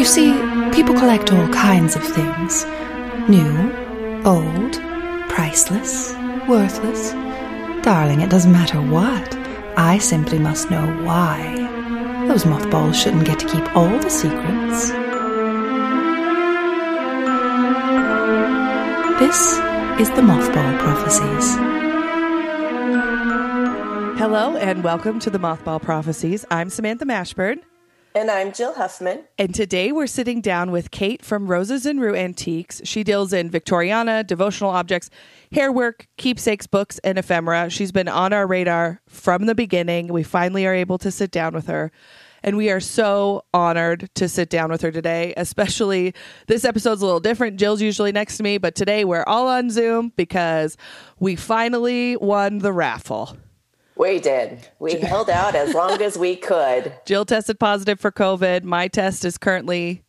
You 0.00 0.06
see, 0.06 0.32
people 0.72 0.94
collect 0.94 1.30
all 1.30 1.46
kinds 1.52 1.94
of 1.94 2.02
things 2.02 2.64
new, 3.28 3.70
old, 4.24 4.80
priceless, 5.28 6.14
worthless. 6.48 7.12
Darling, 7.84 8.22
it 8.22 8.30
doesn't 8.30 8.50
matter 8.50 8.80
what. 8.80 9.36
I 9.76 9.98
simply 9.98 10.38
must 10.38 10.70
know 10.70 10.86
why. 11.04 11.54
Those 12.28 12.46
mothballs 12.46 12.98
shouldn't 12.98 13.26
get 13.26 13.40
to 13.40 13.46
keep 13.46 13.76
all 13.76 13.90
the 13.90 14.08
secrets. 14.08 14.88
This 19.20 19.58
is 20.00 20.08
the 20.16 20.22
Mothball 20.22 20.78
Prophecies. 20.78 21.56
Hello 24.18 24.56
and 24.56 24.82
welcome 24.82 25.18
to 25.18 25.28
the 25.28 25.38
Mothball 25.38 25.82
Prophecies. 25.82 26.46
I'm 26.50 26.70
Samantha 26.70 27.04
Mashburn. 27.04 27.60
And 28.12 28.28
I'm 28.28 28.50
Jill 28.50 28.74
Huffman. 28.74 29.24
And 29.38 29.54
today 29.54 29.92
we're 29.92 30.08
sitting 30.08 30.40
down 30.40 30.72
with 30.72 30.90
Kate 30.90 31.24
from 31.24 31.46
Roses 31.46 31.86
and 31.86 32.00
Rue 32.00 32.16
Antiques. 32.16 32.80
She 32.82 33.04
deals 33.04 33.32
in 33.32 33.48
Victoriana, 33.48 34.26
devotional 34.26 34.70
objects, 34.70 35.10
hair 35.52 35.70
work, 35.70 36.08
keepsakes, 36.16 36.66
books, 36.66 36.98
and 37.04 37.18
ephemera. 37.18 37.70
She's 37.70 37.92
been 37.92 38.08
on 38.08 38.32
our 38.32 38.48
radar 38.48 39.00
from 39.06 39.46
the 39.46 39.54
beginning. 39.54 40.08
We 40.08 40.24
finally 40.24 40.66
are 40.66 40.74
able 40.74 40.98
to 40.98 41.12
sit 41.12 41.30
down 41.30 41.54
with 41.54 41.68
her. 41.68 41.92
And 42.42 42.56
we 42.56 42.68
are 42.70 42.80
so 42.80 43.44
honored 43.54 44.10
to 44.16 44.28
sit 44.28 44.50
down 44.50 44.70
with 44.70 44.80
her 44.80 44.90
today, 44.90 45.32
especially 45.36 46.12
this 46.48 46.64
episode's 46.64 47.02
a 47.02 47.04
little 47.04 47.20
different. 47.20 47.60
Jill's 47.60 47.80
usually 47.80 48.10
next 48.10 48.38
to 48.38 48.42
me, 48.42 48.58
but 48.58 48.74
today 48.74 49.04
we're 49.04 49.24
all 49.24 49.46
on 49.46 49.70
Zoom 49.70 50.12
because 50.16 50.76
we 51.20 51.36
finally 51.36 52.16
won 52.16 52.58
the 52.58 52.72
raffle. 52.72 53.36
We 54.00 54.18
did. 54.18 54.66
We 54.78 54.94
held 54.94 55.28
out 55.28 55.54
as 55.54 55.74
long 55.74 56.00
as 56.00 56.16
we 56.16 56.34
could. 56.34 56.94
Jill 57.04 57.26
tested 57.26 57.60
positive 57.60 58.00
for 58.00 58.10
COVID. 58.10 58.64
My 58.64 58.88
test 58.88 59.26
is 59.26 59.36
currently 59.36 60.04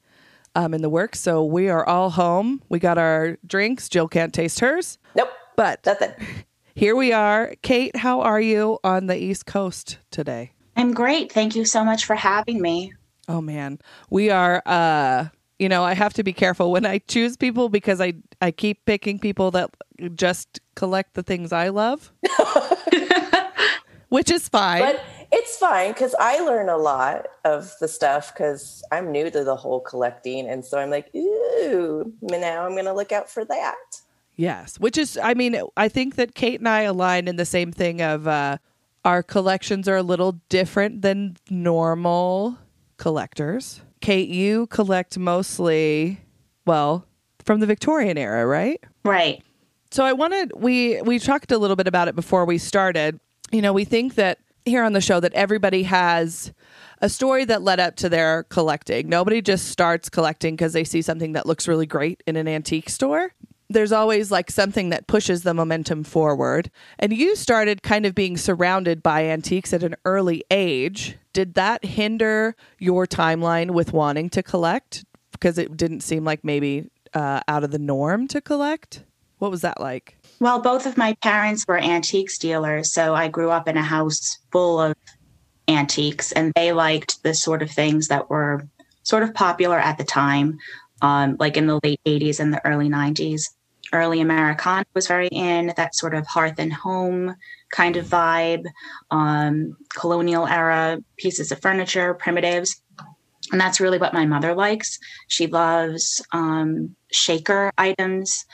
um, 0.55 0.73
in 0.73 0.81
the 0.81 0.89
works, 0.89 1.19
so 1.19 1.43
we 1.43 1.67
are 1.67 1.85
all 1.85 2.09
home. 2.11 2.61
We 2.69 2.79
got 2.79 2.97
our 2.97 3.37
drinks. 3.45 3.89
Jill 3.89 4.07
can't 4.07 4.33
taste 4.33 4.61
hers. 4.61 4.97
Nope. 5.13 5.27
But 5.57 5.85
nothing. 5.85 6.13
Here 6.73 6.95
we 6.95 7.11
are. 7.11 7.53
Kate, 7.63 7.97
how 7.97 8.21
are 8.21 8.39
you 8.39 8.79
on 8.81 9.07
the 9.07 9.21
East 9.21 9.45
Coast 9.45 9.97
today? 10.09 10.53
I'm 10.77 10.93
great. 10.93 11.29
Thank 11.29 11.57
you 11.57 11.65
so 11.65 11.83
much 11.83 12.05
for 12.05 12.15
having 12.15 12.61
me. 12.61 12.93
Oh 13.27 13.41
man. 13.41 13.77
We 14.09 14.29
are 14.29 14.63
uh 14.65 15.25
you 15.59 15.67
know, 15.67 15.83
I 15.83 15.95
have 15.95 16.13
to 16.13 16.23
be 16.23 16.31
careful 16.31 16.71
when 16.71 16.85
I 16.85 16.99
choose 16.99 17.35
people 17.35 17.67
because 17.67 17.99
I 17.99 18.13
I 18.39 18.51
keep 18.51 18.85
picking 18.85 19.19
people 19.19 19.51
that 19.51 19.69
just 20.15 20.61
collect 20.75 21.13
the 21.13 21.23
things 21.23 21.51
I 21.51 21.67
love. 21.67 22.13
which 24.11 24.29
is 24.29 24.49
fine. 24.49 24.81
But 24.81 25.01
it's 25.31 25.57
fine 25.57 25.93
because 25.93 26.13
I 26.19 26.41
learn 26.41 26.67
a 26.67 26.75
lot 26.75 27.27
of 27.45 27.73
the 27.79 27.87
stuff 27.87 28.33
because 28.33 28.83
I'm 28.91 29.09
new 29.09 29.31
to 29.31 29.43
the 29.45 29.55
whole 29.55 29.79
collecting. 29.79 30.49
And 30.49 30.65
so 30.65 30.77
I'm 30.77 30.89
like, 30.89 31.09
ooh, 31.15 32.11
now 32.21 32.65
I'm 32.65 32.73
going 32.73 32.85
to 32.85 32.93
look 32.93 33.13
out 33.13 33.29
for 33.29 33.45
that. 33.45 34.01
Yes. 34.35 34.77
Which 34.81 34.97
is, 34.97 35.17
I 35.17 35.33
mean, 35.33 35.55
I 35.77 35.87
think 35.87 36.15
that 36.15 36.35
Kate 36.35 36.59
and 36.59 36.67
I 36.67 36.81
align 36.81 37.29
in 37.29 37.37
the 37.37 37.45
same 37.45 37.71
thing 37.71 38.01
of 38.01 38.27
uh, 38.27 38.57
our 39.05 39.23
collections 39.23 39.87
are 39.87 39.95
a 39.95 40.03
little 40.03 40.33
different 40.49 41.03
than 41.03 41.37
normal 41.49 42.57
collectors. 42.97 43.79
Kate, 44.01 44.27
you 44.27 44.67
collect 44.67 45.17
mostly, 45.17 46.19
well, 46.65 47.05
from 47.45 47.61
the 47.61 47.65
Victorian 47.65 48.17
era, 48.17 48.45
right? 48.45 48.83
Right. 49.05 49.41
So 49.89 50.03
I 50.03 50.11
wanted 50.11 50.51
we 50.55 51.01
we 51.01 51.19
talked 51.19 51.51
a 51.51 51.57
little 51.57 51.75
bit 51.75 51.87
about 51.87 52.07
it 52.07 52.15
before 52.15 52.45
we 52.45 52.57
started 52.57 53.19
you 53.51 53.61
know, 53.61 53.73
we 53.73 53.85
think 53.85 54.15
that 54.15 54.39
here 54.65 54.83
on 54.83 54.93
the 54.93 55.01
show 55.01 55.19
that 55.19 55.33
everybody 55.33 55.83
has 55.83 56.53
a 57.01 57.09
story 57.09 57.45
that 57.45 57.61
led 57.61 57.79
up 57.79 57.95
to 57.97 58.09
their 58.09 58.43
collecting. 58.43 59.09
Nobody 59.09 59.41
just 59.41 59.67
starts 59.67 60.09
collecting 60.09 60.55
because 60.55 60.73
they 60.73 60.83
see 60.83 61.01
something 61.01 61.33
that 61.33 61.45
looks 61.45 61.67
really 61.67 61.87
great 61.87 62.21
in 62.27 62.35
an 62.35 62.47
antique 62.47 62.89
store. 62.89 63.33
There's 63.69 63.91
always 63.91 64.31
like 64.31 64.51
something 64.51 64.89
that 64.89 65.07
pushes 65.07 65.43
the 65.43 65.53
momentum 65.53 66.03
forward. 66.03 66.69
And 66.99 67.13
you 67.13 67.35
started 67.35 67.81
kind 67.81 68.05
of 68.05 68.13
being 68.13 68.37
surrounded 68.37 69.01
by 69.01 69.25
antiques 69.25 69.73
at 69.73 69.83
an 69.83 69.95
early 70.05 70.43
age. 70.51 71.17
Did 71.33 71.53
that 71.55 71.85
hinder 71.85 72.55
your 72.79 73.07
timeline 73.07 73.71
with 73.71 73.93
wanting 73.93 74.29
to 74.31 74.43
collect? 74.43 75.05
Because 75.31 75.57
it 75.57 75.75
didn't 75.77 76.01
seem 76.01 76.25
like 76.25 76.43
maybe 76.43 76.89
uh, 77.13 77.39
out 77.47 77.63
of 77.63 77.71
the 77.71 77.79
norm 77.79 78.27
to 78.27 78.41
collect? 78.41 79.03
What 79.39 79.51
was 79.51 79.61
that 79.61 79.79
like? 79.79 80.17
Well, 80.41 80.59
both 80.59 80.87
of 80.87 80.97
my 80.97 81.13
parents 81.21 81.65
were 81.67 81.77
antiques 81.77 82.39
dealers. 82.39 82.91
So 82.91 83.13
I 83.13 83.27
grew 83.27 83.51
up 83.51 83.67
in 83.67 83.77
a 83.77 83.83
house 83.83 84.39
full 84.51 84.81
of 84.81 84.95
antiques, 85.67 86.31
and 86.31 86.51
they 86.55 86.71
liked 86.71 87.21
the 87.21 87.35
sort 87.35 87.61
of 87.61 87.69
things 87.69 88.07
that 88.07 88.27
were 88.27 88.67
sort 89.03 89.21
of 89.21 89.35
popular 89.35 89.77
at 89.77 89.99
the 89.99 90.03
time, 90.03 90.57
um, 91.03 91.37
like 91.39 91.57
in 91.57 91.67
the 91.67 91.79
late 91.83 92.01
80s 92.07 92.39
and 92.39 92.51
the 92.51 92.65
early 92.65 92.89
90s. 92.89 93.43
Early 93.93 94.19
Americana 94.19 94.85
was 94.95 95.05
very 95.05 95.27
in, 95.27 95.73
that 95.77 95.93
sort 95.93 96.15
of 96.15 96.25
hearth 96.25 96.55
and 96.57 96.73
home 96.73 97.35
kind 97.71 97.95
of 97.95 98.07
vibe, 98.07 98.65
um, 99.11 99.77
colonial 99.89 100.47
era 100.47 100.97
pieces 101.17 101.51
of 101.51 101.61
furniture, 101.61 102.15
primitives. 102.15 102.81
And 103.51 103.61
that's 103.61 103.79
really 103.79 103.99
what 103.99 104.13
my 104.13 104.25
mother 104.25 104.55
likes. 104.55 104.97
She 105.27 105.45
loves 105.45 106.19
um, 106.31 106.95
shaker 107.11 107.71
items 107.77 108.45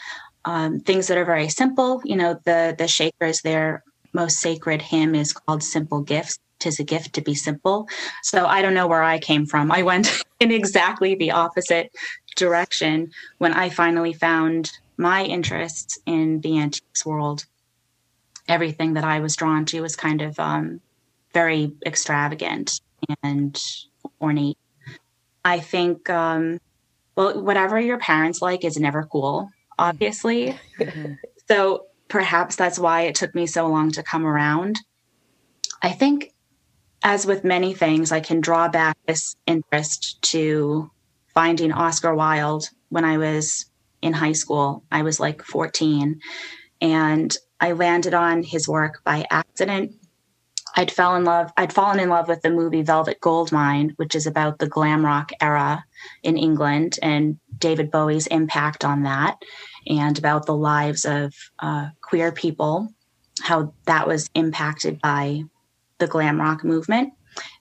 um, 0.47 0.79
things 0.79 1.07
that 1.07 1.17
are 1.17 1.25
very 1.25 1.49
simple. 1.49 2.01
You 2.05 2.15
know, 2.15 2.39
the 2.45 2.73
the 2.77 2.87
Shakers, 2.87 3.41
their 3.41 3.83
most 4.13 4.39
sacred 4.39 4.81
hymn 4.81 5.13
is 5.13 5.33
called 5.33 5.61
"Simple 5.61 6.01
Gifts." 6.01 6.39
Tis 6.59 6.79
a 6.79 6.83
gift 6.83 7.13
to 7.13 7.21
be 7.21 7.35
simple. 7.35 7.87
So 8.23 8.47
I 8.47 8.63
don't 8.63 8.73
know 8.73 8.87
where 8.87 9.03
I 9.03 9.19
came 9.19 9.45
from. 9.45 9.71
I 9.71 9.83
went 9.83 10.09
in 10.39 10.51
exactly 10.51 11.13
the 11.13 11.31
opposite 11.31 11.91
direction 12.35 13.11
when 13.37 13.53
I 13.53 13.69
finally 13.69 14.13
found 14.13 14.71
my 14.97 15.23
interests 15.23 15.99
in 16.07 16.39
the 16.41 16.57
antiques 16.57 17.05
world. 17.05 17.45
Everything 18.47 18.93
that 18.93 19.03
I 19.03 19.19
was 19.19 19.35
drawn 19.35 19.65
to 19.65 19.81
was 19.81 19.95
kind 19.95 20.21
of 20.21 20.39
um, 20.39 20.81
very 21.33 21.73
extravagant 21.85 22.79
and 23.21 23.61
ornate. 24.19 24.57
I 25.45 25.59
think, 25.59 26.09
um, 26.09 26.59
well, 27.15 27.39
whatever 27.39 27.79
your 27.79 27.99
parents 27.99 28.41
like 28.41 28.63
is 28.63 28.77
never 28.77 29.03
cool 29.03 29.51
obviously. 29.77 30.59
Mm-hmm. 30.79 31.13
So 31.49 31.85
perhaps 32.09 32.57
that's 32.57 32.77
why 32.77 33.03
it 33.03 33.15
took 33.15 33.33
me 33.33 33.47
so 33.47 33.67
long 33.67 33.91
to 33.91 34.03
come 34.03 34.25
around. 34.25 34.81
I 35.81 35.93
think, 35.93 36.33
as 37.03 37.25
with 37.25 37.45
many 37.45 37.73
things, 37.73 38.11
I 38.11 38.19
can 38.19 38.41
draw 38.41 38.67
back 38.67 38.97
this 39.07 39.37
interest 39.45 40.21
to 40.23 40.91
finding 41.33 41.71
Oscar 41.71 42.13
Wilde 42.13 42.69
when 42.89 43.05
I 43.05 43.17
was 43.17 43.65
in 44.01 44.11
high 44.11 44.33
school. 44.33 44.83
I 44.91 45.03
was 45.03 45.21
like 45.21 45.41
14, 45.41 46.19
and 46.81 47.37
I 47.59 47.71
landed 47.71 48.13
on 48.13 48.43
his 48.43 48.67
work 48.67 49.01
by 49.05 49.25
accident. 49.31 49.93
I'd 50.77 50.91
fell 50.91 51.15
in 51.15 51.25
love. 51.25 51.51
I'd 51.57 51.73
fallen 51.73 51.99
in 51.99 52.09
love 52.09 52.27
with 52.27 52.43
the 52.43 52.51
movie 52.51 52.83
Velvet 52.83 53.19
Goldmine, 53.19 53.93
which 53.95 54.13
is 54.13 54.27
about 54.27 54.59
the 54.59 54.67
glam 54.67 55.03
rock 55.03 55.31
era 55.41 55.83
in 56.21 56.37
England 56.37 56.99
and 57.01 57.39
David 57.57 57.89
Bowie's 57.89 58.27
impact 58.27 58.85
on 58.85 59.01
that 59.03 59.41
and 59.87 60.17
about 60.19 60.45
the 60.45 60.55
lives 60.55 61.03
of 61.03 61.33
uh, 61.57 61.87
queer 62.01 62.31
people, 62.31 62.89
how 63.41 63.73
that 63.85 64.07
was 64.07 64.29
impacted 64.35 65.01
by 65.01 65.41
the 65.97 66.07
glam 66.07 66.39
rock 66.39 66.63
movement. 66.63 67.11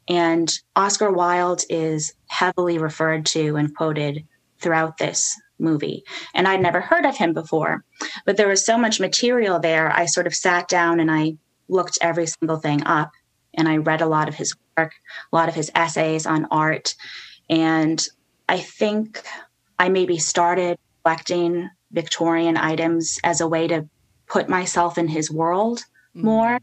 And 0.09 0.53
Oscar 0.76 1.10
Wilde 1.10 1.62
is 1.71 2.12
heavily 2.26 2.76
referred 2.76 3.25
to 3.26 3.56
and 3.56 3.75
quoted 3.75 4.26
throughout 4.60 4.99
this 4.99 5.41
movie. 5.59 6.05
And 6.34 6.47
I'd 6.47 6.60
never 6.60 6.82
heard 6.82 7.06
of 7.06 7.16
him 7.16 7.32
before, 7.32 7.82
but 8.26 8.37
there 8.37 8.49
was 8.49 8.65
so 8.65 8.76
much 8.76 9.00
material 9.00 9.59
there. 9.59 9.91
I 9.91 10.05
sort 10.05 10.26
of 10.26 10.34
sat 10.34 10.69
down 10.69 11.00
and 11.00 11.10
I 11.10 11.38
looked 11.69 11.99
every 12.00 12.26
single 12.26 12.56
thing 12.56 12.85
up 12.85 13.12
and 13.56 13.69
I 13.69 13.79
read 13.79 14.00
a 14.00 14.06
lot 14.06 14.29
of 14.29 14.35
his 14.35 14.55
work, 14.76 14.93
a 15.32 15.37
lot 15.37 15.49
of 15.49 15.55
his 15.55 15.70
essays 15.75 16.26
on 16.26 16.46
art. 16.50 16.94
And 17.49 18.05
I 18.49 18.58
think 18.58 19.23
I 19.79 19.88
maybe 19.88 20.19
started 20.19 20.79
collecting 21.02 21.70
Victorian 21.93 22.56
items 22.56 23.19
as 23.25 23.40
a 23.40 23.49
way 23.49 23.67
to 23.69 23.88
put 24.26 24.49
myself 24.49 24.99
in 24.99 25.08
his 25.08 25.31
world 25.31 25.79
mm-hmm. 26.14 26.26
more 26.26 26.58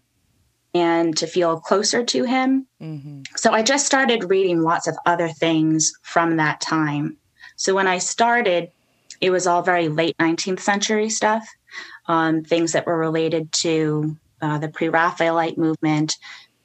and 0.73 1.15
to 1.17 1.27
feel 1.27 1.59
closer 1.59 2.03
to 2.03 2.23
him. 2.23 2.67
Mm-hmm. 2.81 3.21
So 3.35 3.51
I 3.51 3.63
just 3.63 3.85
started 3.85 4.29
reading 4.29 4.61
lots 4.61 4.87
of 4.87 4.97
other 5.05 5.29
things 5.29 5.93
from 6.01 6.37
that 6.37 6.61
time. 6.61 7.17
So 7.55 7.75
when 7.75 7.87
I 7.87 7.99
started, 7.99 8.71
it 9.21 9.29
was 9.29 9.47
all 9.47 9.61
very 9.61 9.87
late 9.87 10.17
19th 10.17 10.59
century 10.59 11.09
stuff, 11.09 11.47
um, 12.07 12.43
things 12.43 12.71
that 12.73 12.85
were 12.85 12.97
related 12.97 13.51
to 13.61 14.17
uh, 14.43 14.57
the 14.57 14.67
pre 14.67 14.89
Raphaelite 14.89 15.57
movement, 15.57 16.17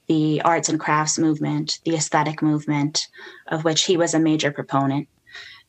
the 0.09 0.43
arts 0.43 0.69
and 0.69 0.81
crafts 0.81 1.19
movement, 1.19 1.79
the 1.85 1.95
aesthetic 1.95 2.43
movement, 2.43 3.07
of 3.47 3.65
which 3.65 3.85
he 3.85 3.97
was 3.97 4.15
a 4.15 4.19
major 4.19 4.51
proponent. 4.51 5.09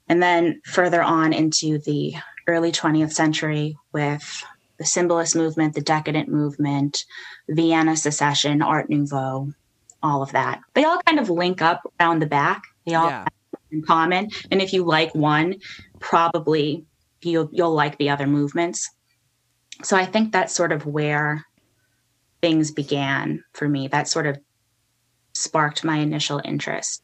And 0.08 0.24
then 0.24 0.62
further 0.66 1.04
on 1.04 1.34
into 1.34 1.78
the 1.78 2.16
early 2.48 2.72
20th 2.72 3.14
century 3.14 3.78
with 3.94 4.44
the 4.80 4.86
symbolist 4.86 5.36
movement, 5.36 5.76
the 5.76 5.82
decadent 5.82 6.30
movement, 6.30 7.06
Vienna 7.48 7.96
secession, 7.96 8.64
Art 8.64 8.90
Nouveau, 8.90 9.54
all 10.02 10.24
of 10.24 10.32
that. 10.32 10.62
They 10.74 10.86
all 10.86 11.00
kind 11.06 11.20
of 11.20 11.30
link 11.30 11.62
up 11.62 11.82
around 12.00 12.20
the 12.20 12.26
back. 12.26 12.64
They 12.88 12.96
all 12.96 13.10
yeah. 13.10 13.26
in 13.72 13.84
common. 13.84 14.30
And 14.50 14.64
if 14.64 14.74
you 14.74 14.84
like 14.84 15.14
one, 15.14 15.58
probably 16.00 16.86
you'll 17.22 17.50
you'll 17.52 17.74
like 17.74 17.98
the 17.98 18.10
other 18.10 18.26
movements. 18.26 18.90
So 19.84 19.96
I 19.96 20.06
think 20.06 20.32
that's 20.32 20.56
sort 20.56 20.72
of 20.72 20.86
where 20.86 21.46
things 22.42 22.72
began 22.72 23.44
for 23.54 23.68
me. 23.68 23.88
That 23.88 24.08
sort 24.08 24.28
of 24.28 24.38
sparked 25.34 25.84
my 25.84 25.98
initial 25.98 26.42
interest. 26.44 27.04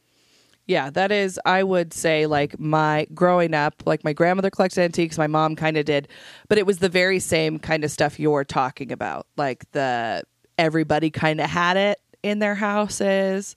Yeah, 0.67 0.89
that 0.91 1.11
is, 1.11 1.39
I 1.45 1.61
would 1.61 1.93
say, 1.93 2.25
like 2.25 2.59
my 2.59 3.05
growing 3.13 3.53
up, 3.53 3.83
like 3.85 4.03
my 4.03 4.13
grandmother 4.13 4.49
collected 4.49 4.81
antiques, 4.81 5.17
my 5.17 5.27
mom 5.27 5.55
kind 5.55 5.77
of 5.77 5.85
did, 5.85 6.07
but 6.49 6.57
it 6.57 6.65
was 6.65 6.79
the 6.79 6.89
very 6.89 7.19
same 7.19 7.59
kind 7.59 7.83
of 7.83 7.91
stuff 7.91 8.19
you're 8.19 8.43
talking 8.43 8.91
about. 8.91 9.27
Like 9.37 9.69
the 9.73 10.23
everybody 10.57 11.11
kind 11.11 11.39
of 11.39 11.49
had 11.49 11.77
it 11.77 11.99
in 12.23 12.39
their 12.39 12.55
houses. 12.55 13.55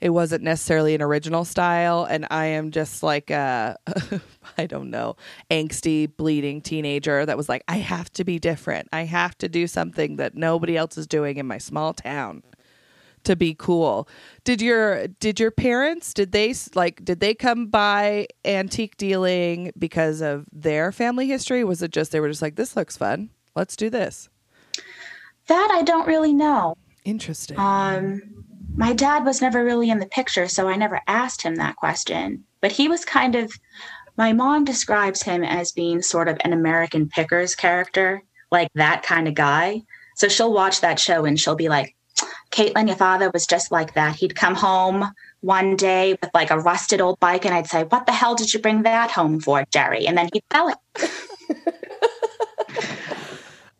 It 0.00 0.10
wasn't 0.10 0.42
necessarily 0.42 0.94
an 0.94 1.02
original 1.02 1.44
style. 1.44 2.04
And 2.04 2.26
I 2.30 2.46
am 2.46 2.70
just 2.70 3.02
like 3.02 3.30
a, 3.30 3.76
I 4.58 4.66
don't 4.66 4.90
know, 4.90 5.16
angsty, 5.50 6.14
bleeding 6.14 6.60
teenager 6.60 7.24
that 7.24 7.36
was 7.36 7.48
like, 7.48 7.64
I 7.66 7.76
have 7.76 8.12
to 8.14 8.24
be 8.24 8.38
different. 8.38 8.88
I 8.92 9.02
have 9.02 9.36
to 9.38 9.48
do 9.48 9.66
something 9.66 10.16
that 10.16 10.34
nobody 10.34 10.76
else 10.76 10.98
is 10.98 11.06
doing 11.06 11.38
in 11.38 11.46
my 11.46 11.58
small 11.58 11.94
town 11.94 12.42
to 13.26 13.36
be 13.36 13.54
cool. 13.54 14.08
Did 14.44 14.62
your 14.62 15.08
did 15.08 15.38
your 15.38 15.50
parents 15.50 16.14
did 16.14 16.32
they 16.32 16.54
like 16.74 17.04
did 17.04 17.20
they 17.20 17.34
come 17.34 17.66
by 17.66 18.28
antique 18.44 18.96
dealing 18.96 19.72
because 19.78 20.20
of 20.20 20.46
their 20.52 20.92
family 20.92 21.26
history? 21.26 21.64
Was 21.64 21.82
it 21.82 21.90
just 21.90 22.12
they 22.12 22.20
were 22.20 22.28
just 22.28 22.42
like 22.42 22.56
this 22.56 22.76
looks 22.76 22.96
fun. 22.96 23.30
Let's 23.54 23.76
do 23.76 23.90
this. 23.90 24.28
That 25.48 25.70
I 25.72 25.82
don't 25.82 26.06
really 26.06 26.32
know. 26.32 26.76
Interesting. 27.04 27.58
Um 27.58 28.45
my 28.76 28.92
dad 28.92 29.24
was 29.24 29.40
never 29.40 29.64
really 29.64 29.90
in 29.90 29.98
the 29.98 30.06
picture, 30.06 30.48
so 30.48 30.68
I 30.68 30.76
never 30.76 31.00
asked 31.06 31.42
him 31.42 31.56
that 31.56 31.76
question. 31.76 32.44
But 32.60 32.72
he 32.72 32.88
was 32.88 33.04
kind 33.04 33.34
of 33.34 33.52
my 34.16 34.32
mom 34.32 34.64
describes 34.64 35.22
him 35.22 35.44
as 35.44 35.72
being 35.72 36.02
sort 36.02 36.28
of 36.28 36.38
an 36.40 36.52
American 36.52 37.08
Pickers 37.08 37.54
character, 37.54 38.22
like 38.50 38.68
that 38.74 39.02
kind 39.02 39.28
of 39.28 39.34
guy. 39.34 39.82
So 40.14 40.28
she'll 40.28 40.52
watch 40.52 40.80
that 40.80 40.98
show 40.98 41.24
and 41.24 41.38
she'll 41.38 41.56
be 41.56 41.68
like, 41.68 41.94
Caitlin, 42.50 42.86
your 42.86 42.96
father 42.96 43.30
was 43.32 43.46
just 43.46 43.70
like 43.70 43.94
that. 43.94 44.16
He'd 44.16 44.34
come 44.34 44.54
home 44.54 45.10
one 45.40 45.76
day 45.76 46.16
with 46.20 46.30
like 46.32 46.50
a 46.50 46.58
rusted 46.58 47.00
old 47.00 47.20
bike, 47.20 47.44
and 47.44 47.54
I'd 47.54 47.66
say, 47.66 47.84
What 47.84 48.06
the 48.06 48.12
hell 48.12 48.34
did 48.34 48.54
you 48.54 48.60
bring 48.60 48.82
that 48.82 49.10
home 49.10 49.40
for, 49.40 49.64
Jerry? 49.70 50.06
And 50.06 50.16
then 50.16 50.30
he'd 50.32 50.42
sell 50.50 50.68
it. 50.68 50.78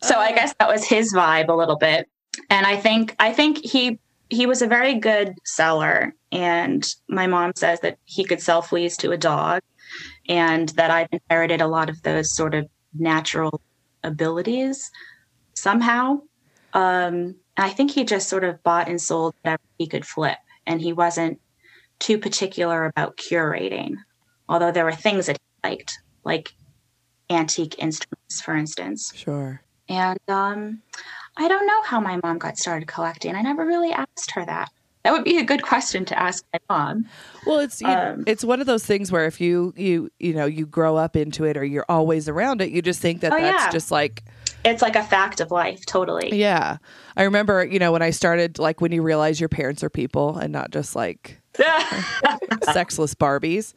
so 0.02 0.16
I 0.16 0.30
uh. 0.30 0.34
guess 0.34 0.54
that 0.58 0.68
was 0.68 0.84
his 0.84 1.14
vibe 1.14 1.48
a 1.48 1.54
little 1.54 1.76
bit. 1.76 2.08
And 2.50 2.66
I 2.66 2.76
think 2.76 3.16
I 3.18 3.32
think 3.32 3.58
he 3.58 3.98
he 4.28 4.46
was 4.46 4.62
a 4.62 4.66
very 4.66 4.94
good 4.94 5.34
seller. 5.44 6.14
And 6.32 6.86
my 7.08 7.26
mom 7.26 7.52
says 7.56 7.80
that 7.80 7.98
he 8.04 8.24
could 8.24 8.40
sell 8.40 8.62
fleas 8.62 8.96
to 8.98 9.12
a 9.12 9.16
dog 9.16 9.62
and 10.28 10.68
that 10.70 10.90
I've 10.90 11.08
inherited 11.12 11.60
a 11.60 11.68
lot 11.68 11.88
of 11.88 12.02
those 12.02 12.34
sort 12.34 12.54
of 12.54 12.68
natural 12.94 13.60
abilities 14.02 14.90
somehow. 15.54 16.20
Um, 16.72 17.36
I 17.56 17.70
think 17.70 17.90
he 17.90 18.04
just 18.04 18.28
sort 18.28 18.44
of 18.44 18.62
bought 18.62 18.88
and 18.88 19.00
sold 19.00 19.34
whatever 19.42 19.62
he 19.78 19.86
could 19.86 20.06
flip, 20.06 20.36
and 20.66 20.80
he 20.80 20.92
wasn't 20.92 21.40
too 21.98 22.18
particular 22.18 22.84
about 22.84 23.16
curating. 23.16 23.96
Although 24.48 24.72
there 24.72 24.84
were 24.84 24.92
things 24.92 25.26
that 25.26 25.38
he 25.38 25.68
liked, 25.68 25.98
like 26.24 26.52
antique 27.30 27.76
instruments, 27.78 28.42
for 28.42 28.54
instance. 28.54 29.12
Sure. 29.14 29.62
And 29.88 30.18
um, 30.28 30.82
I 31.36 31.48
don't 31.48 31.66
know 31.66 31.82
how 31.82 32.00
my 32.00 32.18
mom 32.22 32.38
got 32.38 32.58
started 32.58 32.88
collecting. 32.88 33.34
I 33.34 33.42
never 33.42 33.64
really 33.66 33.92
asked 33.92 34.30
her 34.32 34.44
that. 34.44 34.70
That 35.04 35.12
would 35.12 35.22
be 35.24 35.38
a 35.38 35.44
good 35.44 35.62
question 35.62 36.04
to 36.06 36.18
ask 36.20 36.44
my 36.52 36.58
mom. 36.68 37.06
Well, 37.46 37.60
it's 37.60 37.80
you 37.80 37.86
know, 37.86 38.14
Um, 38.14 38.24
it's 38.26 38.42
one 38.44 38.60
of 38.60 38.66
those 38.66 38.84
things 38.84 39.12
where 39.12 39.26
if 39.26 39.40
you 39.40 39.72
you 39.76 40.10
you 40.18 40.32
know 40.34 40.46
you 40.46 40.66
grow 40.66 40.96
up 40.96 41.14
into 41.14 41.44
it 41.44 41.56
or 41.56 41.64
you're 41.64 41.84
always 41.88 42.28
around 42.28 42.60
it, 42.60 42.70
you 42.70 42.82
just 42.82 43.00
think 43.00 43.20
that 43.20 43.32
Oh, 43.32 43.38
that's 43.40 43.64
yeah. 43.66 43.70
just 43.70 43.92
like 43.92 44.24
It's 44.64 44.82
like 44.82 44.96
a 44.96 45.04
fact 45.04 45.40
of 45.40 45.52
life, 45.52 45.86
totally. 45.86 46.34
yeah. 46.34 46.78
I 47.16 47.22
remember 47.22 47.64
you 47.64 47.78
know 47.78 47.92
when 47.92 48.02
I 48.02 48.10
started 48.10 48.58
like 48.58 48.80
when 48.80 48.90
you 48.90 49.00
realize 49.02 49.38
your 49.38 49.48
parents 49.48 49.84
are 49.84 49.90
people 49.90 50.38
and 50.38 50.52
not 50.52 50.72
just 50.72 50.96
like 50.96 51.40
sexless 52.72 53.14
Barbies. 53.14 53.74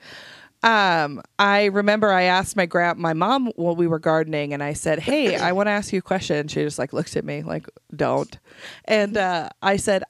Um, 0.62 1.22
I 1.38 1.66
remember 1.66 2.10
I 2.12 2.24
asked 2.24 2.58
my 2.58 2.66
grand 2.66 3.00
my 3.00 3.14
mom 3.14 3.48
while 3.56 3.76
we 3.78 3.88
were 3.88 4.00
gardening, 4.00 4.54
and 4.54 4.62
I 4.62 4.74
said, 4.74 5.00
"Hey, 5.00 5.38
I 5.38 5.52
want 5.54 5.68
to 5.68 5.72
ask 5.72 5.94
you 5.94 6.00
a 6.00 6.02
question." 6.02 6.48
She 6.50 6.62
just 6.64 6.78
like 6.78 6.92
looked 6.92 7.16
at 7.16 7.24
me 7.24 7.44
like, 7.44 7.68
"Don't," 7.96 8.38
and 8.86 9.16
uh, 9.16 9.50
I 9.62 9.78
said, 9.78 10.04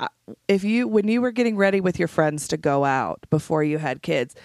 "If 0.47 0.63
you 0.63 0.87
when 0.87 1.07
you 1.07 1.21
were 1.21 1.31
getting 1.31 1.55
ready 1.55 1.81
with 1.81 1.99
your 1.99 2.07
friends 2.07 2.47
to 2.47 2.57
go 2.57 2.83
out 2.83 3.25
before 3.29 3.63
you 3.63 3.77
had 3.77 4.01
kids, 4.01 4.35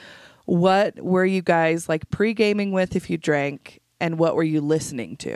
what 0.45 1.01
were 1.01 1.25
you 1.25 1.41
guys 1.41 1.89
like 1.89 2.11
pre 2.11 2.35
gaming 2.35 2.73
with 2.73 2.95
if 2.97 3.09
you 3.09 3.17
drank, 3.17 3.81
and 3.99 4.19
what 4.19 4.37
were 4.37 4.43
you 4.43 4.61
listening 4.61 5.17
to?" 5.19 5.35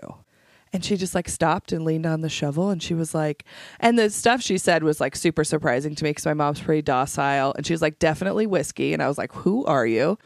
And 0.71 0.85
she 0.85 0.99
just 0.99 1.15
like 1.15 1.31
stopped 1.31 1.73
and 1.73 1.83
leaned 1.83 2.05
on 2.05 2.21
the 2.21 2.29
shovel 2.29 2.69
and 2.69 2.83
she 2.83 2.93
was 2.93 3.15
like, 3.15 3.47
and 3.81 3.99
the 3.99 4.11
stuff 4.11 4.43
she 4.43 4.59
said 4.59 4.83
was 4.83 5.01
like 5.01 5.17
super 5.17 5.43
surprising 5.43 5.95
to 5.95 6.05
me 6.05 6.11
because 6.11 6.27
my 6.27 6.35
mom's 6.35 6.61
pretty 6.61 6.83
docile. 6.83 7.55
And 7.57 7.67
she 7.67 7.73
was 7.73 7.81
like, 7.81 7.99
definitely 7.99 8.47
whiskey. 8.47 8.93
And 8.93 9.03
I 9.03 9.09
was 9.09 9.17
like, 9.17 9.33
who 9.33 9.65
are 9.65 9.87
you? 9.87 10.19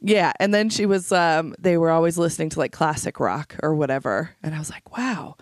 Yeah. 0.00 0.32
And 0.38 0.54
then 0.54 0.68
she 0.70 0.86
was, 0.86 1.10
um, 1.12 1.54
they 1.58 1.76
were 1.76 1.90
always 1.90 2.18
listening 2.18 2.50
to 2.50 2.58
like 2.58 2.72
classic 2.72 3.20
rock 3.20 3.56
or 3.62 3.74
whatever. 3.74 4.30
And 4.42 4.54
I 4.54 4.58
was 4.58 4.70
like, 4.70 4.96
wow. 4.96 5.36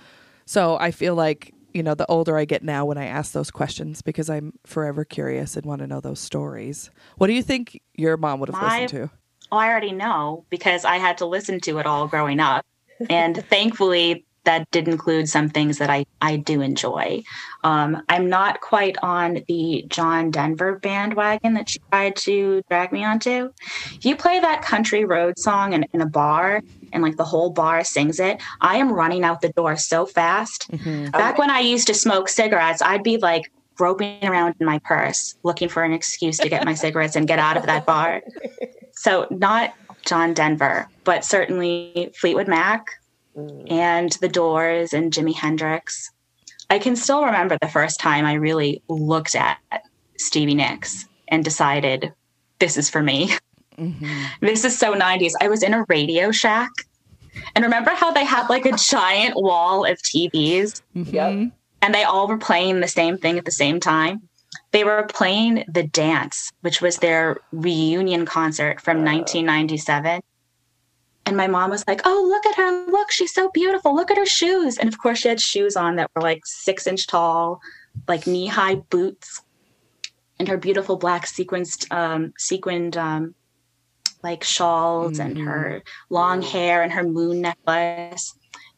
So 0.45 0.77
I 0.79 0.91
feel 0.91 1.15
like, 1.15 1.53
you 1.75 1.83
know, 1.83 1.95
the 1.95 2.07
older 2.07 2.39
I 2.39 2.45
get 2.45 2.63
now 2.63 2.85
when 2.85 2.99
I 2.99 3.07
ask 3.07 3.33
those 3.33 3.51
questions 3.51 4.01
because 4.03 4.31
I'm 4.31 4.53
forever 4.65 5.05
curious 5.05 5.57
and 5.57 5.67
want 5.67 5.81
to 5.81 5.87
know 5.87 6.01
those 6.01 6.21
stories. 6.21 6.91
What 7.19 7.27
do 7.27 7.35
you 7.35 7.43
think 7.43 7.81
your 7.95 8.17
mom 8.17 8.41
would 8.41 8.49
have 8.49 8.61
My- 8.61 8.81
listened 8.81 8.89
to? 9.03 9.11
Oh, 9.53 9.59
I 9.59 9.69
already 9.69 9.93
know 9.93 10.45
because 10.51 10.85
I 10.85 10.97
had 10.97 11.19
to 11.19 11.27
listen 11.27 11.61
to 11.61 11.79
it 11.79 11.87
all 11.87 12.09
growing 12.09 12.41
up. 12.41 12.67
And 13.09 13.45
thankfully, 13.49 14.26
that 14.47 14.71
did 14.71 14.89
include 14.89 15.29
some 15.29 15.49
things 15.49 15.79
that 15.79 15.91
I, 15.91 16.07
I 16.23 16.37
do 16.37 16.63
enjoy. 16.63 17.23
Um, 17.63 18.03
I'm 18.09 18.29
not 18.29 18.61
quite 18.61 18.97
on 19.03 19.43
the 19.49 19.85
John 19.89 20.31
Denver 20.31 20.79
bandwagon 20.79 21.55
that 21.55 21.75
you 21.75 21.81
tried 21.91 22.17
to 22.17 22.63
drag 22.71 22.93
me 22.93 23.05
onto. 23.05 23.53
If 23.93 24.05
you 24.05 24.17
play 24.17 24.41
that 24.41 24.63
country 24.63 25.05
road 25.05 25.39
song 25.39 25.75
in, 25.75 25.85
in 25.93 26.01
a 26.01 26.07
bar 26.07 26.63
and 26.93 27.03
like 27.03 27.17
the 27.17 27.25
whole 27.25 27.51
bar 27.51 27.85
sings 27.85 28.19
it, 28.21 28.41
I 28.61 28.77
am 28.77 28.93
running 28.93 29.25
out 29.25 29.41
the 29.41 29.51
door 29.51 29.77
so 29.77 30.07
fast. 30.07 30.71
Back 31.13 31.39
when 31.39 31.51
I 31.51 31.61
used 31.61 31.89
to 31.89 31.95
smoke 31.95 32.29
cigarettes, 32.29 32.81
I'd 32.81 33.03
be 33.03 33.19
like 33.19 33.51
groping 33.75 34.25
around 34.25 34.55
in 34.59 34.65
my 34.67 34.79
purse 34.79 35.37
looking 35.43 35.69
for 35.69 35.83
an 35.83 35.93
excuse 35.93 36.39
to 36.39 36.49
get 36.49 36.65
my 36.65 36.73
cigarettes 36.73 37.17
and 37.17 37.29
get 37.29 37.39
out 37.39 37.57
of 37.57 37.67
that 37.67 37.85
bar. 37.85 38.23
So 38.99 39.27
not 39.31 39.75
John 40.07 40.33
Denver, 40.33 40.89
but 41.05 41.23
certainly 41.23 42.11
Fleetwood 42.19 42.49
Mac 42.49 42.89
Mm. 43.37 43.71
and 43.71 44.13
The 44.13 44.29
Doors 44.29 44.93
and 44.95 45.13
Jimi 45.13 45.35
Hendrix. 45.35 46.11
I 46.71 46.79
can 46.79 46.97
still 46.97 47.25
remember 47.25 47.59
the 47.61 47.69
first 47.69 48.01
time 48.01 48.25
I 48.25 48.35
really 48.35 48.83
looked 48.89 49.35
at 49.35 49.59
Stevie 50.17 50.55
Nicks 50.55 51.07
and 51.29 51.45
decided 51.45 52.13
this 52.59 52.77
is 52.77 52.89
for 52.89 53.03
me. 53.03 53.31
Mm-hmm. 53.77 54.23
This 54.41 54.65
is 54.65 54.79
so 54.79 54.95
90s. 54.95 55.33
I 55.43 55.49
was 55.49 55.63
in 55.63 55.75
a 55.75 55.85
Radio 55.89 56.31
Shack. 56.31 56.71
And 57.55 57.63
remember 57.63 57.91
how 57.91 58.11
they 58.11 58.25
had 58.25 58.49
like 58.49 58.65
a 58.65 58.73
giant 58.73 59.35
wall 59.37 59.85
of 59.85 59.99
TVs 59.99 60.81
mm-hmm. 60.97 61.15
Yep. 61.15 61.53
and 61.83 61.95
they 61.95 62.05
all 62.05 62.27
were 62.27 62.39
playing 62.39 62.81
the 62.81 62.89
same 62.89 63.19
thing 63.19 63.37
at 63.37 63.45
the 63.45 63.51
same 63.51 63.81
time? 63.81 64.23
They 64.73 64.85
were 64.85 65.07
playing 65.11 65.65
The 65.69 65.83
Dance, 65.83 66.51
which 66.63 66.81
was 66.81 66.97
their 66.97 67.39
reunion 67.53 68.25
concert 68.25 68.81
from 68.81 68.99
uh. 68.99 69.13
1997. 69.13 70.23
And 71.27 71.37
my 71.37 71.49
mom 71.49 71.71
was 71.71 71.85
like, 71.87 72.01
Oh, 72.05 72.27
look 72.29 72.47
at 72.47 72.55
her. 72.55 72.87
Look, 72.87 73.11
she's 73.11 73.35
so 73.35 73.51
beautiful. 73.51 73.95
Look 73.95 74.11
at 74.11 74.17
her 74.17 74.27
shoes. 74.27 74.79
And 74.79 74.89
of 74.89 74.99
course, 74.99 75.19
she 75.19 75.29
had 75.29 75.41
shoes 75.41 75.77
on 75.77 75.97
that 75.97 76.11
were 76.15 76.23
like 76.23 76.47
six 76.47 76.87
inch 76.87 77.07
tall, 77.07 77.61
like 78.07 78.27
knee 78.27 78.47
high 78.47 78.77
boots, 78.77 79.43
and 80.39 80.49
her 80.49 80.57
beautiful 80.57 80.97
black 80.97 81.27
sequenced, 81.27 81.93
um, 81.93 82.33
sequined, 82.39 82.97
um, 82.97 83.35
like 84.23 84.45
shawls 84.45 85.19
and 85.19 85.39
her 85.39 85.83
long 86.11 86.43
hair 86.43 86.83
and 86.83 86.93
her 86.93 87.05
moon 87.05 87.41
necklace. 87.41 88.35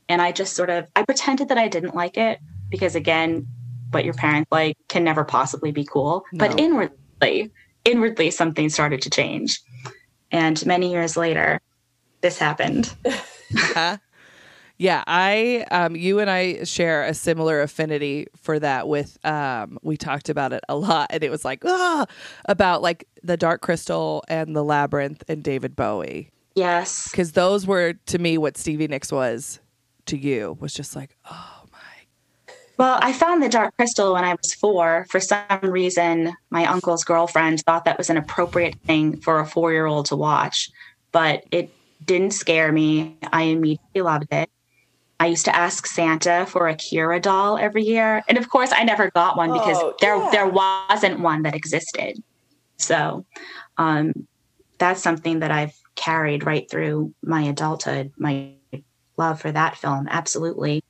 And 0.09 0.23
I 0.23 0.33
just 0.33 0.55
sort 0.55 0.71
of, 0.71 0.87
I 0.97 1.03
pretended 1.03 1.49
that 1.49 1.59
I 1.59 1.69
didn't 1.69 1.95
like 1.95 2.17
it 2.17 2.39
because, 2.71 2.95
again, 2.95 3.47
what 3.91 4.05
your 4.05 4.15
parents 4.15 4.51
like 4.51 4.77
can 4.89 5.05
never 5.05 5.25
possibly 5.25 5.71
be 5.71 5.85
cool. 5.85 6.25
But 6.33 6.59
inwardly, 6.59 7.51
inwardly, 7.85 8.31
something 8.31 8.69
started 8.69 9.03
to 9.03 9.11
change. 9.11 9.61
And 10.31 10.65
many 10.67 10.91
years 10.91 11.17
later, 11.17 11.61
this 12.21 12.39
happened. 12.39 12.95
Yeah, 14.81 15.03
I 15.09 15.67
um 15.73 15.97
you 15.97 16.21
and 16.21 16.31
I 16.31 16.63
share 16.63 17.03
a 17.03 17.13
similar 17.13 17.61
affinity 17.63 18.29
for 18.37 18.61
that 18.61 18.87
with 18.87 19.19
um 19.27 19.77
we 19.83 19.97
talked 19.97 20.29
about 20.29 20.53
it 20.53 20.63
a 20.69 20.77
lot 20.77 21.09
and 21.11 21.25
it 21.25 21.31
was 21.31 21.45
like 21.45 21.65
ah 21.65 22.07
about 22.45 22.81
like 22.81 23.09
the 23.25 23.37
Dark 23.37 23.61
Crystal 23.61 24.23
and 24.29 24.55
the 24.55 24.63
Labyrinth 24.63 25.25
and 25.29 25.43
David 25.43 25.75
Bowie 25.75 26.31
Yes. 26.55 27.11
cuz 27.11 27.33
those 27.33 27.67
were 27.67 27.95
to 28.07 28.19
me 28.21 28.39
what 28.39 28.57
Stevie 28.57 28.87
Nicks 28.87 29.11
was 29.11 29.59
to 30.07 30.17
you 30.17 30.57
was 30.61 30.73
just 30.75 30.95
like 30.95 31.17
oh 31.29 31.63
my 31.73 32.55
Well, 32.77 33.01
I 33.03 33.13
found 33.13 33.43
the 33.43 33.49
Dark 33.49 33.75
Crystal 33.77 34.13
when 34.13 34.23
I 34.23 34.37
was 34.41 34.55
four. 34.55 35.07
For 35.11 35.19
some 35.19 35.59
reason, 35.63 36.35
my 36.51 36.65
uncle's 36.67 37.03
girlfriend 37.03 37.63
thought 37.63 37.85
that 37.85 37.99
was 37.99 38.11
an 38.11 38.17
appropriate 38.17 38.77
thing 38.87 39.17
for 39.17 39.41
a 39.41 39.47
four 39.47 39.73
year 39.73 39.87
old 39.87 40.07
to 40.07 40.17
watch, 40.17 40.71
but 41.11 41.45
it 41.51 41.73
didn't 42.05 42.33
scare 42.33 42.73
me. 42.73 43.17
I 43.33 43.43
immediately 43.43 44.03
loved 44.03 44.29
it. 44.33 44.49
I 45.21 45.27
used 45.27 45.47
to 45.47 45.57
ask 45.57 45.87
Santa 45.87 46.47
for 46.47 46.69
a 46.69 46.75
Kira 46.75 47.21
doll 47.21 47.59
every 47.59 47.83
year. 47.85 48.23
And 48.29 48.39
of 48.39 48.49
course, 48.49 48.71
I 48.73 48.85
never 48.85 49.11
got 49.11 49.37
one 49.37 49.53
because 49.53 49.77
Oh, 49.79 49.95
there, 50.01 50.17
yeah. 50.17 50.29
there 50.31 50.47
wasn't 50.47 51.21
one 51.21 51.43
that 51.43 51.57
existed. 51.57 52.23
So 52.79 53.27
um, 53.79 54.13
that's 54.79 55.03
something 55.03 55.41
that 55.41 55.51
I've 55.51 55.75
carried 55.97 56.47
right 56.47 56.71
through 56.71 57.15
my 57.23 57.43
adulthood, 57.43 58.13
my 58.17 58.53
love 59.17 59.41
for 59.41 59.51
that 59.51 59.77
film. 59.77 60.07
Absolutely. 60.09 60.83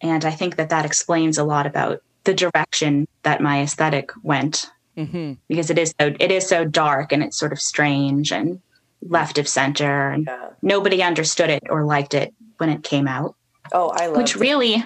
And 0.00 0.24
I 0.24 0.32
think 0.32 0.56
that 0.56 0.70
that 0.70 0.84
explains 0.84 1.38
a 1.38 1.44
lot 1.44 1.66
about 1.66 2.00
the 2.24 2.34
direction 2.34 3.06
that 3.22 3.40
my 3.40 3.62
aesthetic 3.62 4.10
went 4.22 4.66
hmm 4.96 5.32
because 5.48 5.70
it 5.70 5.78
is 5.78 5.92
so 6.00 6.14
it 6.20 6.30
is 6.30 6.48
so 6.48 6.64
dark 6.64 7.12
and 7.12 7.22
it's 7.22 7.36
sort 7.36 7.52
of 7.52 7.60
strange 7.60 8.32
and 8.32 8.60
left 9.08 9.38
of 9.38 9.46
center 9.48 10.10
and 10.10 10.26
Yeah. 10.26 10.50
nobody 10.62 11.02
understood 11.02 11.50
it 11.50 11.62
or 11.70 11.84
liked 11.84 12.14
it 12.14 12.34
when 12.58 12.70
it 12.70 12.82
came 12.82 13.06
out 13.08 13.34
Oh, 13.72 13.88
I 13.88 14.06
love 14.06 14.16
which 14.16 14.36
really 14.36 14.84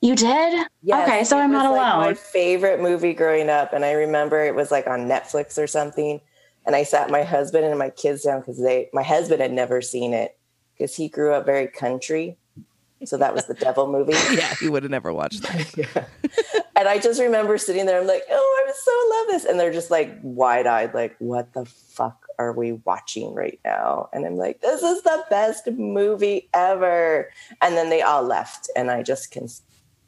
you 0.00 0.14
did 0.14 0.66
Yes, 0.82 1.08
okay 1.08 1.24
so 1.24 1.38
i'm 1.38 1.50
not 1.50 1.70
like, 1.70 1.80
alone 1.92 2.00
my 2.00 2.14
favorite 2.14 2.80
movie 2.80 3.12
growing 3.14 3.48
up, 3.48 3.72
and 3.72 3.84
I 3.84 3.92
remember 3.92 4.44
it 4.44 4.54
was 4.54 4.70
like 4.70 4.86
on 4.86 5.08
Netflix 5.08 5.58
or 5.58 5.66
something. 5.66 6.20
And 6.64 6.74
I 6.74 6.82
sat 6.82 7.10
my 7.10 7.22
husband 7.22 7.64
and 7.64 7.78
my 7.78 7.90
kids 7.90 8.22
down 8.22 8.40
because 8.40 8.60
they, 8.60 8.88
my 8.92 9.04
husband 9.04 9.40
had 9.40 9.52
never 9.52 9.80
seen 9.80 10.12
it 10.12 10.36
because 10.76 10.96
he 10.96 11.08
grew 11.08 11.32
up 11.32 11.46
very 11.46 11.68
country. 11.68 12.38
So 13.04 13.16
that 13.18 13.34
was 13.34 13.46
the 13.46 13.54
devil 13.54 13.86
movie. 13.90 14.14
Yeah, 14.36 14.54
you 14.60 14.72
would 14.72 14.82
have 14.82 14.90
never 14.90 15.12
watched 15.12 15.42
that. 15.42 16.08
And 16.76 16.88
I 16.88 16.98
just 16.98 17.18
remember 17.20 17.56
sitting 17.56 17.86
there. 17.86 17.98
I'm 17.98 18.06
like, 18.06 18.24
oh, 18.30 18.64
I 18.68 18.72
so 18.72 19.16
love 19.16 19.26
this, 19.28 19.44
and 19.50 19.58
they're 19.58 19.72
just 19.72 19.90
like 19.90 20.14
wide 20.22 20.66
eyed, 20.66 20.92
like, 20.92 21.16
what 21.18 21.54
the 21.54 21.64
fuck 21.64 22.26
are 22.38 22.52
we 22.52 22.72
watching 22.72 23.32
right 23.32 23.58
now? 23.64 24.10
And 24.12 24.26
I'm 24.26 24.36
like, 24.36 24.60
this 24.60 24.82
is 24.82 25.00
the 25.02 25.24
best 25.30 25.66
movie 25.70 26.50
ever. 26.52 27.30
And 27.62 27.76
then 27.78 27.88
they 27.88 28.02
all 28.02 28.22
left, 28.22 28.68
and 28.76 28.90
I 28.90 29.02
just 29.02 29.30
can 29.30 29.48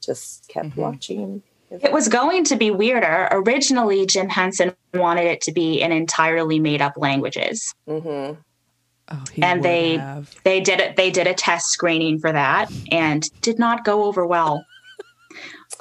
just 0.02 0.46
kept 0.48 0.70
Mm-hmm. 0.70 0.80
watching. 0.82 1.42
it 1.70 1.90
was 1.92 2.08
going 2.08 2.44
to 2.44 2.56
be 2.56 2.70
weirder 2.70 3.28
originally 3.30 4.06
jim 4.06 4.28
henson 4.28 4.74
wanted 4.94 5.24
it 5.26 5.40
to 5.42 5.52
be 5.52 5.80
in 5.82 5.92
entirely 5.92 6.58
made 6.58 6.80
up 6.80 6.94
languages 6.96 7.74
hmm 7.86 8.32
Oh, 9.10 9.24
And 9.42 9.62
they- 9.62 9.96
have. 9.96 10.34
they 10.44 10.60
did 10.60 10.80
it 10.80 10.96
they 10.96 11.10
did 11.10 11.26
a 11.26 11.34
test 11.34 11.68
screening 11.68 12.18
for 12.18 12.30
that 12.32 12.70
and 12.92 13.22
did 13.40 13.58
not 13.58 13.84
go 13.84 14.04
over 14.04 14.26
well 14.26 14.64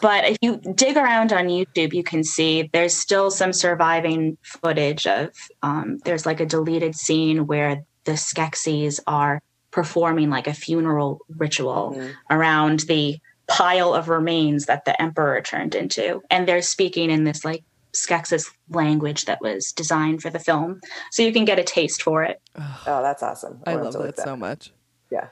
but 0.02 0.26
if 0.26 0.38
you 0.42 0.58
dig 0.76 0.96
around 0.98 1.34
on 1.34 1.48
youtube 1.48 1.94
you 1.94 2.04
can 2.04 2.24
see 2.24 2.70
there's 2.74 2.94
still 2.96 3.32
some 3.32 3.52
surviving 3.54 4.38
footage 4.44 5.08
of 5.08 5.30
um, 5.64 5.98
there's 6.06 6.26
like 6.26 6.40
a 6.40 6.46
deleted 6.46 6.96
scene 6.96 7.48
where 7.48 7.84
the 8.06 8.14
skeksis 8.14 9.00
are 9.08 9.42
performing 9.72 10.30
like 10.30 10.48
a 10.48 10.54
funeral 10.54 11.20
ritual 11.38 11.94
Mhm. 11.98 12.14
around 12.30 12.80
the 12.82 13.18
pile 13.48 13.94
of 13.94 14.10
remains 14.10 14.66
that 14.66 14.86
the 14.86 15.02
emperor 15.02 15.42
turned 15.42 15.74
into 15.76 16.22
and 16.30 16.48
they're 16.48 16.62
speaking 16.62 17.10
in 17.10 17.24
this 17.24 17.44
like 17.46 17.64
skeksis 17.98 18.50
language 18.70 19.26
that 19.26 19.42
was 19.42 19.72
designed 19.72 20.22
for 20.22 20.30
the 20.30 20.40
film 20.40 20.80
so 21.12 21.24
you 21.24 21.34
can 21.34 21.46
get 21.46 21.60
a 21.60 21.64
taste 21.64 22.02
for 22.02 22.24
it 22.24 22.42
Oh, 22.58 23.02
that's 23.02 23.22
awesome. 23.24 23.62
I 23.66 23.74
want 23.74 23.86
love 23.86 23.94
to 23.94 24.00
look 24.00 24.16
that 24.16 24.26
so 24.26 24.36
much. 24.36 24.72
Yeah. 25.12 25.28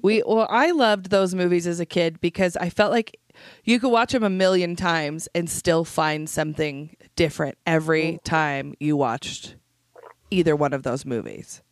We 0.00 0.22
well, 0.26 0.46
I 0.50 0.70
loved 0.70 1.10
those 1.10 1.34
movies 1.34 1.66
as 1.66 1.80
a 1.80 1.86
kid 1.86 2.20
because 2.20 2.56
I 2.56 2.70
felt 2.70 2.92
like 2.92 3.18
you 3.64 3.80
could 3.80 3.90
watch 3.90 4.12
them 4.12 4.24
a 4.24 4.30
million 4.30 4.76
times 4.76 5.28
and 5.34 5.48
still 5.48 5.84
find 5.84 6.28
something 6.28 6.96
different 7.16 7.58
every 7.66 8.04
mm-hmm. 8.04 8.24
time 8.24 8.74
you 8.80 8.96
watched 8.96 9.56
either 10.30 10.56
one 10.56 10.72
of 10.72 10.82
those 10.82 11.04
movies. 11.04 11.62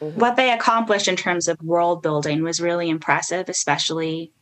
Mm-hmm. 0.00 0.18
what 0.18 0.34
they 0.34 0.50
accomplished 0.50 1.06
in 1.06 1.14
terms 1.14 1.46
of 1.46 1.56
world 1.62 2.02
building 2.02 2.42
was 2.42 2.60
really 2.60 2.90
impressive, 2.90 3.48
especially 3.48 4.32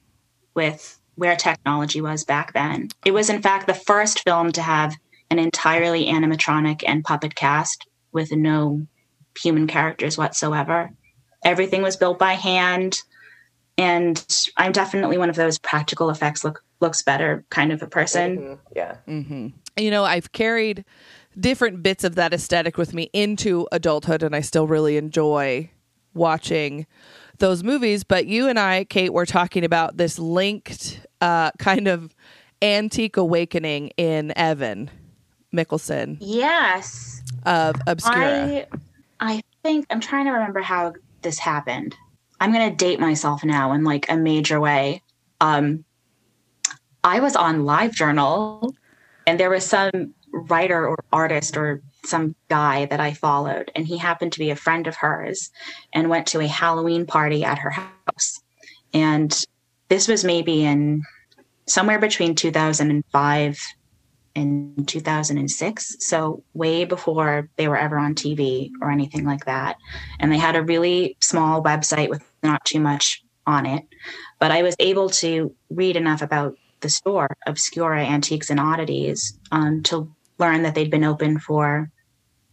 with 0.55 0.99
where 1.17 1.37
technology 1.37 2.01
was 2.01 2.25
back 2.25 2.55
then. 2.55 2.89
It 3.05 3.13
was, 3.13 3.29
in 3.29 3.43
fact, 3.43 3.67
the 3.67 3.75
first 3.75 4.21
film 4.21 4.51
to 4.53 4.63
have 4.63 4.97
an 5.33 5.39
entirely 5.39 6.07
animatronic 6.07 6.85
and 6.87 7.03
puppet 7.03 7.35
cast 7.35 7.87
with 8.13 8.31
no 8.33 8.87
human 9.41 9.67
characters 9.67 10.19
whatsoever. 10.19 10.91
Everything 11.43 11.81
was 11.81 11.97
built 11.97 12.19
by 12.19 12.35
hand. 12.35 12.99
And 13.79 14.23
I'm 14.59 14.73
definitely 14.73 15.17
one 15.17 15.31
of 15.31 15.37
those 15.37 15.59
practical 15.59 16.11
effects 16.11 16.45
look 16.45 16.63
looks 16.81 17.01
better 17.03 17.45
kind 17.49 17.73
of 17.73 17.83
a 17.83 17.87
person. 17.87 18.39
Mhm. 18.39 18.59
Yeah. 18.77 18.97
hmm 19.07 19.47
You 19.79 19.91
know, 19.91 20.05
I've 20.05 20.33
carried 20.33 20.85
different 21.41 21.83
bits 21.83 22.05
of 22.05 22.15
that 22.17 22.35
aesthetic 22.35 22.77
with 22.77 22.93
me 22.93 23.09
into 23.15 23.67
adulthood, 23.73 24.23
and 24.23 24.37
I 24.37 24.43
still 24.43 24.67
really 24.67 24.99
enjoy 24.99 25.71
watching 26.13 26.87
those 27.39 27.65
movies. 27.65 28.05
But 28.05 28.27
you 28.27 28.49
and 28.49 28.59
I, 28.59 28.85
Kate, 28.85 29.15
were 29.15 29.25
talking 29.25 29.65
about 29.65 29.97
this 29.97 30.19
linked 30.19 31.01
uh, 31.23 31.53
kind 31.59 31.89
of 31.89 32.15
antique 32.61 33.17
awakening 33.17 33.93
in 33.97 34.37
Evan 34.37 34.91
Michelson 35.53 36.19
Yes. 36.21 37.23
of 37.45 37.77
Obscura. 37.87 38.17
I 38.19 38.67
I 39.21 39.43
think 39.63 39.87
I'm 39.91 40.01
trying 40.01 40.25
to 40.27 40.33
remember 40.33 40.61
how 40.61 40.95
this 41.23 41.39
happened. 41.39 41.95
I'm 42.41 42.53
gonna 42.53 42.75
date 42.75 42.99
myself 42.99 43.45
now 43.45 43.73
in 43.73 43.85
like 43.85 44.11
a 44.11 44.17
major 44.17 44.61
way. 44.61 45.03
Um 45.41 45.85
I 47.05 47.21
was 47.21 47.37
on 47.37 47.63
LiveJournal 47.63 48.73
and 49.27 49.39
there 49.39 49.51
was 49.51 49.67
some 49.67 50.15
writer 50.33 50.89
or 50.89 50.97
artist 51.13 51.57
or 51.57 51.83
some 52.05 52.35
guy 52.49 52.87
that 52.87 53.01
I 53.01 53.13
followed 53.13 53.71
and 53.75 53.87
he 53.87 53.99
happened 53.99 54.33
to 54.33 54.39
be 54.39 54.51
a 54.51 54.57
friend 54.57 54.87
of 54.87 54.97
hers 54.97 55.51
and 55.93 56.09
went 56.09 56.27
to 56.29 56.41
a 56.41 56.47
Halloween 56.47 57.07
party 57.07 57.45
at 57.45 57.59
her 57.59 57.71
house. 57.71 58.41
And 58.95 59.33
this 59.89 60.09
was 60.09 60.25
maybe 60.25 60.65
in 60.65 61.03
somewhere 61.67 61.99
between 61.99 62.35
2005 62.35 63.61
in 64.35 64.85
2006 64.87 65.97
so 66.01 66.43
way 66.55 66.85
before 66.85 67.49
they 67.57 67.69
were 67.69 67.77
ever 67.77 67.99
on 67.99 68.15
tv 68.15 68.71
or 68.81 68.91
anything 68.91 69.25
like 69.25 69.45
that. 69.45 69.77
And 70.19 70.33
they 70.33 70.39
had 70.39 70.57
a 70.57 70.63
really 70.63 71.17
small 71.21 71.63
website 71.63 72.09
with 72.09 72.25
not 72.43 72.65
too 72.65 72.81
much 72.81 73.23
on 73.47 73.67
it. 73.67 73.85
But 74.39 74.51
i 74.51 74.63
was 74.63 74.77
able 74.79 75.11
to 75.11 75.55
read 75.71 75.97
enough 75.97 76.23
about 76.23 76.57
the 76.81 76.91
store 76.91 77.37
obscura 77.47 78.05
antiques 78.05 78.51
and 78.51 78.61
oddities 78.61 79.39
um, 79.53 79.83
to 79.85 80.13
learn 80.39 80.63
that 80.63 80.75
they'd 80.75 80.91
been 80.91 81.05
open 81.05 81.39
for 81.39 81.91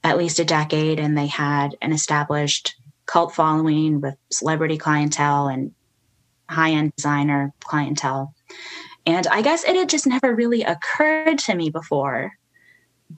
at 0.04 0.18
least 0.18 0.40
a 0.40 0.46
decade 0.46 1.00
and 1.00 1.18
they 1.18 1.28
had 1.28 1.76
an 1.82 1.92
established 1.92 2.76
cult 3.06 3.34
following 3.34 4.02
with 4.02 4.16
celebrity 4.32 4.78
clientele 4.78 5.48
and 5.48 5.72
high-end 6.48 6.94
designer 6.96 7.54
clientele 7.60 8.34
and 9.06 9.28
I 9.28 9.42
guess 9.42 9.64
it 9.64 9.76
had 9.76 9.90
just 9.90 10.08
never 10.08 10.36
really 10.36 10.64
occurred 10.64 11.40
to 11.40 11.56
me 11.56 11.70
before 11.70 12.34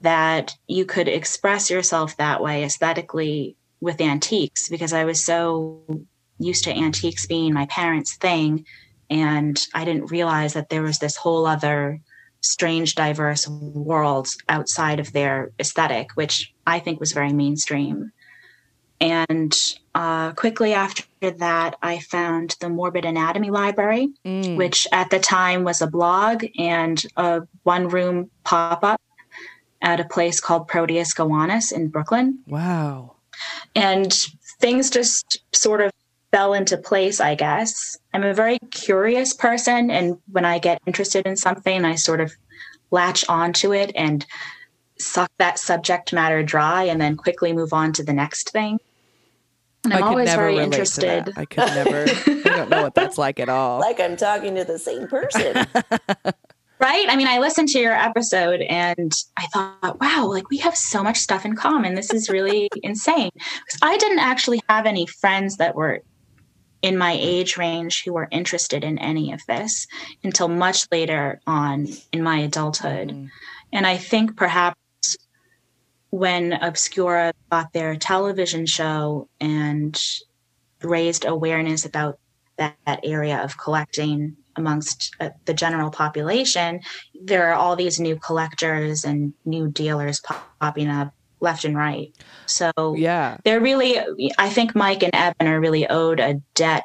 that 0.00 0.54
you 0.66 0.84
could 0.84 1.08
express 1.08 1.70
yourself 1.70 2.16
that 2.16 2.42
way 2.42 2.64
aesthetically 2.64 3.56
with 3.80 4.00
antiques 4.00 4.68
because 4.68 4.92
I 4.92 5.04
was 5.04 5.24
so 5.24 5.84
used 6.38 6.64
to 6.64 6.74
antiques 6.74 7.26
being 7.26 7.52
my 7.52 7.66
parents' 7.66 8.16
thing. 8.16 8.64
And 9.10 9.60
I 9.74 9.84
didn't 9.84 10.10
realize 10.10 10.54
that 10.54 10.70
there 10.70 10.82
was 10.82 10.98
this 10.98 11.16
whole 11.16 11.46
other 11.46 12.00
strange, 12.40 12.94
diverse 12.94 13.46
world 13.48 14.28
outside 14.48 14.98
of 14.98 15.12
their 15.12 15.50
aesthetic, 15.60 16.10
which 16.14 16.52
I 16.66 16.78
think 16.78 16.98
was 16.98 17.12
very 17.12 17.32
mainstream. 17.32 18.12
And 19.00 19.54
uh, 19.94 20.32
quickly 20.32 20.72
after 20.72 21.04
that, 21.30 21.76
I 21.82 21.98
found 22.00 22.56
the 22.60 22.68
Morbid 22.68 23.04
Anatomy 23.04 23.50
Library, 23.50 24.10
Mm. 24.24 24.56
which 24.56 24.86
at 24.92 25.10
the 25.10 25.18
time 25.18 25.64
was 25.64 25.80
a 25.80 25.86
blog 25.86 26.44
and 26.58 27.02
a 27.16 27.42
one 27.62 27.88
room 27.88 28.30
pop 28.44 28.84
up 28.84 29.00
at 29.80 30.00
a 30.00 30.04
place 30.04 30.40
called 30.40 30.68
Proteus 30.68 31.12
Gowanus 31.14 31.72
in 31.72 31.88
Brooklyn. 31.88 32.38
Wow. 32.46 33.16
And 33.74 34.12
things 34.60 34.90
just 34.90 35.38
sort 35.52 35.80
of 35.80 35.90
fell 36.30 36.54
into 36.54 36.76
place, 36.76 37.20
I 37.20 37.34
guess. 37.34 37.98
I'm 38.14 38.24
a 38.24 38.32
very 38.34 38.58
curious 38.70 39.34
person. 39.34 39.90
And 39.90 40.18
when 40.30 40.44
I 40.44 40.58
get 40.58 40.80
interested 40.86 41.26
in 41.26 41.36
something, 41.36 41.84
I 41.84 41.94
sort 41.96 42.20
of 42.20 42.32
latch 42.90 43.24
onto 43.28 43.72
it 43.72 43.90
and 43.94 44.24
suck 44.98 45.30
that 45.38 45.58
subject 45.58 46.12
matter 46.12 46.42
dry 46.42 46.84
and 46.84 47.00
then 47.00 47.16
quickly 47.16 47.52
move 47.52 47.72
on 47.72 47.92
to 47.94 48.04
the 48.04 48.12
next 48.12 48.50
thing. 48.50 48.78
And 49.84 49.92
I'm 49.92 49.98
I 49.98 50.02
could 50.02 50.10
always 50.10 50.26
never 50.26 50.42
very 50.42 50.58
interested. 50.58 51.32
I 51.36 51.44
could 51.44 51.66
never. 51.66 52.04
I 52.08 52.56
don't 52.56 52.70
know 52.70 52.82
what 52.82 52.94
that's 52.94 53.18
like 53.18 53.40
at 53.40 53.48
all. 53.48 53.80
Like 53.80 54.00
I'm 54.00 54.16
talking 54.16 54.54
to 54.54 54.64
the 54.64 54.78
same 54.78 55.08
person. 55.08 55.66
Right? 56.82 57.06
I 57.08 57.14
mean, 57.14 57.28
I 57.28 57.38
listened 57.38 57.68
to 57.68 57.78
your 57.78 57.92
episode 57.92 58.60
and 58.62 59.12
I 59.36 59.46
thought, 59.54 60.00
wow, 60.00 60.26
like 60.28 60.50
we 60.50 60.56
have 60.58 60.76
so 60.76 61.00
much 61.00 61.18
stuff 61.18 61.44
in 61.44 61.54
common. 61.54 61.94
This 61.94 62.12
is 62.12 62.28
really 62.28 62.68
insane. 62.82 63.30
Because 63.34 63.78
I 63.82 63.96
didn't 63.98 64.18
actually 64.18 64.60
have 64.68 64.84
any 64.84 65.06
friends 65.06 65.58
that 65.58 65.76
were 65.76 66.02
in 66.82 66.98
my 66.98 67.16
age 67.16 67.56
range 67.56 68.02
who 68.02 68.12
were 68.12 68.26
interested 68.32 68.82
in 68.82 68.98
any 68.98 69.30
of 69.30 69.40
this 69.46 69.86
until 70.24 70.48
much 70.48 70.88
later 70.90 71.40
on 71.46 71.86
in 72.10 72.20
my 72.20 72.38
adulthood. 72.38 73.10
Mm. 73.10 73.28
And 73.72 73.86
I 73.86 73.96
think 73.96 74.36
perhaps 74.36 74.76
when 76.12 76.52
Obscura 76.52 77.32
got 77.50 77.72
their 77.72 77.96
television 77.96 78.66
show 78.66 79.28
and 79.40 79.98
raised 80.82 81.24
awareness 81.24 81.86
about 81.86 82.18
that, 82.58 82.76
that 82.86 83.00
area 83.02 83.42
of 83.42 83.56
collecting 83.56 84.36
amongst 84.56 85.16
uh, 85.20 85.30
the 85.46 85.54
general 85.54 85.90
population, 85.90 86.80
there 87.22 87.48
are 87.48 87.54
all 87.54 87.76
these 87.76 87.98
new 87.98 88.16
collectors 88.16 89.04
and 89.04 89.32
new 89.46 89.68
dealers 89.70 90.20
pop- 90.20 90.46
popping 90.60 90.88
up 90.88 91.14
left 91.40 91.64
and 91.64 91.78
right. 91.78 92.14
So 92.44 92.70
Yeah. 92.94 93.38
they're 93.44 93.60
really, 93.60 93.98
I 94.36 94.50
think 94.50 94.74
Mike 94.76 95.02
and 95.02 95.14
Evan 95.14 95.46
are 95.48 95.60
really 95.60 95.88
owed 95.88 96.20
a 96.20 96.34
debt 96.54 96.84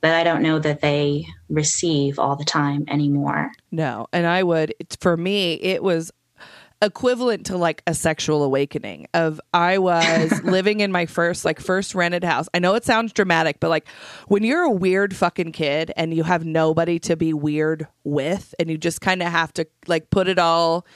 that 0.00 0.14
I 0.18 0.24
don't 0.24 0.40
know 0.42 0.58
that 0.58 0.80
they 0.80 1.26
receive 1.50 2.18
all 2.18 2.36
the 2.36 2.44
time 2.46 2.86
anymore. 2.88 3.50
No. 3.70 4.06
And 4.14 4.26
I 4.26 4.42
would, 4.42 4.74
it's, 4.80 4.96
for 4.96 5.18
me, 5.18 5.54
it 5.60 5.82
was 5.82 6.10
equivalent 6.82 7.46
to 7.46 7.56
like 7.56 7.82
a 7.86 7.94
sexual 7.94 8.42
awakening 8.42 9.06
of 9.12 9.40
I 9.52 9.78
was 9.78 10.42
living 10.44 10.80
in 10.80 10.90
my 10.90 11.06
first 11.06 11.44
like 11.44 11.60
first 11.60 11.94
rented 11.94 12.24
house. 12.24 12.48
I 12.54 12.58
know 12.58 12.74
it 12.74 12.84
sounds 12.84 13.12
dramatic, 13.12 13.60
but 13.60 13.68
like 13.68 13.86
when 14.28 14.42
you're 14.42 14.62
a 14.62 14.70
weird 14.70 15.14
fucking 15.14 15.52
kid 15.52 15.92
and 15.96 16.14
you 16.14 16.22
have 16.22 16.44
nobody 16.44 16.98
to 17.00 17.16
be 17.16 17.32
weird 17.32 17.86
with 18.04 18.54
and 18.58 18.70
you 18.70 18.78
just 18.78 19.00
kind 19.00 19.22
of 19.22 19.28
have 19.28 19.52
to 19.54 19.66
like 19.86 20.10
put 20.10 20.28
it 20.28 20.38
all 20.38 20.86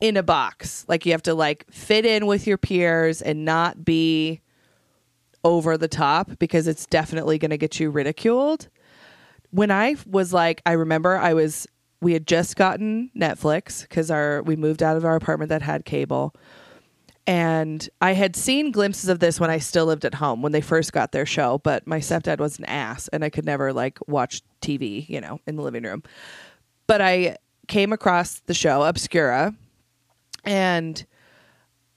in 0.00 0.16
a 0.16 0.22
box. 0.22 0.84
Like 0.88 1.06
you 1.06 1.12
have 1.12 1.22
to 1.22 1.34
like 1.34 1.66
fit 1.70 2.06
in 2.06 2.26
with 2.26 2.46
your 2.46 2.58
peers 2.58 3.20
and 3.20 3.44
not 3.44 3.84
be 3.84 4.40
over 5.44 5.76
the 5.76 5.88
top 5.88 6.38
because 6.38 6.66
it's 6.66 6.86
definitely 6.86 7.38
going 7.38 7.50
to 7.50 7.58
get 7.58 7.78
you 7.78 7.90
ridiculed. 7.90 8.68
When 9.50 9.70
I 9.70 9.96
was 10.06 10.32
like, 10.32 10.62
I 10.66 10.72
remember 10.72 11.16
I 11.16 11.34
was, 11.34 11.66
we 12.04 12.12
had 12.12 12.26
just 12.26 12.56
gotten 12.56 13.10
Netflix 13.16 13.80
because 13.80 14.10
our, 14.10 14.42
we 14.42 14.56
moved 14.56 14.82
out 14.82 14.98
of 14.98 15.06
our 15.06 15.16
apartment 15.16 15.48
that 15.48 15.62
had 15.62 15.86
cable. 15.86 16.34
And 17.26 17.88
I 18.02 18.12
had 18.12 18.36
seen 18.36 18.70
glimpses 18.72 19.08
of 19.08 19.20
this 19.20 19.40
when 19.40 19.48
I 19.48 19.56
still 19.56 19.86
lived 19.86 20.04
at 20.04 20.12
home 20.12 20.42
when 20.42 20.52
they 20.52 20.60
first 20.60 20.92
got 20.92 21.12
their 21.12 21.24
show, 21.24 21.58
but 21.64 21.86
my 21.86 22.00
stepdad 22.00 22.38
was 22.38 22.58
an 22.58 22.66
ass 22.66 23.08
and 23.08 23.24
I 23.24 23.30
could 23.30 23.46
never 23.46 23.72
like 23.72 23.98
watch 24.06 24.42
TV, 24.60 25.08
you 25.08 25.22
know, 25.22 25.40
in 25.46 25.56
the 25.56 25.62
living 25.62 25.84
room. 25.84 26.02
But 26.86 27.00
I 27.00 27.38
came 27.68 27.94
across 27.94 28.40
the 28.40 28.52
show 28.52 28.82
Obscura 28.82 29.54
and 30.44 31.06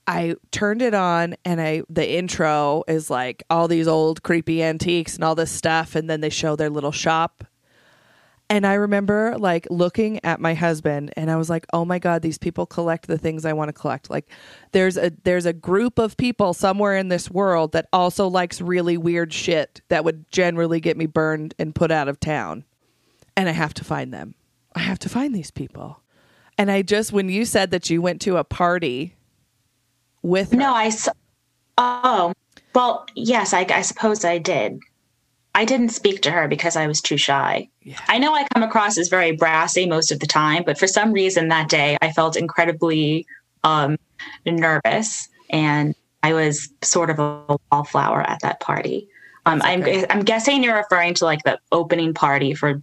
I 0.06 0.36
turned 0.50 0.80
it 0.80 0.94
on 0.94 1.36
and 1.44 1.60
I 1.60 1.82
the 1.90 2.10
intro 2.10 2.84
is 2.88 3.10
like 3.10 3.42
all 3.50 3.68
these 3.68 3.86
old 3.86 4.22
creepy 4.22 4.62
antiques 4.62 5.16
and 5.16 5.24
all 5.24 5.34
this 5.34 5.52
stuff 5.52 5.94
and 5.94 6.08
then 6.08 6.22
they 6.22 6.30
show 6.30 6.56
their 6.56 6.70
little 6.70 6.92
shop. 6.92 7.44
And 8.50 8.66
I 8.66 8.74
remember 8.74 9.36
like 9.38 9.66
looking 9.70 10.24
at 10.24 10.40
my 10.40 10.54
husband 10.54 11.12
and 11.16 11.30
I 11.30 11.36
was 11.36 11.50
like, 11.50 11.66
"Oh 11.72 11.84
my 11.84 11.98
god, 11.98 12.22
these 12.22 12.38
people 12.38 12.64
collect 12.64 13.06
the 13.06 13.18
things 13.18 13.44
I 13.44 13.52
want 13.52 13.68
to 13.68 13.74
collect." 13.74 14.08
Like 14.08 14.30
there's 14.72 14.96
a 14.96 15.12
there's 15.24 15.44
a 15.44 15.52
group 15.52 15.98
of 15.98 16.16
people 16.16 16.54
somewhere 16.54 16.96
in 16.96 17.08
this 17.08 17.30
world 17.30 17.72
that 17.72 17.88
also 17.92 18.26
likes 18.26 18.60
really 18.60 18.96
weird 18.96 19.34
shit 19.34 19.82
that 19.88 20.04
would 20.04 20.30
generally 20.30 20.80
get 20.80 20.96
me 20.96 21.04
burned 21.06 21.54
and 21.58 21.74
put 21.74 21.90
out 21.90 22.08
of 22.08 22.20
town. 22.20 22.64
And 23.36 23.48
I 23.48 23.52
have 23.52 23.74
to 23.74 23.84
find 23.84 24.14
them. 24.14 24.34
I 24.74 24.80
have 24.80 24.98
to 25.00 25.08
find 25.08 25.34
these 25.34 25.50
people. 25.50 26.00
And 26.56 26.70
I 26.70 26.82
just 26.82 27.12
when 27.12 27.28
you 27.28 27.44
said 27.44 27.70
that 27.70 27.90
you 27.90 28.00
went 28.00 28.20
to 28.22 28.38
a 28.38 28.44
party 28.44 29.14
with 30.22 30.52
her, 30.52 30.58
No, 30.58 30.72
I. 30.72 30.90
Oh, 31.76 32.32
well, 32.74 33.06
yes, 33.14 33.52
I, 33.52 33.66
I 33.70 33.82
suppose 33.82 34.24
I 34.24 34.38
did. 34.38 34.80
I 35.58 35.64
didn't 35.64 35.88
speak 35.88 36.22
to 36.22 36.30
her 36.30 36.46
because 36.46 36.76
I 36.76 36.86
was 36.86 37.00
too 37.00 37.16
shy. 37.16 37.68
Yeah. 37.82 37.98
I 38.06 38.18
know 38.18 38.32
I 38.32 38.46
come 38.54 38.62
across 38.62 38.96
as 38.96 39.08
very 39.08 39.32
brassy 39.32 39.86
most 39.86 40.12
of 40.12 40.20
the 40.20 40.26
time, 40.26 40.62
but 40.64 40.78
for 40.78 40.86
some 40.86 41.12
reason 41.12 41.48
that 41.48 41.68
day 41.68 41.96
I 42.00 42.12
felt 42.12 42.36
incredibly 42.36 43.26
um, 43.64 43.96
nervous 44.46 45.28
and 45.50 45.96
I 46.22 46.32
was 46.32 46.68
sort 46.82 47.10
of 47.10 47.18
a 47.18 47.58
wallflower 47.72 48.22
at 48.22 48.40
that 48.42 48.60
party. 48.60 49.08
Um, 49.46 49.60
I'm. 49.64 49.82
I'm 50.10 50.20
guessing 50.24 50.62
you're 50.62 50.76
referring 50.76 51.14
to 51.14 51.24
like 51.24 51.42
the 51.44 51.58
opening 51.72 52.12
party 52.14 52.54
for 52.54 52.82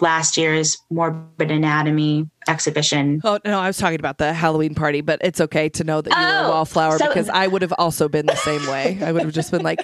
last 0.00 0.36
year's 0.36 0.76
Morbid 0.90 1.50
Anatomy 1.50 2.28
exhibition. 2.48 3.20
Oh 3.24 3.38
no, 3.44 3.58
I 3.58 3.66
was 3.66 3.78
talking 3.78 3.98
about 4.00 4.18
the 4.18 4.32
Halloween 4.32 4.74
party, 4.74 5.00
but 5.00 5.18
it's 5.22 5.40
okay 5.40 5.68
to 5.70 5.84
know 5.84 6.00
that 6.00 6.10
you 6.10 6.16
were 6.16 6.44
a 6.44 6.46
Oh, 6.46 6.50
wallflower 6.50 6.98
so- 6.98 7.08
because 7.08 7.28
I 7.28 7.46
would 7.48 7.62
have 7.62 7.74
also 7.78 8.08
been 8.08 8.26
the 8.26 8.36
same 8.36 8.64
way. 8.68 8.98
I 9.02 9.12
would 9.12 9.22
have 9.22 9.32
just 9.32 9.50
been 9.50 9.62
like 9.62 9.80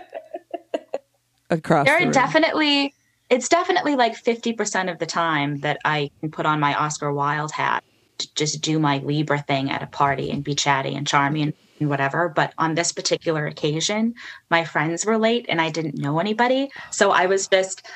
across. 1.51 1.87
there 1.87 1.99
the 2.01 2.09
are 2.09 2.13
definitely 2.13 2.95
it's 3.31 3.49
definitely 3.49 3.95
like 3.95 4.15
50% 4.15 4.91
of 4.91 4.99
the 4.99 5.07
time 5.07 5.61
that 5.61 5.79
i 5.85 6.11
can 6.21 6.31
put 6.31 6.47
on 6.47 6.61
my 6.61 6.75
oscar 6.75 7.13
wilde 7.13 7.53
hat 7.53 7.85
to 8.19 8.35
just 8.35 8.61
do 8.61 8.79
my 8.79 8.99
libra 8.99 9.41
thing 9.41 9.71
at 9.71 9.83
a 9.83 9.87
party 9.87 10.31
and 10.31 10.45
be 10.45 10.55
chatty 10.55 10.95
and 10.95 11.07
charming 11.07 11.43
and, 11.43 11.53
and 11.81 11.89
whatever 11.89 12.29
but 12.29 12.53
on 12.59 12.75
this 12.75 12.93
particular 12.93 13.47
occasion 13.47 14.15
my 14.51 14.65
friends 14.65 15.05
were 15.05 15.19
late 15.19 15.47
and 15.49 15.61
i 15.61 15.71
didn't 15.71 15.97
know 15.97 16.19
anybody 16.19 16.71
so 16.91 17.11
i 17.11 17.27
was 17.27 17.47
just 17.49 17.87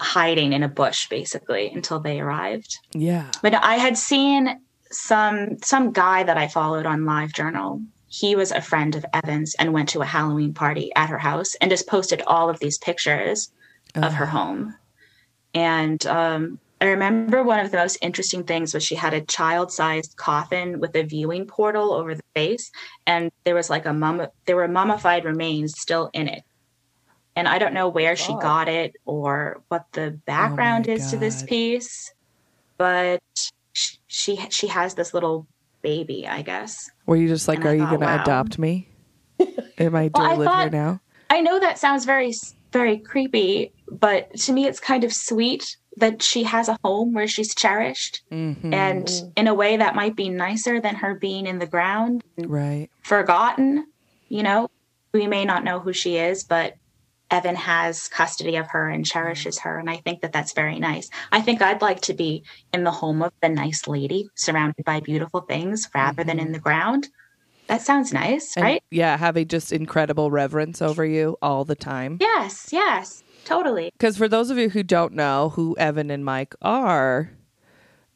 hiding 0.00 0.52
in 0.52 0.62
a 0.62 0.68
bush 0.68 1.08
basically 1.08 1.68
until 1.68 1.98
they 1.98 2.20
arrived 2.20 2.78
yeah. 2.92 3.30
but 3.42 3.54
I 3.54 3.76
had 3.76 3.96
seen 3.96 4.60
some 4.90 5.58
some 5.58 5.92
guy 5.92 6.22
that 6.22 6.36
I 6.36 6.48
followed 6.48 6.86
on 6.86 7.04
Live 7.04 7.32
Journal. 7.32 7.82
He 8.08 8.34
was 8.34 8.50
a 8.50 8.60
friend 8.60 8.94
of 8.96 9.04
Evan's 9.12 9.54
and 9.56 9.72
went 9.72 9.90
to 9.90 10.00
a 10.00 10.06
Halloween 10.06 10.54
party 10.54 10.90
at 10.96 11.10
her 11.10 11.18
house 11.18 11.54
and 11.56 11.70
just 11.70 11.86
posted 11.86 12.22
all 12.26 12.48
of 12.48 12.58
these 12.58 12.78
pictures 12.78 13.52
of 13.94 14.14
her 14.14 14.26
home. 14.26 14.74
And 15.54 16.04
um, 16.06 16.58
I 16.80 16.86
remember 16.86 17.42
one 17.42 17.60
of 17.60 17.70
the 17.70 17.78
most 17.78 17.98
interesting 18.00 18.44
things 18.44 18.72
was 18.72 18.84
she 18.84 18.94
had 18.94 19.12
a 19.12 19.20
child-sized 19.20 20.16
coffin 20.16 20.78
with 20.78 20.94
a 20.94 21.02
viewing 21.02 21.46
portal 21.46 21.92
over 21.92 22.14
the 22.14 22.22
face, 22.34 22.70
and 23.06 23.30
there 23.44 23.54
was 23.54 23.68
like 23.68 23.84
a 23.86 23.92
mum. 23.92 24.26
There 24.46 24.56
were 24.56 24.68
mummified 24.68 25.24
remains 25.24 25.78
still 25.80 26.10
in 26.12 26.28
it. 26.28 26.44
And 27.34 27.48
I 27.48 27.58
don't 27.58 27.74
know 27.74 27.88
where 27.88 28.16
she 28.16 28.32
got 28.32 28.68
it 28.68 28.96
or 29.04 29.62
what 29.68 29.86
the 29.92 30.18
background 30.26 30.88
is 30.88 31.10
to 31.10 31.16
this 31.16 31.42
piece, 31.42 32.12
but 32.76 33.20
sh- 33.72 33.96
she 34.06 34.36
she 34.50 34.66
has 34.68 34.94
this 34.94 35.14
little 35.14 35.46
baby, 35.82 36.26
I 36.26 36.42
guess. 36.42 36.90
Were 37.06 37.16
you 37.16 37.28
just 37.28 37.48
like, 37.48 37.58
And 37.58 37.68
I 37.68 37.70
are 37.70 37.74
you 37.74 37.86
going 37.86 38.00
to 38.00 38.06
wow. 38.06 38.22
adopt 38.22 38.58
me? 38.58 38.88
Am 39.78 39.94
I 39.94 40.08
do 40.08 40.20
Well, 40.20 40.32
I 40.32 40.34
live 40.36 40.52
here 40.52 40.70
now? 40.70 41.00
I 41.30 41.40
know 41.40 41.58
that 41.60 41.78
sounds 41.78 42.04
very 42.04 42.32
very 42.70 42.98
creepy, 42.98 43.72
but 43.90 44.34
to 44.36 44.52
me 44.52 44.66
it's 44.66 44.78
kind 44.80 45.02
of 45.04 45.12
sweet 45.12 45.76
that 45.96 46.22
she 46.22 46.42
has 46.44 46.68
a 46.68 46.78
home 46.84 47.12
where 47.14 47.26
she's 47.26 47.54
cherished 47.54 48.22
Mhm. 48.30 48.72
and 48.74 49.10
in 49.36 49.46
a 49.48 49.54
way 49.54 49.76
that 49.78 49.94
might 49.94 50.14
be 50.14 50.28
nicer 50.28 50.78
than 50.80 50.96
her 50.96 51.14
being 51.14 51.46
in 51.46 51.58
the 51.58 51.66
ground 51.66 52.22
right. 52.36 52.88
forgotten 53.02 53.86
you 54.28 54.42
know 54.42 54.68
we 55.12 55.26
may 55.26 55.44
not 55.44 55.64
know 55.64 55.80
who 55.80 55.92
she 55.92 56.16
is 56.16 56.44
but 56.44 56.74
evan 57.30 57.56
has 57.56 58.08
custody 58.08 58.56
of 58.56 58.66
her 58.68 58.88
and 58.88 59.06
cherishes 59.06 59.58
her 59.58 59.78
and 59.78 59.90
i 59.90 59.96
think 59.96 60.20
that 60.20 60.32
that's 60.32 60.52
very 60.52 60.78
nice. 60.78 61.10
I 61.32 61.40
think 61.40 61.62
i'd 61.62 61.82
like 61.82 62.00
to 62.02 62.14
be 62.14 62.44
in 62.72 62.84
the 62.84 62.90
home 62.90 63.22
of 63.22 63.32
the 63.42 63.48
nice 63.48 63.86
lady 63.86 64.28
surrounded 64.34 64.84
by 64.84 65.00
beautiful 65.00 65.40
things 65.42 65.88
rather 65.94 66.24
than 66.24 66.38
in 66.38 66.46
mm-hmm. 66.46 66.52
the 66.54 66.60
ground. 66.60 67.08
That 67.66 67.82
sounds 67.82 68.14
nice 68.14 68.56
And, 68.56 68.64
right? 68.64 68.82
Yeah, 68.90 69.18
having 69.18 69.46
just 69.46 69.72
incredible 69.72 70.30
reverence 70.30 70.80
over 70.80 71.04
you 71.04 71.36
all 71.42 71.64
the 71.64 71.76
time. 71.76 72.18
yes 72.20 72.68
yes 72.72 73.22
totally. 73.44 73.90
Because 73.92 74.16
for 74.16 74.28
those 74.28 74.50
of 74.50 74.58
you 74.58 74.68
who 74.68 74.82
don't 74.82 75.14
know 75.14 75.50
who 75.50 75.76
Evan 75.78 76.10
and 76.10 76.24
Mike 76.24 76.54
are, 76.60 77.30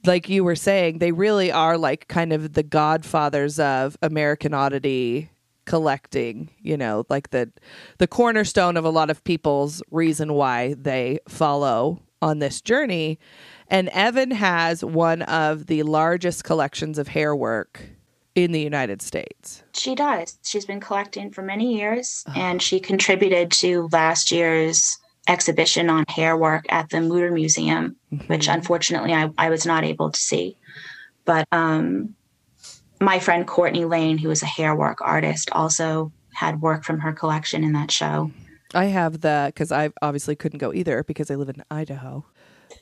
like 0.04 0.28
you 0.28 0.44
were 0.44 0.56
saying, 0.56 0.98
they 0.98 1.12
really 1.12 1.50
are 1.50 1.78
like 1.78 2.08
kind 2.08 2.32
of 2.32 2.52
the 2.52 2.62
godfathers 2.62 3.58
of 3.58 3.96
American 4.02 4.52
oddity 4.52 5.30
collecting, 5.64 6.50
you 6.60 6.76
know, 6.76 7.04
like 7.08 7.30
the 7.30 7.50
the 7.98 8.06
cornerstone 8.06 8.76
of 8.76 8.84
a 8.84 8.90
lot 8.90 9.10
of 9.10 9.24
people's 9.24 9.82
reason 9.90 10.34
why 10.34 10.74
they 10.74 11.18
follow 11.28 12.00
on 12.20 12.38
this 12.38 12.60
journey. 12.60 13.18
And 13.68 13.88
Evan 13.90 14.30
has 14.30 14.84
one 14.84 15.22
of 15.22 15.66
the 15.66 15.82
largest 15.82 16.44
collections 16.44 16.98
of 16.98 17.08
hair 17.08 17.34
work 17.34 17.82
in 18.34 18.52
the 18.52 18.60
United 18.60 19.02
States. 19.02 19.62
She 19.74 19.94
does. 19.94 20.38
She's 20.42 20.64
been 20.64 20.80
collecting 20.80 21.30
for 21.30 21.42
many 21.42 21.76
years, 21.76 22.24
and 22.34 22.62
she 22.62 22.80
contributed 22.80 23.50
to 23.52 23.88
last 23.92 24.30
year's 24.30 24.98
exhibition 25.28 25.88
on 25.90 26.04
hair 26.08 26.36
work 26.36 26.64
at 26.68 26.88
the 26.90 27.00
Mutter 27.00 27.30
Museum, 27.30 27.96
which 28.26 28.48
unfortunately 28.48 29.12
I, 29.12 29.30
I 29.38 29.50
was 29.50 29.66
not 29.66 29.84
able 29.84 30.10
to 30.10 30.18
see. 30.18 30.56
But 31.24 31.46
um, 31.52 32.14
my 33.02 33.18
friend 33.18 33.46
Courtney 33.46 33.84
Lane, 33.84 34.18
who 34.18 34.30
is 34.30 34.42
a 34.42 34.46
hair 34.46 34.74
work 34.74 34.98
artist, 35.00 35.50
also 35.52 36.12
had 36.34 36.62
work 36.62 36.84
from 36.84 37.00
her 37.00 37.12
collection 37.12 37.64
in 37.64 37.72
that 37.72 37.90
show. 37.90 38.30
I 38.74 38.86
have 38.86 39.20
the 39.20 39.52
because 39.52 39.70
I 39.70 39.90
obviously 40.00 40.36
couldn't 40.36 40.58
go 40.58 40.72
either 40.72 41.02
because 41.04 41.30
I 41.30 41.34
live 41.34 41.48
in 41.48 41.62
Idaho. 41.70 42.24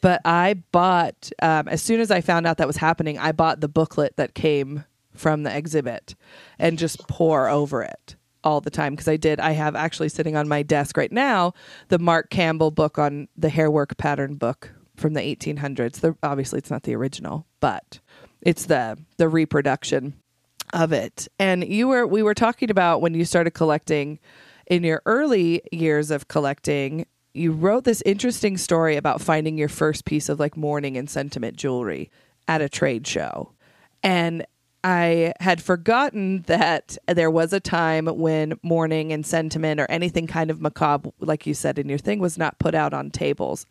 But 0.03 0.21
I 0.25 0.63
bought 0.73 1.31
um, 1.43 1.67
as 1.69 1.83
soon 1.83 2.01
as 2.01 2.11
I 2.11 2.21
found 2.21 2.47
out 2.47 2.59
that 2.59 2.67
was 2.67 2.77
happening. 2.77 3.19
I 3.19 3.33
bought 3.33 3.61
the 3.61 3.69
booklet 3.69 4.17
that 4.17 4.35
came 4.35 4.85
from 5.15 5.43
the 5.43 5.55
exhibit 5.55 6.15
and 6.59 6.79
just 6.79 7.07
pour 7.09 7.49
over 7.49 7.83
it 7.83 8.17
all 8.45 8.61
the 8.61 8.71
time 8.71 8.95
because 8.95 9.09
I 9.09 9.17
did. 9.17 9.41
I 9.41 9.53
have 9.53 9.75
actually 9.75 10.09
sitting 10.09 10.37
on 10.37 10.49
my 10.49 10.63
desk 10.63 10.97
right 10.97 11.13
now 11.13 11.53
the 11.89 11.99
Mark 11.99 12.31
Campbell 12.31 12.71
book 12.71 12.99
on 12.99 13.29
the 13.37 13.49
hair 13.49 13.71
work 13.71 13.97
pattern 13.99 14.37
book 14.37 14.73
from 14.97 15.15
the 15.15 15.21
1800s. 15.21 16.01
The, 16.01 16.17
obviously, 16.23 16.59
it's 16.59 16.71
not 16.71 16.85
the 16.85 16.95
original, 16.95 17.47
but 17.59 18.01
it's 18.43 18.67
the 18.67 18.99
the 19.17 19.29
reproduction 19.29 20.15
of 20.73 20.93
it. 20.93 21.29
And 21.39 21.67
you 21.67 21.89
were 21.89 22.07
we 22.07 22.23
were 22.23 22.35
talking 22.35 22.71
about 22.71 23.01
when 23.01 23.15
you 23.15 23.25
started 23.25 23.53
collecting 23.53 24.19
in 24.67 24.85
your 24.85 25.03
early 25.07 25.63
years 25.73 26.11
of 26.11 26.29
collecting. 26.29 27.07
You 27.33 27.53
wrote 27.53 27.85
this 27.85 28.03
interesting 28.05 28.57
story 28.57 28.97
about 28.97 29.21
finding 29.21 29.57
your 29.57 29.69
first 29.69 30.05
piece 30.05 30.29
of 30.29 30.41
like 30.41 30.57
mourning 30.57 30.97
and 30.97 31.09
sentiment 31.09 31.57
jewelry 31.57 32.11
at 32.49 32.61
a 32.61 32.69
trade 32.69 33.07
show. 33.07 33.53
And 34.03 34.45
I 34.83 35.35
had 35.41 35.63
forgotten 35.63 36.43
that 36.43 36.97
there 37.07 37.31
was 37.31 37.53
a 37.53 37.61
time 37.61 38.07
when 38.07 38.59
mourning 38.63 39.13
and 39.13 39.27
sentiment 39.27 39.79
or 39.79 39.87
anything 39.91 40.27
kind 40.27 40.51
of 40.51 40.61
macabre, 40.61 41.11
like 41.21 41.47
you 41.47 41.55
said 41.55 41.79
in 41.79 41.89
your 41.89 41.99
thing, 41.99 42.19
was 42.19 42.39
not 42.39 42.59
put 42.59 42.75
out 42.75 42.95
on 42.95 43.11
tables. 43.11 43.67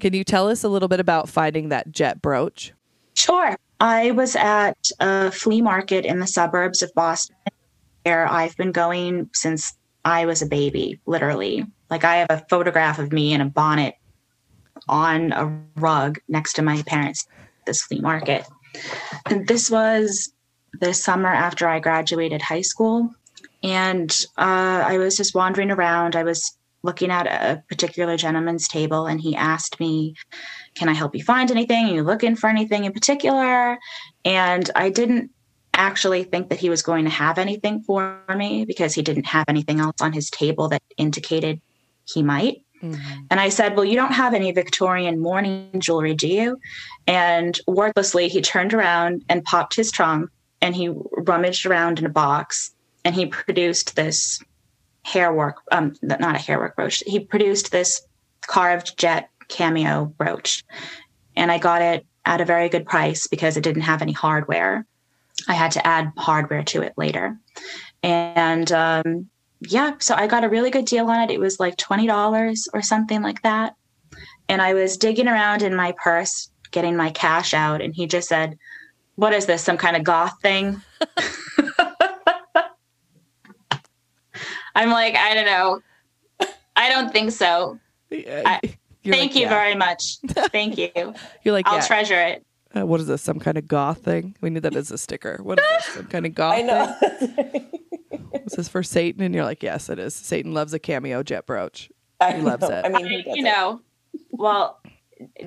Can 0.00 0.14
you 0.14 0.24
tell 0.24 0.48
us 0.48 0.64
a 0.64 0.68
little 0.68 0.88
bit 0.88 1.00
about 1.00 1.28
finding 1.28 1.68
that 1.68 1.92
jet 1.92 2.20
brooch? 2.20 2.72
Sure. 3.14 3.56
I 3.80 4.10
was 4.10 4.34
at 4.36 4.90
a 4.98 5.30
flea 5.30 5.62
market 5.62 6.04
in 6.04 6.18
the 6.18 6.26
suburbs 6.26 6.82
of 6.82 6.92
Boston 6.94 7.36
where 8.02 8.26
I've 8.26 8.56
been 8.56 8.72
going 8.72 9.30
since 9.32 9.74
I 10.04 10.26
was 10.26 10.42
a 10.42 10.46
baby, 10.46 11.00
literally. 11.06 11.66
Like 11.90 12.04
I 12.04 12.16
have 12.16 12.30
a 12.30 12.44
photograph 12.48 12.98
of 12.98 13.12
me 13.12 13.32
in 13.32 13.40
a 13.40 13.46
bonnet 13.46 13.94
on 14.88 15.32
a 15.32 15.60
rug 15.76 16.18
next 16.28 16.54
to 16.54 16.62
my 16.62 16.82
parents 16.82 17.26
at 17.60 17.66
this 17.66 17.82
flea 17.82 18.00
market. 18.00 18.46
And 19.26 19.46
this 19.46 19.70
was 19.70 20.32
the 20.80 20.94
summer 20.94 21.28
after 21.28 21.68
I 21.68 21.80
graduated 21.80 22.42
high 22.42 22.62
school. 22.62 23.10
And 23.62 24.10
uh, 24.36 24.84
I 24.86 24.98
was 24.98 25.16
just 25.16 25.34
wandering 25.34 25.70
around. 25.70 26.16
I 26.16 26.22
was 26.22 26.56
looking 26.82 27.10
at 27.10 27.26
a 27.26 27.62
particular 27.68 28.16
gentleman's 28.16 28.68
table, 28.68 29.06
and 29.06 29.20
he 29.20 29.34
asked 29.34 29.80
me, 29.80 30.14
Can 30.78 30.88
I 30.88 30.94
help 30.94 31.14
you 31.14 31.24
find 31.24 31.50
anything? 31.50 31.86
Are 31.86 31.94
you 31.94 32.02
looking 32.02 32.36
for 32.36 32.48
anything 32.48 32.84
in 32.84 32.92
particular? 32.92 33.78
And 34.24 34.70
I 34.76 34.90
didn't 34.90 35.30
actually 35.74 36.24
think 36.24 36.50
that 36.50 36.58
he 36.58 36.70
was 36.70 36.82
going 36.82 37.04
to 37.04 37.10
have 37.10 37.38
anything 37.38 37.82
for 37.82 38.20
me 38.34 38.64
because 38.64 38.94
he 38.94 39.02
didn't 39.02 39.26
have 39.26 39.46
anything 39.48 39.80
else 39.80 40.00
on 40.00 40.12
his 40.12 40.30
table 40.30 40.68
that 40.68 40.82
indicated 40.96 41.60
he 42.04 42.22
might. 42.22 42.62
Mm-hmm. 42.82 43.20
And 43.30 43.40
I 43.40 43.48
said, 43.48 43.74
Well, 43.74 43.84
you 43.84 43.96
don't 43.96 44.12
have 44.12 44.34
any 44.34 44.52
Victorian 44.52 45.18
mourning 45.18 45.70
jewelry, 45.78 46.14
do 46.14 46.28
you? 46.28 46.60
And 47.06 47.58
wordlessly, 47.66 48.28
he 48.28 48.40
turned 48.40 48.72
around 48.72 49.24
and 49.28 49.44
popped 49.44 49.74
his 49.74 49.90
trunk 49.90 50.30
and 50.60 50.76
he 50.76 50.90
rummaged 51.12 51.66
around 51.66 51.98
in 51.98 52.06
a 52.06 52.10
box 52.10 52.70
and 53.04 53.14
he 53.14 53.26
produced 53.26 53.96
this 53.96 54.40
hair 55.02 55.32
work, 55.32 55.56
um, 55.72 55.94
not 56.02 56.36
a 56.36 56.38
hair 56.38 56.58
work 56.58 56.76
brooch. 56.76 57.02
He 57.06 57.20
produced 57.20 57.72
this 57.72 58.00
carved 58.42 58.96
jet 58.96 59.30
cameo 59.48 60.06
brooch. 60.06 60.64
And 61.36 61.50
I 61.50 61.58
got 61.58 61.82
it 61.82 62.06
at 62.24 62.40
a 62.40 62.44
very 62.44 62.68
good 62.68 62.86
price 62.86 63.26
because 63.26 63.56
it 63.56 63.62
didn't 63.62 63.82
have 63.82 64.02
any 64.02 64.12
hardware. 64.12 64.86
I 65.48 65.54
had 65.54 65.72
to 65.72 65.86
add 65.86 66.12
hardware 66.16 66.64
to 66.64 66.82
it 66.82 66.94
later. 66.96 67.38
And 68.02 68.70
um, 68.72 69.28
yeah, 69.60 69.94
so 69.98 70.14
I 70.14 70.26
got 70.26 70.44
a 70.44 70.48
really 70.48 70.70
good 70.70 70.84
deal 70.84 71.08
on 71.08 71.20
it. 71.20 71.30
It 71.30 71.40
was 71.40 71.58
like 71.58 71.76
$20 71.76 72.68
or 72.72 72.82
something 72.82 73.22
like 73.22 73.42
that. 73.42 73.74
And 74.48 74.62
I 74.62 74.74
was 74.74 74.96
digging 74.96 75.28
around 75.28 75.62
in 75.62 75.74
my 75.74 75.94
purse, 76.02 76.50
getting 76.70 76.96
my 76.96 77.10
cash 77.10 77.52
out, 77.54 77.82
and 77.82 77.94
he 77.94 78.06
just 78.06 78.28
said, 78.28 78.58
What 79.16 79.34
is 79.34 79.46
this? 79.46 79.62
Some 79.62 79.76
kind 79.76 79.96
of 79.96 80.04
goth 80.04 80.40
thing? 80.40 80.80
I'm 84.74 84.90
like, 84.90 85.16
I 85.16 85.34
don't 85.34 85.46
know. 85.46 85.80
I 86.76 86.88
don't 86.88 87.12
think 87.12 87.32
so. 87.32 87.78
Yeah, 88.10 88.42
I, 88.46 88.60
thank 89.04 89.16
like, 89.16 89.34
you 89.34 89.42
yeah. 89.42 89.48
very 89.48 89.74
much. 89.74 90.18
Thank 90.52 90.78
you. 90.78 90.90
You're 91.42 91.54
like, 91.54 91.66
I'll 91.66 91.76
yeah. 91.76 91.86
treasure 91.86 92.20
it. 92.20 92.44
Uh, 92.76 92.86
what 92.86 93.00
is 93.00 93.06
this? 93.06 93.22
Some 93.22 93.38
kind 93.38 93.56
of 93.56 93.66
goth 93.66 94.04
thing? 94.04 94.36
We 94.40 94.50
need 94.50 94.62
that 94.62 94.76
as 94.76 94.90
a 94.90 94.98
sticker. 94.98 95.38
What 95.42 95.58
is 95.58 95.66
this? 95.68 95.84
Some 95.94 96.06
kind 96.06 96.26
of 96.26 96.34
goth? 96.34 96.58
I 96.58 96.62
know. 96.62 96.96
is 98.46 98.52
this 98.52 98.68
for 98.68 98.82
Satan? 98.82 99.22
And 99.22 99.34
you're 99.34 99.44
like, 99.44 99.62
yes, 99.62 99.88
it 99.88 99.98
is. 99.98 100.14
Satan 100.14 100.52
loves 100.52 100.74
a 100.74 100.78
cameo 100.78 101.22
jet 101.22 101.46
brooch. 101.46 101.90
I 102.20 102.34
he 102.34 102.42
loves 102.42 102.62
know. 102.62 102.70
it. 102.70 102.84
I 102.84 102.88
mean, 102.88 103.24
you 103.26 103.42
know, 103.42 103.80
well, 104.30 104.80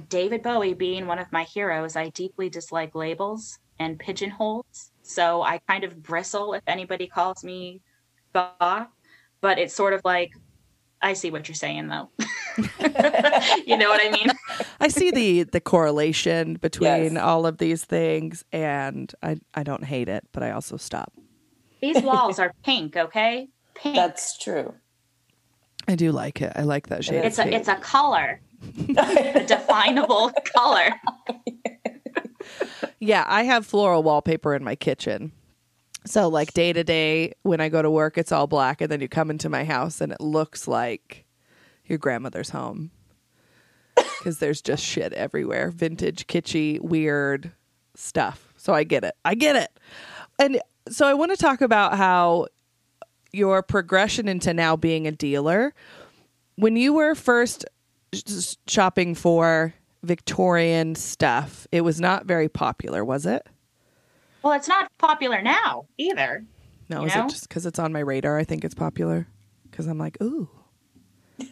David 0.10 0.42
Bowie 0.42 0.74
being 0.74 1.06
one 1.06 1.20
of 1.20 1.32
my 1.32 1.44
heroes, 1.44 1.96
I 1.96 2.10
deeply 2.10 2.50
dislike 2.50 2.96
labels 2.96 3.60
and 3.80 4.00
pigeonholes. 4.00 4.92
So 5.02 5.42
I 5.42 5.60
kind 5.68 5.84
of 5.84 6.02
bristle 6.02 6.54
if 6.54 6.64
anybody 6.68 7.08
calls 7.08 7.44
me 7.44 7.82
goth. 8.34 8.88
But 9.42 9.60
it's 9.60 9.74
sort 9.74 9.94
of 9.94 10.02
like, 10.06 10.32
I 11.02 11.14
see 11.14 11.32
what 11.32 11.48
you're 11.48 11.56
saying, 11.56 11.88
though. 11.88 12.10
you 13.66 13.78
know 13.78 13.90
what 13.90 14.02
I 14.04 14.10
mean? 14.12 14.28
I 14.80 14.88
see 14.88 15.12
the 15.12 15.44
the 15.44 15.62
correlation 15.62 16.56
between 16.56 17.14
yes. 17.14 17.18
all 17.18 17.46
of 17.46 17.58
these 17.58 17.86
things, 17.86 18.44
and 18.52 19.14
I 19.22 19.38
I 19.54 19.64
don't 19.64 19.84
hate 19.84 20.10
it, 20.10 20.28
but 20.32 20.44
I 20.44 20.52
also 20.52 20.78
stop. 20.78 21.14
These 21.82 22.02
walls 22.04 22.40
are 22.40 22.54
pink, 22.64 22.96
okay? 22.96 23.50
Pink. 23.76 23.96
That's 23.96 24.38
true. 24.38 24.74
I 25.88 25.96
do 25.96 26.12
like 26.12 26.42
it. 26.42 26.54
I 26.56 26.62
like 26.64 26.88
that 26.88 27.04
shade. 27.04 27.26
It's 27.26 27.40
a 27.40 27.44
pink. 27.44 27.56
it's 27.56 27.68
a 27.68 27.76
color, 27.76 28.40
a 28.98 29.44
definable 29.48 30.32
color. 30.56 30.90
yeah, 33.00 33.26
I 33.28 33.44
have 33.44 33.66
floral 33.66 34.04
wallpaper 34.04 34.54
in 34.54 34.64
my 34.64 34.76
kitchen. 34.76 35.32
So 36.06 36.28
like 36.28 36.54
day 36.54 36.74
to 36.74 36.84
day 36.84 37.34
when 37.44 37.62
I 37.62 37.70
go 37.70 37.82
to 37.82 37.90
work 37.90 38.18
it's 38.18 38.32
all 38.32 38.48
black 38.48 38.82
and 38.82 38.92
then 38.92 39.02
you 39.02 39.08
come 39.08 39.30
into 39.30 39.50
my 39.50 39.64
house 39.64 40.02
and 40.02 40.12
it 40.12 40.20
looks 40.20 40.68
like 40.68 41.26
your 41.86 41.98
grandmother's 41.98 42.50
home. 42.50 42.92
Because 43.96 44.40
there's 44.40 44.62
just 44.62 44.84
shit 44.84 45.14
everywhere. 45.14 45.72
Vintage 45.72 46.28
kitschy 46.28 46.80
weird 46.80 47.52
stuff. 47.96 48.54
So 48.58 48.74
i 48.74 48.84
get 48.84 49.04
it. 49.04 49.16
I 49.26 49.36
get 49.36 49.56
it. 49.56 49.80
And 50.40 50.62
so 50.90 51.08
i 51.08 51.14
want 51.14 51.32
to 51.32 51.38
talk 51.38 51.62
about 51.62 51.98
how 51.98 52.48
your 53.32 53.62
progression 53.64 54.28
into 54.28 54.54
now 54.54 54.76
being 54.76 55.08
a 55.08 55.12
dealer. 55.12 55.74
When 56.56 56.76
you 56.76 56.94
were 56.94 57.16
first 57.16 57.66
shopping 58.68 59.16
for 59.16 59.74
victorian 60.04 60.96
stuff 60.96 61.68
it 61.72 61.82
was 61.82 62.02
not 62.02 62.26
very 62.26 62.50
popular 62.50 63.06
was 63.06 63.26
it? 63.26 63.48
Well 64.44 64.54
it's 64.54 64.68
not 64.68 64.92
popular 64.98 65.42
now 65.42 65.86
either. 65.98 66.44
No 66.90 67.06
is 67.06 67.16
know? 67.16 67.26
it 67.26 67.30
just 67.30 67.48
because 67.48 67.66
it's 67.66 67.80
on 67.80 67.94
my 67.94 68.00
radar 68.00 68.38
i 68.38 68.44
think 68.44 68.64
it's 68.64 68.76
popular? 68.76 69.28
Because 69.70 69.88
i'm 69.88 69.98
like 69.98 70.22
ooh 70.22 70.50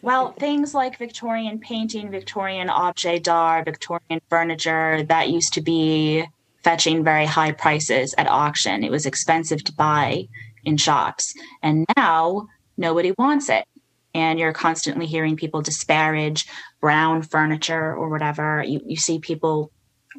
well, 0.02 0.32
things 0.32 0.74
like 0.74 0.98
Victorian 0.98 1.58
painting, 1.58 2.10
Victorian 2.10 2.68
objet 2.70 3.24
d'art, 3.24 3.64
Victorian 3.64 4.20
furniture, 4.28 5.02
that 5.04 5.28
used 5.28 5.54
to 5.54 5.60
be 5.60 6.24
fetching 6.62 7.02
very 7.04 7.26
high 7.26 7.52
prices 7.52 8.14
at 8.18 8.28
auction. 8.28 8.84
It 8.84 8.90
was 8.90 9.06
expensive 9.06 9.64
to 9.64 9.72
buy 9.72 10.28
in 10.64 10.76
shops. 10.76 11.34
And 11.62 11.86
now 11.96 12.48
nobody 12.76 13.12
wants 13.16 13.48
it. 13.48 13.64
And 14.12 14.38
you're 14.38 14.52
constantly 14.52 15.06
hearing 15.06 15.36
people 15.36 15.62
disparage 15.62 16.46
brown 16.80 17.22
furniture 17.22 17.94
or 17.94 18.08
whatever. 18.08 18.62
You, 18.66 18.80
you 18.84 18.96
see 18.96 19.20
people 19.20 19.70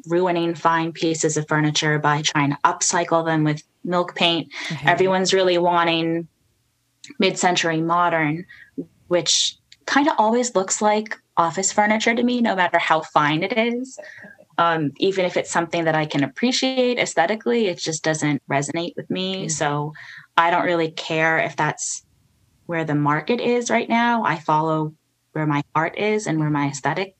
ruining 0.06 0.54
fine 0.54 0.92
pieces 0.92 1.36
of 1.36 1.46
furniture 1.46 1.98
by 1.98 2.22
trying 2.22 2.50
to 2.50 2.58
upcycle 2.64 3.24
them 3.24 3.44
with 3.44 3.62
milk 3.84 4.14
paint. 4.14 4.50
Mm-hmm. 4.68 4.88
Everyone's 4.88 5.34
really 5.34 5.58
wanting 5.58 6.26
mid 7.18 7.38
century 7.38 7.82
modern, 7.82 8.46
which 9.08 9.58
kind 9.86 10.08
of 10.08 10.14
always 10.18 10.54
looks 10.54 10.82
like 10.82 11.18
office 11.36 11.72
furniture 11.72 12.14
to 12.14 12.22
me, 12.22 12.40
no 12.40 12.54
matter 12.54 12.78
how 12.78 13.00
fine 13.00 13.42
it 13.42 13.56
is. 13.56 13.98
Um, 14.58 14.92
even 14.98 15.24
if 15.24 15.36
it's 15.36 15.50
something 15.50 15.84
that 15.84 15.94
I 15.94 16.04
can 16.04 16.22
appreciate 16.22 16.98
aesthetically, 16.98 17.66
it 17.66 17.78
just 17.78 18.04
doesn't 18.04 18.42
resonate 18.50 18.94
with 18.96 19.10
me. 19.10 19.42
Mm-hmm. 19.42 19.48
So 19.48 19.92
I 20.36 20.50
don't 20.50 20.64
really 20.64 20.90
care 20.90 21.38
if 21.38 21.56
that's 21.56 22.04
where 22.66 22.84
the 22.84 22.94
market 22.94 23.40
is 23.40 23.70
right 23.70 23.88
now. 23.88 24.24
I 24.24 24.38
follow 24.38 24.94
where 25.32 25.46
my 25.46 25.62
heart 25.74 25.98
is 25.98 26.26
and 26.26 26.38
where 26.38 26.50
my 26.50 26.68
aesthetic 26.68 27.16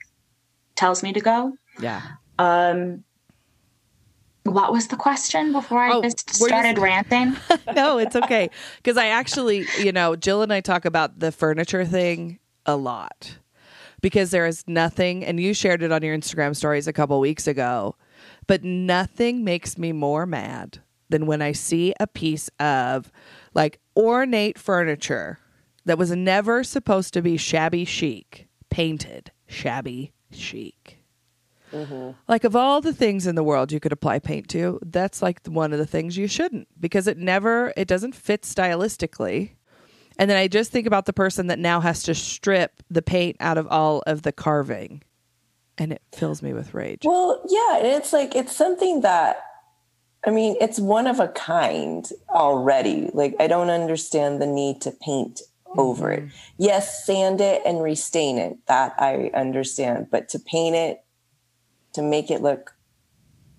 tells 0.77 1.03
me 1.03 1.12
to 1.14 1.20
go. 1.20 1.55
Yeah. 1.81 2.03
Um, 2.38 3.05
what 4.44 4.72
was 4.72 4.88
the 4.88 4.96
question 4.96 5.53
before 5.53 5.79
I 5.79 5.92
oh, 5.92 6.03
just 6.03 6.35
started 6.35 6.77
just... 6.77 6.83
ranting? 6.83 7.37
no, 7.75 7.98
it's 7.98 8.16
okay. 8.16 8.51
Because 8.77 8.96
I 8.96 9.07
actually, 9.07 9.66
you 9.81 9.92
know, 9.92 10.16
Jill 10.16 10.42
and 10.42 10.53
I 10.53 10.61
talk 10.61 10.85
about 10.85 11.20
the 11.20 11.33
furniture 11.33 11.85
thing 11.85 12.38
a 12.66 12.77
lot 12.77 13.38
because 14.01 14.31
there 14.33 14.46
is 14.46 14.64
nothing, 14.66 15.25
and 15.25 15.40
you 15.40 15.55
shared 15.55 15.83
it 15.83 15.92
on 15.92 16.03
your 16.03 16.16
Instagram 16.16 16.55
stories 16.55 16.88
a 16.88 16.92
couple 16.92 17.18
weeks 17.20 17.46
ago, 17.46 17.96
but 18.46 18.64
nothing 18.64 19.44
makes 19.44 19.79
me 19.79 19.92
more 19.92 20.27
mad 20.27 20.81
than 21.09 21.27
when 21.27 21.40
I 21.40 21.53
see 21.53 21.94
a 22.01 22.07
piece 22.07 22.51
of 22.59 23.12
like 23.55 23.79
ornate 23.96 24.59
furniture 24.59 25.38
that 25.85 25.98
was 25.98 26.11
never 26.11 26.64
supposed 26.64 27.14
to 27.14 27.22
be 27.22 27.37
shabby 27.37 27.85
chic 27.85 28.48
painted 28.70 29.31
shabby 29.46 30.12
chic. 30.31 30.98
Mm-hmm. 31.72 32.11
Like 32.29 32.44
of 32.44 32.57
all 32.57 32.81
the 32.81 32.92
things 32.92 33.27
in 33.27 33.35
the 33.35 33.42
world 33.42 33.72
you 33.72 33.81
could 33.81 33.92
apply 33.92 34.18
paint 34.18 34.48
to, 34.51 34.79
that's 34.83 35.22
like 35.22 35.46
one 35.46 35.72
of 35.72 35.79
the 35.79 35.87
things 35.87 36.16
you 36.16 36.27
shouldn't 36.27 36.68
because 36.81 37.07
it 37.07 37.18
never 37.18 37.72
it 37.77 37.88
doesn't 37.88 38.14
fit 38.14 38.42
stylistically 38.42 39.53
And 40.18 40.31
then 40.31 40.37
I 40.37 40.48
just 40.48 40.70
think 40.70 40.87
about 40.87 41.07
the 41.07 41.12
person 41.12 41.46
that 41.48 41.59
now 41.59 41.81
has 41.81 42.03
to 42.05 42.14
strip 42.14 42.83
the 42.90 43.03
paint 43.03 43.37
out 43.40 43.59
of 43.59 43.66
all 43.68 44.03
of 44.07 44.22
the 44.22 44.33
carving. 44.33 45.03
And 45.79 45.92
it 45.92 46.03
fills 46.12 46.42
me 46.42 46.53
with 46.53 46.75
rage. 46.75 47.01
Well, 47.05 47.42
yeah, 47.48 47.79
and 47.79 47.87
it's 47.87 48.12
like 48.12 48.35
it's 48.37 48.55
something 48.55 49.01
that 49.01 49.42
I 50.25 50.31
mean, 50.31 50.57
it's 50.61 50.79
one 50.79 51.07
of 51.07 51.18
a 51.18 51.29
kind 51.29 52.09
already. 52.31 53.11
Like 53.12 53.35
I 53.40 53.46
don't 53.46 53.70
understand 53.70 54.40
the 54.40 54.46
need 54.46 54.81
to 54.83 54.90
paint 54.90 55.40
over 55.77 56.12
it. 56.12 56.20
Mm-hmm. 56.20 56.37
Yes, 56.59 57.05
sand 57.05 57.40
it 57.40 57.62
and 57.64 57.83
restain 57.83 58.38
it. 58.38 58.59
That 58.66 58.94
I 58.98 59.31
understand, 59.35 60.09
but 60.11 60.29
to 60.31 60.38
paint 60.38 60.77
it 60.77 61.05
to 61.94 62.03
make 62.03 62.31
it 62.31 62.42
look 62.42 62.75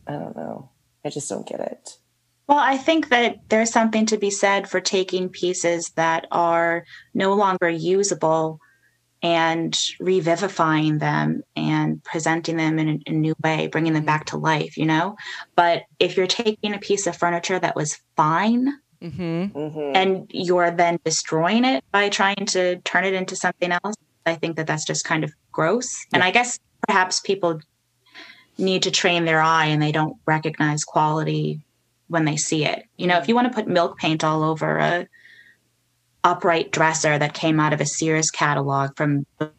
I 0.08 0.14
don't 0.14 0.36
know. 0.36 0.70
I 1.06 1.10
just 1.10 1.30
don't 1.30 1.48
get 1.48 1.60
it. 1.60 1.98
Well, 2.54 2.62
I 2.62 2.78
think 2.78 3.10
that 3.10 3.38
there's 3.50 3.72
something 3.72 4.06
to 4.06 4.18
be 4.20 4.30
said 4.30 4.70
for 4.70 4.80
taking 4.80 5.28
pieces 5.28 5.90
that 5.96 6.28
are 6.30 6.86
no 7.16 7.34
longer 7.34 7.68
usable 7.68 8.60
and 9.24 9.76
revivifying 10.00 11.00
them 11.00 11.42
and 11.56 12.04
presenting 12.04 12.58
them 12.58 12.78
in 12.78 12.90
a, 12.90 13.00
a, 13.08 13.12
new 13.12 13.34
way, 13.44 13.70
bringing 13.70 13.94
them 13.94 14.06
back 14.06 14.26
to 14.26 14.38
life, 14.38 14.78
you 14.78 14.86
know? 14.86 15.16
But 15.56 15.86
if 15.98 16.16
you're 16.16 16.28
taking 16.28 16.76
a 16.76 16.78
piece 16.78 17.08
of 17.08 17.18
furniture 17.18 17.58
that 17.58 17.76
was 17.76 18.00
fine 18.16 18.72
Mm-hmm. 19.02 19.58
Mhm. 19.58 19.92
and 19.96 20.28
you're 20.30 20.70
then 20.70 21.00
destroying 21.04 21.66
it 21.66 21.84
by 21.92 22.08
trying 22.10 22.46
to 22.50 22.76
turn 22.82 23.04
it 23.04 23.16
into 23.16 23.36
something 23.36 23.72
else, 23.72 23.96
I 24.28 24.36
think 24.36 24.58
that 24.58 24.68
that's 24.68 24.86
just 24.86 25.06
kind 25.06 25.24
of 25.24 25.34
gross. 25.52 26.06
And 26.14 26.24
I 26.24 26.30
guess 26.30 26.60
perhaps 26.88 27.20
people 27.20 27.60
need 28.60 28.84
to 28.84 28.92
train 28.92 29.26
their 29.26 29.42
eye 29.42 29.66
and 29.66 29.82
they 29.82 29.92
don't 29.92 30.18
recognize 30.28 30.84
quality 30.84 31.66
when 32.14 32.26
they 32.26 32.38
see 32.38 32.64
it. 32.64 32.86
You 32.98 33.08
know, 33.08 33.16
if 33.16 33.24
mm-hmm. 33.24 33.32
you 33.32 33.36
want 33.36 33.52
to 33.52 33.54
put 33.54 33.68
milk 33.68 33.98
paint 33.98 34.24
all 34.24 34.44
over 34.44 34.78
a 34.78 35.08
upright 36.24 36.72
dresser 36.72 37.18
that 37.18 37.34
came 37.34 37.60
out 37.60 37.74
of 37.74 37.82
a 37.82 37.86
Sears 37.86 38.30
catalog 38.32 38.96
from 38.96 39.26
the 39.40 39.52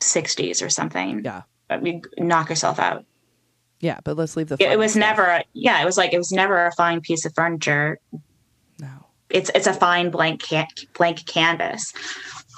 60s 0.00 0.64
or 0.64 0.70
something, 0.70 1.22
Yeah. 1.24 1.42
I 1.68 1.76
mean, 1.76 2.00
knock 2.16 2.48
yourself 2.48 2.78
out. 2.78 3.04
Yeah, 3.80 3.98
but 4.02 4.16
let's 4.16 4.36
leave 4.36 4.48
the. 4.48 4.56
It, 4.58 4.72
it 4.72 4.78
was 4.78 4.92
stuff. 4.92 5.00
never, 5.00 5.42
yeah, 5.52 5.82
it 5.82 5.84
was 5.84 5.98
like 5.98 6.12
it 6.12 6.18
was 6.18 6.32
never 6.32 6.66
a 6.66 6.72
fine 6.72 7.00
piece 7.00 7.26
of 7.26 7.34
furniture. 7.34 7.98
No. 8.80 9.06
It's 9.28 9.50
it's 9.54 9.66
a 9.66 9.74
fine 9.74 10.10
blank 10.10 10.42
can- 10.42 10.66
blank 10.96 11.26
canvas. 11.26 11.92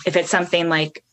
If 0.06 0.16
it's 0.16 0.30
something 0.30 0.68
like 0.68 1.04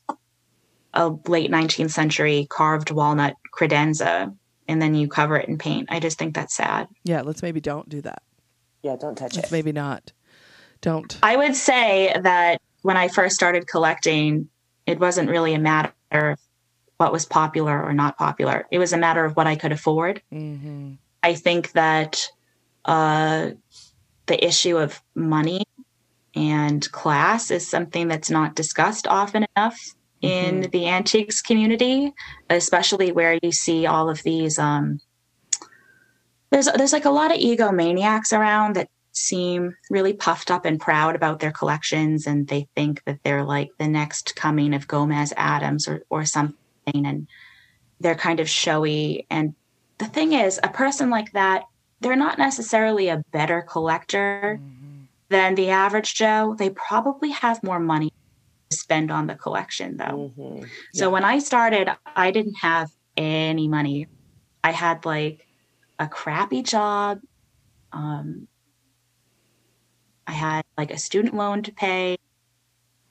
a 0.93 1.09
late 1.27 1.51
19th 1.51 1.91
century 1.91 2.47
carved 2.49 2.91
walnut 2.91 3.33
credenza, 3.53 4.33
and 4.67 4.81
then 4.81 4.95
you 4.95 5.07
cover 5.07 5.37
it 5.37 5.47
in 5.47 5.57
paint, 5.57 5.87
I 5.89 5.99
just 5.99 6.17
think 6.17 6.35
that's 6.35 6.55
sad. 6.55 6.87
Yeah, 7.03 7.21
let's 7.21 7.41
maybe 7.41 7.61
don't 7.61 7.87
do 7.87 8.01
that. 8.01 8.21
Yeah, 8.83 8.95
don't 8.95 9.17
touch 9.17 9.35
Let's 9.35 9.49
it. 9.49 9.51
maybe 9.51 9.71
not. 9.71 10.11
Don't. 10.81 11.17
I 11.23 11.35
would 11.35 11.55
say 11.55 12.15
that 12.21 12.61
when 12.83 12.97
I 12.97 13.07
first 13.07 13.35
started 13.35 13.67
collecting, 13.67 14.49
it 14.85 14.99
wasn't 14.99 15.29
really 15.29 15.53
a 15.53 15.59
matter 15.59 15.91
of 16.11 16.39
what 16.97 17.11
was 17.11 17.25
popular 17.25 17.83
or 17.83 17.93
not 17.93 18.17
popular. 18.17 18.67
It 18.71 18.79
was 18.79 18.93
a 18.93 18.97
matter 18.97 19.25
of 19.25 19.35
what 19.35 19.47
I 19.47 19.55
could 19.55 19.71
afford. 19.71 20.21
Mm-hmm. 20.33 20.93
I 21.23 21.33
think 21.33 21.71
that 21.73 22.27
uh, 22.85 23.51
the 24.27 24.45
issue 24.45 24.77
of 24.77 25.01
money 25.15 25.63
and 26.35 26.89
class 26.91 27.51
is 27.51 27.67
something 27.67 28.07
that's 28.07 28.29
not 28.29 28.55
discussed 28.55 29.07
often 29.07 29.45
enough 29.55 29.77
in 30.21 30.69
the 30.71 30.87
antiques 30.87 31.41
community, 31.41 32.13
especially 32.49 33.11
where 33.11 33.37
you 33.41 33.51
see 33.51 33.85
all 33.85 34.09
of 34.09 34.23
these. 34.23 34.57
Um, 34.57 34.99
there's 36.49 36.67
there's 36.75 36.93
like 36.93 37.05
a 37.05 37.11
lot 37.11 37.31
of 37.31 37.39
egomaniacs 37.39 38.37
around 38.37 38.75
that 38.75 38.89
seem 39.11 39.75
really 39.89 40.13
puffed 40.13 40.51
up 40.51 40.65
and 40.65 40.79
proud 40.79 41.15
about 41.15 41.39
their 41.39 41.51
collections, 41.51 42.25
and 42.25 42.47
they 42.47 42.67
think 42.75 43.03
that 43.05 43.19
they're 43.23 43.43
like 43.43 43.69
the 43.79 43.87
next 43.87 44.35
coming 44.35 44.73
of 44.73 44.87
Gomez 44.87 45.33
Addams 45.37 45.87
or 45.87 46.03
or 46.09 46.25
something, 46.25 46.57
and 46.93 47.27
they're 47.99 48.15
kind 48.15 48.39
of 48.39 48.49
showy 48.49 49.25
and 49.29 49.53
the 49.97 50.05
thing 50.05 50.33
is, 50.33 50.59
a 50.63 50.69
person 50.69 51.09
like 51.09 51.31
that, 51.33 51.63
they're 52.01 52.15
not 52.15 52.37
necessarily 52.37 53.09
a 53.09 53.23
better 53.31 53.61
collector 53.61 54.59
than 55.29 55.55
the 55.55 55.69
average 55.69 56.13
Joe. 56.15 56.55
They 56.57 56.69
probably 56.69 57.31
have 57.31 57.63
more 57.63 57.79
money 57.79 58.13
spend 58.69 59.11
on 59.11 59.27
the 59.27 59.35
collection, 59.35 59.97
though. 59.97 60.33
Mhm. 60.37 60.69
So 60.93 61.09
when 61.09 61.23
I 61.23 61.39
started, 61.39 61.89
I 62.05 62.31
didn't 62.31 62.55
have 62.55 62.89
any 63.15 63.67
money. 63.67 64.07
I 64.63 64.71
had 64.71 65.05
like 65.05 65.47
a 65.99 66.07
crappy 66.07 66.61
job. 66.61 67.21
Um, 67.91 68.47
I 70.25 70.33
had 70.33 70.65
like 70.77 70.91
a 70.91 70.97
student 70.97 71.33
loan 71.33 71.63
to 71.63 71.71
pay. 71.71 72.17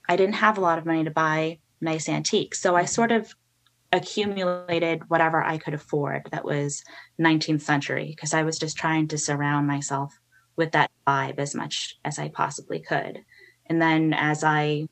I 0.09 0.16
didn't 0.16 0.37
have 0.37 0.59
a 0.59 0.61
lot 0.61 0.79
of 0.79 0.87
money 0.87 1.05
to 1.05 1.11
buy 1.11 1.59
nice 1.81 2.09
antiques. 2.09 2.61
So 2.61 2.77
I 2.77 2.85
sort 2.85 3.11
of 3.11 3.35
accumulated 3.92 5.09
whatever 5.09 5.42
I 5.42 5.59
could 5.59 5.75
afford 5.75 6.29
that 6.31 6.45
was 6.45 6.83
19th 7.19 7.62
century 7.62 8.12
because 8.14 8.35
I 8.35 8.42
was 8.42 8.59
just 8.59 8.77
trying 8.77 9.09
to 9.09 9.19
surround 9.19 9.66
myself 9.66 10.19
with 10.57 10.73
that 10.73 10.90
vibe 11.07 11.38
as 11.38 11.55
much 11.55 11.99
as 12.05 12.19
I 12.19 12.29
possibly 12.29 12.81
could. 12.81 13.25
And 13.66 13.81
then 13.81 14.12
as 14.12 14.45
I 14.45 14.88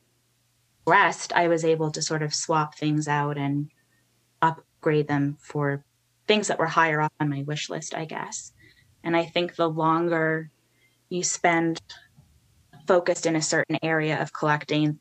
progressed, 0.85 1.33
I 1.35 1.49
was 1.49 1.65
able 1.65 1.91
to 1.91 2.03
sort 2.03 2.23
of 2.23 2.35
swap 2.35 2.77
things 2.77 3.09
out 3.09 3.39
and 3.39 3.71
upgrade 4.43 5.09
them 5.09 5.37
for 5.41 5.85
things 6.27 6.49
that 6.49 6.59
were 6.59 6.67
higher 6.67 7.01
up 7.01 7.13
on 7.21 7.29
my 7.29 7.43
wish 7.43 7.71
list, 7.71 7.95
I 7.95 8.05
guess. 8.05 8.53
And 9.03 9.17
I 9.17 9.25
think 9.25 9.57
the 9.57 9.69
longer 9.69 10.51
you 11.09 11.23
spend 11.23 11.81
focused 12.87 13.27
in 13.27 13.37
a 13.37 13.43
certain 13.43 13.79
area 13.83 14.21
of 14.21 14.33
collecting, 14.33 14.99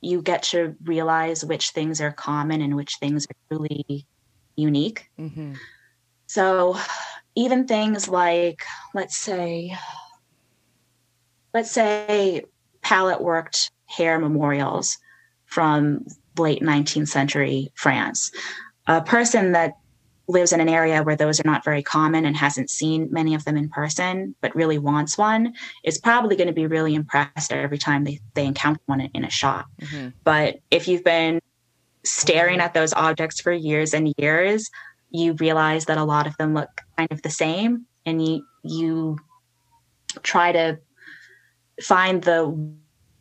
you 0.00 0.22
get 0.22 0.42
to 0.44 0.74
realize 0.84 1.44
which 1.44 1.70
things 1.70 2.00
are 2.00 2.12
common 2.12 2.60
and 2.60 2.74
which 2.74 2.96
things 2.96 3.26
are 3.26 3.56
truly 3.56 4.06
unique. 4.56 5.10
Mm-hmm. 5.18 5.54
So 6.26 6.76
even 7.34 7.66
things 7.66 8.08
like, 8.08 8.62
let's 8.94 9.16
say, 9.16 9.76
let's 11.54 11.70
say 11.70 12.42
palette 12.82 13.20
worked 13.20 13.70
hair 13.86 14.18
memorials 14.18 14.98
from 15.52 16.06
late 16.38 16.62
19th 16.62 17.08
century 17.08 17.70
France. 17.74 18.30
A 18.86 19.02
person 19.02 19.52
that 19.52 19.74
lives 20.26 20.52
in 20.52 20.60
an 20.60 20.68
area 20.68 21.02
where 21.02 21.16
those 21.16 21.38
are 21.40 21.46
not 21.46 21.62
very 21.62 21.82
common 21.82 22.24
and 22.24 22.34
hasn't 22.34 22.70
seen 22.70 23.08
many 23.10 23.34
of 23.34 23.44
them 23.44 23.56
in 23.56 23.68
person, 23.68 24.34
but 24.40 24.54
really 24.54 24.78
wants 24.78 25.18
one, 25.18 25.52
is 25.84 25.98
probably 25.98 26.36
going 26.36 26.46
to 26.46 26.54
be 26.54 26.66
really 26.66 26.94
impressed 26.94 27.52
every 27.52 27.76
time 27.76 28.04
they, 28.04 28.18
they 28.32 28.46
encounter 28.46 28.80
one 28.86 29.00
in, 29.00 29.24
a 29.24 29.30
shop. 29.30 29.66
Mm-hmm. 29.82 30.08
But 30.24 30.60
if 30.70 30.88
you've 30.88 31.04
been 31.04 31.38
staring 32.02 32.60
at 32.60 32.72
those 32.72 32.94
objects 32.94 33.40
for 33.40 33.52
years 33.52 33.92
and 33.92 34.14
years, 34.16 34.70
you 35.10 35.34
realize 35.34 35.84
that 35.84 35.98
a 35.98 36.04
lot 36.04 36.26
of 36.26 36.34
them 36.38 36.54
look 36.54 36.70
kind 36.96 37.12
of 37.12 37.20
the 37.20 37.30
same, 37.30 37.84
and 38.06 38.26
you 38.26 38.46
you 38.64 39.18
try 40.22 40.50
to 40.52 40.78
find 41.82 42.22
the 42.22 42.72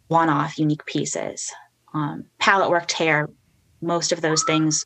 one-off 0.08 0.58
unique 0.58 0.86
pieces. 0.86 1.52
Um, 1.94 2.26
palette 2.40 2.70
worked 2.70 2.94
hair, 2.94 3.30
most 3.82 4.12
of 4.12 4.22
those 4.22 4.44
things, 4.44 4.86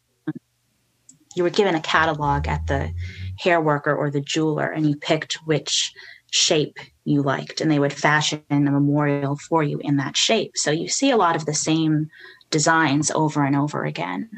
you 1.35 1.43
were 1.43 1.49
given 1.49 1.75
a 1.75 1.81
catalog 1.81 2.47
at 2.47 2.65
the 2.67 2.93
hair 3.37 3.59
worker 3.59 3.93
or 3.93 4.09
the 4.09 4.21
jeweler, 4.21 4.71
and 4.71 4.87
you 4.89 4.95
picked 4.95 5.33
which 5.45 5.93
shape 6.31 6.77
you 7.03 7.21
liked, 7.21 7.61
and 7.61 7.69
they 7.69 7.79
would 7.79 7.93
fashion 7.93 8.43
a 8.49 8.55
memorial 8.59 9.35
for 9.35 9.63
you 9.63 9.79
in 9.79 9.97
that 9.97 10.17
shape. 10.17 10.57
So 10.57 10.71
you 10.71 10.87
see 10.87 11.11
a 11.11 11.17
lot 11.17 11.35
of 11.35 11.45
the 11.45 11.53
same 11.53 12.09
designs 12.49 13.11
over 13.11 13.43
and 13.43 13.55
over 13.55 13.83
again. 13.83 14.29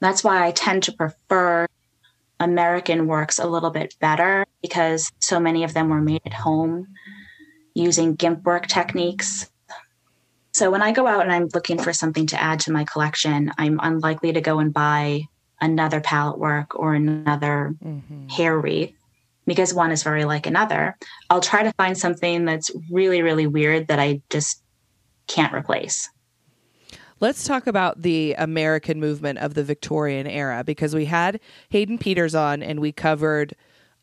That's 0.00 0.24
why 0.24 0.46
I 0.46 0.50
tend 0.50 0.82
to 0.84 0.92
prefer 0.92 1.66
American 2.40 3.06
works 3.06 3.38
a 3.38 3.46
little 3.46 3.70
bit 3.70 3.94
better 4.00 4.44
because 4.60 5.10
so 5.20 5.38
many 5.38 5.64
of 5.64 5.72
them 5.72 5.88
were 5.88 6.00
made 6.00 6.22
at 6.26 6.32
home 6.32 6.88
using 7.74 8.14
GIMP 8.14 8.44
work 8.44 8.66
techniques. 8.66 9.50
So 10.54 10.70
when 10.70 10.82
I 10.82 10.92
go 10.92 11.06
out 11.08 11.22
and 11.22 11.32
I'm 11.32 11.48
looking 11.52 11.78
for 11.78 11.92
something 11.92 12.26
to 12.28 12.40
add 12.40 12.60
to 12.60 12.72
my 12.72 12.84
collection, 12.84 13.52
I'm 13.58 13.80
unlikely 13.82 14.32
to 14.34 14.40
go 14.40 14.60
and 14.60 14.72
buy 14.72 15.22
another 15.60 16.00
palette 16.00 16.38
work 16.38 16.78
or 16.78 16.94
another 16.94 17.74
Mm-hmm. 17.84 18.28
hair 18.28 18.58
wreath 18.58 18.94
because 19.46 19.74
one 19.74 19.90
is 19.90 20.02
very 20.02 20.24
like 20.24 20.46
another. 20.46 20.96
I'll 21.28 21.40
try 21.40 21.64
to 21.64 21.72
find 21.72 21.98
something 21.98 22.44
that's 22.44 22.70
really, 22.90 23.20
really 23.20 23.46
weird 23.46 23.88
that 23.88 23.98
I 23.98 24.22
just 24.30 24.62
can't 25.26 25.52
replace. 25.52 26.08
Let's 27.20 27.44
talk 27.44 27.66
about 27.66 28.02
the 28.02 28.34
American 28.38 29.00
movement 29.00 29.38
of 29.40 29.54
the 29.54 29.64
Victorian 29.64 30.26
era 30.26 30.62
because 30.64 30.94
we 30.94 31.06
had 31.06 31.40
Hayden 31.70 31.98
Peters 31.98 32.34
on 32.34 32.62
and 32.62 32.80
we 32.80 32.92
covered 32.92 33.54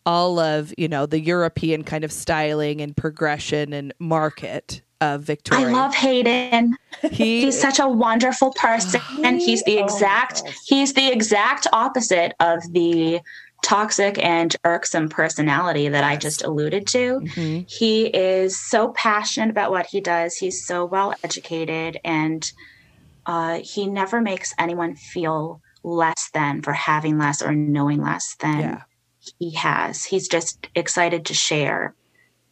all 0.05 0.37
of, 0.39 0.73
you 0.77 0.87
know, 0.87 1.05
the 1.05 1.19
European 1.19 1.83
kind 1.83 2.03
of 2.03 2.11
styling 2.11 2.81
and 2.81 2.95
progression 2.97 3.71
and 3.73 3.93
market 3.99 4.81
of 5.01 5.23
Victoria. 5.23 5.67
I 5.67 5.71
love 5.71 5.93
Hayden. 5.95 6.77
he 7.11 7.41
He's 7.41 7.59
such 7.59 7.79
a 7.79 7.87
wonderful 7.87 8.53
person. 8.53 9.01
and 9.23 9.37
he's 9.39 9.63
the 9.63 9.79
Oh 9.79 9.83
exact 9.83 10.43
gosh. 10.45 10.55
he's 10.67 10.93
the 10.93 11.11
exact 11.11 11.67
opposite 11.73 12.33
of 12.39 12.59
the 12.71 13.19
toxic 13.63 14.17
and 14.23 14.55
irksome 14.63 15.07
personality 15.09 15.87
that 15.89 16.03
I 16.03 16.15
just 16.15 16.43
alluded 16.43 16.87
to. 16.87 17.19
Mhm. 17.19 17.69
He 17.69 18.05
is 18.07 18.59
so 18.59 18.89
passionate 18.93 19.49
about 19.51 19.69
what 19.71 19.85
he 19.87 20.01
does. 20.01 20.35
He's 20.37 20.65
so 20.65 20.85
well 20.85 21.13
educated, 21.23 21.99
and 22.03 22.49
uh, 23.27 23.59
he 23.63 23.85
never 23.87 24.19
makes 24.21 24.53
anyone 24.57 24.95
feel 24.95 25.61
less 25.83 26.29
than 26.33 26.61
for 26.63 26.73
having 26.73 27.17
less 27.19 27.41
or 27.41 27.53
knowing 27.53 28.01
less 28.01 28.35
than 28.39 28.59
Yeah. 28.59 28.81
he 29.39 29.51
has. 29.55 30.05
He's 30.05 30.27
just 30.27 30.67
excited 30.75 31.25
to 31.27 31.33
share, 31.35 31.93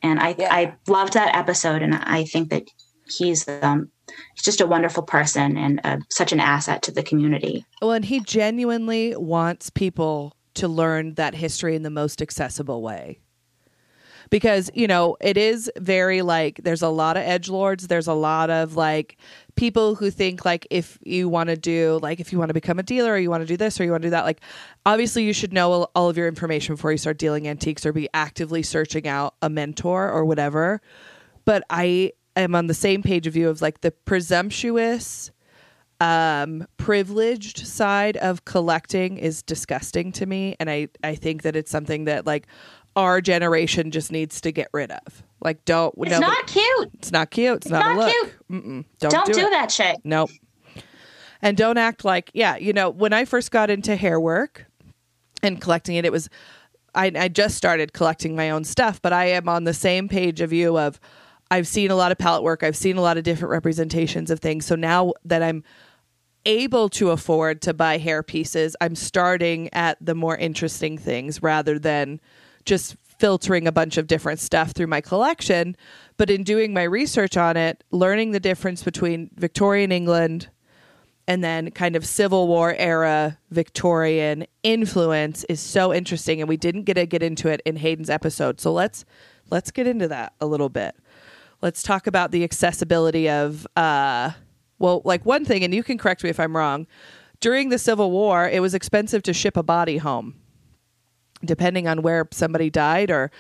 and 0.02 0.20
I 0.20 0.36
Yeah. 0.38 0.54
I 0.54 0.76
loved 0.88 1.14
that 1.14 1.36
episode, 1.36 1.82
and 1.82 1.96
I 1.96 2.24
think 2.26 2.50
that 2.50 2.64
he's 3.08 3.48
um 3.48 3.92
he's 4.36 4.44
just 4.44 4.62
a 4.62 4.68
wonderful 4.68 5.04
person 5.04 5.58
and 5.58 5.82
uh, 5.84 5.98
such 6.10 6.32
an 6.32 6.40
asset 6.40 6.82
to 6.84 6.92
the 6.92 7.04
community. 7.04 7.66
Well, 7.82 7.92
and 7.92 8.06
he 8.06 8.20
genuinely 8.20 9.16
wants 9.16 9.70
people 9.70 10.34
to 10.56 10.68
learn 10.68 11.14
that 11.16 11.36
history 11.36 11.76
in 11.76 11.84
the 11.84 11.90
most 11.90 12.22
accessible 12.22 12.82
way. 12.82 13.20
Because, 14.30 14.70
you 14.76 14.88
know, 14.88 15.18
it 15.22 15.38
is 15.38 15.72
very 15.78 16.22
like 16.22 16.62
there's 16.64 16.84
a 16.84 16.90
lot 16.90 17.18
of 17.18 17.24
edge 17.24 17.50
lords, 17.50 17.88
there's 17.88 18.08
a 18.08 18.14
lot 18.14 18.50
of 18.50 18.76
like 18.76 19.18
people 19.56 19.96
who 19.96 20.10
think 20.12 20.46
like 20.46 20.66
if 20.70 20.98
you 21.04 21.28
want 21.28 21.50
to 21.50 21.58
do 21.58 22.00
like 22.02 22.22
if 22.22 22.32
you 22.32 22.40
want 22.40 22.48
to 22.48 22.54
become 22.54 22.80
a 22.80 22.84
dealer 22.84 23.12
or 23.12 23.18
you 23.18 23.30
want 23.30 23.42
to 23.42 23.48
do 23.48 23.58
this 23.58 23.78
or 23.78 23.84
you 23.84 23.92
want 23.92 24.02
to 24.02 24.06
do 24.06 24.12
that 24.12 24.24
like 24.24 24.40
obviously 24.86 25.24
you 25.26 25.34
should 25.34 25.52
know 25.52 25.90
all- 25.96 26.10
of 26.10 26.16
your 26.16 26.30
information 26.30 26.76
before 26.76 26.94
you 26.94 26.98
start 26.98 27.18
dealing 27.18 27.46
antiques 27.46 27.86
or 27.86 27.92
be 27.92 28.08
actively 28.14 28.64
searching 28.64 29.06
out 29.06 29.36
a 29.42 29.50
mentor 29.50 30.10
or 30.10 30.24
whatever. 30.24 30.82
But 31.44 31.64
I 31.70 32.14
am 32.38 32.56
on 32.56 32.68
the 32.68 32.74
same 32.74 33.04
page 33.04 33.28
of 33.28 33.36
you 33.36 33.50
of 33.50 33.62
like 33.62 33.82
the 33.82 33.92
presumptuous 33.92 35.32
um 36.02 36.66
privileged 36.78 37.68
side 37.68 38.16
of 38.18 38.46
collecting 38.46 39.18
is 39.18 39.44
disgusting 39.44 40.14
to 40.14 40.26
me 40.26 40.56
and 40.58 40.70
i 40.70 40.88
i 41.04 41.14
think 41.14 41.42
that 41.42 41.58
it's 41.58 41.70
something 41.70 42.06
that 42.06 42.26
like 42.26 42.48
our 42.96 43.22
generation 43.22 43.92
just 43.92 44.12
needs 44.12 44.42
to 44.42 44.52
get 44.52 44.68
rid 44.74 44.92
of 44.92 45.24
like 45.42 45.64
don't 45.66 45.94
It's 45.98 46.12
no, 46.12 46.20
not 46.20 46.48
cute. 46.48 46.90
it's 46.96 47.12
not 47.12 47.32
cute 47.32 47.58
it's 47.58 47.70
not, 47.70 47.86
not 47.86 47.96
a 47.96 48.00
look 48.00 48.12
cute. 48.12 48.34
Mm-mm, 48.52 48.86
don't, 49.00 49.12
Don't, 49.12 49.26
do, 49.28 49.34
do, 49.34 49.50
that 49.50 49.72
shit. 49.72 49.98
Nope. 50.04 50.30
And 51.42 51.56
don't 51.56 51.78
act 51.78 52.04
like, 52.04 52.32
yeah, 52.34 52.58
you 52.58 52.74
know, 52.74 52.90
when 52.90 53.14
I 53.14 53.26
first 53.26 53.52
got 53.52 53.70
into 53.70 53.96
hair 53.96 54.20
work 54.20 54.66
and 55.42 55.62
collecting 55.62 55.96
it, 55.96 56.06
it 56.06 56.12
was, 56.12 56.30
I, 56.94 57.12
I 57.16 57.28
just 57.30 57.56
started 57.56 57.94
collecting 57.94 58.36
my 58.36 58.50
own 58.50 58.64
stuff, 58.66 59.02
but 59.02 59.14
I 59.14 59.26
am 59.26 59.48
on 59.48 59.64
the 59.64 59.74
same 59.74 60.10
page 60.10 60.42
of 60.42 60.52
you 60.52 60.78
of, 60.78 61.00
I've 61.52 61.68
seen 61.68 61.92
a 61.92 61.96
lot 61.96 62.12
of 62.12 62.18
palette 62.18 62.44
work, 62.44 62.62
I've 62.62 62.76
seen 62.76 62.98
a 62.98 63.02
lot 63.02 63.18
of 63.18 63.24
different 63.24 63.52
representations 63.52 64.30
of 64.30 64.40
things. 64.40 64.66
So 64.66 64.76
now 64.76 65.14
that 65.24 65.42
I'm 65.42 65.64
able 66.46 66.90
to 66.90 67.12
afford 67.12 67.62
to 67.64 67.74
buy 67.74 67.98
hair 67.98 68.22
pieces, 68.22 68.76
I'm 68.82 68.96
starting 68.96 69.70
at 69.74 69.98
the 70.02 70.16
more 70.16 70.36
interesting 70.36 70.98
things 70.98 71.42
rather 71.42 71.80
than 71.80 72.20
just 72.66 72.96
filtering 73.20 73.68
a 73.68 73.72
bunch 73.72 73.98
of 73.98 74.08
different 74.08 74.40
stuff 74.40 74.72
through 74.72 74.88
my 74.88 75.02
collection. 75.02 75.76
But 76.18 76.30
in 76.30 76.44
doing 76.44 76.74
my 76.74 76.84
research 76.84 77.38
on 77.38 77.58
it, 77.58 77.84
learning 77.92 78.32
the 78.32 78.40
difference 78.40 78.84
between 78.84 79.30
Victorian 79.36 79.92
England 79.92 80.50
and 81.28 81.44
then 81.44 81.70
kind 81.72 81.96
of 81.96 82.08
Civil 82.08 82.48
War 82.48 82.74
era 82.74 83.38
Victorian 83.52 84.48
influence 84.64 85.44
is 85.44 85.60
so 85.60 85.94
interesting 85.94 86.40
and 86.40 86.50
we 86.50 86.58
didn't 86.58 86.84
get 86.84 86.96
to 86.96 87.06
get 87.06 87.22
into 87.22 87.50
it 87.50 87.62
in 87.66 87.76
Hayden's 87.76 88.10
episode. 88.10 88.60
So 88.60 88.74
let's 88.74 89.06
let's 89.52 89.70
get 89.70 89.86
into 89.86 90.08
that 90.08 90.34
a 90.42 90.48
little 90.48 90.70
bit. 90.70 90.96
Let's 91.62 91.84
talk 91.84 92.08
about 92.08 92.32
the 92.32 92.44
accessibility 92.44 93.30
of 93.30 93.68
uh 93.76 94.32
well, 94.80 95.02
like 95.06 95.26
one 95.26 95.46
thing 95.46 95.64
and 95.64 95.74
you 95.74 95.84
can 95.84 96.00
correct 96.00 96.24
me 96.24 96.32
if 96.32 96.40
I'm 96.40 96.56
wrong. 96.56 96.88
During 97.40 97.70
the 97.70 97.78
Civil 97.78 98.12
War, 98.12 98.50
it 98.50 98.62
was 98.62 98.74
expensive 98.74 99.22
to 99.24 99.34
ship 99.34 99.56
a 99.56 99.64
body 99.64 99.98
home 99.98 100.39
depending 101.44 101.88
on 101.88 102.02
where 102.02 102.28
somebody 102.32 102.70
died 102.70 103.12
or 103.12 103.32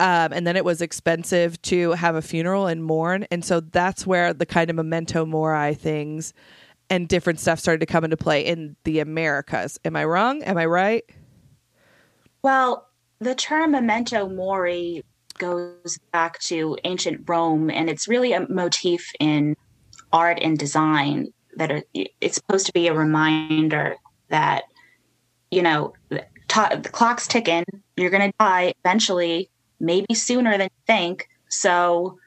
um, 0.00 0.32
and 0.32 0.46
then 0.46 0.56
it 0.56 0.64
was 0.64 0.80
expensive 0.80 1.60
to 1.62 1.90
have 1.92 2.14
a 2.14 2.22
funeral 2.22 2.68
and 2.68 2.84
mourn. 2.84 3.26
And 3.32 3.44
so 3.44 3.58
that's 3.58 4.06
where 4.06 4.32
the 4.32 4.46
kind 4.46 4.70
of 4.70 4.76
memento 4.76 5.26
mori 5.26 5.74
things 5.74 6.32
and 6.88 7.08
different 7.08 7.40
stuff 7.40 7.58
started 7.58 7.80
to 7.80 7.86
come 7.86 8.04
into 8.04 8.16
play 8.16 8.46
in 8.46 8.76
the 8.84 9.00
americas. 9.00 9.78
Am 9.84 9.96
i 9.96 10.04
wrong? 10.04 10.42
Am 10.44 10.56
i 10.56 10.64
right? 10.64 11.04
Well, 12.42 12.88
the 13.18 13.34
term 13.34 13.72
memento 13.72 14.28
mori 14.28 15.04
goes 15.38 15.98
back 16.12 16.38
to 16.40 16.76
ancient 16.84 17.24
Rome, 17.28 17.70
and 17.70 17.88
it's 17.88 18.08
really 18.08 18.32
a 18.32 18.48
motif 18.48 19.10
in 19.20 19.56
art 20.12 20.38
and 20.40 20.58
design 20.58 21.32
that 21.56 21.70
are, 21.70 21.82
it's 21.94 22.36
supposed 22.36 22.66
to 22.66 22.72
be 22.72 22.88
a 22.88 22.94
reminder 22.94 23.96
that, 24.28 24.64
you 25.50 25.62
know, 25.62 25.92
the 26.48 26.80
the 26.82 26.88
clock's 26.88 27.26
ticking, 27.26 27.64
you're 27.96 28.10
going 28.10 28.30
to 28.30 28.36
die 28.38 28.74
eventually, 28.84 29.50
maybe 29.80 30.14
sooner 30.14 30.52
than 30.52 30.66
you 30.66 30.82
think. 30.86 31.28
So 31.48 32.18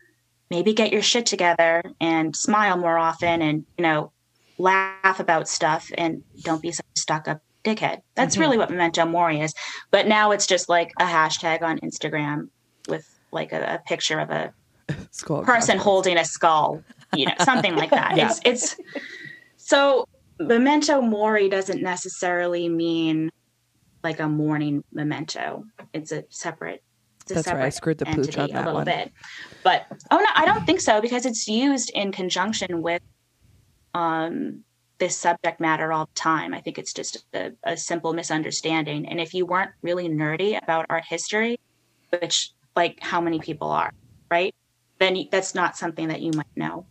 maybe 0.49 0.73
get 0.73 0.91
your 0.91 1.01
shit 1.01 1.25
together 1.25 1.83
and 1.99 2.35
smile 2.35 2.77
more 2.77 2.97
often 2.97 3.41
and, 3.41 3.65
you 3.77 3.83
know, 3.83 4.11
laugh 4.57 5.19
about 5.19 5.47
stuff 5.47 5.89
and 5.97 6.23
don't 6.41 6.61
be 6.61 6.71
such 6.71 6.85
a 6.95 6.99
stuck 6.99 7.27
up 7.27 7.41
dickhead. 7.63 8.01
That's 8.15 8.35
mm-hmm. 8.35 8.41
really 8.41 8.57
what 8.57 8.69
memento 8.69 9.05
mori 9.05 9.41
is. 9.41 9.53
But 9.91 10.07
now 10.07 10.31
it's 10.31 10.47
just 10.47 10.69
like 10.69 10.91
a 10.99 11.05
hashtag 11.05 11.61
on 11.61 11.79
Instagram 11.79 12.49
with 12.87 13.07
like 13.31 13.53
a, 13.53 13.75
a 13.75 13.87
picture 13.87 14.19
of 14.19 14.29
a 14.29 14.53
Skull 15.11 15.43
person 15.43 15.77
holding 15.77 16.17
a 16.17 16.25
skull, 16.25 16.83
you 17.15 17.25
know, 17.25 17.33
something 17.43 17.75
like 17.75 17.91
that. 17.91 18.17
Yeah. 18.17 18.29
It's 18.29 18.41
it's 18.43 18.75
so 19.57 20.07
memento 20.39 21.01
mori 21.01 21.47
doesn't 21.47 21.81
necessarily 21.81 22.67
mean 22.67 23.31
like 24.03 24.19
a 24.19 24.27
mourning 24.27 24.83
memento. 24.91 25.65
It's 25.93 26.11
a 26.11 26.23
separate. 26.29 26.83
It's 27.21 27.31
a 27.31 27.33
That's 27.35 27.47
right. 27.47 27.65
I 27.65 27.69
screwed 27.69 27.99
the 27.99 28.05
pooch 28.05 28.37
on 28.37 28.49
that 28.49 28.55
a 28.55 28.65
little 28.65 28.73
one. 28.75 28.85
bit. 28.85 29.11
But 29.63 29.85
oh 30.09 30.17
no, 30.17 30.25
I 30.35 30.45
don't 30.45 30.65
think 30.65 30.81
so 30.81 31.01
because 31.01 31.25
it's 31.25 31.47
used 31.47 31.91
in 31.91 32.11
conjunction 32.11 32.81
with 32.81 33.01
um 33.93 34.63
this 34.97 35.17
subject 35.17 35.59
matter 35.59 35.91
all 35.91 36.05
the 36.05 36.19
time. 36.19 36.53
I 36.53 36.61
think 36.61 36.77
it's 36.77 36.93
just 36.93 37.25
a, 37.33 37.51
a 37.63 37.75
simple 37.75 38.13
misunderstanding. 38.13 39.07
And 39.07 39.19
if 39.19 39.33
you 39.33 39.47
weren't 39.47 39.71
really 39.81 40.07
nerdy 40.07 40.61
about 40.61 40.85
art 40.89 41.05
history, 41.07 41.59
which 42.09 42.51
like 42.75 42.99
how 43.01 43.19
many 43.19 43.39
people 43.39 43.69
are, 43.69 43.91
right? 44.29 44.53
Then 44.99 45.15
you, 45.15 45.25
that's 45.31 45.55
not 45.55 45.75
something 45.75 46.07
that 46.09 46.21
you 46.21 46.31
might 46.35 46.55
know. 46.55 46.85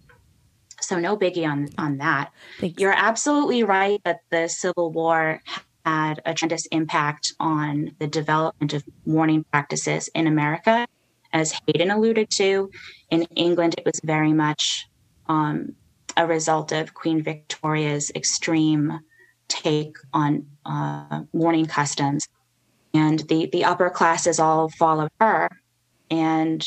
So 0.81 0.99
no 0.99 1.17
biggie 1.17 1.49
on 1.49 1.69
on 1.79 1.99
that. 1.99 2.33
Thanks. 2.59 2.81
You're 2.81 2.95
absolutely 2.95 3.63
right 3.63 4.01
that 4.05 4.21
the 4.31 4.49
Civil 4.49 4.91
War 4.91 5.41
had 5.85 6.21
a 6.25 6.35
tremendous 6.35 6.67
impact 6.67 7.33
on 7.41 7.93
the 7.99 8.07
development 8.07 8.73
of 8.75 8.85
mourning 9.07 9.45
practices 9.51 10.09
in 10.15 10.27
America. 10.27 10.87
As 11.33 11.55
Hayden 11.67 11.91
alluded 11.91 12.31
to, 12.31 12.71
in 13.11 13.23
England, 13.37 13.75
it 13.79 13.85
was 13.85 14.01
very 14.05 14.33
much 14.33 14.89
um, 15.27 15.75
a 16.17 16.27
result 16.27 16.73
of 16.73 16.95
Queen 16.95 17.23
Victoria's 17.23 18.11
extreme 18.15 18.99
take 19.49 19.97
on 20.13 20.47
uh, 20.67 21.23
mourning 21.33 21.67
customs. 21.67 22.27
And 22.93 23.21
the, 23.21 23.49
the 23.53 23.65
upper 23.65 23.91
classes 23.91 24.41
all 24.41 24.69
followed 24.69 25.11
her, 25.21 25.49
and 26.11 26.67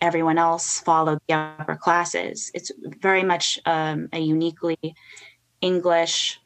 everyone 0.00 0.38
else 0.38 0.80
followed 0.80 1.18
the 1.28 1.34
upper 1.34 1.76
classes. 1.76 2.50
It's 2.54 2.70
very 3.00 3.22
much 3.22 3.58
um, 3.66 4.08
a 4.12 4.18
uniquely 4.18 4.78
English 5.60 6.40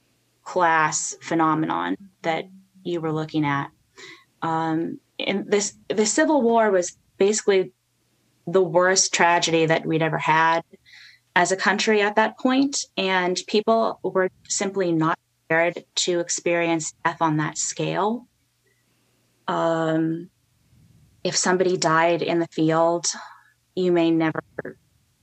class 0.52 1.16
phenomenon 1.22 1.96
that 2.20 2.44
you 2.82 3.00
were 3.00 3.10
looking 3.10 3.46
at. 3.46 3.70
Um, 4.42 5.00
and 5.18 5.50
this 5.50 5.74
the 5.88 6.04
Civil 6.04 6.42
War 6.42 6.70
was 6.70 6.98
basically 7.16 7.72
the 8.46 8.62
worst 8.62 9.14
tragedy 9.14 9.64
that 9.64 9.86
we'd 9.86 10.02
ever 10.02 10.18
had 10.18 10.60
as 11.34 11.52
a 11.52 11.56
country 11.56 12.02
at 12.02 12.16
that 12.16 12.38
point, 12.38 12.84
and 12.98 13.40
people 13.46 13.98
were 14.02 14.28
simply 14.46 14.92
not 14.92 15.18
prepared 15.48 15.86
to 15.94 16.20
experience 16.20 16.92
death 17.02 17.22
on 17.22 17.38
that 17.38 17.56
scale. 17.56 18.26
Um, 19.48 20.28
if 21.24 21.34
somebody 21.34 21.78
died 21.78 22.20
in 22.20 22.40
the 22.40 22.48
field, 22.48 23.06
you 23.74 23.90
may 23.90 24.10
never 24.10 24.42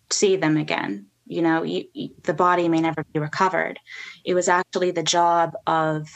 see 0.10 0.38
them 0.38 0.58
again. 0.58 1.09
You 1.30 1.44
know, 1.44 1.64
you, 1.64 1.86
you, 1.94 2.10
the 2.24 2.34
body 2.34 2.68
may 2.68 2.82
never 2.82 3.06
be 3.14 3.20
recovered. 3.20 3.80
It 4.26 4.34
was 4.34 4.50
actually 4.50 4.92
the 4.92 5.04
job 5.04 5.54
of 5.68 6.10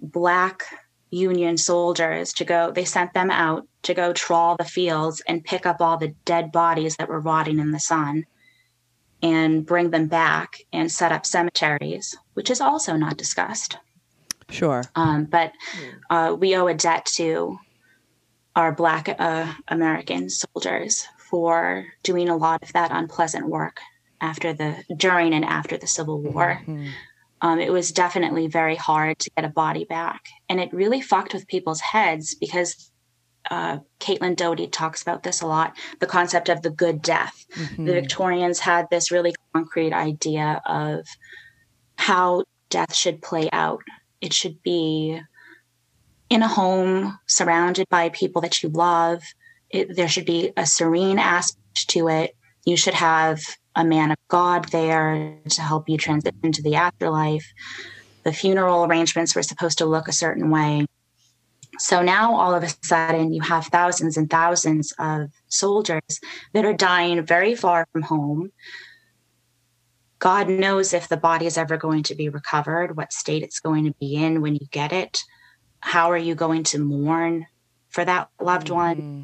Black 0.00 0.64
Union 1.10 1.56
soldiers 1.56 2.32
to 2.34 2.44
go, 2.44 2.70
they 2.70 2.84
sent 2.84 3.14
them 3.14 3.30
out 3.30 3.66
to 3.82 3.94
go 3.94 4.12
trawl 4.12 4.56
the 4.56 4.64
fields 4.64 5.22
and 5.26 5.44
pick 5.44 5.66
up 5.66 5.80
all 5.80 5.96
the 5.96 6.14
dead 6.24 6.52
bodies 6.52 6.96
that 6.96 7.08
were 7.08 7.20
rotting 7.20 7.58
in 7.58 7.72
the 7.72 7.80
sun 7.80 8.26
and 9.22 9.66
bring 9.66 9.90
them 9.90 10.06
back 10.06 10.58
and 10.72 10.92
set 10.92 11.10
up 11.10 11.26
cemeteries, 11.26 12.16
which 12.34 12.50
is 12.50 12.60
also 12.60 12.96
not 12.96 13.16
discussed. 13.16 13.76
Sure. 14.50 14.84
Um, 14.94 15.24
but 15.24 15.52
uh, 16.10 16.36
we 16.38 16.56
owe 16.56 16.66
a 16.66 16.74
debt 16.74 17.06
to 17.14 17.58
our 18.56 18.72
Black 18.72 19.14
uh, 19.18 19.52
American 19.68 20.28
soldiers 20.28 21.06
for 21.18 21.86
doing 22.02 22.28
a 22.28 22.36
lot 22.36 22.62
of 22.62 22.72
that 22.72 22.90
unpleasant 22.92 23.48
work 23.48 23.80
after 24.20 24.52
the 24.52 24.76
during 24.96 25.34
and 25.34 25.44
after 25.44 25.76
the 25.76 25.86
Civil 25.86 26.20
War. 26.20 26.62
Mhm. 26.66 26.90
um, 27.42 27.58
it 27.58 27.72
was 27.72 27.90
definitely 27.90 28.48
very 28.48 28.76
hard 28.76 29.18
to 29.18 29.30
get 29.34 29.46
a 29.46 29.48
body 29.48 29.84
back. 29.84 30.26
And 30.48 30.60
it 30.60 30.72
really 30.74 31.00
fucked 31.00 31.32
with 31.32 31.46
people's 31.48 31.80
heads 31.80 32.34
because 32.34 32.90
uh, 33.50 33.78
Caitlin 33.98 34.36
Doughty 34.36 34.66
talks 34.66 35.00
about 35.00 35.22
this 35.22 35.40
a 35.40 35.46
lot 35.46 35.74
the 36.00 36.06
concept 36.06 36.50
of 36.50 36.60
the 36.60 36.70
good 36.70 37.00
death. 37.00 37.46
Mm-hmm. 37.56 37.86
The 37.86 37.92
Victorians 37.92 38.58
had 38.60 38.88
this 38.90 39.10
really 39.10 39.34
concrete 39.54 39.94
idea 39.94 40.60
of 40.66 41.06
how 41.96 42.44
death 42.68 42.94
should 42.94 43.22
play 43.22 43.48
out. 43.52 43.80
It 44.20 44.34
should 44.34 44.62
be 44.62 45.20
in 46.28 46.42
a 46.42 46.48
home 46.48 47.18
surrounded 47.26 47.88
by 47.88 48.10
people 48.10 48.42
that 48.42 48.62
you 48.62 48.68
love. 48.68 49.22
It, 49.70 49.96
there 49.96 50.08
should 50.08 50.26
be 50.26 50.52
a 50.56 50.66
serene 50.66 51.18
aspect 51.18 51.88
to 51.88 52.08
it. 52.08 52.36
You 52.66 52.76
should 52.76 52.94
have 52.94 53.40
a 53.76 53.84
man 53.84 54.10
of 54.10 54.18
God 54.28 54.66
there 54.70 55.38
to 55.48 55.62
help 55.62 55.88
you 55.88 55.96
transition 55.96 56.52
to 56.52 56.62
the 56.62 56.74
afterlife. 56.74 57.52
The 58.24 58.32
funeral 58.32 58.84
arrangements 58.84 59.34
were 59.34 59.42
supposed 59.42 59.78
to 59.78 59.86
look 59.86 60.08
a 60.08 60.12
certain 60.12 60.50
way. 60.50 60.86
So 61.78 62.02
now 62.02 62.34
all 62.34 62.54
of 62.54 62.62
a 62.62 62.68
sudden 62.82 63.32
you 63.32 63.40
have 63.42 63.66
thousands 63.66 64.16
and 64.16 64.28
thousands 64.28 64.92
of 64.98 65.30
soldiers 65.48 66.20
that 66.52 66.64
are 66.64 66.74
dying 66.74 67.24
very 67.24 67.54
far 67.54 67.86
from 67.92 68.02
home. 68.02 68.52
God 70.18 70.50
knows 70.50 70.92
if 70.92 71.08
the 71.08 71.16
body 71.16 71.46
is 71.46 71.56
ever 71.56 71.78
going 71.78 72.02
to 72.04 72.14
be 72.14 72.28
recovered, 72.28 72.96
what 72.96 73.12
state 73.12 73.42
it's 73.42 73.60
going 73.60 73.84
to 73.86 73.94
be 73.98 74.16
in 74.16 74.42
when 74.42 74.54
you 74.54 74.66
get 74.70 74.92
it. 74.92 75.22
How 75.80 76.10
are 76.10 76.18
you 76.18 76.34
going 76.34 76.64
to 76.64 76.78
mourn 76.78 77.46
for 77.88 78.04
that 78.04 78.28
loved 78.38 78.68
one? 78.68 78.96
Mm-hmm. 78.96 79.22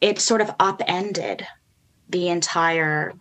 It 0.00 0.20
sort 0.20 0.40
of 0.40 0.54
upended 0.60 1.46
the 2.10 2.28
entire 2.28 3.14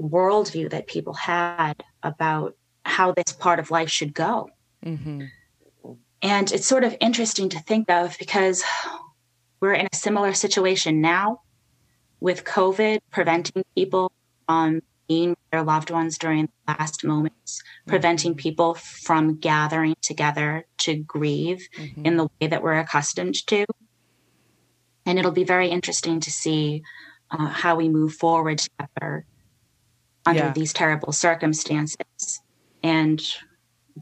worldview 0.00 0.70
that 0.70 0.86
people 0.86 1.14
had 1.14 1.82
about 2.02 2.56
how 2.84 3.12
this 3.12 3.32
part 3.32 3.58
of 3.58 3.70
life 3.70 3.90
should 3.90 4.14
go. 4.14 4.50
Mm-hmm. 4.84 5.24
And 6.22 6.52
it's 6.52 6.66
sort 6.66 6.84
of 6.84 6.96
interesting 7.00 7.48
to 7.50 7.58
think 7.60 7.90
of 7.90 8.16
because 8.18 8.64
we're 9.60 9.74
in 9.74 9.88
a 9.92 9.96
similar 9.96 10.34
situation 10.34 11.00
now 11.00 11.40
with 12.20 12.44
COVID 12.44 12.98
preventing 13.10 13.64
people 13.74 14.12
from 14.46 14.82
being 15.08 15.30
with 15.30 15.38
their 15.52 15.62
loved 15.62 15.90
ones 15.90 16.18
during 16.18 16.46
the 16.46 16.74
last 16.78 17.04
moments, 17.04 17.62
preventing 17.86 18.34
people 18.34 18.74
from 18.74 19.36
gathering 19.36 19.94
together 20.02 20.66
to 20.78 20.96
grieve 20.96 21.68
Mm-hmm. 21.76 22.06
in 22.06 22.16
the 22.16 22.28
way 22.40 22.48
that 22.48 22.62
we're 22.62 22.78
accustomed 22.78 23.34
to. 23.46 23.64
And 25.04 25.18
it'll 25.18 25.30
be 25.30 25.44
very 25.44 25.68
interesting 25.68 26.18
to 26.20 26.30
see 26.32 26.82
uh, 27.30 27.46
how 27.46 27.76
we 27.76 27.88
move 27.88 28.14
forward 28.14 28.58
together 28.58 29.26
under 30.24 30.44
Yeah. 30.46 30.52
these 30.52 30.72
terrible 30.72 31.12
circumstances 31.12 32.40
and 32.82 33.22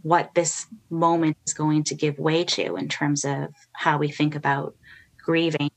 what 0.03 0.31
this 0.35 0.67
moment 0.91 1.37
is 1.47 1.55
going 1.55 1.85
to 1.85 1.95
give 1.95 2.19
way 2.19 2.45
to 2.45 2.77
in 2.77 2.89
terms 2.89 3.25
of 3.25 3.49
how 3.73 3.99
we 3.99 4.11
think 4.11 4.35
about 4.35 4.75
grieving 5.23 5.71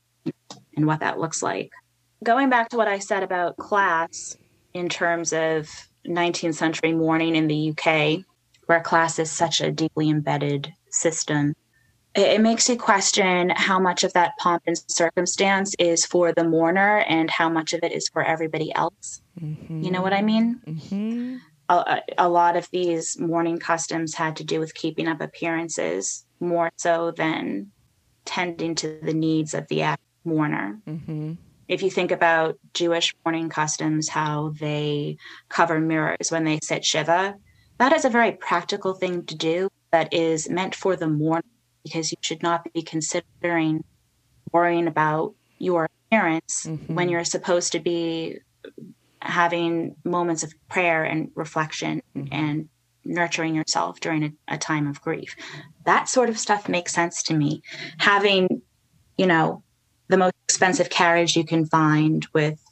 and 0.76 0.86
what 0.86 1.00
that 1.00 1.18
looks 1.18 1.42
like. 1.42 1.70
Going 2.24 2.50
back 2.50 2.70
to 2.70 2.76
what 2.76 2.88
I 2.88 2.98
said 2.98 3.22
about 3.22 3.56
class 3.56 4.36
in 4.74 4.88
terms 4.88 5.32
of 5.32 5.68
19th 6.06 6.54
century 6.54 6.92
mourning 6.92 7.36
in 7.36 7.46
the 7.46 7.70
UK, 7.70 8.24
where 8.66 8.80
class 8.80 9.18
is 9.18 9.30
such 9.30 9.60
a 9.60 9.70
deeply 9.70 10.10
embedded 10.10 10.72
system, 10.90 11.54
it, 12.18 12.40
makes 12.40 12.68
you 12.68 12.76
question 12.76 13.50
how 13.50 13.78
much 13.78 14.04
of 14.04 14.12
that 14.14 14.32
pomp 14.38 14.62
and 14.66 14.76
circumstance 14.88 15.74
is 15.78 16.04
for 16.04 16.32
the 16.32 16.44
mourner 16.44 16.98
and 17.08 17.30
how 17.30 17.48
much 17.48 17.72
of 17.72 17.80
it 17.82 17.92
is 17.92 18.08
for 18.08 18.22
everybody 18.22 18.74
else. 18.74 19.22
You 19.40 19.90
know 19.90 20.02
what 20.02 20.12
I 20.12 20.22
mean? 20.22 20.60
Mm-hmm. 20.66 21.36
a, 21.68 22.00
a 22.16 22.28
lot 22.28 22.56
of 22.56 22.68
these 22.70 23.18
mourning 23.18 23.58
customs 23.58 24.14
had 24.14 24.36
to 24.36 24.44
do 24.44 24.58
with 24.58 24.74
keeping 24.74 25.06
up 25.06 25.20
appearances 25.20 26.24
more 26.40 26.70
so 26.76 27.12
than 27.12 27.70
tending 28.24 28.74
to 28.76 28.98
the 29.02 29.14
needs 29.14 29.54
of 29.54 29.68
the 29.68 29.96
mourner. 30.24 30.78
Mm-hmm. 30.88 31.34
If 31.68 31.82
you 31.82 31.90
think 31.90 32.10
about 32.10 32.58
Jewish 32.74 33.14
mourning 33.24 33.50
customs, 33.50 34.08
how 34.08 34.54
they 34.58 35.18
cover 35.48 35.78
mirrors 35.78 36.30
when 36.30 36.44
they 36.44 36.58
sit 36.62 36.84
Shiva, 36.84 37.36
that 37.78 37.92
is 37.92 38.04
a 38.04 38.10
very 38.10 38.32
practical 38.32 38.94
thing 38.94 39.24
to 39.26 39.36
do 39.36 39.68
that 39.90 40.12
is 40.12 40.48
meant 40.48 40.74
for 40.74 40.96
the 40.96 41.06
mourner 41.06 41.42
because 41.88 42.12
you 42.12 42.18
should 42.20 42.42
not 42.42 42.70
be 42.72 42.82
considering 42.82 43.82
worrying 44.52 44.86
about 44.86 45.34
your 45.58 45.88
appearance 46.10 46.66
Mhm. 46.66 46.94
when 46.94 47.08
you're 47.08 47.24
supposed 47.24 47.72
to 47.72 47.80
be 47.80 48.38
having 49.22 49.96
moments 50.04 50.42
of 50.42 50.52
prayer 50.68 51.02
and 51.04 51.30
reflection 51.34 52.02
Mhm. 52.16 52.28
and 52.30 52.68
nurturing 53.04 53.54
yourself 53.54 54.00
during 54.00 54.22
a, 54.24 54.54
a 54.54 54.58
time 54.58 54.86
of 54.86 55.00
grief. 55.00 55.34
That 55.84 56.08
sort 56.08 56.28
of 56.28 56.38
stuff 56.38 56.68
makes 56.68 56.92
sense 56.92 57.22
to 57.24 57.34
me. 57.34 57.62
Having, 57.98 58.62
you 59.16 59.26
know, 59.26 59.62
the 60.08 60.18
most 60.18 60.34
expensive 60.48 60.90
carriage 60.90 61.36
you 61.36 61.44
can 61.44 61.66
find 61.66 62.26
with 62.34 62.62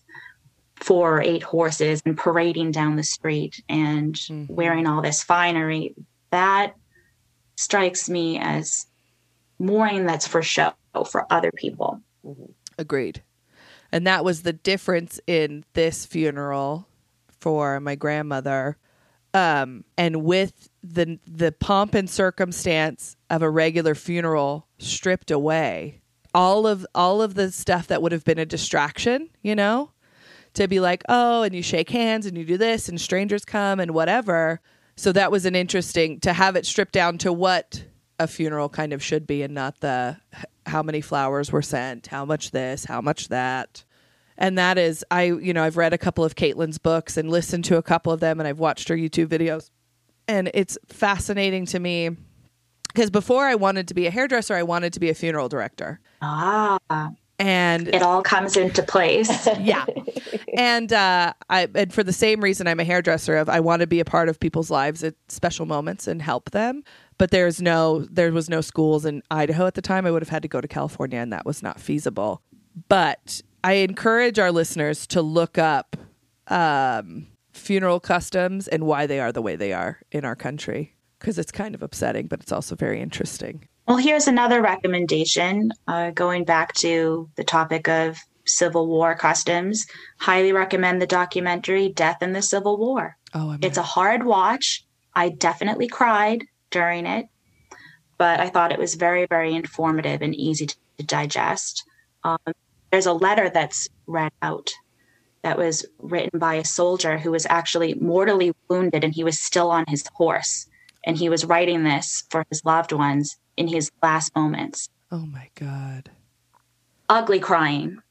four 0.76 1.16
or 1.18 1.22
eight 1.22 1.42
horses 1.42 2.02
and 2.04 2.16
parading 2.18 2.70
down 2.72 2.96
the 2.96 3.02
street 3.02 3.62
and 3.68 4.14
Mhm. 4.14 4.50
wearing 4.50 4.86
all 4.86 5.00
this 5.02 5.22
finery, 5.22 5.94
that 6.30 6.74
strikes 7.56 8.08
me 8.10 8.38
as 8.38 8.86
mourning 9.58 10.06
that's 10.06 10.26
for 10.26 10.42
show 10.42 10.72
for 11.10 11.26
other 11.30 11.50
people. 11.52 12.00
Agreed. 12.78 13.22
And 13.92 14.06
that 14.06 14.24
was 14.24 14.42
the 14.42 14.52
difference 14.52 15.20
in 15.26 15.64
this 15.74 16.06
funeral 16.06 16.88
for 17.40 17.80
my 17.80 17.94
grandmother. 17.94 18.76
Um, 19.34 19.84
and 19.98 20.24
with 20.24 20.70
the 20.82 21.18
the 21.26 21.52
pomp 21.52 21.94
and 21.94 22.08
circumstance 22.08 23.16
of 23.28 23.42
a 23.42 23.50
regular 23.50 23.94
funeral 23.94 24.66
stripped 24.78 25.30
away, 25.30 26.00
all 26.34 26.66
of 26.66 26.86
all 26.94 27.20
of 27.22 27.34
the 27.34 27.52
stuff 27.52 27.86
that 27.88 28.02
would 28.02 28.12
have 28.12 28.24
been 28.24 28.38
a 28.38 28.46
distraction, 28.46 29.28
you 29.42 29.54
know, 29.54 29.90
to 30.54 30.66
be 30.68 30.80
like, 30.80 31.02
oh, 31.08 31.42
and 31.42 31.54
you 31.54 31.62
shake 31.62 31.90
hands 31.90 32.24
and 32.26 32.36
you 32.36 32.44
do 32.44 32.56
this, 32.56 32.88
and 32.88 33.00
strangers 33.00 33.44
come 33.44 33.78
and 33.78 33.92
whatever. 33.92 34.60
So 34.96 35.12
that 35.12 35.30
was 35.30 35.44
an 35.44 35.54
interesting 35.54 36.20
to 36.20 36.32
have 36.32 36.56
it 36.56 36.64
stripped 36.64 36.92
down 36.92 37.18
to 37.18 37.32
what 37.32 37.84
a 38.18 38.26
funeral 38.26 38.68
kind 38.68 38.92
of 38.92 39.02
should 39.02 39.26
be, 39.26 39.42
and 39.42 39.54
not 39.54 39.80
the 39.80 40.16
how 40.66 40.82
many 40.82 41.00
flowers 41.00 41.52
were 41.52 41.62
sent, 41.62 42.08
how 42.08 42.24
much 42.24 42.50
this, 42.50 42.84
how 42.84 43.00
much 43.00 43.28
that. 43.28 43.84
And 44.38 44.58
that 44.58 44.76
is, 44.76 45.04
I, 45.10 45.24
you 45.24 45.54
know, 45.54 45.62
I've 45.62 45.76
read 45.76 45.92
a 45.92 45.98
couple 45.98 46.24
of 46.24 46.34
Caitlin's 46.34 46.78
books 46.78 47.16
and 47.16 47.30
listened 47.30 47.64
to 47.66 47.76
a 47.76 47.82
couple 47.82 48.12
of 48.12 48.20
them, 48.20 48.38
and 48.38 48.46
I've 48.46 48.58
watched 48.58 48.88
her 48.88 48.96
YouTube 48.96 49.28
videos. 49.28 49.70
And 50.28 50.50
it's 50.52 50.76
fascinating 50.88 51.66
to 51.66 51.78
me 51.78 52.10
because 52.96 53.10
before 53.10 53.44
I 53.44 53.54
wanted 53.54 53.88
to 53.88 53.94
be 53.94 54.06
a 54.06 54.10
hairdresser, 54.10 54.54
I 54.54 54.62
wanted 54.62 54.94
to 54.94 55.00
be 55.00 55.10
a 55.10 55.14
funeral 55.14 55.48
director. 55.48 56.00
Ah, 56.22 56.78
And 57.38 57.88
it 57.88 58.02
all 58.02 58.22
comes 58.22 58.56
into 58.56 58.82
place. 58.82 59.46
yeah. 59.60 59.84
And 60.56 60.92
uh, 60.92 61.34
I 61.50 61.68
and 61.74 61.92
for 61.92 62.02
the 62.02 62.12
same 62.12 62.42
reason 62.42 62.66
I'm 62.66 62.80
a 62.80 62.84
hairdresser 62.84 63.36
of 63.36 63.50
I 63.50 63.60
want 63.60 63.80
to 63.80 63.86
be 63.86 64.00
a 64.00 64.04
part 64.06 64.30
of 64.30 64.40
people's 64.40 64.70
lives 64.70 65.04
at 65.04 65.14
special 65.28 65.66
moments 65.66 66.06
and 66.06 66.22
help 66.22 66.52
them. 66.52 66.82
But 67.18 67.30
there's 67.30 67.62
no 67.62 68.06
there 68.10 68.30
was 68.32 68.48
no 68.48 68.60
schools 68.60 69.04
in 69.04 69.22
Idaho 69.30 69.66
at 69.66 69.74
the 69.74 69.82
time. 69.82 70.06
I 70.06 70.10
would 70.10 70.22
have 70.22 70.28
had 70.28 70.42
to 70.42 70.48
go 70.48 70.60
to 70.60 70.68
California 70.68 71.18
and 71.18 71.32
that 71.32 71.46
was 71.46 71.62
not 71.62 71.80
feasible. 71.80 72.42
But 72.88 73.42
I 73.64 73.74
encourage 73.74 74.38
our 74.38 74.52
listeners 74.52 75.06
to 75.08 75.22
look 75.22 75.58
up 75.58 75.96
um, 76.48 77.26
funeral 77.52 78.00
customs 78.00 78.68
and 78.68 78.86
why 78.86 79.06
they 79.06 79.18
are 79.18 79.32
the 79.32 79.42
way 79.42 79.56
they 79.56 79.72
are 79.72 80.00
in 80.12 80.24
our 80.24 80.36
country 80.36 80.94
because 81.18 81.38
it's 81.38 81.50
kind 81.50 81.74
of 81.74 81.82
upsetting, 81.82 82.26
but 82.26 82.40
it's 82.40 82.52
also 82.52 82.74
very 82.76 83.00
interesting. 83.00 83.66
Well, 83.88 83.96
here's 83.96 84.28
another 84.28 84.60
recommendation 84.62 85.72
uh, 85.88 86.10
going 86.10 86.44
back 86.44 86.74
to 86.74 87.30
the 87.36 87.44
topic 87.44 87.88
of 87.88 88.18
Civil 88.44 88.86
War 88.86 89.14
customs. 89.14 89.86
Highly 90.18 90.52
recommend 90.52 91.00
the 91.00 91.06
documentary 91.06 91.88
Death 91.88 92.22
in 92.22 92.32
the 92.32 92.42
Civil 92.42 92.76
War. 92.78 93.16
Oh, 93.34 93.50
I'm 93.50 93.60
It's 93.62 93.78
a 93.78 93.82
hard 93.82 94.24
watch. 94.24 94.84
I 95.14 95.30
definitely 95.30 95.88
cried 95.88 96.44
during 96.76 97.06
it, 97.06 97.26
but 98.18 98.38
I 98.38 98.50
thought 98.50 98.70
it 98.70 98.78
was 98.78 98.96
very, 98.96 99.24
very 99.24 99.54
informative 99.54 100.20
and 100.20 100.34
easy 100.34 100.66
to, 100.66 100.76
to 100.98 101.04
digest. 101.04 101.82
Um, 102.22 102.36
there's 102.90 103.06
a 103.06 103.14
letter 103.14 103.48
that's 103.48 103.88
read 104.06 104.32
out 104.42 104.70
that 105.42 105.56
was 105.56 105.86
written 105.98 106.38
by 106.38 106.56
a 106.56 106.64
soldier 106.66 107.16
who 107.16 107.30
was 107.30 107.46
actually 107.48 107.94
mortally 107.94 108.52
wounded 108.68 109.04
and 109.04 109.14
he 109.14 109.24
was 109.24 109.38
still 109.38 109.70
on 109.70 109.86
his 109.88 110.04
horse. 110.12 110.66
And 111.06 111.16
he 111.16 111.30
was 111.30 111.46
writing 111.46 111.84
this 111.84 112.24
for 112.28 112.44
his 112.50 112.62
loved 112.64 112.92
ones 112.92 113.38
in 113.56 113.68
his 113.68 113.90
last 114.02 114.36
moments. 114.36 114.90
oh 115.10 115.24
my 115.24 115.48
god. 115.54 116.10
Ugly 117.08 117.40
crying. 117.40 118.02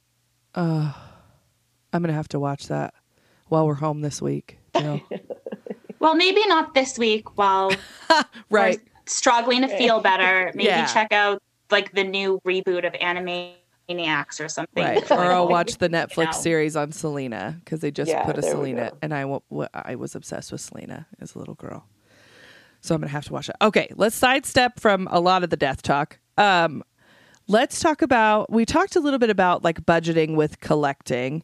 Oh, 0.55 0.95
I'm 1.93 2.01
gonna 2.01 2.13
have 2.13 2.29
to 2.29 2.39
watch 2.39 2.67
that 2.69 2.95
while 3.47 3.67
we're 3.67 3.75
home 3.75 4.01
this 4.01 4.21
week. 4.23 4.57
Well, 6.05 6.13
maybe 6.15 6.45
not 6.47 6.75
this 6.75 6.99
week 6.99 7.35
while 7.35 7.71
right. 8.51 8.79
we're 8.79 8.79
struggling 9.07 9.61
to 9.61 9.67
feel 9.67 10.01
better. 10.01 10.51
Maybe 10.55 10.65
Yeah. 10.67 10.85
check 10.85 11.11
out 11.11 11.41
like 11.71 11.93
the 11.93 12.03
new 12.03 12.39
reboot 12.45 12.85
of 12.85 12.93
Animaniacs 12.93 14.39
or 14.39 14.47
something. 14.47 14.83
Right. 14.83 15.11
Or 15.11 15.31
I'll 15.31 15.47
watch 15.47 15.77
the 15.79 15.85
You 15.89 15.95
Netflix 15.95 16.25
know. 16.25 16.31
series 16.33 16.75
on 16.75 16.91
Selena 16.91 17.55
because 17.59 17.79
they 17.79 17.89
just 17.89 18.11
Yeah, 18.11 18.23
put 18.23 18.37
a 18.37 18.43
Selena, 18.43 18.91
and 19.01 19.15
I 19.15 19.25
wa- 19.25 19.39
wa- 19.49 19.67
I 19.73 19.95
was 19.95 20.13
obsessed 20.13 20.51
with 20.51 20.61
Selena 20.61 21.07
as 21.19 21.33
a 21.33 21.39
little 21.39 21.55
girl. 21.55 21.87
So 22.81 22.93
I'm 22.93 23.01
gonna 23.01 23.09
have 23.11 23.25
to 23.25 23.33
watch 23.33 23.49
it. 23.49 23.55
Okay, 23.63 23.89
let's 23.95 24.15
sidestep 24.15 24.79
from 24.79 25.07
a 25.09 25.19
lot 25.19 25.43
of 25.43 25.49
the 25.49 25.57
death 25.57 25.81
talk. 25.81 26.19
Um, 26.37 26.83
let's 27.47 27.79
talk 27.79 28.03
about. 28.03 28.51
We 28.51 28.63
talked 28.63 28.95
a 28.95 28.99
little 28.99 29.17
bit 29.17 29.31
about 29.31 29.63
like 29.63 29.83
budgeting 29.87 30.35
with 30.35 30.59
collecting, 30.59 31.41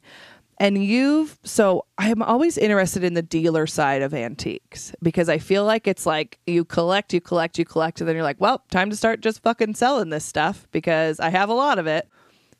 and 0.62 0.84
you've. 0.84 1.40
So 1.44 1.86
I'm 1.98 2.22
always 2.22 2.56
interested 2.56 3.04
in 3.04 3.16
the 3.16 3.24
dealer 3.24 3.66
side 3.66 4.04
of 4.04 4.14
antiques 4.14 4.94
because 5.02 5.28
I 5.28 5.40
feel 5.40 5.66
like 5.66 5.88
it's 5.88 6.06
like 6.06 6.38
you 6.46 6.64
collect, 6.64 7.14
you 7.14 7.20
collect, 7.20 7.58
you 7.58 7.66
collect, 7.66 8.00
and 8.00 8.08
then 8.08 8.16
you're 8.16 8.24
like, 8.24 8.40
well, 8.40 8.64
time 8.70 8.92
to 8.92 8.96
start 8.96 9.22
just 9.22 9.42
fucking 9.42 9.74
selling 9.74 10.12
this 10.12 10.24
stuff 10.24 10.68
because 10.72 11.20
I 11.20 11.30
have 11.30 11.50
a 11.50 11.54
lot 11.54 11.80
of 11.80 11.88
it. 11.88 12.08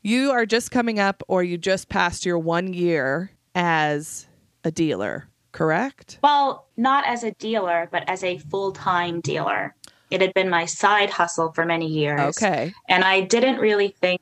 You 0.02 0.32
are 0.32 0.48
just 0.48 0.72
coming 0.72 1.00
up, 1.00 1.22
or 1.28 1.44
you 1.44 1.60
just 1.60 1.90
passed 1.90 2.26
your 2.26 2.40
one 2.40 2.74
year 2.74 3.32
as 3.54 4.26
a 4.64 4.72
dealer, 4.72 5.30
correct? 5.52 6.18
Well, 6.24 6.68
not 6.78 7.06
as 7.06 7.24
a 7.24 7.34
dealer, 7.34 7.88
but 7.92 8.10
as 8.10 8.24
a 8.24 8.40
full 8.40 8.72
time 8.72 9.22
dealer. 9.22 9.76
It 10.10 10.22
had 10.22 10.34
been 10.34 10.50
my 10.50 10.66
side 10.66 11.12
hustle 11.12 11.54
for 11.54 11.66
many 11.66 11.88
years. 11.88 12.36
Okay. 12.36 12.74
And 12.90 13.04
I 13.04 13.22
didn't 13.22 13.60
really 13.60 13.90
think 14.02 14.22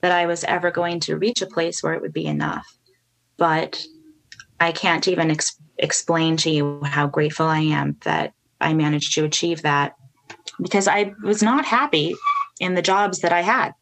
that 0.00 0.12
I 0.12 0.26
was 0.26 0.44
ever 0.44 0.70
going 0.70 1.00
to 1.00 1.16
reach 1.16 1.40
a 1.40 1.46
place 1.46 1.82
where 1.82 1.94
it 1.94 2.02
would 2.02 2.12
be 2.12 2.26
enough. 2.26 2.66
But 3.40 3.82
I 4.60 4.70
can't 4.70 5.08
even 5.08 5.30
ex- 5.30 5.58
explain 5.78 6.36
to 6.36 6.50
you 6.50 6.82
how 6.84 7.06
grateful 7.06 7.46
I 7.46 7.60
am 7.60 7.96
that 8.04 8.34
I 8.60 8.74
managed 8.74 9.14
to 9.14 9.24
achieve 9.24 9.62
that 9.62 9.96
because 10.60 10.86
I 10.86 11.14
was 11.24 11.42
not 11.42 11.64
happy 11.64 12.14
in 12.60 12.74
the 12.74 12.82
jobs 12.82 13.20
that 13.20 13.32
I 13.32 13.40
had 13.40 13.72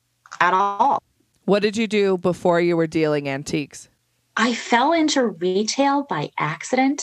at 0.41 0.55
all. 0.55 1.03
What 1.45 1.63
did 1.63 1.77
you 1.77 1.89
do 1.89 2.17
before 2.17 2.61
you 2.61 2.77
were 2.77 2.87
dealing 2.87 3.29
antiques? 3.29 3.89
I 4.37 4.55
fell 4.55 4.93
into 4.93 5.27
retail 5.27 6.05
by 6.05 6.31
accident. 6.39 7.03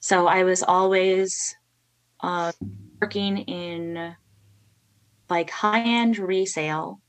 So 0.00 0.26
I 0.26 0.42
was 0.42 0.64
always 0.64 1.54
uh, 2.20 2.50
working 3.00 3.38
in 3.38 4.16
like 5.30 5.50
high 5.50 5.84
end 5.84 6.18
resale 6.18 7.00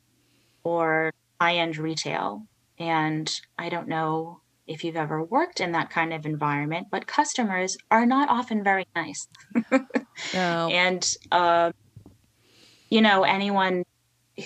or 0.63 1.11
high 1.41 1.55
end 1.55 1.77
retail. 1.79 2.45
And 2.77 3.31
I 3.57 3.69
don't 3.69 3.87
know 3.87 4.42
if 4.68 4.84
you've 4.84 4.95
ever 4.95 5.24
worked 5.24 5.59
in 5.59 5.74
that 5.74 5.89
kind 5.89 6.14
of 6.14 6.26
environment, 6.26 6.88
but 6.89 7.07
customers 7.07 7.78
are 7.91 8.05
not 8.05 8.30
often 8.30 8.64
very 8.64 8.86
nice. 8.95 9.28
No. 10.34 10.70
And, 10.72 11.11
uh, 11.32 11.72
you 12.89 13.01
know, 13.01 13.24
anyone 13.24 13.84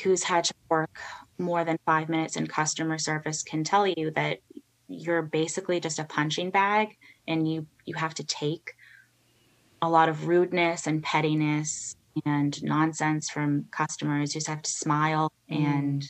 who's 0.01 0.23
had 0.23 0.45
to 0.45 0.53
work 0.69 0.97
more 1.37 1.65
than 1.65 1.77
five 1.85 2.07
minutes 2.07 2.37
in 2.37 2.47
customer 2.47 2.97
service 2.97 3.43
can 3.43 3.65
tell 3.65 3.85
you 3.85 4.11
that 4.11 4.39
you're 4.87 5.21
basically 5.21 5.81
just 5.81 5.99
a 5.99 6.05
punching 6.05 6.51
bag 6.51 6.97
and 7.27 7.51
you, 7.51 7.67
you 7.85 7.95
have 7.95 8.13
to 8.15 8.23
take 8.23 8.73
a 9.81 9.89
lot 9.89 10.09
of 10.09 10.27
rudeness 10.27 10.87
and 10.87 11.03
pettiness 11.03 11.95
and 12.25 12.63
nonsense 12.63 13.29
from 13.29 13.65
customers. 13.71 14.33
You 14.33 14.39
just 14.39 14.47
have 14.47 14.61
to 14.61 14.71
smile 14.71 15.31
and 15.49 16.03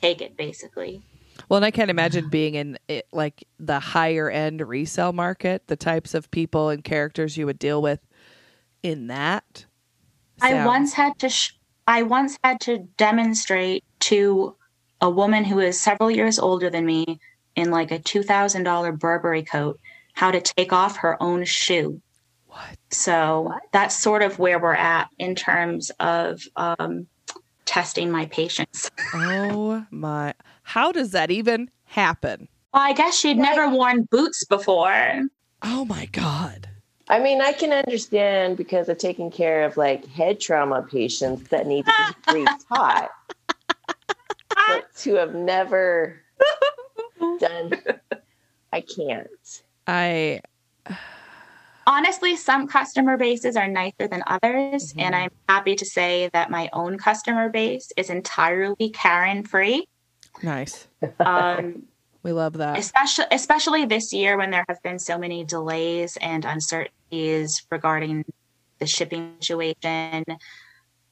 take 0.00 0.20
it 0.20 0.36
basically. 0.36 1.02
Well, 1.48 1.56
and 1.56 1.64
I 1.64 1.70
can't 1.70 1.90
imagine 1.90 2.28
being 2.28 2.54
in 2.54 2.78
it, 2.88 3.06
like 3.12 3.44
the 3.58 3.80
higher 3.80 4.30
end 4.30 4.66
resale 4.66 5.12
market, 5.12 5.66
the 5.66 5.76
types 5.76 6.14
of 6.14 6.30
people 6.30 6.68
and 6.68 6.82
characters 6.82 7.36
you 7.36 7.46
would 7.46 7.58
deal 7.58 7.82
with 7.82 8.00
in 8.82 9.08
that. 9.08 9.66
I 10.40 10.66
once 10.66 10.92
had 10.92 11.18
to 11.20 11.28
sh- 11.28 11.52
I 11.86 12.02
once 12.02 12.38
had 12.42 12.60
to 12.62 12.78
demonstrate 12.96 13.84
to 14.00 14.56
a 15.00 15.10
woman 15.10 15.44
who 15.44 15.58
is 15.58 15.80
several 15.80 16.10
years 16.10 16.38
older 16.38 16.70
than 16.70 16.86
me 16.86 17.20
in 17.56 17.70
like 17.70 17.90
a 17.90 17.98
$2000 17.98 18.98
Burberry 18.98 19.42
coat 19.42 19.78
how 20.14 20.30
to 20.30 20.40
take 20.40 20.72
off 20.72 20.98
her 20.98 21.20
own 21.22 21.44
shoe. 21.44 22.00
What? 22.46 22.76
So 22.90 23.52
that's 23.72 23.98
sort 23.98 24.22
of 24.22 24.38
where 24.38 24.58
we're 24.58 24.74
at 24.74 25.08
in 25.18 25.34
terms 25.34 25.90
of 26.00 26.42
um, 26.56 27.06
testing 27.64 28.10
my 28.10 28.26
patience. 28.26 28.90
Oh 29.14 29.86
my! 29.90 30.34
How 30.72 30.90
does 30.90 31.10
that 31.10 31.30
even 31.30 31.68
happen? 31.84 32.48
Well, 32.72 32.82
I 32.82 32.94
guess 32.94 33.14
she'd 33.14 33.36
never 33.36 33.68
worn 33.68 34.08
boots 34.10 34.42
before. 34.46 35.20
Oh 35.60 35.84
my 35.84 36.06
god! 36.06 36.66
I 37.10 37.18
mean, 37.18 37.42
I 37.42 37.52
can 37.52 37.72
understand 37.72 38.56
because 38.56 38.88
of 38.88 38.96
taking 38.96 39.30
care 39.30 39.66
of 39.66 39.76
like 39.76 40.06
head 40.06 40.40
trauma 40.40 40.80
patients 40.90 41.50
that 41.50 41.66
need 41.66 41.84
to 41.84 42.14
be 42.26 42.32
re-taught, 42.40 43.10
but 44.48 44.86
to 45.00 45.16
have 45.16 45.34
never 45.34 46.22
done, 47.38 47.74
I 48.72 48.80
can't. 48.80 49.62
I 49.86 50.40
honestly, 51.86 52.34
some 52.34 52.66
customer 52.66 53.18
bases 53.18 53.56
are 53.56 53.68
nicer 53.68 54.08
than 54.08 54.22
others. 54.26 54.94
And 54.96 55.14
mm-hmm. 55.14 55.24
I'm 55.24 55.30
happy 55.50 55.76
to 55.76 55.84
say 55.84 56.30
that 56.32 56.50
my 56.50 56.70
own 56.72 56.96
customer 56.96 57.50
base 57.50 57.92
is 57.98 58.08
entirely 58.08 58.88
Karen 58.88 59.44
free. 59.44 59.86
Nice. 60.42 60.88
Um, 61.20 61.84
We 62.22 62.32
love 62.32 62.52
that. 62.54 62.78
especially, 62.78 63.24
especially 63.32 63.84
this 63.84 64.12
year 64.12 64.36
when 64.36 64.50
there 64.50 64.64
have 64.68 64.80
been 64.82 64.98
so 64.98 65.18
many 65.18 65.44
delays 65.44 66.16
and 66.20 66.44
uncertainties 66.44 67.66
regarding 67.70 68.24
the 68.78 68.86
shipping 68.86 69.34
situation. 69.40 70.24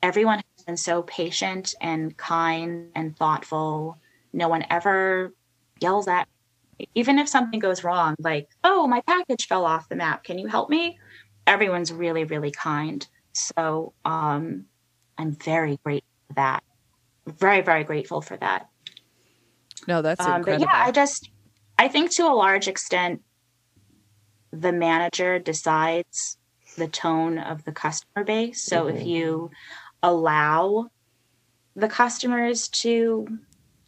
Everyone 0.02 0.36
has 0.38 0.64
been 0.64 0.76
so 0.76 1.02
patient 1.02 1.74
and 1.80 2.16
kind 2.16 2.90
and 2.94 3.16
thoughtful. 3.16 3.98
No 4.32 4.48
one 4.48 4.64
ever 4.70 5.34
yells 5.80 6.06
at 6.06 6.28
me. 6.78 6.88
Even 6.94 7.18
if 7.18 7.28
something 7.28 7.60
goes 7.60 7.84
wrong, 7.84 8.14
like, 8.20 8.48
oh, 8.64 8.86
my 8.86 9.02
package 9.02 9.46
fell 9.48 9.66
off 9.66 9.88
the 9.88 9.96
map. 9.96 10.24
Can 10.24 10.38
you 10.38 10.46
help 10.46 10.70
me? 10.70 10.98
Everyone's 11.46 11.92
really, 11.92 12.24
really 12.24 12.52
kind. 12.52 13.06
So 13.32 13.92
um, 14.04 14.66
I'm 15.18 15.32
very 15.32 15.78
grateful 15.84 16.08
for 16.28 16.34
that. 16.34 16.62
Very, 17.26 17.60
very 17.60 17.84
grateful 17.84 18.22
for 18.22 18.36
that. 18.38 18.69
No, 19.86 20.02
that's 20.02 20.20
Um, 20.24 20.42
but 20.42 20.60
yeah, 20.60 20.66
I 20.72 20.90
just 20.90 21.30
I 21.78 21.88
think 21.88 22.10
to 22.12 22.24
a 22.24 22.34
large 22.34 22.68
extent 22.68 23.22
the 24.52 24.72
manager 24.72 25.38
decides 25.38 26.36
the 26.76 26.88
tone 26.88 27.38
of 27.38 27.64
the 27.64 27.72
customer 27.72 28.24
base. 28.24 28.62
So 28.64 28.88
if 28.88 29.06
you 29.06 29.50
allow 30.02 30.88
the 31.76 31.88
customers 31.88 32.68
to 32.68 33.26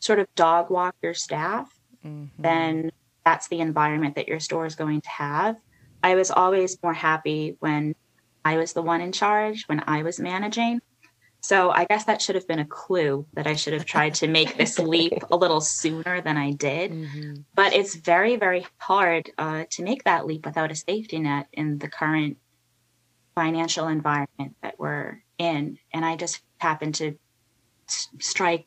sort 0.01 0.19
of 0.19 0.27
dog 0.35 0.71
walk 0.71 0.95
your 1.03 1.15
staff, 1.15 1.73
Mhm. 2.05 2.29
then 2.39 2.93
that's 3.25 3.49
the 3.49 3.61
environment 3.61 4.17
that 4.17 4.29
your 4.29 4.41
store 4.41 4.67
is 4.67 4.75
going 4.75 5.01
to 5.01 5.09
have. 5.09 5.57
I 6.03 6.15
was 6.15 6.31
always 6.31 6.79
more 6.83 6.95
happy 6.95 7.57
when 7.61 7.95
I 8.45 8.57
was 8.57 8.73
the 8.73 8.83
one 8.83 9.01
in 9.01 9.13
charge, 9.13 9.65
when 9.69 9.83
I 9.87 10.03
was 10.03 10.19
managing. 10.19 10.81
So 11.43 11.71
I 11.71 11.85
guess 11.87 12.05
that 12.05 12.23
should 12.23 12.37
have 12.37 12.47
been 12.47 12.61
a 12.61 12.65
clue 12.65 13.27
that 13.35 13.47
I 13.49 13.55
should 13.55 13.73
have 13.73 13.85
tried 13.85 14.15
to 14.17 14.29
make 14.29 14.57
this 14.57 14.79
leap 14.79 15.13
a 15.31 15.37
little 15.37 15.61
sooner 15.61 16.21
than 16.21 16.37
I 16.37 16.53
did. 16.53 16.93
Mhm. 16.93 17.45
But 17.55 17.75
it's 17.75 17.97
very, 17.97 18.37
very 18.37 18.67
hard 18.79 19.31
uh, 19.37 19.65
to 19.71 19.83
make 19.83 20.05
that 20.05 20.25
leap 20.25 20.47
without 20.47 20.71
a 20.71 20.75
safety 20.77 21.19
net 21.19 21.49
in 21.53 21.79
the 21.79 21.89
current 21.89 22.39
financial 23.35 23.89
environment 23.89 24.57
that 24.63 24.79
we're 24.79 25.23
in. 25.39 25.79
And 25.93 26.05
I 26.05 26.17
just 26.17 26.41
happened 26.59 26.95
to 26.97 27.19
s- 27.89 28.09
strike 28.21 28.67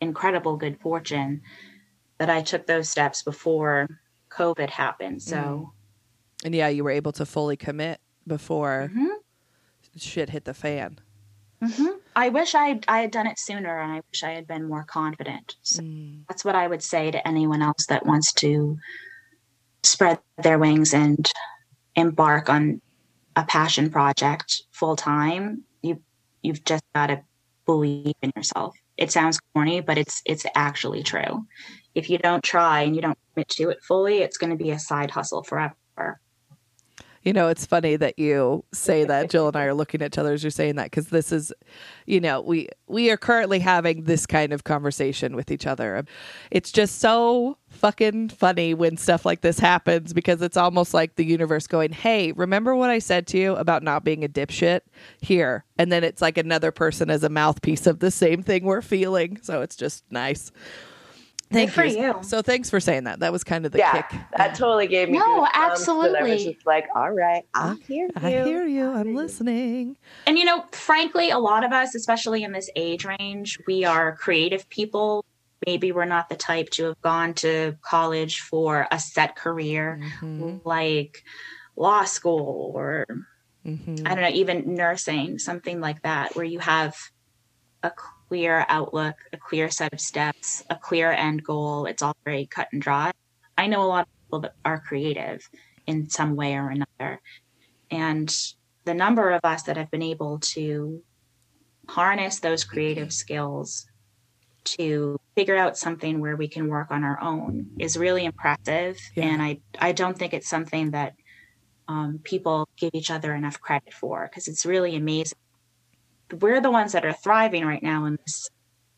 incredible 0.00 0.56
good 0.56 0.80
fortune 0.80 1.42
that 2.18 2.30
I 2.30 2.42
took 2.42 2.66
those 2.66 2.88
steps 2.88 3.22
before 3.22 3.88
COVID 4.30 4.70
happened. 4.70 5.20
So, 5.22 5.72
And 6.44 6.54
yeah, 6.54 6.68
you 6.68 6.84
were 6.84 6.90
able 6.90 7.12
to 7.12 7.26
fully 7.26 7.56
commit 7.56 8.00
before 8.26 8.90
Mhm. 8.94 9.16
shit 9.96 10.30
hit 10.30 10.44
the 10.44 10.54
fan. 10.54 10.98
Mhm. 11.62 12.00
I 12.16 12.28
wish 12.28 12.54
I 12.54 12.80
I 12.88 13.00
had 13.00 13.10
done 13.10 13.26
it 13.26 13.38
sooner, 13.38 13.78
and 13.80 13.92
I 13.92 14.02
wish 14.10 14.22
I 14.22 14.30
had 14.32 14.46
been 14.46 14.68
more 14.68 14.84
confident. 14.84 15.56
So 15.62 15.82
Mm. 15.82 16.24
that's 16.28 16.44
what 16.44 16.54
I 16.54 16.66
would 16.66 16.82
say 16.82 17.10
to 17.10 17.26
anyone 17.26 17.62
else 17.62 17.86
that 17.88 18.06
wants 18.06 18.32
to 18.34 18.78
spread 19.82 20.20
their 20.42 20.58
wings 20.58 20.94
and 20.94 21.26
embark 21.96 22.48
on 22.48 22.80
a 23.36 23.44
passion 23.44 23.90
project 23.90 24.62
full 24.72 24.96
time. 24.96 25.64
You 25.82 26.02
you've 26.42 26.64
just 26.64 26.84
got 26.94 27.08
to 27.08 27.22
believe 27.66 28.14
in 28.22 28.32
yourself. 28.36 28.76
It 28.96 29.10
sounds 29.10 29.40
corny, 29.54 29.80
but 29.80 29.98
it's 29.98 30.22
it's 30.24 30.46
actually 30.54 31.02
true. 31.02 31.46
If 31.94 32.10
you 32.10 32.18
don't 32.18 32.42
try 32.44 32.82
and 32.82 32.94
you 32.94 33.02
don't 33.02 33.18
commit 33.32 33.48
to 33.50 33.70
it 33.70 33.82
fully, 33.82 34.18
it's 34.18 34.36
going 34.36 34.50
to 34.50 34.56
be 34.56 34.70
a 34.70 34.78
side 34.78 35.10
hustle 35.10 35.42
forever. 35.42 36.20
You 37.24 37.32
know, 37.32 37.48
it's 37.48 37.64
funny 37.64 37.96
that 37.96 38.18
you 38.18 38.64
say 38.72 39.04
that. 39.04 39.30
Jill 39.30 39.48
and 39.48 39.56
I 39.56 39.64
are 39.64 39.74
looking 39.74 40.02
at 40.02 40.12
each 40.12 40.18
other 40.18 40.34
as 40.34 40.44
you're 40.44 40.50
saying 40.50 40.76
that 40.76 40.84
because 40.84 41.08
this 41.08 41.32
is, 41.32 41.52
you 42.06 42.20
know, 42.20 42.42
we 42.42 42.68
we 42.86 43.10
are 43.10 43.16
currently 43.16 43.58
having 43.60 44.04
this 44.04 44.26
kind 44.26 44.52
of 44.52 44.64
conversation 44.64 45.34
with 45.34 45.50
each 45.50 45.66
other. 45.66 46.04
It's 46.50 46.70
just 46.70 47.00
so 47.00 47.56
fucking 47.70 48.28
funny 48.28 48.74
when 48.74 48.96
stuff 48.96 49.24
like 49.24 49.40
this 49.40 49.58
happens 49.58 50.12
because 50.12 50.42
it's 50.42 50.56
almost 50.56 50.92
like 50.92 51.16
the 51.16 51.24
universe 51.24 51.66
going, 51.66 51.92
"Hey, 51.92 52.32
remember 52.32 52.76
what 52.76 52.90
I 52.90 52.98
said 52.98 53.26
to 53.28 53.38
you 53.38 53.56
about 53.56 53.82
not 53.82 54.04
being 54.04 54.22
a 54.22 54.28
dipshit? 54.28 54.80
Here." 55.20 55.64
And 55.78 55.90
then 55.90 56.04
it's 56.04 56.20
like 56.22 56.36
another 56.36 56.70
person 56.70 57.08
as 57.10 57.24
a 57.24 57.30
mouthpiece 57.30 57.86
of 57.86 58.00
the 58.00 58.10
same 58.10 58.42
thing 58.42 58.64
we're 58.64 58.82
feeling. 58.82 59.38
So 59.42 59.62
it's 59.62 59.76
just 59.76 60.04
nice. 60.10 60.52
Thank 61.54 61.70
Good 61.70 61.74
for 61.74 61.84
you. 61.84 62.18
So 62.22 62.42
thanks 62.42 62.68
for 62.68 62.80
saying 62.80 63.04
that. 63.04 63.20
That 63.20 63.32
was 63.32 63.44
kind 63.44 63.64
of 63.64 63.72
the 63.72 63.78
yeah, 63.78 64.02
kick. 64.02 64.20
that 64.36 64.54
totally 64.54 64.86
gave 64.86 65.08
me. 65.08 65.18
No, 65.18 65.24
goosebumps, 65.24 65.36
and 65.36 65.46
I 65.54 65.68
was 65.70 65.78
absolutely. 65.80 66.52
just 66.54 66.66
like, 66.66 66.86
all 66.94 67.10
right, 67.12 67.44
I 67.54 67.76
hear 67.86 68.06
you. 68.06 68.10
I 68.16 68.30
hear 68.30 68.66
you. 68.66 68.90
I'm 68.90 69.14
listening. 69.14 69.96
And 70.26 70.36
you 70.38 70.44
know, 70.44 70.64
frankly, 70.72 71.30
a 71.30 71.38
lot 71.38 71.64
of 71.64 71.72
us, 71.72 71.94
especially 71.94 72.42
in 72.42 72.52
this 72.52 72.68
age 72.76 73.04
range, 73.04 73.58
we 73.66 73.84
are 73.84 74.16
creative 74.16 74.68
people. 74.68 75.24
Maybe 75.66 75.92
we're 75.92 76.04
not 76.04 76.28
the 76.28 76.36
type 76.36 76.68
to 76.70 76.84
have 76.86 77.00
gone 77.00 77.32
to 77.34 77.76
college 77.82 78.40
for 78.40 78.86
a 78.90 78.98
set 78.98 79.34
career 79.36 80.00
Mhm. 80.20 80.60
like 80.64 81.22
law 81.76 82.04
school 82.04 82.72
or 82.74 83.06
Mhm. 83.64 84.02
I 84.06 84.14
don't 84.14 84.22
know, 84.22 84.28
even 84.28 84.74
nursing, 84.74 85.38
something 85.38 85.80
like 85.80 86.02
that, 86.02 86.36
where 86.36 86.44
you 86.44 86.58
have 86.58 86.96
a 87.82 87.90
clear 88.28 88.64
outlook, 88.68 89.16
a 89.32 89.36
clear 89.36 89.70
set 89.70 89.92
of 89.92 90.00
steps, 90.00 90.62
a 90.70 90.76
clear 90.76 91.12
end 91.12 91.44
goal. 91.44 91.86
It's 91.86 92.02
all 92.02 92.16
very 92.24 92.46
cut 92.46 92.68
and 92.72 92.80
dry. 92.80 93.12
I 93.56 93.66
know 93.66 93.82
a 93.82 93.86
lot 93.86 94.06
of 94.06 94.24
people 94.24 94.40
that 94.40 94.54
are 94.64 94.80
creative 94.80 95.48
in 95.86 96.08
some 96.08 96.36
way 96.36 96.54
or 96.54 96.70
another. 96.70 97.20
And 97.90 98.34
the 98.84 98.94
number 98.94 99.30
of 99.30 99.40
us 99.44 99.62
that 99.64 99.76
have 99.76 99.90
been 99.90 100.02
able 100.02 100.38
to 100.40 101.02
harness 101.88 102.40
those 102.40 102.64
creative 102.64 103.12
skills 103.12 103.86
to 104.64 105.18
figure 105.36 105.56
out 105.56 105.76
something 105.76 106.20
where 106.20 106.36
we 106.36 106.48
can 106.48 106.68
work 106.68 106.90
on 106.90 107.04
our 107.04 107.20
own 107.20 107.66
is 107.78 107.96
really 107.96 108.24
impressive. 108.24 108.98
Yeah. 109.14 109.24
And 109.24 109.42
I, 109.42 109.60
I 109.78 109.92
don't 109.92 110.18
think 110.18 110.32
it's 110.32 110.48
something 110.48 110.92
that 110.92 111.14
um, 111.86 112.20
people 112.24 112.66
give 112.76 112.90
each 112.94 113.10
other 113.10 113.34
enough 113.34 113.60
credit 113.60 113.92
for 113.92 114.26
because 114.28 114.48
it's 114.48 114.64
really 114.64 114.96
amazing. 114.96 115.38
We're 116.32 116.60
the 116.60 116.70
ones 116.70 116.92
that 116.92 117.04
are 117.04 117.12
thriving 117.12 117.64
right 117.64 117.82
now 117.82 118.04
in 118.06 118.18
this 118.24 118.48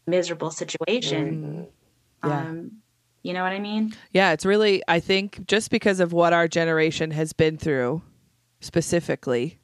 miserable 0.06 0.50
situation. 0.50 1.68
Mhm. 2.24 2.28
Yeah. 2.28 2.38
Um, 2.40 2.70
you 3.22 3.32
know 3.32 3.42
what 3.42 3.52
I 3.52 3.58
mean? 3.58 3.92
Yeah, 4.12 4.32
it's 4.32 4.46
really, 4.46 4.82
I 4.86 5.00
think, 5.00 5.46
just 5.46 5.70
because 5.70 5.98
of 6.00 6.12
what 6.12 6.32
our 6.32 6.46
generation 6.46 7.10
has 7.10 7.32
been 7.32 7.56
through 7.58 8.02
specifically, 8.60 9.58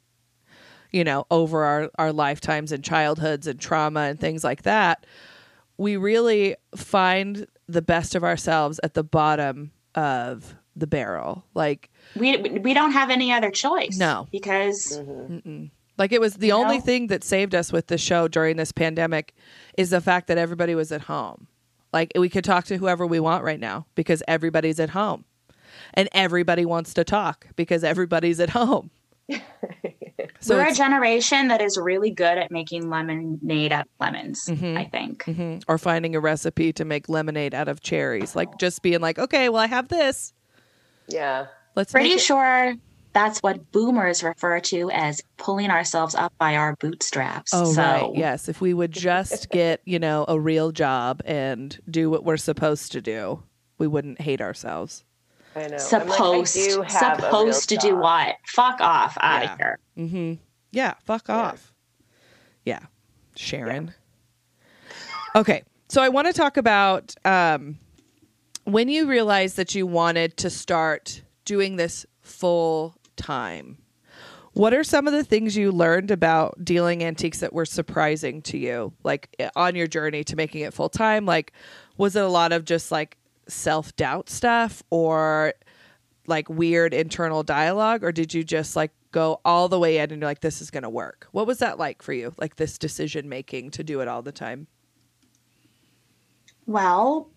you 0.91 1.03
know, 1.03 1.25
over 1.31 1.63
our, 1.63 1.89
our 1.97 2.11
lifetimes 2.11 2.71
and 2.71 2.83
childhoods 2.83 3.47
and 3.47 3.59
trauma 3.59 4.01
and 4.01 4.19
things 4.19 4.43
like 4.43 4.63
that, 4.63 5.05
we 5.77 5.97
really 5.97 6.55
find 6.75 7.47
the 7.67 7.81
best 7.81 8.15
of 8.15 8.23
ourselves 8.23 8.79
at 8.83 8.93
the 8.93 9.03
bottom 9.03 9.71
of 9.95 10.55
the 10.75 10.87
barrel. 10.87 11.45
Like, 11.53 11.89
We 12.15 12.37
we 12.37 12.73
don't 12.73 12.91
have 12.91 13.09
any 13.09 13.31
other 13.31 13.49
choice. 13.51 13.97
No. 13.97 14.27
because 14.31 14.99
mm-mm. 14.99 15.69
Like 15.97 16.11
it 16.11 16.19
was 16.21 16.35
the 16.35 16.47
You 16.47 16.53
only 16.53 16.77
know? 16.79 16.83
thing 16.83 17.07
that 17.07 17.23
saved 17.23 17.53
us 17.55 17.71
with 17.71 17.87
the 17.87 17.97
show 17.97 18.27
during 18.27 18.57
this 18.57 18.71
pandemic 18.71 19.33
is 19.77 19.89
the 19.91 20.01
fact 20.01 20.27
that 20.27 20.37
everybody 20.37 20.75
was 20.75 20.91
at 20.91 21.01
home. 21.01 21.47
Like 21.91 22.11
we 22.17 22.29
could 22.29 22.43
talk 22.43 22.65
to 22.65 22.77
whoever 22.77 23.05
we 23.05 23.19
want 23.19 23.43
right 23.43 23.59
now 23.59 23.85
because 23.95 24.23
everybody's 24.27 24.79
at 24.79 24.89
home. 24.91 25.25
And 25.95 26.09
everybody 26.13 26.65
wants 26.65 26.93
to 26.95 27.03
talk 27.03 27.47
because 27.55 27.83
everybody's 27.83 28.39
at 28.39 28.49
home. 28.51 28.89
so 30.39 30.55
we're 30.55 30.67
a 30.67 30.73
generation 30.73 31.47
that 31.47 31.61
is 31.61 31.77
really 31.77 32.11
good 32.11 32.37
at 32.37 32.51
making 32.51 32.89
lemonade 32.89 33.71
out 33.71 33.85
of 33.85 33.91
lemons. 33.99 34.45
Mhm. 34.47 34.77
I 34.77 34.85
think. 34.85 35.23
Mhm. 35.25 35.63
or 35.67 35.77
finding 35.77 36.15
a 36.15 36.19
recipe 36.19 36.73
to 36.73 36.85
make 36.85 37.09
lemonade 37.09 37.53
out 37.53 37.67
of 37.67 37.81
cherries. 37.81 38.35
Like 38.35 38.57
just 38.57 38.81
being 38.81 39.01
like, 39.01 39.17
okay, 39.19 39.49
well 39.49 39.61
I 39.61 39.67
have 39.67 39.87
this. 39.87 40.33
Yeah. 41.07 41.47
Let's 41.75 41.91
Pretty 41.91 42.09
make 42.09 42.17
it. 42.17 42.21
sure 42.21 42.73
that's 43.13 43.39
what 43.39 43.71
boomers 43.71 44.23
refer 44.23 44.59
to 44.59 44.89
as 44.91 45.21
pulling 45.37 45.69
ourselves 45.69 46.15
up 46.15 46.33
by 46.37 46.55
our 46.55 46.75
bootstraps. 46.77 47.51
Oh 47.53 47.71
so, 47.73 47.81
right, 47.81 48.11
yes. 48.15 48.49
If 48.49 48.59
we 48.59 48.73
would 48.73 48.91
just 48.91 49.49
get 49.51 49.81
you 49.85 49.99
know 49.99 50.25
a 50.27 50.39
real 50.39 50.71
job 50.71 51.21
and 51.25 51.79
do 51.89 52.09
what 52.09 52.23
we're 52.23 52.37
supposed 52.37 52.91
to 52.93 53.01
do, 53.01 53.41
we 53.77 53.87
wouldn't 53.87 54.19
hate 54.21 54.41
ourselves. 54.41 55.03
I 55.55 55.67
know. 55.67 55.77
Supposed, 55.77 56.55
like, 56.57 56.65
I 56.65 56.73
do 56.73 56.81
have 56.81 57.19
a 57.19 57.21
real 57.21 57.29
supposed 57.53 57.69
to 57.69 57.77
do 57.77 57.95
what? 57.95 58.35
Fuck 58.47 58.81
off 58.81 59.15
out 59.21 59.43
Yeah. 59.43 59.51
of 59.53 59.57
here. 59.59 59.79
Mm-hmm. 59.97 60.33
Yeah, 60.71 60.93
fuck 61.05 61.27
Yeah. 61.27 61.35
off. 61.35 61.73
Yeah, 62.65 62.79
Sharon. 63.35 63.93
Okay, 65.35 65.63
so 65.89 66.01
I 66.01 66.09
want 66.09 66.27
to 66.27 66.33
talk 66.33 66.57
about 66.57 67.13
um, 67.25 67.77
when 68.63 68.87
you 68.89 69.07
realized 69.07 69.57
that 69.57 69.75
you 69.75 69.85
wanted 69.85 70.37
to 70.37 70.49
start 70.49 71.21
doing 71.45 71.75
this 71.75 72.05
full 72.21 72.95
time. 73.15 73.77
What 74.53 74.73
are 74.73 74.83
some 74.83 75.07
of 75.07 75.13
the 75.13 75.23
things 75.23 75.57
you 75.57 75.71
learned 75.71 76.11
about 76.11 76.63
dealing 76.63 77.03
antiques 77.03 77.39
that 77.39 77.53
were 77.53 77.65
surprising 77.65 78.41
to 78.43 78.57
you, 78.57 78.93
like 79.03 79.35
eh, 79.39 79.49
on 79.55 79.75
your 79.75 79.87
journey 79.87 80.23
to 80.25 80.35
making 80.35 80.61
it 80.61 80.73
full 80.73 80.89
time? 80.89 81.25
Like, 81.25 81.53
was 81.97 82.15
it 82.15 82.23
a 82.23 82.27
lot 82.27 82.51
of 82.51 82.63
just 82.63 82.91
like 82.91 83.17
self 83.47 83.95
doubt 83.95 84.29
stuff 84.29 84.83
or 84.91 85.53
like 86.27 86.49
weird 86.49 86.93
internal 86.93 87.43
dialogue, 87.43 88.03
or 88.03 88.11
did 88.11 88.33
you 88.33 88.43
just 88.43 88.75
like 88.75 88.91
go 89.11 89.41
all 89.43 89.69
the 89.69 89.79
way 89.79 89.97
in 89.97 90.11
and 90.11 90.21
you're 90.21 90.29
like, 90.29 90.41
this 90.41 90.61
is 90.61 90.69
going 90.69 90.83
to 90.83 90.89
work? 90.89 91.27
What 91.31 91.47
was 91.47 91.59
that 91.59 91.79
like 91.79 92.01
for 92.01 92.13
you? 92.13 92.33
Like 92.37 92.55
this 92.55 92.77
decision 92.77 93.27
making 93.29 93.71
to 93.71 93.83
do 93.83 94.01
it 94.01 94.07
all 94.07 94.21
the 94.21 94.31
time? 94.31 94.67
Well, 96.65 97.29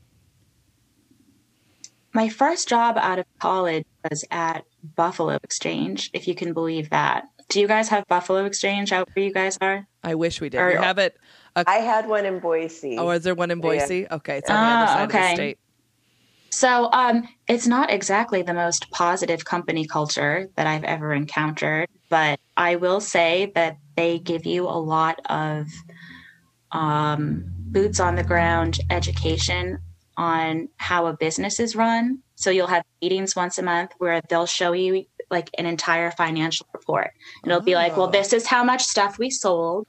my 2.13 2.29
first 2.29 2.69
job 2.69 2.97
out 2.99 3.19
of 3.19 3.27
college 3.41 3.85
was 4.09 4.25
at 4.31 4.65
Buffalo 4.95 5.39
Exchange, 5.43 6.11
if 6.13 6.29
you 6.29 6.35
can 6.35 6.53
believe 6.53 6.91
that. 6.91 7.25
Do 7.49 7.61
you 7.61 7.69
guys 7.69 7.89
have 7.89 8.05
Buffalo 8.09 8.45
Exchange 8.45 8.93
out 8.93 9.09
where 9.15 9.25
you 9.25 9.33
guys 9.33 9.57
are? 9.61 9.87
I 10.03 10.15
wish 10.15 10.41
we 10.41 10.49
did. 10.49 10.61
Or- 10.61 10.69
we 10.69 10.75
have 10.75 10.99
it. 10.99 11.17
I 11.67 11.77
had 11.77 12.09
one 12.09 12.27
in 12.27 12.39
Boise. 12.41 12.99
Oh, 12.99 13.09
is 13.11 13.23
there 13.25 13.35
one 13.35 13.51
in 13.51 13.59
Yeah. 13.59 13.63
Boise? 13.63 14.07
Okay, 14.11 14.39
it's 14.39 14.51
on 14.51 14.57
the 14.57 14.61
Ah, 14.67 14.77
other 14.77 14.87
side 14.87 15.03
of 15.05 15.09
the 15.13 15.19
okay. 15.19 15.35
state. 15.35 15.59
So, 16.51 16.91
um, 16.93 17.29
it's 17.49 17.67
not 17.67 17.91
exactly 17.91 18.43
the 18.43 18.55
most 18.55 18.91
positive 18.91 19.45
company 19.45 19.87
culture 19.87 20.49
that 20.57 20.67
I've 20.67 20.85
ever 20.85 21.13
encountered, 21.13 21.89
but 22.09 22.39
I 22.57 22.77
will 22.77 23.01
say 23.01 23.53
that 23.55 23.77
they 23.97 24.19
give 24.19 24.47
you 24.47 24.65
a 24.65 24.79
lot 24.79 25.21
of 25.29 25.67
um, 26.73 27.45
boots 27.47 28.01
on 28.01 28.15
the 28.17 28.25
ground 28.25 28.79
education 28.91 29.79
on 30.17 30.69
how 30.77 31.07
a 31.07 31.13
business 31.17 31.61
is 31.61 31.77
run. 31.77 32.21
So 32.37 32.51
you'll 32.51 32.67
have 32.67 32.85
meetings 33.03 33.35
once 33.37 33.59
a 33.59 33.63
month 33.63 33.93
where 33.99 34.21
they'll 34.29 34.47
show 34.47 34.73
you 34.73 35.05
like 35.31 35.51
an 35.59 35.67
entire 35.67 36.11
financial 36.11 36.67
report. 36.73 37.11
And 37.43 37.51
it'll 37.51 37.65
be 37.65 37.75
like, 37.75 37.97
well, 37.97 38.07
Oh. 38.09 38.11
this 38.11 38.33
is 38.33 38.47
how 38.47 38.63
much 38.65 38.83
stuff 38.85 39.19
we 39.19 39.31
sold. 39.31 39.87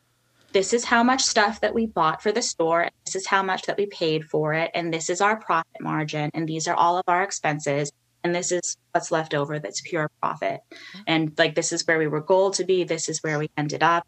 This 0.53 0.73
is 0.73 0.85
how 0.85 1.03
much 1.03 1.21
stuff 1.21 1.61
that 1.61 1.73
we 1.75 1.85
bought 1.85 2.23
for 2.23 2.31
the 2.31 2.41
store. 2.41 2.89
This 3.05 3.15
is 3.15 3.27
how 3.27 3.43
much 3.43 3.63
that 3.63 3.77
we 3.77 3.85
paid 3.87 4.25
for 4.25 4.53
it. 4.53 4.71
And 4.73 4.93
this 4.93 5.09
is 5.09 5.21
our 5.21 5.35
profit 5.37 5.81
margin. 5.81 6.31
And 6.33 6.47
these 6.47 6.67
are 6.67 6.73
all 6.75 6.97
of 6.97 7.03
our 7.07 7.21
expenses. 7.21 7.91
And 8.23 8.33
this 8.33 8.51
is 8.51 8.75
what's 8.91 9.11
left 9.11 9.33
over 9.33 9.59
that's 9.59 9.81
pure 9.81 10.09
profit. 10.21 10.61
And 11.05 11.33
like, 11.37 11.53
this 11.55 11.71
is 11.71 11.85
where 11.85 11.99
we 11.99 12.07
were 12.07 12.21
goal 12.21 12.51
to 12.51 12.63
be. 12.63 12.83
This 12.83 13.07
is 13.09 13.19
where 13.23 13.37
we 13.37 13.49
ended 13.57 13.83
up. 13.83 14.07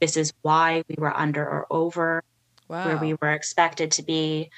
This 0.00 0.16
is 0.16 0.32
why 0.42 0.82
we 0.88 0.96
were 0.98 1.14
under 1.16 1.42
or 1.44 1.66
over 1.70 2.22
Wow. 2.66 2.86
where 2.86 2.96
we 2.96 3.14
were 3.20 3.30
expected 3.32 3.90
to 3.92 4.02
be. 4.02 4.50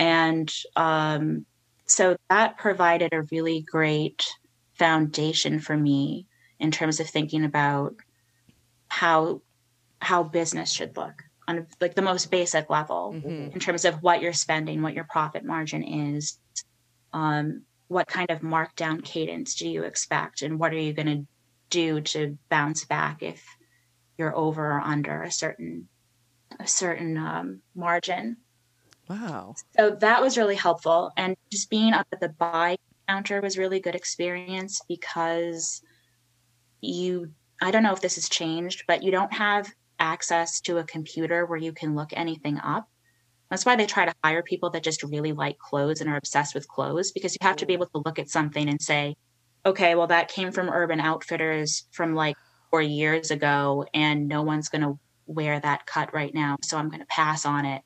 And 0.00 0.50
um, 0.76 1.44
so 1.84 2.16
that 2.30 2.56
provided 2.56 3.12
a 3.12 3.22
really 3.30 3.60
great 3.60 4.26
foundation 4.78 5.60
for 5.60 5.76
me 5.76 6.26
in 6.58 6.70
terms 6.70 7.00
of 7.00 7.08
thinking 7.08 7.44
about 7.44 7.94
how 8.88 9.42
how 10.00 10.22
business 10.22 10.72
should 10.72 10.96
look 10.96 11.22
on 11.46 11.66
like 11.82 11.94
the 11.94 12.00
most 12.02 12.30
basic 12.30 12.70
level 12.70 13.12
Mhm. 13.14 13.52
in 13.52 13.60
terms 13.60 13.84
of 13.84 14.02
what 14.02 14.22
you're 14.22 14.32
spending, 14.32 14.80
what 14.80 14.94
your 14.94 15.04
profit 15.04 15.44
margin 15.44 15.82
is, 15.82 16.38
um, 17.12 17.62
what 17.88 18.06
kind 18.06 18.30
of 18.30 18.40
markdown 18.40 19.04
cadence 19.04 19.54
do 19.54 19.68
you 19.68 19.84
expect, 19.84 20.40
and 20.40 20.58
what 20.58 20.72
are 20.72 20.78
you 20.78 20.94
going 20.94 21.06
to 21.18 21.26
do 21.68 22.00
to 22.00 22.38
bounce 22.48 22.86
back 22.86 23.22
if 23.22 23.44
you're 24.16 24.34
over 24.34 24.72
or 24.72 24.80
under 24.80 25.22
a 25.22 25.30
certain 25.30 25.88
a 26.58 26.66
certain 26.66 27.16
um, 27.18 27.60
margin. 27.74 28.38
Wow. 29.10 29.56
So 29.76 29.90
that 29.90 30.22
was 30.22 30.38
really 30.38 30.54
helpful, 30.54 31.10
and 31.16 31.36
just 31.50 31.68
being 31.68 31.92
up 31.92 32.06
at 32.12 32.20
the 32.20 32.28
buy 32.28 32.76
counter 33.08 33.40
was 33.40 33.58
really 33.58 33.80
good 33.80 33.96
experience 33.96 34.80
because 34.88 35.82
you 36.80 37.32
I 37.60 37.72
don't 37.72 37.82
know 37.82 37.92
if 37.92 38.00
this 38.00 38.14
has 38.14 38.28
changed, 38.28 38.84
but 38.86 39.02
you 39.02 39.10
don't 39.10 39.32
have 39.32 39.68
access 39.98 40.60
to 40.62 40.78
a 40.78 40.84
computer 40.84 41.44
where 41.44 41.58
you 41.58 41.72
can 41.72 41.96
look 41.96 42.10
anything 42.12 42.58
up. 42.58 42.88
That's 43.50 43.66
why 43.66 43.74
they 43.74 43.86
try 43.86 44.06
to 44.06 44.14
hire 44.22 44.44
people 44.44 44.70
that 44.70 44.84
just 44.84 45.02
really 45.02 45.32
like 45.32 45.58
clothes 45.58 46.00
and 46.00 46.08
are 46.08 46.16
obsessed 46.16 46.54
with 46.54 46.68
clothes 46.68 47.10
because 47.10 47.34
you 47.34 47.44
have 47.44 47.56
to 47.56 47.66
be 47.66 47.72
able 47.72 47.86
to 47.86 48.02
look 48.04 48.20
at 48.20 48.30
something 48.30 48.68
and 48.68 48.80
say, 48.80 49.16
okay, 49.66 49.96
well, 49.96 50.06
that 50.06 50.28
came 50.28 50.52
from 50.52 50.70
Urban 50.70 51.00
Outfitters 51.00 51.88
from 51.90 52.14
like 52.14 52.36
four 52.70 52.80
years 52.80 53.32
ago, 53.32 53.84
and 53.92 54.28
no 54.28 54.42
one's 54.42 54.68
going 54.68 54.82
to 54.82 54.98
wear 55.26 55.58
that 55.58 55.84
cut 55.86 56.14
right 56.14 56.32
now. 56.32 56.56
So 56.62 56.78
I'm 56.78 56.88
going 56.88 57.00
to 57.00 57.06
pass 57.06 57.44
on 57.44 57.66
it. 57.66 57.82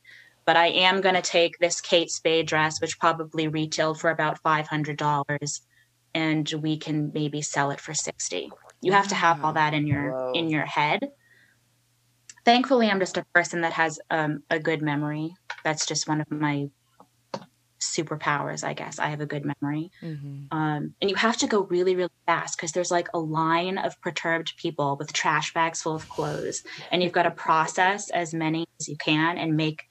But 0.46 0.56
I 0.56 0.66
am 0.68 1.00
going 1.00 1.14
to 1.14 1.22
take 1.22 1.58
this 1.58 1.80
Kate 1.80 2.10
Spade 2.10 2.46
dress, 2.46 2.80
which 2.80 2.98
probably 2.98 3.48
retailed 3.48 4.00
for 4.00 4.10
about 4.10 4.42
$500, 4.42 5.60
and 6.14 6.52
we 6.60 6.76
can 6.78 7.10
maybe 7.12 7.42
sell 7.42 7.70
it 7.70 7.80
for 7.80 7.94
60 7.94 8.50
You 8.80 8.92
have 8.92 9.08
to 9.08 9.14
have 9.14 9.44
all 9.44 9.54
that 9.54 9.74
in 9.74 9.86
your 9.86 10.12
Whoa. 10.12 10.32
in 10.34 10.48
your 10.48 10.64
head 10.64 11.00
thankfully 12.44 12.88
i'm 12.88 13.00
just 13.00 13.16
a 13.16 13.24
person 13.34 13.62
that 13.62 13.72
has 13.72 13.98
um, 14.10 14.42
a 14.50 14.58
good 14.58 14.82
memory 14.82 15.34
that's 15.64 15.86
just 15.86 16.06
one 16.06 16.20
of 16.20 16.30
my 16.30 16.68
superpowers, 17.84 18.64
I 18.64 18.74
guess. 18.74 18.98
I 18.98 19.08
have 19.08 19.20
a 19.20 19.26
good 19.26 19.44
memory. 19.44 19.90
Mhm. 20.02 20.48
Um, 20.50 20.94
and 21.00 21.10
you 21.10 21.16
have 21.16 21.36
to 21.38 21.46
go 21.46 21.64
really, 21.64 21.96
really 21.96 22.10
fast 22.26 22.56
because 22.56 22.72
there's 22.72 22.90
like 22.90 23.08
a 23.14 23.18
line 23.18 23.78
of 23.78 24.00
perturbed 24.00 24.54
people 24.56 24.96
with 24.96 25.12
trash 25.12 25.52
bags 25.52 25.82
full 25.82 25.94
of 25.94 26.08
clothes. 26.08 26.62
And 26.90 27.02
you've 27.02 27.12
got 27.12 27.24
to 27.24 27.30
process 27.30 28.10
as 28.10 28.34
many 28.34 28.66
as 28.80 28.88
you 28.88 28.96
can 28.96 29.38
and 29.38 29.56
make 29.56 29.84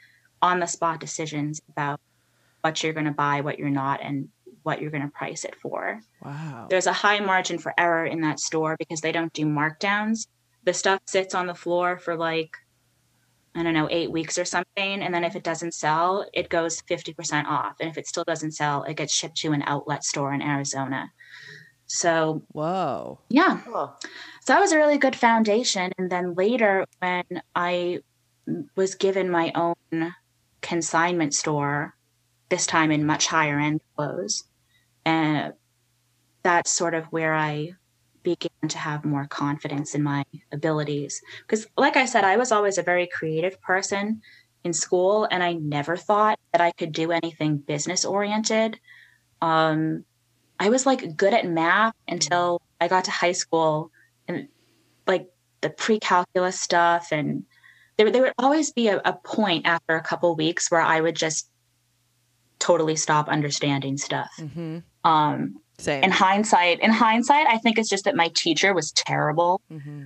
on 0.44 0.60
the 0.60 0.68
spot 0.68 1.00
decisions 1.00 1.62
about 1.70 2.00
what 2.62 2.84
you're 2.84 2.94
going 2.94 3.06
to 3.06 3.12
buy, 3.12 3.42
what 3.42 3.58
you're 3.58 3.70
not, 3.70 4.02
and 4.04 4.28
what 4.64 4.82
you're 4.82 4.92
going 4.92 5.04
to 5.04 5.10
price 5.10 5.46
it 5.46 5.56
for. 5.56 6.02
Wow. 6.24 6.68
There's 6.70 6.86
a 6.86 6.94
high 6.94 7.20
margin 7.20 7.58
for 7.58 7.74
error 7.78 8.06
in 8.06 8.22
that 8.22 8.40
store 8.40 8.76
because 8.78 9.02
they 9.02 9.14
don't 9.14 9.32
do 9.34 9.46
markdowns. 9.46 10.28
The 10.66 10.74
stuff 10.74 11.00
sits 11.08 11.34
on 11.34 11.48
the 11.48 11.56
floor 11.56 11.98
for 11.98 12.16
like, 12.16 12.52
I 13.56 13.64
don't 13.64 13.74
know, 13.74 13.88
eight 13.90 14.12
weeks 14.12 14.38
or 14.38 14.46
something. 14.46 15.02
And 15.02 15.14
then 15.14 15.24
if 15.24 15.36
it 15.36 15.44
doesn't 15.44 15.74
sell, 15.74 16.28
it 16.34 16.50
goes 16.50 16.82
50% 16.82 17.46
off. 17.46 17.76
And 17.80 17.90
if 17.90 17.98
it 17.98 18.08
still 18.08 18.24
doesn't 18.26 18.52
sell, 18.52 18.84
it 18.84 18.98
gets 18.98 19.14
shipped 19.14 19.38
to 19.38 19.54
an 19.54 19.64
outlet 19.66 20.04
store 20.04 20.34
in 20.34 20.42
Arizona. 20.42 21.10
So, 21.86 22.44
Whoa. 22.52 23.20
yeah. 23.30 23.62
So 23.64 23.94
that 24.48 24.60
was 24.60 24.72
a 24.72 24.78
really 24.78 24.98
good 24.98 25.16
foundation. 25.16 25.92
And 25.98 26.10
then 26.10 26.34
later, 26.34 26.86
when 27.00 27.42
I 27.56 28.00
was 28.76 28.96
given 28.96 29.30
my 29.30 29.52
own 29.56 30.14
consignment 30.64 31.36
store, 31.36 31.94
this 32.50 32.66
time 32.66 32.92
in 32.92 33.06
much 33.06 33.28
higher 33.28 33.60
end 33.60 33.82
clothes, 33.96 34.46
and 35.06 35.54
that's 36.42 36.72
sort 36.72 36.96
of 36.96 37.06
where 37.06 37.36
I 37.36 37.74
began 38.24 38.70
to 38.70 38.78
have 38.78 39.06
more 39.06 39.28
confidence 39.28 39.94
in 39.94 40.02
my 40.02 40.24
abilities. 40.52 41.22
Because, 41.42 41.68
like 41.78 41.98
I 41.98 42.06
said, 42.06 42.24
I 42.24 42.38
was 42.38 42.52
always 42.52 42.78
a 42.78 42.84
very 42.84 43.06
creative 43.06 43.62
person 43.62 44.22
in 44.64 44.74
school, 44.74 45.28
and 45.30 45.44
I 45.44 45.54
never 45.54 45.96
thought 45.98 46.40
that 46.54 46.62
I 46.62 46.72
could 46.72 46.94
do 46.94 47.12
anything 47.12 47.58
business 47.58 48.06
oriented. 48.06 48.80
Um, 49.42 50.06
I 50.60 50.70
was 50.70 50.86
like 50.86 51.18
good 51.18 51.34
at 51.34 51.46
math 51.46 51.94
until 52.08 52.62
I 52.80 52.88
got 52.88 53.06
to 53.06 53.12
high 53.12 53.34
school 53.34 53.92
and 54.28 54.48
like 55.06 55.28
the 55.62 55.70
pre-calculus 55.70 56.60
stuff 56.60 57.10
and 57.12 57.44
there, 57.98 58.12
there 58.12 58.22
would 58.24 58.34
always 58.38 58.72
be 58.72 58.88
a, 58.88 59.02
a 59.06 59.14
point 59.14 59.66
after 59.66 59.96
a 59.96 60.02
couple 60.02 60.36
weeks 60.36 60.72
where 60.72 60.82
I 60.82 61.02
would 61.02 61.16
just 61.16 61.50
totally 62.60 62.96
stop 62.96 63.28
understanding 63.28 63.98
stuff. 63.98 64.30
hmm 64.38 64.80
Um, 65.04 65.58
Same. 65.78 66.04
in 66.04 66.12
hindsight, 66.12 66.80
in 66.80 66.92
hindsight, 66.92 67.48
I 67.48 67.58
think 67.58 67.78
it's 67.78 67.90
just 67.90 68.06
that 68.06 68.16
my 68.16 68.30
teacher 68.36 68.74
was 68.74 68.92
terrible 68.92 69.62
hmm 69.70 70.06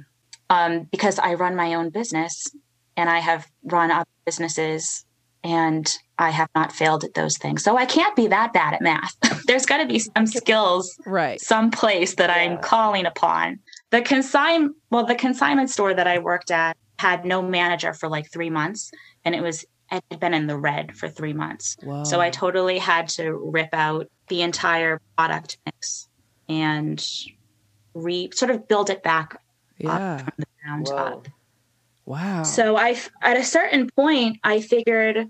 um, 0.49 0.87
because 0.91 1.19
I 1.19 1.33
run 1.33 1.55
my 1.55 1.73
own 1.73 1.89
business 1.89 2.47
and 2.95 3.09
I 3.09 3.19
have 3.19 3.47
run 3.63 3.91
other 3.91 4.05
businesses 4.25 5.05
and 5.43 5.85
I 6.17 6.29
have 6.29 6.49
not 6.55 6.71
failed 6.71 7.03
at 7.03 7.13
those 7.13 7.37
things. 7.37 7.63
So 7.63 7.77
I 7.77 7.85
can't 7.85 8.15
be 8.15 8.27
that 8.27 8.53
bad 8.53 8.73
at 8.73 8.81
math. 8.81 9.13
There's 9.47 9.65
got 9.65 9.77
to 9.77 9.85
be 9.85 9.99
some 9.99 10.25
skills 10.39 10.97
Right. 11.05 11.39
Some 11.39 11.69
place 11.69 12.15
that 12.15 12.29
I'm 12.29 12.57
calling 12.59 13.05
upon. 13.05 13.59
The 13.91 14.01
consign 14.01 14.73
well, 14.89 15.05
the 15.05 15.15
consignment 15.15 15.69
store 15.69 15.93
that 15.93 16.07
I 16.07 16.19
worked 16.19 16.49
at 16.49 16.75
had 16.99 17.25
no 17.25 17.41
manager 17.41 17.93
for 17.93 18.09
like 18.09 18.31
three 18.31 18.49
months, 18.49 18.91
and 19.25 19.35
it 19.35 19.41
was 19.41 19.65
it 19.91 20.03
had 20.11 20.19
been 20.19 20.33
in 20.33 20.47
the 20.47 20.57
red 20.57 20.97
for 20.97 21.07
three 21.07 21.33
months. 21.33 21.77
Whoa. 21.81 22.03
So 22.03 22.19
I 22.19 22.29
totally 22.29 22.77
had 22.77 23.07
to 23.09 23.33
rip 23.33 23.69
out 23.73 24.07
the 24.27 24.41
entire 24.41 25.01
product 25.17 25.57
mix 25.65 26.09
and 26.49 27.05
re 27.93 28.29
sort 28.33 28.51
of 28.51 28.67
build 28.67 28.89
it 28.89 29.03
back 29.03 29.39
yeah. 29.77 30.17
from 30.17 30.33
the 30.37 30.45
ground 30.61 30.87
whoa. 30.87 30.95
up. 30.95 31.27
Wow. 32.05 32.43
So 32.43 32.77
I, 32.77 32.97
at 33.21 33.37
a 33.37 33.43
certain 33.43 33.89
point, 33.89 34.39
I 34.43 34.61
figured, 34.61 35.29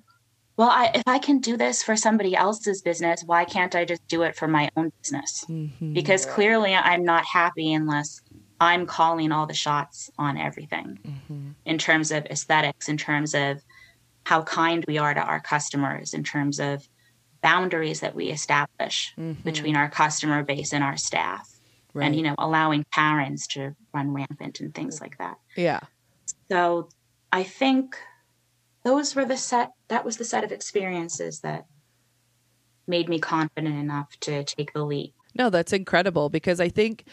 well, 0.58 0.70
I, 0.70 0.92
if 0.94 1.04
I 1.08 1.18
can 1.18 1.40
do 1.40 1.58
this 1.58 1.82
for 1.82 1.96
somebody 1.96 2.36
else's 2.36 2.84
business, 2.84 3.24
why 3.26 3.46
can't 3.46 3.76
I 3.76 3.84
just 3.84 4.08
do 4.08 4.22
it 4.22 4.36
for 4.36 4.48
my 4.48 4.70
own 4.78 4.92
business? 5.02 5.44
Mhm. 5.50 5.94
Because 5.94 6.26
clearly, 6.26 6.76
I'm 6.76 7.04
not 7.04 7.26
happy 7.26 7.74
unless 7.74 8.22
I'm 8.60 8.86
calling 8.86 9.32
all 9.32 9.46
the 9.46 9.54
shots 9.54 10.10
on 10.18 10.38
everything 10.38 11.00
Mhm. 11.06 11.56
in 11.66 11.78
terms 11.78 12.12
of 12.12 12.26
aesthetics, 12.26 12.90
in 12.90 12.98
terms 12.98 13.34
of 13.36 13.62
how 14.26 14.42
kind 14.44 14.84
we 14.88 14.98
are 14.98 15.14
to 15.14 15.22
our 15.22 15.40
customers, 15.40 16.14
in 16.14 16.24
terms 16.24 16.60
of 16.60 16.88
boundaries 17.42 18.00
that 18.00 18.16
we 18.16 18.30
establish 18.30 19.14
Mhm. 19.18 19.44
between 19.44 19.76
our 19.76 19.90
customer 19.90 20.44
base 20.44 20.74
and 20.74 20.84
our 20.84 20.98
staff, 20.98 21.48
Right. 21.94 22.06
and 22.08 22.16
you 22.16 22.24
know, 22.24 22.36
allowing 22.38 22.84
parents 22.92 23.48
to 23.48 23.76
run 23.94 24.12
rampant 24.12 24.60
and 24.60 24.74
things 24.74 25.00
like 25.02 25.18
that. 25.20 25.38
yeah. 25.56 25.80
So 26.52 26.90
I 27.32 27.44
think 27.44 27.98
those 28.84 29.16
were 29.16 29.26
the 29.26 29.38
set 29.38 29.72
that 29.90 30.04
was 30.06 30.18
the 30.18 30.26
set 30.26 30.44
of 30.44 30.52
experiences 30.52 31.42
that 31.42 31.66
made 32.88 33.10
me 33.10 33.20
confident 33.20 33.76
enough 33.76 34.18
to 34.22 34.44
take 34.44 34.72
the 34.74 34.84
leap. 34.86 35.14
No, 35.36 35.50
that's 35.50 35.74
incredible 35.74 36.30
because 36.30 36.60
I 36.60 36.70
think 36.70 37.06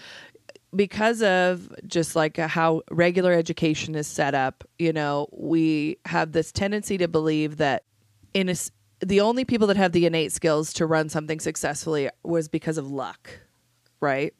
because 0.74 1.22
of 1.22 1.72
just 1.86 2.16
like 2.16 2.36
how 2.36 2.82
regular 2.90 3.32
education 3.32 3.94
is 3.94 4.06
set 4.06 4.34
up, 4.34 4.64
you 4.78 4.92
know, 4.92 5.28
we 5.32 5.98
have 6.06 6.32
this 6.32 6.52
tendency 6.52 6.98
to 6.98 7.08
believe 7.08 7.56
that 7.58 7.84
in 8.32 8.48
a, 8.48 8.54
the 9.00 9.20
only 9.20 9.44
people 9.44 9.66
that 9.68 9.76
have 9.76 9.92
the 9.92 10.06
innate 10.06 10.32
skills 10.32 10.72
to 10.74 10.86
run 10.86 11.08
something 11.08 11.40
successfully 11.40 12.08
was 12.22 12.48
because 12.48 12.78
of 12.78 12.90
luck, 12.90 13.40
right? 14.00 14.34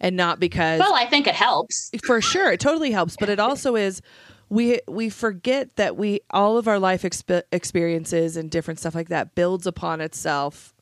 And 0.00 0.16
not 0.16 0.40
because 0.40 0.80
Well, 0.80 0.94
I 0.94 1.06
think 1.06 1.26
it 1.26 1.34
helps. 1.34 1.90
for 2.04 2.20
sure 2.20 2.50
it 2.52 2.60
totally 2.60 2.90
helps 2.90 3.16
but 3.16 3.28
it 3.28 3.38
also 3.48 3.76
is 3.76 4.02
we 4.50 4.80
we 4.88 5.08
forget 5.08 5.76
that 5.76 5.96
we 5.96 6.20
all 6.30 6.58
of 6.58 6.68
our 6.68 6.78
life 6.78 7.02
exp- 7.02 7.42
experiences 7.52 8.36
and 8.36 8.50
different 8.50 8.80
stuff 8.80 8.94
like 8.94 9.08
that 9.08 9.34
builds 9.34 9.66
upon 9.66 10.00
itself 10.00 10.73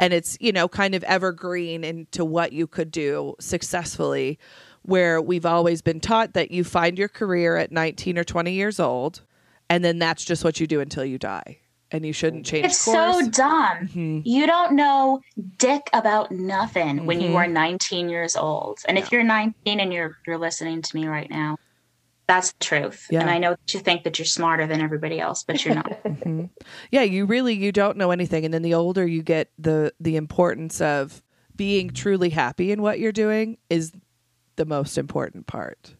and 0.00 0.12
it's 0.12 0.36
you 0.40 0.50
know 0.50 0.66
kind 0.66 0.96
of 0.96 1.04
evergreen 1.04 1.84
into 1.84 2.24
what 2.24 2.52
you 2.52 2.66
could 2.66 2.90
do 2.90 3.36
successfully 3.38 4.38
where 4.82 5.20
we've 5.20 5.46
always 5.46 5.82
been 5.82 6.00
taught 6.00 6.32
that 6.32 6.50
you 6.50 6.64
find 6.64 6.98
your 6.98 7.08
career 7.08 7.56
at 7.56 7.70
19 7.70 8.18
or 8.18 8.24
20 8.24 8.50
years 8.52 8.80
old 8.80 9.20
and 9.68 9.84
then 9.84 9.98
that's 10.00 10.24
just 10.24 10.42
what 10.42 10.58
you 10.58 10.66
do 10.66 10.80
until 10.80 11.04
you 11.04 11.18
die 11.18 11.58
and 11.92 12.06
you 12.06 12.12
shouldn't 12.12 12.46
change 12.46 12.66
It's 12.66 12.84
course 12.84 13.24
so 13.24 13.30
dumb. 13.30 13.88
Mhm. 13.88 14.22
You 14.24 14.46
don't 14.46 14.72
know 14.72 15.20
dick 15.58 15.90
about 15.92 16.30
nothing 16.30 17.04
when 17.04 17.20
you 17.20 17.30
Mhm. 17.30 17.34
are 17.36 17.46
19 17.48 18.08
years 18.08 18.36
old. 18.36 18.78
And 18.86 18.96
if 18.96 19.10
you're 19.10 19.24
19 19.24 19.80
and 19.80 19.92
you're 19.92 20.16
you're 20.26 20.38
listening 20.38 20.82
to 20.82 20.96
me 20.96 21.06
right 21.08 21.28
now, 21.28 21.56
that's 22.30 22.52
the 22.52 22.64
truth. 22.64 23.06
Yeah. 23.10 23.20
And 23.22 23.30
I 23.30 23.38
know 23.38 23.50
that 23.50 23.74
you 23.74 23.80
think 23.80 24.04
that 24.04 24.18
you're 24.18 24.26
smarter 24.26 24.66
than 24.66 24.80
everybody 24.80 25.18
else, 25.20 25.42
but 25.42 25.64
you're 25.64 25.74
not. 25.74 25.90
Mhm. 26.04 26.50
Yeah, 26.90 27.02
you 27.02 27.26
really 27.26 27.54
you 27.54 27.72
don't 27.72 27.96
know 27.96 28.10
anything, 28.10 28.44
and 28.44 28.52
then 28.54 28.62
the 28.62 28.74
older 28.74 29.06
you 29.06 29.22
get, 29.22 29.50
the 29.58 29.92
the 30.00 30.16
importance 30.16 30.80
of 30.80 31.22
being 31.56 31.90
truly 31.90 32.30
happy 32.30 32.72
in 32.72 32.80
what 32.82 32.98
you're 33.00 33.12
doing 33.26 33.58
is 33.68 33.92
the 34.56 34.64
most 34.64 34.96
important 34.98 35.46
part 35.46 35.94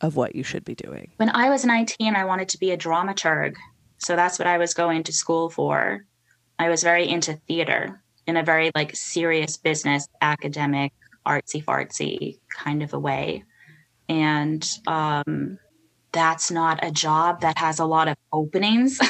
of 0.00 0.16
what 0.16 0.34
you 0.34 0.42
should 0.42 0.64
be 0.64 0.74
doing. 0.74 1.12
when 1.18 1.28
I 1.30 1.50
was 1.50 1.64
19, 1.64 2.16
I 2.16 2.24
wanted 2.24 2.48
to 2.50 2.58
be 2.58 2.70
a 2.72 2.76
dramaturg. 2.76 3.54
So 3.98 4.16
that's 4.16 4.38
what 4.38 4.48
I 4.48 4.56
was 4.58 4.72
going 4.74 5.02
to 5.04 5.12
school 5.12 5.50
for. 5.50 6.06
I 6.58 6.68
was 6.70 6.82
very 6.82 7.06
into 7.08 7.34
theater 7.46 8.02
in 8.26 8.36
a 8.36 8.42
very 8.42 8.70
like 8.74 8.96
serious 8.96 9.56
business, 9.58 10.06
academic, 10.22 10.92
artsy 11.26 11.62
fartsy 11.62 12.38
kind 12.64 12.82
of 12.82 12.94
a 12.94 12.98
way. 12.98 13.44
And 14.10 14.68
um, 14.86 15.58
that's 16.12 16.50
not 16.50 16.80
a 16.82 16.90
job 16.90 17.40
that 17.42 17.56
has 17.58 17.78
a 17.78 17.86
lot 17.86 18.08
of 18.08 18.16
openings. 18.32 19.00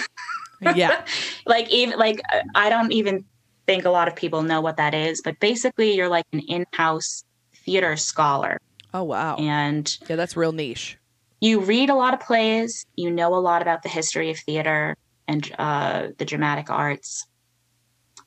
Yeah, 0.74 1.06
like 1.46 1.70
even 1.70 1.98
like 1.98 2.20
I 2.54 2.68
don't 2.68 2.92
even 2.92 3.24
think 3.64 3.86
a 3.86 3.90
lot 3.90 4.08
of 4.08 4.14
people 4.14 4.42
know 4.42 4.60
what 4.60 4.76
that 4.76 4.92
is, 4.92 5.22
but 5.24 5.40
basically 5.40 5.96
you're 5.96 6.10
like 6.10 6.26
an 6.34 6.40
in-house 6.40 7.24
theater 7.64 7.96
scholar 7.96 8.58
oh 8.92 9.02
wow, 9.02 9.36
and 9.36 9.96
yeah, 10.06 10.16
that's 10.16 10.36
real 10.36 10.52
niche. 10.52 10.98
you 11.40 11.60
read 11.60 11.88
a 11.88 11.94
lot 11.94 12.12
of 12.12 12.20
plays, 12.20 12.84
you 12.94 13.10
know 13.10 13.34
a 13.34 13.40
lot 13.40 13.62
about 13.62 13.82
the 13.82 13.88
history 13.88 14.28
of 14.28 14.38
theater 14.38 14.98
and 15.26 15.50
uh, 15.58 16.08
the 16.18 16.26
dramatic 16.26 16.68
arts, 16.68 17.26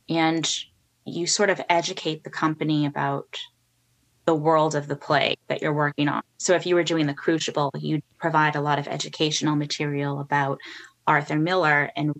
and 0.10 0.52
you 1.06 1.28
sort 1.28 1.52
of 1.52 1.62
educate 1.70 2.24
the 2.24 2.32
company 2.32 2.88
about 2.88 3.38
the 4.26 4.36
world 4.36 4.76
of 4.76 4.88
the 4.88 4.96
play 4.96 5.36
that 5.48 5.62
you're 5.62 5.74
working 5.74 6.08
on. 6.08 6.22
So 6.38 6.56
if 6.56 6.66
you 6.66 6.76
were 6.76 6.84
doing 6.84 7.08
the 7.08 7.14
Crucible, 7.14 7.72
you'd 7.78 8.04
provide 8.18 8.56
a 8.56 8.62
lot 8.62 8.80
of 8.80 8.88
educational 8.88 9.56
material 9.56 10.20
about 10.20 10.60
Arthur 11.08 11.38
Miller 11.38 11.92
and 11.96 12.14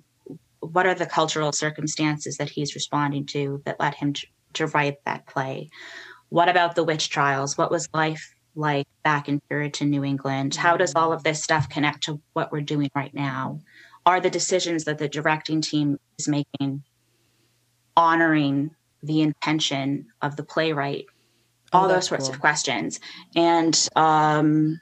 what 0.60 0.86
are 0.86 0.96
the 0.96 1.06
cultural 1.06 1.52
circumstances 1.52 2.38
that 2.38 2.50
he's 2.50 2.76
responding 2.76 3.26
to 3.28 3.62
that 3.66 3.80
led 3.80 3.96
him 3.96 4.14
to, 4.14 4.28
to 4.54 4.68
write 4.68 4.96
that 5.06 5.26
play. 5.28 5.70
What 6.30 6.50
about 6.50 6.76
the 6.76 6.84
witch 6.84 7.10
trials? 7.10 7.58
What 7.58 7.72
was 7.72 7.90
life 7.94 8.34
like 8.56 8.88
back 9.04 9.30
in 9.30 9.42
Puritan 9.50 9.90
New 9.90 10.04
England? 10.04 10.56
How 10.56 10.78
does 10.78 10.94
all 10.96 11.14
of 11.14 11.24
this 11.24 11.44
stuff 11.44 11.70
connect 11.70 12.04
to 12.04 12.20
what 12.34 12.52
we're 12.52 12.62
doing 12.62 12.90
right 12.96 13.14
now? 13.14 13.60
Are 14.06 14.20
the 14.20 14.30
decisions 14.30 14.84
that 14.86 14.98
the 14.98 15.08
directing 15.08 15.62
team 15.62 16.00
is 16.20 16.28
making 16.28 16.84
honoring 17.96 18.72
the 19.02 19.22
intention 19.22 20.08
of 20.22 20.36
the 20.36 20.44
playwright? 20.44 21.06
Oh, 21.74 21.80
All 21.80 21.88
those 21.88 22.08
sorts 22.08 22.26
cool. 22.26 22.36
of 22.36 22.40
questions. 22.40 23.00
And 23.36 23.90
um, 23.96 24.80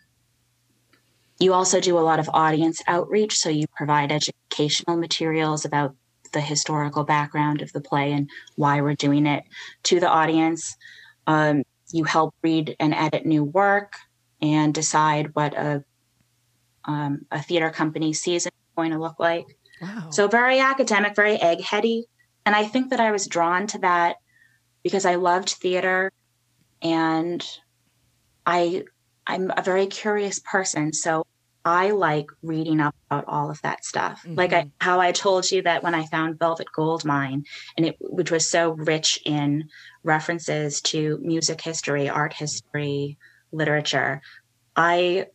you 1.40 1.54
also 1.54 1.80
do 1.80 1.98
a 1.98 2.02
lot 2.02 2.20
of 2.20 2.30
audience 2.34 2.82
outreach. 2.86 3.38
So 3.38 3.50
you 3.50 3.66
provide 3.76 4.12
educational 4.12 4.98
materials 4.98 5.66
about 5.66 5.96
the 6.34 6.42
historical 6.42 7.04
background 7.04 7.62
of 7.62 7.72
the 7.74 7.82
play 7.82 8.12
and 8.12 8.30
why 8.56 8.82
we're 8.82 8.96
doing 8.96 9.26
it 9.26 9.44
to 9.84 10.00
the 10.00 10.08
audience. 10.10 10.76
Um, 11.28 11.64
you 11.92 12.04
help 12.04 12.36
read 12.42 12.76
and 12.80 12.94
edit 12.94 13.26
new 13.26 13.44
work 13.44 13.94
and 14.42 14.74
decide 14.74 15.36
what 15.36 15.54
a 15.56 15.84
um, 16.86 17.28
a 17.32 17.42
theater 17.42 17.70
company 17.70 18.12
season 18.12 18.52
is 18.56 18.76
going 18.76 18.92
to 18.92 18.98
look 18.98 19.20
like. 19.20 19.46
Wow. 19.82 20.10
So 20.10 20.28
very 20.28 20.60
academic, 20.60 21.16
very 21.16 21.38
eggheady, 21.38 22.04
and 22.46 22.56
I 22.56 22.64
think 22.66 22.90
that 22.90 23.00
I 23.00 23.12
was 23.12 23.28
drawn 23.28 23.68
to 23.68 23.78
that 23.80 24.16
because 24.84 25.06
I 25.06 25.16
loved 25.16 25.50
theater 25.50 26.12
and 26.82 27.46
I 28.46 28.84
I'm 29.28 29.52
a 29.56 29.62
very 29.62 29.88
curious 29.88 30.40
person. 30.40 30.94
So 30.94 31.26
I 31.64 31.92
like 31.92 32.28
reading 32.42 32.80
up 32.80 32.96
about 33.10 33.26
all 33.28 33.52
of 33.52 33.62
that 33.62 33.86
stuff. 33.86 34.24
Mm-hmm. 34.24 34.36
Like 34.36 34.54
I, 34.54 34.72
how 34.80 35.00
I 35.00 35.12
told 35.12 35.50
you 35.52 35.62
that 35.62 35.84
when 35.84 35.94
I 35.94 36.06
found 36.08 36.40
Velvet 36.40 36.68
Goldmine, 36.76 37.46
and 37.78 37.86
it 37.86 37.98
which 38.00 38.32
was 38.32 38.50
so 38.50 38.72
rich 38.72 39.20
in 39.26 39.70
references 40.04 40.82
to 40.82 41.20
music 41.22 41.62
history, 41.62 42.10
art 42.10 42.34
history, 42.34 43.18
literature, 43.52 44.22
I 44.76 45.28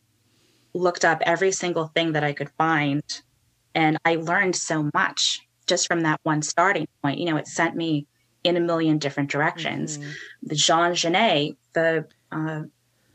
looked 0.74 1.04
up 1.04 1.22
every 1.24 1.52
single 1.52 1.86
thing 1.88 2.12
that 2.12 2.24
I 2.24 2.32
could 2.32 2.50
find, 2.58 3.02
and 3.74 3.96
I 4.04 4.16
learned 4.16 4.56
so 4.56 4.90
much 4.94 5.40
just 5.66 5.86
from 5.86 6.00
that 6.00 6.20
one 6.24 6.42
starting 6.42 6.88
point. 7.02 7.18
You 7.18 7.26
know, 7.26 7.36
it 7.36 7.46
sent 7.46 7.76
me 7.76 8.06
in 8.46 8.56
a 8.56 8.60
million 8.60 8.98
different 8.98 9.30
directions. 9.30 9.98
Mm-hmm. 9.98 10.10
The 10.44 10.54
Jean 10.54 10.94
Genet, 10.94 11.56
the 11.72 12.06
uh, 12.32 12.62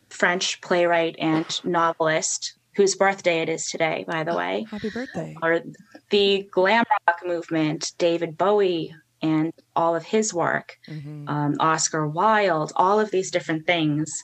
French 0.10 0.62
playwright 0.62 1.16
and 1.20 1.46
novelist 1.64 2.54
whose 2.76 2.96
birthday 2.96 3.42
it 3.42 3.50
is 3.50 3.70
today, 3.70 4.06
by 4.08 4.24
the 4.24 4.36
way. 4.36 4.66
Happy 4.70 4.90
birthday. 4.90 5.36
Or 5.42 5.62
the 6.10 6.48
glam 6.52 6.86
rock 7.08 7.20
movement, 7.26 7.92
David 7.98 8.38
Bowie 8.38 8.96
and 9.22 9.54
all 9.76 9.96
of 9.96 10.04
his 10.04 10.34
work, 10.34 10.78
mm-hmm. 10.88 11.28
um, 11.28 11.56
Oscar 11.60 12.08
Wilde, 12.08 12.72
all 12.76 13.00
of 13.00 13.12
these 13.12 13.30
different 13.30 13.68
things 13.68 14.24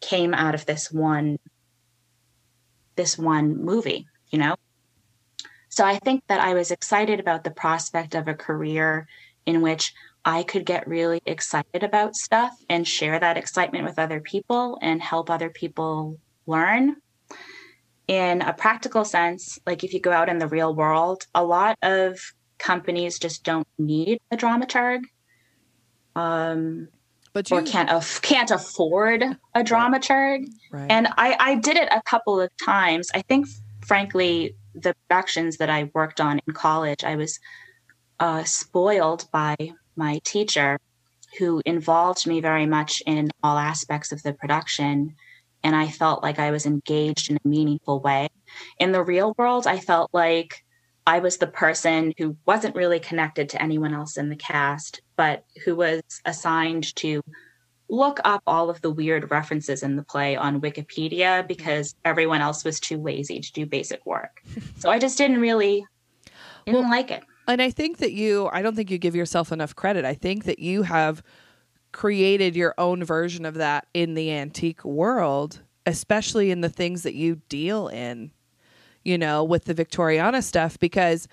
came 0.00 0.34
out 0.34 0.54
of 0.54 0.66
this 0.66 0.92
one 0.92 1.38
this 2.94 3.16
one 3.16 3.64
movie, 3.64 4.06
you 4.30 4.38
know? 4.38 4.54
So 5.70 5.82
I 5.84 5.98
think 5.98 6.22
that 6.28 6.40
I 6.40 6.52
was 6.52 6.70
excited 6.70 7.20
about 7.20 7.42
the 7.42 7.50
prospect 7.50 8.14
of 8.14 8.28
a 8.28 8.34
career 8.34 9.08
in 9.46 9.62
which 9.62 9.94
I 10.24 10.42
could 10.44 10.64
get 10.64 10.86
really 10.86 11.20
excited 11.26 11.82
about 11.82 12.14
stuff 12.14 12.52
and 12.68 12.86
share 12.86 13.18
that 13.18 13.36
excitement 13.36 13.84
with 13.84 13.98
other 13.98 14.20
people 14.20 14.78
and 14.80 15.02
help 15.02 15.30
other 15.30 15.50
people 15.50 16.18
learn. 16.46 16.96
In 18.08 18.42
a 18.42 18.52
practical 18.52 19.04
sense, 19.04 19.58
like 19.66 19.84
if 19.84 19.92
you 19.92 20.00
go 20.00 20.12
out 20.12 20.28
in 20.28 20.38
the 20.38 20.46
real 20.46 20.74
world, 20.74 21.26
a 21.34 21.44
lot 21.44 21.76
of 21.82 22.20
companies 22.58 23.18
just 23.18 23.42
don't 23.42 23.66
need 23.78 24.20
a 24.30 24.36
dramaturg. 24.36 25.02
Um, 26.14 26.88
but 27.32 27.50
you, 27.50 27.56
or 27.56 27.62
can't 27.62 27.90
af- 27.90 28.20
can't 28.22 28.50
afford 28.50 29.22
a 29.54 29.62
dramaturg. 29.62 30.46
Right. 30.70 30.90
And 30.90 31.08
I, 31.16 31.36
I 31.40 31.54
did 31.56 31.76
it 31.76 31.88
a 31.90 32.02
couple 32.02 32.40
of 32.40 32.50
times. 32.62 33.10
I 33.14 33.22
think, 33.22 33.46
frankly, 33.84 34.54
the 34.74 34.94
productions 35.08 35.56
that 35.56 35.70
I 35.70 35.90
worked 35.94 36.20
on 36.20 36.40
in 36.46 36.54
college, 36.54 37.04
I 37.04 37.16
was 37.16 37.40
uh, 38.20 38.44
spoiled 38.44 39.26
by 39.32 39.56
my 39.96 40.20
teacher 40.24 40.78
who 41.38 41.62
involved 41.64 42.26
me 42.26 42.40
very 42.40 42.66
much 42.66 43.02
in 43.06 43.30
all 43.42 43.58
aspects 43.58 44.12
of 44.12 44.22
the 44.22 44.32
production 44.32 45.14
and 45.62 45.74
i 45.74 45.88
felt 45.88 46.22
like 46.22 46.38
i 46.38 46.50
was 46.50 46.66
engaged 46.66 47.30
in 47.30 47.36
a 47.36 47.48
meaningful 47.48 48.00
way. 48.00 48.28
In 48.78 48.92
the 48.92 49.02
real 49.02 49.34
world 49.38 49.66
i 49.66 49.78
felt 49.78 50.10
like 50.12 50.64
i 51.06 51.18
was 51.18 51.36
the 51.36 51.46
person 51.46 52.12
who 52.18 52.36
wasn't 52.46 52.76
really 52.76 53.00
connected 53.00 53.48
to 53.50 53.62
anyone 53.62 53.94
else 53.94 54.16
in 54.16 54.28
the 54.28 54.36
cast 54.36 55.00
but 55.16 55.44
who 55.64 55.76
was 55.76 56.02
assigned 56.24 56.94
to 56.96 57.22
look 57.88 58.20
up 58.24 58.42
all 58.46 58.70
of 58.70 58.80
the 58.80 58.90
weird 58.90 59.30
references 59.30 59.82
in 59.82 59.96
the 59.96 60.04
play 60.04 60.36
on 60.36 60.60
wikipedia 60.60 61.46
because 61.46 61.94
everyone 62.04 62.40
else 62.40 62.64
was 62.64 62.80
too 62.80 62.98
lazy 62.98 63.40
to 63.40 63.52
do 63.52 63.66
basic 63.66 64.04
work. 64.06 64.42
So 64.78 64.90
i 64.90 64.98
just 64.98 65.18
didn't 65.18 65.40
really 65.40 65.86
didn't 66.66 66.82
well, 66.82 66.90
like 66.90 67.10
it 67.10 67.22
and 67.48 67.60
I 67.62 67.70
think 67.70 67.98
that 67.98 68.12
you, 68.12 68.48
I 68.52 68.62
don't 68.62 68.74
think 68.74 68.90
you 68.90 68.98
give 68.98 69.16
yourself 69.16 69.52
enough 69.52 69.74
credit. 69.74 70.04
I 70.04 70.14
think 70.14 70.44
that 70.44 70.58
you 70.58 70.82
have 70.82 71.22
created 71.92 72.56
your 72.56 72.74
own 72.78 73.04
version 73.04 73.44
of 73.44 73.54
that 73.54 73.86
in 73.92 74.14
the 74.14 74.30
antique 74.32 74.84
world, 74.84 75.60
especially 75.86 76.50
in 76.50 76.60
the 76.60 76.68
things 76.68 77.02
that 77.02 77.14
you 77.14 77.42
deal 77.48 77.88
in, 77.88 78.30
you 79.04 79.18
know, 79.18 79.44
with 79.44 79.64
the 79.64 79.74
Victoriana 79.74 80.42
stuff, 80.42 80.78
because 80.78 81.28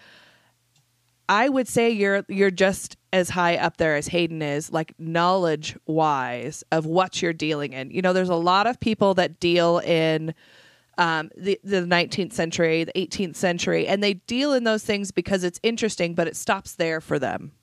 I 1.30 1.48
would 1.48 1.68
say 1.68 1.92
you're 1.92 2.26
you're 2.28 2.50
just 2.50 2.98
as 3.14 3.30
high 3.30 3.56
up 3.58 3.78
there 3.78 3.96
as 3.96 4.08
Hayden 4.08 4.42
is, 4.42 4.72
like 4.72 4.94
knowledge 4.98 5.78
wise 5.86 6.64
of 6.72 6.88
what 6.88 7.22
you're 7.22 7.34
dealing 7.34 7.74
in. 7.74 7.92
You 7.92 8.02
know, 8.02 8.14
there's 8.14 8.30
a 8.30 8.36
lot 8.36 8.66
of 8.66 8.80
people 8.80 9.14
that 9.14 9.40
deal 9.40 9.78
in 9.80 10.34
um, 11.00 11.32
the, 11.38 11.60
the 11.64 11.78
19th 11.78 12.34
century, 12.34 12.84
the 12.84 12.92
18th 12.92 13.38
century, 13.38 13.88
and 13.88 14.04
they 14.04 14.16
deal 14.16 14.54
in 14.54 14.66
those 14.66 14.84
things 14.84 15.12
because 15.12 15.46
it's 15.46 15.60
interesting, 15.64 16.14
but 16.14 16.28
it 16.28 16.36
stops 16.36 16.76
there 16.76 17.00
for 17.00 17.18
them. 17.18 17.54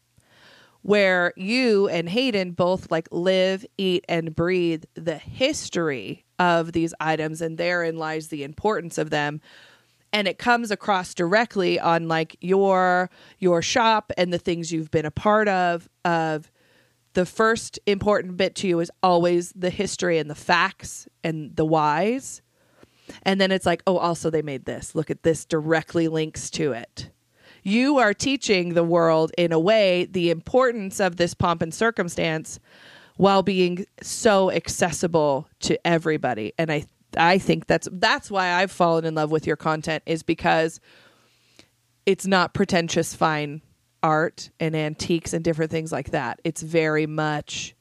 Where 0.80 1.34
you 1.37 1.89
and 1.89 2.09
Hayden 2.09 2.53
both 2.53 2.91
like 2.91 3.09
live, 3.11 3.66
eat, 3.76 4.05
and 4.09 4.34
breathe 4.34 4.84
the 4.95 5.18
history 5.18 6.24
of 6.39 6.72
these 6.72 6.95
items, 6.99 7.43
and 7.43 7.59
therein 7.59 7.97
lies 7.97 8.28
the 8.28 8.43
importance 8.43 8.97
of 8.97 9.11
them 9.11 9.41
and 10.12 10.28
it 10.28 10.39
comes 10.39 10.70
across 10.70 11.12
directly 11.12 11.78
on 11.78 12.09
like 12.09 12.37
your 12.41 13.11
your 13.39 13.61
shop 13.61 14.12
and 14.16 14.32
the 14.32 14.39
things 14.39 14.72
you've 14.72 14.91
been 14.91 15.05
a 15.05 15.11
part 15.11 15.49
of 15.49 15.89
of 16.05 16.51
the 17.14 17.26
first 17.26 17.78
important 17.87 18.37
bit 18.37 18.55
to 18.55 18.68
you 18.68 18.78
is 18.78 18.91
always 19.03 19.53
the 19.57 19.68
history 19.68 20.18
and 20.18 20.30
the 20.30 20.34
facts 20.37 21.09
and 21.24 21.55
the 21.57 21.66
whys 21.66 22.41
and 23.23 23.41
then 23.41 23.51
it's 23.51 23.67
like, 23.67 23.83
oh, 23.87 23.99
also 23.99 24.31
they 24.31 24.43
made 24.43 24.65
this. 24.65 24.95
Look 24.95 25.11
at 25.11 25.23
this 25.23 25.45
directly 25.45 26.09
links 26.09 26.51
to 26.51 26.73
it. 26.73 27.11
You 27.63 27.99
are 27.99 28.15
teaching 28.15 28.75
the 28.75 28.85
world 28.85 29.33
in 29.37 29.53
a 29.53 29.59
way 29.59 30.07
the 30.11 30.31
importance 30.31 31.01
of 31.01 31.17
this 31.17 31.35
pomp 31.35 31.63
and 31.63 31.75
circumstance 31.75 32.61
while 33.17 33.43
being 33.43 33.87
so 34.03 34.51
accessible 34.51 35.49
to 35.61 35.87
everybody. 35.87 36.53
And 36.59 36.71
I 36.71 36.87
I 37.17 37.39
think 37.39 37.67
that's 37.67 37.89
that's 37.91 38.31
why 38.31 38.53
I've 38.53 38.71
fallen 38.71 39.05
in 39.05 39.15
love 39.15 39.31
with 39.31 39.47
your 39.47 39.57
content 39.57 40.03
is 40.07 40.23
because 40.23 40.81
it's 42.05 42.27
not 42.27 42.55
pretentious 42.55 43.15
fine 43.15 43.63
art 44.03 44.51
and 44.61 44.77
antiques 44.77 45.33
and 45.33 45.43
different 45.43 45.71
things 45.71 45.91
like 45.91 46.11
that. 46.11 46.41
It's 46.45 46.63
very 46.63 47.07
much 47.07 47.75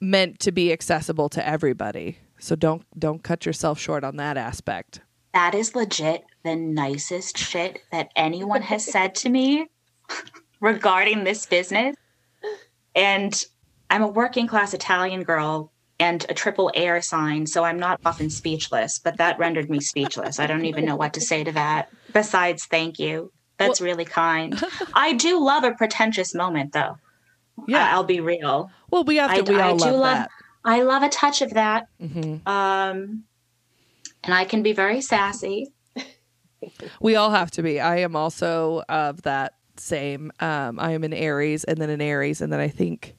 meant 0.00 0.40
to 0.40 0.52
be 0.52 0.72
accessible 0.72 1.28
to 1.30 1.46
everybody. 1.46 2.18
So 2.44 2.54
don't 2.54 2.84
don't 2.98 3.22
cut 3.22 3.46
yourself 3.46 3.78
short 3.78 4.04
on 4.04 4.16
that 4.16 4.36
aspect. 4.36 5.00
That 5.32 5.54
is 5.54 5.74
legit 5.74 6.24
the 6.44 6.54
nicest 6.54 7.38
shit 7.38 7.80
that 7.90 8.10
anyone 8.16 8.60
has 8.60 8.84
said 8.84 9.14
to 9.16 9.30
me 9.30 9.66
regarding 10.60 11.24
this 11.24 11.46
business. 11.46 11.96
And 12.94 13.42
I'm 13.88 14.02
a 14.02 14.08
working 14.08 14.46
class 14.46 14.74
Italian 14.74 15.22
girl 15.22 15.72
and 15.98 16.26
a 16.28 16.34
triple 16.34 16.70
air 16.74 17.00
sign, 17.00 17.46
so 17.46 17.64
I'm 17.64 17.78
not 17.78 17.98
often 18.04 18.28
speechless, 18.28 18.98
but 18.98 19.16
that 19.16 19.38
rendered 19.38 19.70
me 19.70 19.80
speechless. 19.80 20.38
I 20.38 20.46
don't 20.46 20.66
even 20.66 20.84
know 20.84 20.96
what 20.96 21.14
to 21.14 21.22
say 21.22 21.44
to 21.44 21.52
that. 21.52 21.88
Besides, 22.12 22.66
thank 22.66 22.98
you. 22.98 23.32
That's 23.56 23.80
well, 23.80 23.88
really 23.88 24.04
kind. 24.04 24.62
I 24.92 25.14
do 25.14 25.42
love 25.42 25.64
a 25.64 25.72
pretentious 25.72 26.34
moment 26.34 26.74
though. 26.74 26.98
Yeah. 27.66 27.90
I, 27.90 27.96
will 27.96 28.04
be 28.04 28.20
real. 28.20 28.70
Well, 28.90 29.04
we 29.04 29.16
have 29.16 29.30
to. 29.30 29.50
I, 29.50 29.56
we 29.56 29.60
all 29.62 29.68
I 29.82 29.86
love, 29.86 29.94
love 29.94 30.16
that. 30.18 30.30
I 30.64 30.82
love 30.82 31.02
a 31.02 31.08
touch 31.08 31.42
of 31.42 31.54
that. 31.54 31.88
Mm-hmm. 32.00 32.48
Um, 32.48 33.24
and 34.22 34.34
I 34.34 34.44
can 34.44 34.62
be 34.62 34.72
very 34.72 35.00
sassy. 35.00 35.72
we 37.00 37.16
all 37.16 37.30
have 37.30 37.50
to 37.52 37.62
be. 37.62 37.80
I 37.80 37.98
am 37.98 38.16
also 38.16 38.82
of 38.88 39.22
that 39.22 39.54
same. 39.76 40.32
Um, 40.40 40.78
I 40.80 40.92
am 40.92 41.04
an 41.04 41.12
Aries 41.12 41.64
and 41.64 41.78
then 41.78 41.90
an 41.90 42.00
Aries, 42.00 42.40
and 42.40 42.52
then 42.52 42.60
I 42.60 42.68
think 42.68 43.16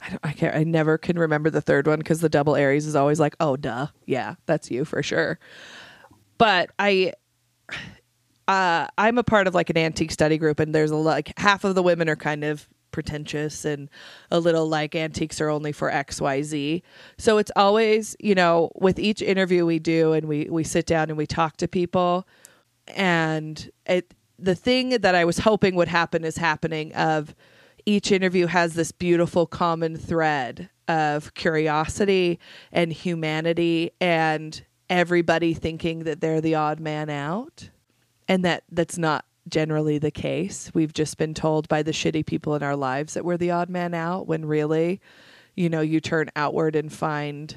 I 0.00 0.10
don't. 0.10 0.20
I 0.22 0.32
can't. 0.32 0.54
I 0.54 0.64
never 0.64 0.98
can 0.98 1.18
remember 1.18 1.50
the 1.50 1.60
third 1.60 1.86
one 1.86 1.98
because 1.98 2.20
the 2.20 2.28
double 2.28 2.56
Aries 2.56 2.86
is 2.86 2.94
always 2.94 3.18
like, 3.18 3.34
oh, 3.40 3.56
duh, 3.56 3.88
yeah, 4.06 4.34
that's 4.46 4.70
you 4.70 4.84
for 4.84 5.02
sure. 5.02 5.38
But 6.36 6.70
I. 6.78 7.14
Uh, 8.46 8.86
I'm 8.96 9.18
a 9.18 9.22
part 9.22 9.46
of 9.46 9.54
like 9.54 9.68
an 9.68 9.76
antique 9.76 10.10
study 10.10 10.38
group, 10.38 10.58
and 10.58 10.74
there's 10.74 10.90
a 10.90 10.96
like 10.96 11.38
half 11.38 11.64
of 11.64 11.74
the 11.74 11.82
women 11.82 12.08
are 12.08 12.16
kind 12.16 12.44
of 12.44 12.66
pretentious 12.90 13.64
and 13.64 13.88
a 14.30 14.40
little 14.40 14.68
like 14.68 14.94
antiques 14.94 15.40
are 15.40 15.48
only 15.48 15.72
for 15.72 15.90
xyz 15.90 16.82
so 17.16 17.38
it's 17.38 17.52
always 17.56 18.16
you 18.18 18.34
know 18.34 18.70
with 18.74 18.98
each 18.98 19.22
interview 19.22 19.64
we 19.64 19.78
do 19.78 20.12
and 20.12 20.26
we 20.26 20.48
we 20.50 20.64
sit 20.64 20.86
down 20.86 21.08
and 21.08 21.16
we 21.16 21.26
talk 21.26 21.56
to 21.56 21.68
people 21.68 22.26
and 22.88 23.70
it 23.86 24.14
the 24.38 24.54
thing 24.54 24.90
that 24.90 25.14
i 25.14 25.24
was 25.24 25.38
hoping 25.38 25.74
would 25.74 25.88
happen 25.88 26.24
is 26.24 26.36
happening 26.36 26.92
of 26.94 27.34
each 27.86 28.12
interview 28.12 28.46
has 28.46 28.74
this 28.74 28.92
beautiful 28.92 29.46
common 29.46 29.96
thread 29.96 30.68
of 30.88 31.32
curiosity 31.34 32.38
and 32.72 32.92
humanity 32.92 33.90
and 34.00 34.64
everybody 34.90 35.54
thinking 35.54 36.04
that 36.04 36.20
they're 36.20 36.40
the 36.40 36.54
odd 36.54 36.80
man 36.80 37.10
out 37.10 37.70
and 38.26 38.44
that 38.44 38.64
that's 38.70 38.98
not 38.98 39.24
generally 39.50 39.98
the 39.98 40.10
case. 40.10 40.70
We've 40.74 40.92
just 40.92 41.18
been 41.18 41.34
told 41.34 41.68
by 41.68 41.82
the 41.82 41.92
shitty 41.92 42.26
people 42.26 42.54
in 42.54 42.62
our 42.62 42.76
lives 42.76 43.14
that 43.14 43.24
we're 43.24 43.36
the 43.36 43.50
odd 43.50 43.68
man 43.68 43.94
out 43.94 44.26
when 44.26 44.44
really, 44.44 45.00
you 45.54 45.68
know, 45.68 45.80
you 45.80 46.00
turn 46.00 46.30
outward 46.36 46.76
and 46.76 46.92
find 46.92 47.56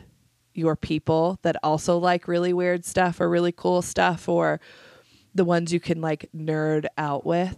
your 0.54 0.76
people 0.76 1.40
that 1.44 1.56
also 1.64 1.98
like 1.98 2.28
really 2.28 2.54
weird 2.54 2.86
stuff 2.86 3.22
or 3.22 3.30
really 3.30 3.52
cool 3.52 3.82
stuff 3.82 4.28
or 4.28 4.60
the 5.34 5.46
ones 5.46 5.72
you 5.72 5.80
can 5.80 6.02
like 6.02 6.30
nerd 6.36 6.86
out 6.98 7.26
with. 7.26 7.58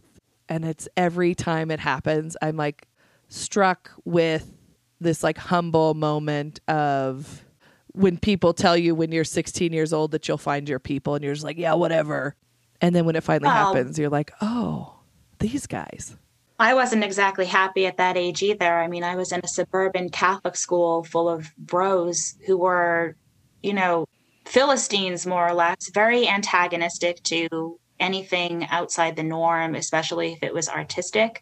And 0.49 0.65
it's 0.65 0.87
every 0.95 1.33
time 1.33 1.71
it 1.71 1.79
happens, 1.79 2.37
I'm 2.41 2.57
like 2.57 2.87
struck 3.29 3.91
with 4.05 4.51
this 4.99 5.23
like 5.23 5.37
humble 5.37 5.93
moment 5.93 6.59
of 6.67 7.45
when 7.93 8.17
people 8.17 8.53
tell 8.53 8.77
you 8.77 8.95
when 8.95 9.11
you're 9.11 9.23
16 9.23 9.71
years 9.73 9.93
old 9.93 10.11
that 10.11 10.27
you'll 10.27 10.37
find 10.37 10.67
your 10.67 10.79
people 10.79 11.15
and 11.15 11.23
you're 11.23 11.33
just 11.33 11.45
like, 11.45 11.57
yeah, 11.57 11.73
whatever. 11.73 12.35
And 12.83 12.93
then 12.93 13.05
when 13.05 13.15
it 13.15 13.23
finally 13.23 13.47
Well- 13.47 13.73
happens, 13.73 13.97
you're 13.97 14.09
like, 14.09 14.33
oh, 14.41 14.95
these 15.39 15.67
guys. 15.67 16.17
I 16.59 16.73
wasn't 16.73 17.05
exactly 17.05 17.45
happy 17.45 17.85
at 17.87 17.95
that 17.95 18.17
age 18.17 18.43
either. 18.43 18.77
I 18.77 18.87
mean, 18.89 19.05
I 19.05 19.15
was 19.15 19.31
in 19.31 19.39
a 19.41 19.47
suburban 19.47 20.09
Catholic 20.09 20.57
school 20.57 21.03
full 21.05 21.29
of 21.29 21.55
bros 21.57 22.35
who 22.45 22.57
were, 22.57 23.15
you 23.61 23.73
know, 23.73 24.05
Philistines 24.45 25.25
more 25.25 25.47
or 25.47 25.53
less, 25.53 25.89
very 25.93 26.27
antagonistic 26.27 27.23
to 27.23 27.79
anything 28.01 28.67
outside 28.69 29.15
the 29.15 29.23
norm, 29.23 29.75
especially 29.75 30.33
if 30.33 30.43
it 30.43 30.53
was 30.53 30.67
artistic. 30.67 31.41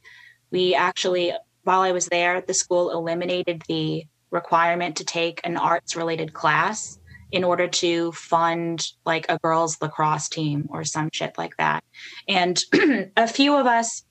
We 0.51 0.75
actually, 0.75 1.33
while 1.63 1.81
I 1.81 1.91
was 1.91 2.05
there, 2.05 2.41
the 2.41 2.53
school 2.53 2.91
eliminated 2.91 3.63
the 3.67 4.05
requirement 4.29 4.95
to 4.97 5.03
take 5.03 5.41
an 5.43 5.57
arts 5.57 5.95
related 5.95 6.33
class 6.33 6.99
in 7.32 7.43
order 7.43 7.67
to 7.67 8.11
fund 8.11 8.86
like 9.05 9.25
a 9.29 9.39
girls 9.39 9.77
lacrosse 9.82 10.29
team 10.29 10.67
or 10.69 10.84
some 10.84 11.09
shit 11.13 11.38
like 11.38 11.55
that. 11.57 11.84
And 12.27 12.61
a 13.17 13.27
few 13.27 13.55
of 13.55 13.65
us 13.65 14.03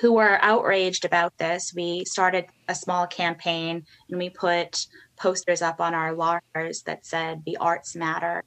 who 0.00 0.12
were 0.12 0.38
outraged 0.42 1.04
about 1.04 1.36
this, 1.38 1.72
we 1.74 2.04
started 2.04 2.46
a 2.68 2.74
small 2.74 3.06
campaign 3.06 3.84
and 4.08 4.18
we 4.18 4.28
put 4.28 4.86
posters 5.16 5.62
up 5.62 5.80
on 5.80 5.94
our 5.94 6.12
lockers 6.12 6.82
that 6.82 7.06
said 7.06 7.42
the 7.46 7.56
arts 7.58 7.94
matter. 7.94 8.42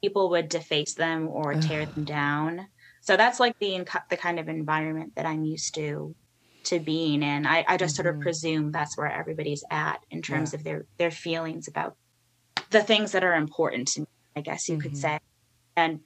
People 0.00 0.30
would 0.30 0.48
deface 0.48 0.94
them 0.94 1.28
or 1.28 1.54
tear 1.54 1.86
them 1.86 2.04
down. 2.04 2.68
So 3.00 3.16
that's 3.16 3.40
like 3.40 3.58
the 3.58 3.84
the 4.08 4.16
kind 4.16 4.38
of 4.38 4.48
environment 4.48 5.14
that 5.16 5.26
I'm 5.26 5.44
used 5.44 5.74
to 5.74 6.14
to 6.64 6.80
being 6.80 7.22
in. 7.22 7.46
I, 7.46 7.64
I 7.68 7.76
just 7.76 7.96
sort 7.96 8.06
of 8.06 8.14
mm-hmm. 8.14 8.22
presume 8.22 8.72
that's 8.72 8.96
where 8.96 9.10
everybody's 9.10 9.64
at 9.70 10.00
in 10.10 10.22
terms 10.22 10.54
of 10.54 10.64
their 10.64 10.86
their 10.98 11.10
feelings 11.10 11.68
about 11.68 11.96
the 12.74 12.82
things 12.82 13.12
that 13.12 13.24
are 13.24 13.34
important 13.34 13.88
to 13.88 14.00
me, 14.00 14.06
I 14.36 14.40
guess 14.40 14.68
you 14.68 14.78
could 14.78 14.92
mm-hmm. 14.92 15.00
say. 15.00 15.20
And 15.76 16.00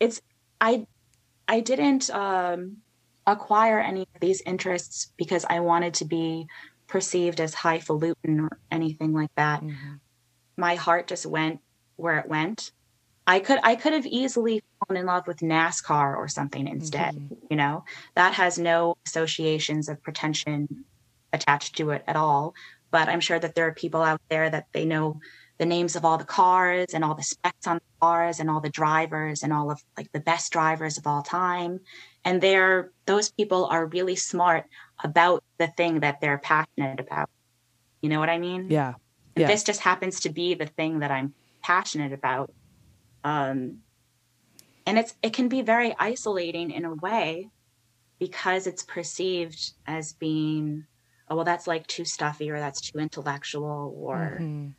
it's 0.00 0.22
I 0.60 0.86
I 1.46 1.60
didn't 1.60 2.08
um 2.10 2.78
acquire 3.26 3.80
any 3.80 4.02
of 4.02 4.20
these 4.20 4.40
interests 4.42 5.12
because 5.16 5.44
I 5.48 5.60
wanted 5.60 5.94
to 5.94 6.04
be 6.04 6.46
perceived 6.86 7.40
as 7.40 7.54
highfalutin 7.54 8.40
or 8.40 8.58
anything 8.70 9.12
like 9.12 9.34
that. 9.36 9.62
Mm-hmm. 9.62 9.94
My 10.56 10.76
heart 10.76 11.08
just 11.08 11.26
went 11.26 11.60
where 11.96 12.18
it 12.18 12.28
went. 12.28 12.70
I 13.26 13.40
could 13.40 13.58
I 13.64 13.74
could 13.74 13.92
have 13.92 14.06
easily 14.06 14.62
fallen 14.78 15.00
in 15.00 15.06
love 15.06 15.26
with 15.26 15.38
NASCAR 15.38 16.16
or 16.16 16.28
something 16.28 16.68
instead, 16.68 17.16
mm-hmm. 17.16 17.34
you 17.50 17.56
know. 17.56 17.84
That 18.14 18.34
has 18.34 18.58
no 18.58 18.96
associations 19.06 19.88
of 19.88 20.02
pretension 20.02 20.84
attached 21.32 21.76
to 21.78 21.90
it 21.90 22.04
at 22.06 22.16
all, 22.16 22.54
but 22.92 23.08
I'm 23.08 23.20
sure 23.20 23.40
that 23.40 23.56
there 23.56 23.66
are 23.66 23.74
people 23.74 24.02
out 24.02 24.20
there 24.28 24.48
that 24.50 24.66
they 24.72 24.84
know 24.84 25.20
the 25.62 25.66
names 25.66 25.94
of 25.94 26.04
all 26.04 26.18
the 26.18 26.24
cars 26.24 26.88
and 26.92 27.04
all 27.04 27.14
the 27.14 27.22
specs 27.22 27.68
on 27.68 27.76
the 27.76 27.82
cars 28.00 28.40
and 28.40 28.50
all 28.50 28.60
the 28.60 28.68
drivers 28.68 29.44
and 29.44 29.52
all 29.52 29.70
of 29.70 29.80
like 29.96 30.10
the 30.10 30.18
best 30.18 30.50
drivers 30.52 30.98
of 30.98 31.06
all 31.06 31.22
time 31.22 31.78
and 32.24 32.40
they're 32.40 32.90
those 33.06 33.30
people 33.30 33.66
are 33.66 33.86
really 33.86 34.16
smart 34.16 34.64
about 35.04 35.40
the 35.60 35.68
thing 35.68 36.00
that 36.00 36.20
they're 36.20 36.38
passionate 36.38 36.98
about 36.98 37.28
you 38.00 38.08
know 38.08 38.18
what 38.18 38.28
i 38.28 38.38
mean 38.38 38.68
Yeah. 38.68 38.94
Yeah. 39.36 39.46
this 39.46 39.62
just 39.62 39.78
happens 39.78 40.18
to 40.22 40.30
be 40.30 40.54
the 40.54 40.66
thing 40.66 40.98
that 40.98 41.12
i'm 41.12 41.32
passionate 41.62 42.12
about 42.12 42.50
um 43.22 43.84
and 44.84 44.98
it's 44.98 45.14
it 45.22 45.32
can 45.32 45.48
be 45.48 45.62
very 45.62 45.94
isolating 45.96 46.72
in 46.72 46.84
a 46.84 46.94
way 46.96 47.50
because 48.18 48.66
it's 48.66 48.82
perceived 48.82 49.74
as 49.86 50.12
being 50.14 50.86
oh 51.28 51.36
well 51.36 51.44
that's 51.44 51.68
like 51.68 51.86
too 51.86 52.04
stuffy 52.04 52.50
or 52.50 52.58
that's 52.58 52.80
too 52.80 52.98
intellectual 52.98 53.94
or 53.96 54.38
Mhm. 54.40 54.74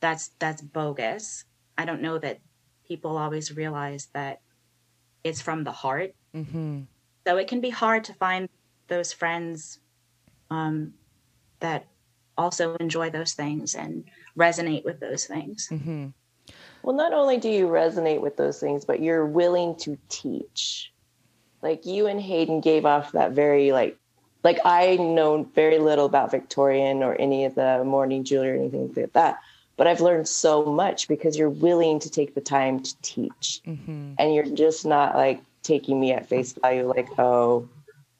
That's 0.00 0.28
that's 0.38 0.62
bogus 0.62 1.44
i 1.76 1.84
don't 1.84 2.02
know 2.02 2.18
that 2.18 2.38
people 2.86 3.16
always 3.16 3.54
realize 3.54 4.08
that 4.14 4.40
it's 5.24 5.40
from 5.42 5.64
the 5.64 5.72
heart 5.72 6.14
Mhm. 6.34 6.86
so 7.26 7.36
it 7.36 7.48
can 7.48 7.60
be 7.60 7.70
hard 7.70 8.04
to 8.04 8.14
find 8.14 8.48
those 8.88 9.12
friends 9.12 9.80
um, 10.50 10.94
that 11.60 11.86
also 12.36 12.74
enjoy 12.76 13.10
those 13.10 13.34
things 13.34 13.74
and 13.74 14.04
resonate 14.36 14.84
with 14.84 15.00
those 15.00 15.26
things 15.26 15.68
Mhm. 15.70 16.12
Well, 16.82 16.94
not 16.96 17.12
only 17.12 17.36
do 17.38 17.50
you 17.50 17.66
resonate 17.66 18.20
with 18.20 18.36
those 18.36 18.60
things, 18.60 18.84
but 18.84 19.00
you're 19.02 19.26
willing 19.26 19.74
to 19.78 19.98
teach. 20.08 20.92
Like 21.60 21.84
you 21.84 22.06
and 22.06 22.20
Hayden 22.20 22.60
gave 22.60 22.86
off 22.86 23.12
that 23.12 23.32
very 23.32 23.72
like 23.72 23.98
like 24.44 24.60
I 24.64 24.96
know 24.96 25.42
very 25.42 25.78
little 25.80 26.06
about 26.06 26.30
Victorian 26.30 27.02
or 27.02 27.14
any 27.16 27.44
of 27.44 27.56
the 27.56 27.82
mourning 27.84 28.22
jewelry 28.24 28.52
or 28.52 28.54
anything 28.54 28.92
like 28.96 29.12
that. 29.14 29.40
But 29.78 29.86
I've 29.86 30.02
learned 30.02 30.28
so 30.28 30.64
much 30.66 31.08
because 31.08 31.38
you're 31.38 31.48
willing 31.48 32.00
to 32.00 32.10
take 32.10 32.34
the 32.34 32.40
time 32.42 32.80
to 32.80 32.94
teach. 33.00 33.60
Mhm. 33.66 34.16
And 34.18 34.34
you're 34.34 34.44
just 34.44 34.84
not 34.84 35.14
like 35.14 35.40
taking 35.62 35.98
me 35.98 36.12
at 36.12 36.28
face 36.28 36.52
value, 36.52 36.86
like, 36.86 37.08
oh, 37.18 37.66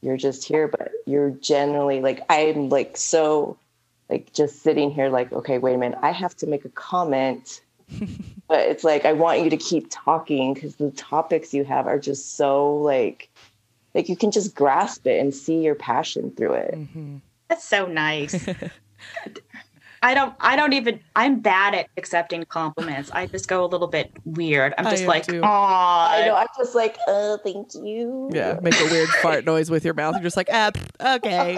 you're 0.01 0.17
just 0.17 0.45
here, 0.45 0.69
but 0.69 0.93
you're 1.05 1.31
generally 1.31 2.01
like 2.01 2.23
I'm 2.31 2.71
like 2.71 2.97
so 2.97 3.59
like 4.09 4.33
just 4.33 4.63
sitting 4.63 4.91
here 4.91 5.11
like, 5.11 5.33
okay, 5.33 5.59
wait 5.59 5.75
a 5.75 5.79
minute, 5.79 5.99
I 6.01 6.13
have 6.13 6.35
to 6.37 6.47
make 6.47 6.65
a 6.65 6.71
comment 6.71 7.61
but 8.49 8.61
it's 8.69 8.85
like 8.85 9.05
I 9.05 9.13
want 9.15 9.43
you 9.43 9.51
to 9.51 9.57
keep 9.57 9.87
talking 9.91 10.55
because 10.55 10.77
the 10.77 10.91
topics 10.93 11.53
you 11.55 11.65
have 11.65 11.87
are 11.87 11.99
just 11.99 12.37
so 12.37 12.77
like 12.77 13.29
like 13.95 14.09
you 14.09 14.17
can 14.17 14.31
just 14.31 14.55
grasp 14.55 15.07
it 15.07 15.19
and 15.21 15.35
see 15.35 15.63
your 15.65 15.75
passion 15.75 16.31
through 16.31 16.53
it. 16.53 16.75
Mhm. 16.75 17.21
that's 17.49 17.65
so 17.65 17.87
nice 17.87 18.47
i 20.03 20.15
don't 20.15 20.35
i 20.41 20.57
don't 20.57 20.73
even 20.73 21.01
i'm 21.17 21.41
bad 21.41 21.75
at 21.75 21.89
accepting 21.97 22.45
compliments 22.45 23.11
i 23.13 23.27
just 23.27 23.49
go 23.49 23.65
a 23.65 23.67
little 23.67 23.89
bit 23.89 24.11
weird 24.25 24.75
i'm 24.79 24.85
just 24.85 25.03
am 25.03 25.09
like 25.09 25.27
too. 25.27 25.43
I 25.43 26.25
know 26.27 26.33
oh 26.33 26.37
I'm 26.39 26.47
just 26.57 26.75
like, 26.75 26.97
oh, 27.07 27.39
thank 27.43 27.75
you. 27.75 28.31
Yeah. 28.33 28.59
Make 28.63 28.79
a 28.81 28.85
weird 28.85 29.09
fart 29.23 29.45
noise 29.45 29.71
with 29.71 29.85
your 29.85 29.95
mouth. 29.95 30.15
You're 30.15 30.23
just 30.23 30.37
like, 30.37 30.49
ah, 30.53 30.71
okay. 31.17 31.57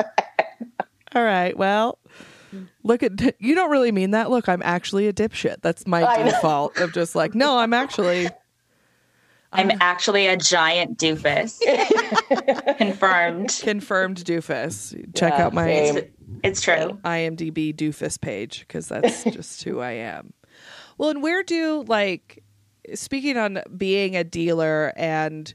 All 1.14 1.22
right. 1.22 1.56
Well, 1.56 1.98
look 2.82 3.02
at 3.02 3.12
you. 3.40 3.54
Don't 3.54 3.70
really 3.70 3.92
mean 3.92 4.12
that. 4.12 4.30
Look, 4.30 4.48
I'm 4.48 4.62
actually 4.62 5.06
a 5.08 5.12
dipshit. 5.12 5.56
That's 5.62 5.86
my 5.86 6.04
I 6.04 6.18
know. 6.18 6.30
default 6.30 6.78
of 6.78 6.92
just 6.92 7.14
like, 7.14 7.34
no, 7.34 7.58
I'm 7.58 7.72
actually. 7.72 8.28
I'm 9.52 9.70
actually 9.80 10.26
a 10.26 10.36
giant 10.36 10.98
doofus 10.98 11.58
confirmed 12.78 13.58
confirmed 13.62 14.18
doofus. 14.18 14.92
Check 15.14 15.32
Yeah, 15.32 15.46
out 15.46 15.52
my 15.52 15.68
it's, 15.68 16.08
it's 16.42 16.60
true 16.60 16.98
IMDb 17.04 17.74
doofus 17.74 18.20
page 18.20 18.60
because 18.60 18.88
that's 18.88 19.24
just 19.30 19.62
who 19.64 19.80
I 19.80 19.92
am. 19.92 20.32
Well, 20.98 21.10
and 21.10 21.22
where 21.22 21.42
do 21.42 21.84
like 21.86 22.42
speaking 22.94 23.36
on 23.36 23.60
being 23.76 24.16
a 24.16 24.24
dealer 24.24 24.92
and 24.96 25.52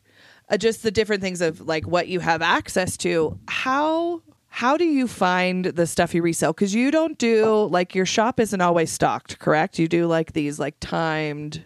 uh, 0.49 0.57
just 0.57 0.83
the 0.83 0.91
different 0.91 1.21
things 1.21 1.41
of 1.41 1.61
like 1.61 1.87
what 1.87 2.07
you 2.07 2.19
have 2.19 2.41
access 2.41 2.97
to, 2.97 3.39
how 3.47 4.21
how 4.47 4.77
do 4.77 4.85
you 4.85 5.07
find 5.07 5.65
the 5.65 5.85
stuff 5.85 6.13
you 6.15 6.21
resell? 6.21 6.53
Because 6.53 6.73
you 6.73 6.89
don't 6.91 7.17
do 7.17 7.65
like 7.65 7.93
your 7.95 8.05
shop 8.05 8.39
isn't 8.39 8.61
always 8.61 8.91
stocked, 8.91 9.39
correct? 9.39 9.79
You 9.79 9.87
do 9.87 10.07
like 10.07 10.33
these 10.33 10.59
like 10.59 10.75
timed 10.79 11.63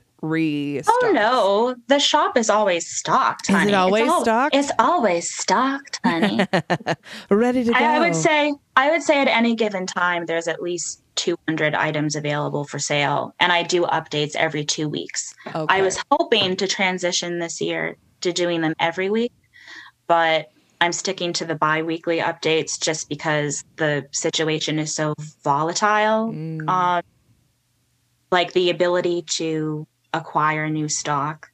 Oh 0.88 1.12
no, 1.14 1.76
the 1.88 2.00
shop 2.00 2.38
is 2.38 2.50
always 2.50 2.88
stocked. 2.88 3.50
Is 3.50 3.56
it 3.56 3.58
Honey. 3.58 3.72
It's 3.72 3.78
always 3.78 4.10
al- 4.10 4.22
stocked? 4.22 4.56
It's 4.56 4.72
always 4.80 5.34
stocked, 5.34 6.00
honey. 6.04 6.46
ready 7.30 7.64
to 7.64 7.72
go. 7.72 7.78
I, 7.78 7.96
I 7.96 8.00
would 8.00 8.16
say 8.16 8.54
I 8.76 8.92
would 8.92 9.04
say 9.04 9.22
at 9.22 9.28
any 9.28 9.56
given 9.56 9.86
time 9.86 10.26
there's 10.26 10.48
at 10.48 10.62
least 10.62 11.02
200 11.16 11.76
items 11.76 12.16
available 12.16 12.64
for 12.64 12.80
sale, 12.80 13.34
and 13.40 13.52
I 13.52 13.64
do 13.64 13.84
updates 13.84 14.36
every 14.36 14.66
two 14.66 14.88
weeks. 14.90 15.34
I 15.54 15.82
was 15.82 16.02
hoping 16.12 16.56
to 16.58 16.68
transition 16.68 17.40
this 17.40 17.62
year 17.62 17.98
to 18.22 18.32
doing 18.32 18.62
them 18.62 18.74
every 18.80 19.10
week, 19.10 19.34
but 20.08 20.50
I'm 20.82 20.94
sticking 20.94 21.34
to 21.34 21.46
the 21.46 21.56
bi-weekly 21.56 22.20
updates 22.20 22.80
just 22.80 23.10
because 23.10 23.66
the 23.76 24.06
situation 24.12 24.80
is 24.80 24.96
so 24.96 25.14
volatile. 25.44 26.32
Mm. 26.32 26.70
Um, 26.70 27.04
like 28.32 28.54
the 28.54 28.70
ability 28.70 29.24
to 29.24 29.88
acquire 30.14 30.70
new 30.70 30.89
stock 30.89 31.51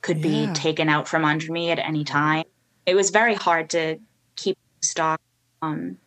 could 0.00 0.18
Yeah. 0.18 0.22
be 0.22 0.46
taken 0.54 0.88
out 0.88 1.08
from 1.08 1.24
under 1.24 1.50
me 1.52 1.70
at 1.70 1.78
any 1.78 2.04
time. 2.04 2.44
It 2.86 2.94
was 2.94 3.10
very 3.10 3.34
hard 3.34 3.70
to 3.70 3.98
keep 4.36 4.56
stock 4.82 5.20
um, 5.62 5.98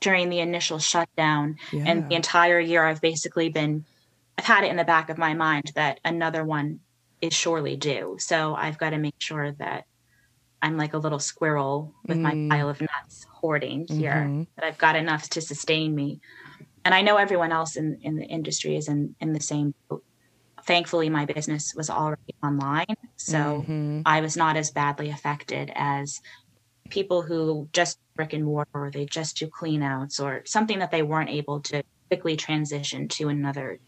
during 0.00 0.28
the 0.30 0.40
initial 0.40 0.78
shutdown. 0.78 1.56
And 1.72 2.08
the 2.08 2.14
entire 2.14 2.60
year, 2.60 2.84
I've 2.84 3.00
basically 3.00 3.48
been, 3.48 3.84
I've 4.38 4.44
had 4.44 4.64
it 4.64 4.70
in 4.70 4.76
the 4.76 4.84
back 4.84 5.10
of 5.10 5.18
my 5.18 5.34
mind 5.34 5.72
that 5.74 5.98
another 6.04 6.44
one 6.44 6.80
is 7.20 7.34
surely 7.34 7.76
due. 7.76 8.16
So 8.20 8.54
I've 8.54 8.78
got 8.78 8.90
to 8.90 8.98
make 8.98 9.14
sure 9.18 9.52
that 9.52 9.84
I'm 10.62 10.76
like 10.76 10.94
a 10.94 10.98
little 10.98 11.18
squirrel 11.18 11.94
with 12.06 12.18
my 12.18 12.34
Mm. 12.34 12.50
pile 12.50 12.68
of 12.68 12.80
nuts 12.80 13.26
hoarding 13.40 13.86
here, 13.88 14.26
Mhm. 14.28 14.46
that 14.56 14.64
I've 14.64 14.78
got 14.78 14.96
enough 14.96 15.28
to 15.30 15.40
sustain 15.40 15.94
me. 15.94 16.20
And 16.84 16.94
I 16.94 17.02
know 17.02 17.16
everyone 17.16 17.52
else 17.52 17.76
in, 17.76 17.98
in 18.02 18.16
the 18.16 18.24
industry 18.26 18.76
is 18.76 18.88
in, 18.88 19.16
in 19.20 19.32
the 19.32 19.40
same 19.40 19.74
boat. 19.88 20.04
Thankfully, 20.66 21.08
my 21.08 21.24
business 21.24 21.74
was 21.74 21.88
already 21.88 22.34
online. 22.42 22.96
So 23.16 23.64
Mhm. 23.66 24.02
I 24.04 24.20
was 24.20 24.36
not 24.36 24.56
as 24.56 24.70
badly 24.70 25.10
affected 25.10 25.70
as 25.74 26.20
people 26.90 27.22
who 27.22 27.68
just 27.72 27.98
brick 28.16 28.32
and 28.32 28.44
mortar 28.44 28.70
or 28.74 28.90
they 28.90 29.06
just 29.06 29.38
do 29.38 29.48
clean 29.48 29.82
outs 29.82 30.18
or 30.18 30.42
something 30.44 30.78
that 30.80 30.90
they 30.90 31.02
weren't 31.02 31.30
able 31.30 31.60
to 31.60 31.82
quickly 32.08 32.36
transition 32.36 33.08
to 33.08 33.28
another. 33.28 33.78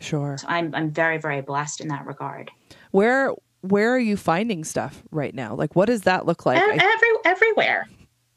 Sure. 0.00 0.36
So 0.38 0.46
I'm, 0.48 0.74
I'm 0.74 0.90
very, 0.90 1.18
very 1.18 1.40
blessed 1.40 1.80
in 1.80 1.88
that 1.88 2.06
regard. 2.06 2.50
Where 2.90 3.32
where 3.62 3.92
are 3.92 3.98
you 3.98 4.16
finding 4.16 4.62
stuff 4.62 5.02
right 5.10 5.34
now? 5.34 5.54
Like, 5.54 5.74
what 5.74 5.86
does 5.86 6.02
that 6.02 6.26
look 6.26 6.46
like? 6.46 6.62
Every, 6.62 6.78
everywhere. 7.24 7.88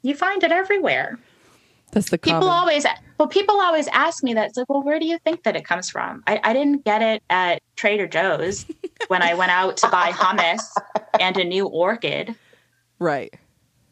You 0.01 0.15
find 0.15 0.43
it 0.43 0.51
everywhere. 0.51 1.19
That's 1.91 2.09
the 2.09 2.17
People 2.17 2.41
common. 2.41 2.53
always, 2.53 2.85
well, 3.17 3.27
people 3.27 3.59
always 3.59 3.87
ask 3.89 4.23
me 4.23 4.33
that. 4.33 4.49
It's 4.49 4.57
like, 4.57 4.69
well, 4.69 4.83
where 4.83 4.99
do 4.99 5.05
you 5.05 5.17
think 5.19 5.43
that 5.43 5.55
it 5.55 5.65
comes 5.65 5.89
from? 5.89 6.23
I, 6.27 6.39
I 6.43 6.53
didn't 6.53 6.85
get 6.85 7.01
it 7.01 7.23
at 7.29 7.61
Trader 7.75 8.07
Joe's 8.07 8.65
when 9.07 9.21
I 9.21 9.33
went 9.33 9.51
out 9.51 9.77
to 9.77 9.89
buy 9.89 10.11
hummus 10.11 10.61
and 11.19 11.37
a 11.37 11.43
new 11.43 11.67
orchid. 11.67 12.35
right. 12.99 13.33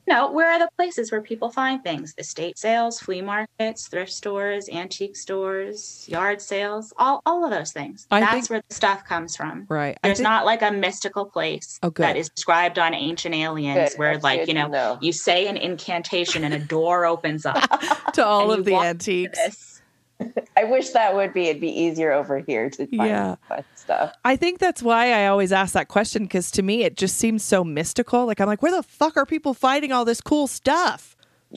No, 0.10 0.32
where 0.32 0.50
are 0.52 0.58
the 0.58 0.70
places 0.76 1.12
where 1.12 1.22
people 1.22 1.52
find 1.52 1.84
things? 1.84 2.16
Estate 2.18 2.58
sales, 2.58 3.00
flea 3.00 3.22
markets, 3.22 3.88
thrift 3.88 4.12
stores, 4.12 4.68
antique 4.68 5.16
stores, 5.16 6.04
yard 6.10 6.42
sales, 6.42 6.92
all, 6.98 7.22
all 7.28 7.46
of 7.46 7.52
those 7.52 7.72
things. 7.72 8.08
I 8.10 8.20
That's 8.22 8.34
think- 8.34 8.50
where 8.50 8.64
the 8.68 8.74
stuff 8.74 9.06
comes 9.06 9.36
from. 9.36 9.68
Right. 9.70 9.98
I 10.04 10.08
There's 10.08 10.18
think- 10.18 10.24
not 10.28 10.46
like 10.46 10.64
a 10.64 10.72
mystical 10.72 11.26
place 11.26 11.80
Oh, 11.84 11.92
that 11.98 12.18
is 12.18 12.28
described 12.30 12.80
on 12.80 12.96
Ancient 12.96 13.36
Aliens 13.36 13.92
Good. 13.92 14.00
where, 14.00 14.14
That's 14.14 14.24
like, 14.24 14.48
you 14.48 14.56
know, 14.56 14.68
know. 14.68 14.98
you 15.00 15.12
say 15.14 15.48
an 15.48 15.58
incantation 15.58 16.44
and 16.44 16.56
a 16.56 16.60
door 16.60 17.06
opens 17.06 17.46
up. 17.46 17.64
to 18.14 18.26
all 18.26 18.52
of 18.52 18.66
the 18.66 18.72
walk 18.72 18.86
antiques. 18.86 19.79
This. 20.20 20.46
I 20.58 20.66
wish 20.66 20.90
that 20.90 21.16
would 21.16 21.34
be. 21.34 21.48
It'd 21.48 21.62
be 21.62 21.70
easier 21.72 22.12
over 22.12 22.40
here 22.40 22.70
to 22.72 22.86
find 22.88 23.10
Yeah. 23.10 23.36
fun 23.48 23.64
stuff. 23.76 24.14
I 24.26 24.36
think 24.36 24.60
that's 24.60 24.84
why 24.84 25.14
I 25.14 25.28
always 25.28 25.52
ask 25.52 25.74
that 25.74 25.88
question 25.88 26.24
because 26.24 26.52
to 26.52 26.62
me 26.62 26.84
it 26.84 26.96
just 26.98 27.18
seems 27.18 27.44
so 27.44 27.64
mystical. 27.64 28.26
Like 28.26 28.40
I'm 28.40 28.48
like, 28.48 28.62
where 28.62 28.76
the 28.76 28.84
fuck 28.84 29.18
are 29.18 29.26
people 29.26 29.54
finding 29.54 29.92
all 29.92 30.06
this 30.06 30.22
cool 30.22 30.48
stuff? 30.48 31.16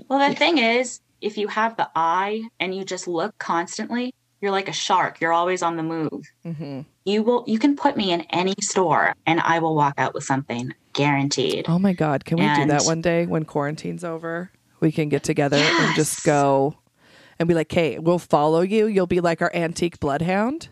Well, 0.08 0.26
the 0.28 0.34
thing 0.34 0.58
is, 0.58 1.00
if 1.20 1.36
you 1.36 1.48
have 1.48 1.76
the 1.76 1.88
eye 1.94 2.42
and 2.60 2.74
you 2.74 2.84
just 2.84 3.06
look 3.06 3.36
constantly, 3.38 4.14
you're 4.40 4.50
like 4.50 4.68
a 4.68 4.72
shark. 4.72 5.20
You're 5.20 5.32
always 5.32 5.62
on 5.62 5.76
the 5.76 5.82
move. 5.82 6.32
Mm-hmm. 6.44 6.80
You 7.04 7.22
will. 7.22 7.44
You 7.46 7.58
can 7.58 7.76
put 7.76 7.96
me 7.96 8.12
in 8.12 8.22
any 8.30 8.54
store, 8.60 9.14
and 9.26 9.40
I 9.40 9.58
will 9.60 9.74
walk 9.76 9.94
out 9.98 10.14
with 10.14 10.24
something 10.24 10.72
guaranteed. 10.94 11.66
Oh 11.68 11.78
my 11.78 11.92
god, 11.92 12.24
can 12.24 12.38
we 12.38 12.54
do 12.54 12.66
that 12.66 12.82
one 12.84 13.00
day 13.00 13.26
when 13.26 13.44
quarantine's 13.44 14.02
over? 14.04 14.50
We 14.80 14.90
can 14.90 15.08
get 15.08 15.22
together 15.22 15.58
and 15.58 15.94
just 15.94 16.24
go 16.24 16.74
and 17.42 17.48
be 17.48 17.54
like, 17.54 17.70
"Hey, 17.70 17.98
we'll 17.98 18.18
follow 18.18 18.60
you. 18.62 18.86
You'll 18.86 19.06
be 19.06 19.20
like 19.20 19.42
our 19.42 19.50
antique 19.54 20.00
bloodhound." 20.00 20.68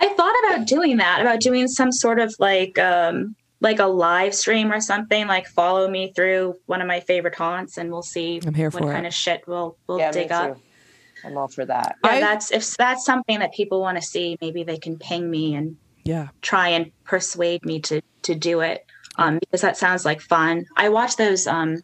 I 0.00 0.08
thought 0.08 0.34
about 0.44 0.66
doing 0.66 0.98
that. 0.98 1.20
About 1.20 1.40
doing 1.40 1.68
some 1.68 1.90
sort 1.92 2.18
of 2.18 2.34
like, 2.38 2.78
um, 2.78 3.34
like 3.60 3.78
a 3.78 3.86
live 3.86 4.34
stream 4.34 4.70
or 4.72 4.80
something. 4.80 5.26
Like 5.26 5.46
follow 5.46 5.88
me 5.88 6.12
through 6.14 6.56
one 6.66 6.80
of 6.82 6.86
my 6.88 7.00
favorite 7.00 7.34
haunts, 7.34 7.78
and 7.78 7.90
we'll 7.90 8.02
see 8.02 8.40
I'm 8.46 8.52
here 8.54 8.70
what 8.70 8.82
for 8.82 8.92
kind 8.92 9.06
it. 9.06 9.08
of 9.08 9.14
shit 9.14 9.42
we'll 9.46 9.76
we'll 9.86 9.98
yeah, 9.98 10.10
dig 10.12 10.30
up. 10.32 10.58
I'm 11.24 11.36
all 11.38 11.48
for 11.48 11.64
that. 11.64 11.96
Yeah, 12.04 12.10
I've- 12.10 12.20
that's 12.20 12.50
if 12.52 12.76
that's 12.76 13.04
something 13.04 13.38
that 13.38 13.52
people 13.54 13.80
want 13.80 13.96
to 13.96 14.02
see. 14.02 14.36
Maybe 14.40 14.62
they 14.64 14.76
can 14.76 14.98
ping 14.98 15.30
me 15.30 15.54
and 15.54 15.76
Yeah. 16.04 16.28
try 16.42 16.68
and 16.68 16.92
persuade 17.04 17.64
me 17.64 17.80
to 17.80 18.02
to 18.22 18.34
do 18.34 18.60
it 18.60 18.84
um, 19.18 19.38
because 19.38 19.62
that 19.62 19.76
sounds 19.78 20.04
like 20.04 20.20
fun. 20.20 20.66
I 20.76 20.88
watch 20.90 21.16
those 21.16 21.46
um, 21.46 21.82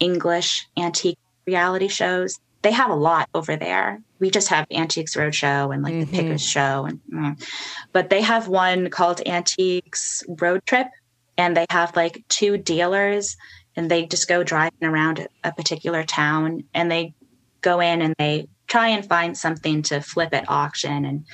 English 0.00 0.66
antique 0.78 1.18
reality 1.46 1.88
shows. 1.88 2.38
They 2.64 2.72
have 2.72 2.90
a 2.90 2.94
lot 2.96 3.28
over 3.34 3.56
there. 3.56 4.00
We 4.20 4.30
just 4.30 4.48
have 4.48 4.66
Antiques 4.72 5.14
Roadshow 5.16 5.72
and 5.72 5.82
like 5.82 5.92
Mhm. 5.94 6.00
the 6.00 6.16
Pickers 6.16 6.42
Show, 6.44 6.86
and 6.88 6.98
mm. 7.12 7.48
but 7.92 8.08
they 8.08 8.22
have 8.22 8.48
one 8.48 8.88
called 8.88 9.20
Antiques 9.26 10.24
Road 10.40 10.64
Trip, 10.66 10.88
and 11.36 11.54
they 11.54 11.66
have 11.70 11.94
like 11.94 12.24
two 12.28 12.56
dealers, 12.56 13.36
and 13.76 13.90
they 13.90 14.06
just 14.06 14.28
go 14.28 14.42
driving 14.42 14.82
around 14.82 15.28
a 15.44 15.52
particular 15.52 16.02
town, 16.04 16.64
and 16.72 16.90
they 16.90 17.12
go 17.60 17.80
in 17.80 18.00
and 18.00 18.14
they 18.18 18.48
try 18.66 18.88
and 18.88 19.06
find 19.06 19.36
something 19.36 19.82
to 19.82 20.00
flip 20.00 20.32
at 20.32 20.48
auction, 20.48 21.04
and 21.04 21.26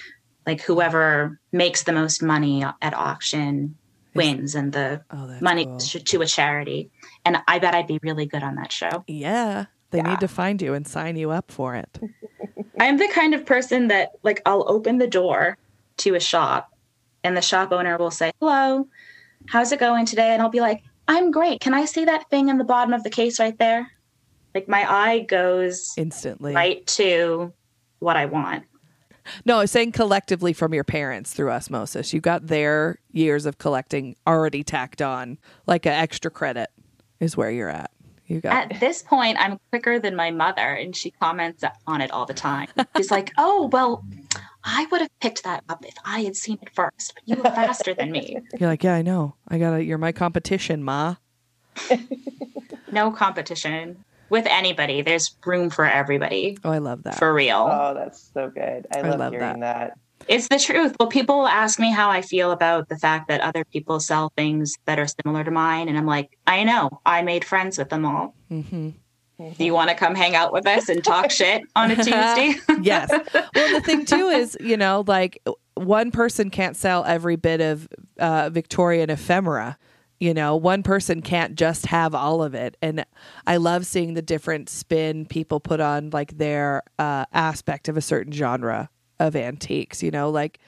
like 0.48 0.60
whoever 0.62 1.38
makes 1.52 1.84
the 1.84 1.92
most 1.92 2.22
money 2.24 2.64
at 2.82 2.92
auction 2.92 3.76
wins, 4.14 4.56
and 4.56 4.72
the 4.72 5.00
Oh, 5.12 5.38
money 5.40 5.66
cool. 5.66 5.78
to 5.78 6.22
a 6.22 6.26
charity. 6.26 6.90
And 7.24 7.36
I 7.46 7.60
bet 7.60 7.74
I'd 7.76 7.86
be 7.86 8.00
really 8.02 8.26
good 8.26 8.42
on 8.42 8.56
that 8.56 8.72
show. 8.72 9.04
Yeah. 9.06 9.66
They 9.90 9.98
Yeah. 9.98 10.10
need 10.10 10.20
to 10.20 10.28
find 10.28 10.60
you 10.62 10.74
and 10.74 10.86
sign 10.86 11.16
you 11.16 11.30
up 11.30 11.50
for 11.50 11.74
it. 11.74 11.98
I'm 12.80 12.96
the 12.96 13.08
kind 13.08 13.34
of 13.34 13.44
person 13.44 13.88
that 13.88 14.10
like 14.22 14.40
I'll 14.46 14.64
open 14.68 14.98
the 14.98 15.06
door 15.06 15.58
to 15.98 16.14
a 16.14 16.20
shop 16.20 16.70
and 17.24 17.36
the 17.36 17.42
shop 17.42 17.72
owner 17.72 17.96
will 17.98 18.10
say, 18.10 18.30
"Hello, 18.40 18.86
how's 19.48 19.72
it 19.72 19.80
going 19.80 20.06
today?" 20.06 20.30
And 20.32 20.40
I'll 20.40 20.48
be 20.48 20.60
like, 20.60 20.82
"I'm 21.08 21.30
great. 21.30 21.60
Can 21.60 21.74
I 21.74 21.84
see 21.84 22.04
that 22.06 22.30
thing 22.30 22.48
in 22.48 22.56
the 22.58 22.64
bottom 22.64 22.94
of 22.94 23.02
the 23.04 23.10
case 23.10 23.38
right 23.38 23.58
there?" 23.58 23.90
Like 24.54 24.68
my 24.68 24.90
eye 24.90 25.20
goes 25.20 25.92
Instantly. 25.96 26.54
right 26.54 26.84
to 26.88 27.52
what 27.98 28.16
I 28.16 28.26
want. 28.26 28.64
No, 29.44 29.58
I 29.58 29.60
was 29.60 29.70
saying 29.70 29.92
collectively 29.92 30.52
from 30.52 30.72
your 30.74 30.82
parents 30.82 31.34
through 31.34 31.50
osmosis. 31.50 32.12
You 32.12 32.20
got 32.20 32.46
their 32.46 32.98
years 33.12 33.44
of 33.46 33.58
collecting 33.58 34.16
already 34.26 34.64
tacked 34.64 35.02
on. 35.02 35.38
Like 35.66 35.84
an 35.86 35.92
extra 35.92 36.30
credit 36.30 36.70
is 37.20 37.36
where 37.36 37.50
you're 37.50 37.68
at. 37.68 37.90
You 38.30 38.40
got 38.40 38.72
At 38.72 38.78
this 38.78 39.02
point, 39.02 39.38
I'm 39.40 39.58
quicker 39.70 39.98
than 39.98 40.14
my 40.14 40.30
mother, 40.30 40.62
and 40.62 40.94
she 40.94 41.10
comments 41.10 41.64
on 41.88 42.00
it 42.00 42.12
all 42.12 42.26
the 42.26 42.32
time. 42.34 42.68
She's 42.96 43.10
like, 43.10 43.32
"Oh, 43.36 43.68
well, 43.72 44.04
I 44.62 44.86
would 44.92 45.00
have 45.00 45.10
picked 45.20 45.42
that 45.42 45.64
up 45.68 45.84
if 45.84 45.94
I 46.04 46.20
had 46.20 46.36
seen 46.36 46.56
it 46.62 46.70
first, 46.72 47.12
but 47.14 47.24
you 47.26 47.42
were 47.42 47.50
faster 47.50 47.92
than 47.92 48.12
me." 48.12 48.38
You're 48.60 48.68
like, 48.68 48.84
yeah, 48.84 48.94
I 48.94 49.02
know. 49.02 49.34
I 49.48 49.58
gotta. 49.58 49.82
You're 49.82 49.98
my 49.98 50.12
competition, 50.12 50.84
ma. 50.84 51.16
No 52.92 53.10
competition 53.12 54.04
with 54.30 54.46
anybody. 54.46 55.02
There's 55.02 55.36
room 55.46 55.70
for 55.70 55.84
everybody, 55.84 56.58
Oh, 56.64 56.70
I 56.70 56.78
love 56.78 57.04
that. 57.04 57.18
for 57.18 57.32
real. 57.32 57.68
Oh, 57.70 57.94
that's 57.94 58.30
so 58.34 58.50
good. 58.50 58.86
I, 58.92 58.98
I 58.98 59.02
love, 59.02 59.18
love 59.20 59.32
hearing 59.32 59.60
that. 59.60 59.98
It's 60.30 60.46
the 60.46 60.60
truth. 60.60 60.94
Well, 61.00 61.08
people 61.08 61.48
ask 61.48 61.80
me 61.80 61.90
how 61.90 62.08
I 62.08 62.22
feel 62.22 62.52
about 62.52 62.88
the 62.88 62.96
fact 62.96 63.26
that 63.26 63.40
other 63.40 63.64
people 63.64 63.98
sell 63.98 64.32
things 64.36 64.76
that 64.84 64.96
are 64.96 65.08
similar 65.08 65.42
to 65.42 65.50
mine. 65.50 65.88
And 65.88 65.98
I'm 65.98 66.06
like, 66.06 66.38
I 66.46 66.62
know. 66.62 66.88
I 67.04 67.22
made 67.22 67.44
friends 67.44 67.76
with 67.76 67.88
them 67.88 68.06
all. 68.06 68.36
hmm 68.48 68.90
Do 69.38 69.64
you 69.64 69.74
want 69.74 69.90
to 69.90 69.96
come 69.96 70.14
hang 70.14 70.36
out 70.36 70.52
with 70.52 70.68
us 70.68 70.88
and 70.88 71.02
talk 71.02 71.30
shit 71.32 71.64
on 71.74 71.90
a 71.90 71.96
Tuesday? 71.96 72.54
yes. 72.80 73.10
Well, 73.10 73.72
the 73.72 73.82
thing 73.84 74.04
too 74.04 74.28
is, 74.28 74.56
you 74.60 74.76
know, 74.76 75.02
like 75.04 75.42
one 75.74 76.12
person 76.12 76.48
can't 76.50 76.76
sell 76.76 77.04
every 77.04 77.34
bit 77.34 77.60
of 77.60 77.88
uh, 78.20 78.50
Victorian 78.50 79.10
ephemera. 79.10 79.76
You 80.20 80.32
know, 80.32 80.54
one 80.54 80.84
person 80.84 81.22
can't 81.22 81.56
just 81.56 81.86
have 81.86 82.14
all 82.14 82.40
of 82.44 82.54
it. 82.54 82.76
And 82.80 83.04
I 83.48 83.56
love 83.56 83.84
seeing 83.84 84.14
the 84.14 84.22
different 84.22 84.68
spin 84.68 85.26
people 85.26 85.58
put 85.58 85.80
on 85.80 86.10
like 86.10 86.38
their 86.38 86.84
uh, 87.00 87.24
aspect 87.32 87.88
of 87.88 87.96
a 87.96 88.00
certain 88.00 88.32
genre 88.32 88.90
of 89.20 89.36
antiques. 89.36 90.02
You 90.02 90.10
know, 90.10 90.30
like 90.30 90.58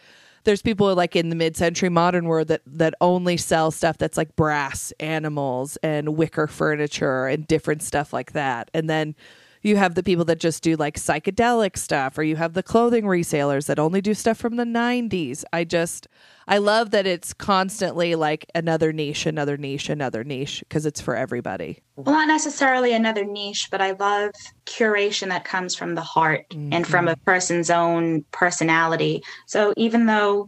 there's 0.45 0.62
people 0.62 0.95
like 0.95 1.16
in 1.16 1.29
the 1.29 1.37
mid-century 1.37 1.89
modern 1.89 2.27
world 2.27 2.49
that 2.49 2.62
that 2.66 2.95
only 3.01 3.37
sell 3.37 3.70
stuff 3.70 3.99
that's 3.99 4.16
like 4.16 4.37
brass 4.37 4.93
animals 5.01 5.77
and 5.83 6.16
wicker 6.16 6.47
furniture 6.47 7.27
and 7.27 7.47
different 7.47 7.83
stuff 7.83 8.12
like 8.12 8.33
that 8.33 8.70
and 8.74 8.89
then 8.89 9.15
you 9.63 9.77
have 9.77 9.95
the 9.95 10.03
people 10.03 10.25
that 10.25 10.41
just 10.41 10.63
do 10.63 10.77
like 10.77 10.97
psychedelic 10.97 11.77
stuff 11.77 12.19
or 12.19 12.23
you 12.23 12.37
have 12.37 12.55
the 12.55 12.63
clothing 12.63 13.05
resellers 13.05 13.67
that 13.67 13.79
only 13.79 14.01
do 14.01 14.15
stuff 14.15 14.37
from 14.37 14.57
the 14.57 14.65
90s 14.65 15.45
i 15.53 15.65
just 15.65 16.09
i 16.49 16.59
love 16.59 16.91
that 16.91 17.07
it's 17.07 17.33
constantly 17.33 18.15
like 18.15 18.47
another 18.55 18.93
niche 18.93 19.27
another 19.27 19.57
niche 19.57 19.89
another 19.89 20.25
niche 20.25 20.63
because 20.69 20.87
it's 20.87 21.01
for 21.01 21.17
everybody. 21.17 21.83
Well, 21.97 22.15
not 22.15 22.29
necessarily 22.29 22.95
another 22.95 23.25
niche, 23.25 23.69
but 23.71 23.81
I 23.81 23.93
love 23.93 24.33
curation 24.67 25.29
that 25.29 25.45
comes 25.45 25.75
from 25.75 25.95
the 25.95 26.01
heart 26.01 26.47
and 26.51 26.87
from 26.87 27.09
a 27.09 27.13
mm-hmm. 27.13 27.25
person's 27.25 27.71
own 27.71 28.25
personality. 28.33 29.23
So 29.47 29.75
even 29.77 30.07
though 30.07 30.47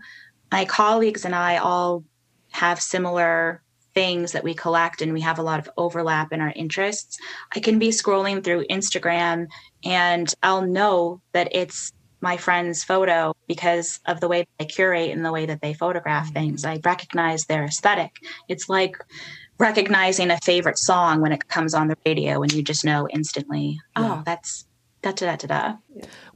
my 0.51 0.65
colleagues 0.65 1.25
and 1.25 1.35
I 1.35 1.59
all 1.59 2.05
have 2.53 2.81
similar 2.81 3.63
things 3.95 4.33
that 4.33 4.45
we 4.45 4.55
collect 4.55 5.01
and 5.01 5.13
we 5.13 5.21
have 5.21 5.39
a 5.39 5.43
lot 5.43 5.61
of 5.61 5.71
overlap 5.77 6.33
in 6.33 6.41
our 6.41 6.53
interests, 6.55 7.19
I 7.55 7.61
can 7.61 7.79
be 7.79 7.89
scrolling 7.89 8.43
through 8.43 8.67
Instagram 8.67 9.47
and 9.85 10.33
I'll 10.43 10.63
know 10.63 11.21
that 11.33 11.49
it's 11.53 11.93
my 12.21 12.37
friend's 12.37 12.83
photo 12.83 13.35
because 13.47 14.01
of 14.07 14.21
the 14.21 14.29
way 14.29 14.47
they 14.59 14.65
curate 14.65 15.11
and 15.11 15.25
the 15.25 15.33
way 15.33 15.47
that 15.47 15.61
they 15.61 15.75
photograph 15.75 16.25
mm-hmm. 16.27 16.35
things. 16.35 16.65
I 16.65 16.81
recognize 16.85 17.45
their 17.45 17.65
aesthetic. 17.65 18.17
It's 18.49 18.69
like 18.69 18.97
recognizing 19.59 20.31
a 20.31 20.39
favorite 20.39 20.79
song 20.79 21.21
when 21.21 21.33
it 21.33 21.49
comes 21.49 21.75
on 21.75 21.89
the 21.89 21.97
radio 22.05 22.43
and 22.43 22.53
you 22.53 22.63
just 22.63 22.85
know 22.85 23.07
instantly, 23.09 23.79
oh, 23.95 24.03
Yeah. 24.03 24.15
oh, 24.15 24.23
that's 24.25 24.67
da 25.03 25.13
Da 25.13 25.37
da 25.37 25.37
da 25.37 25.47
da. 25.47 25.77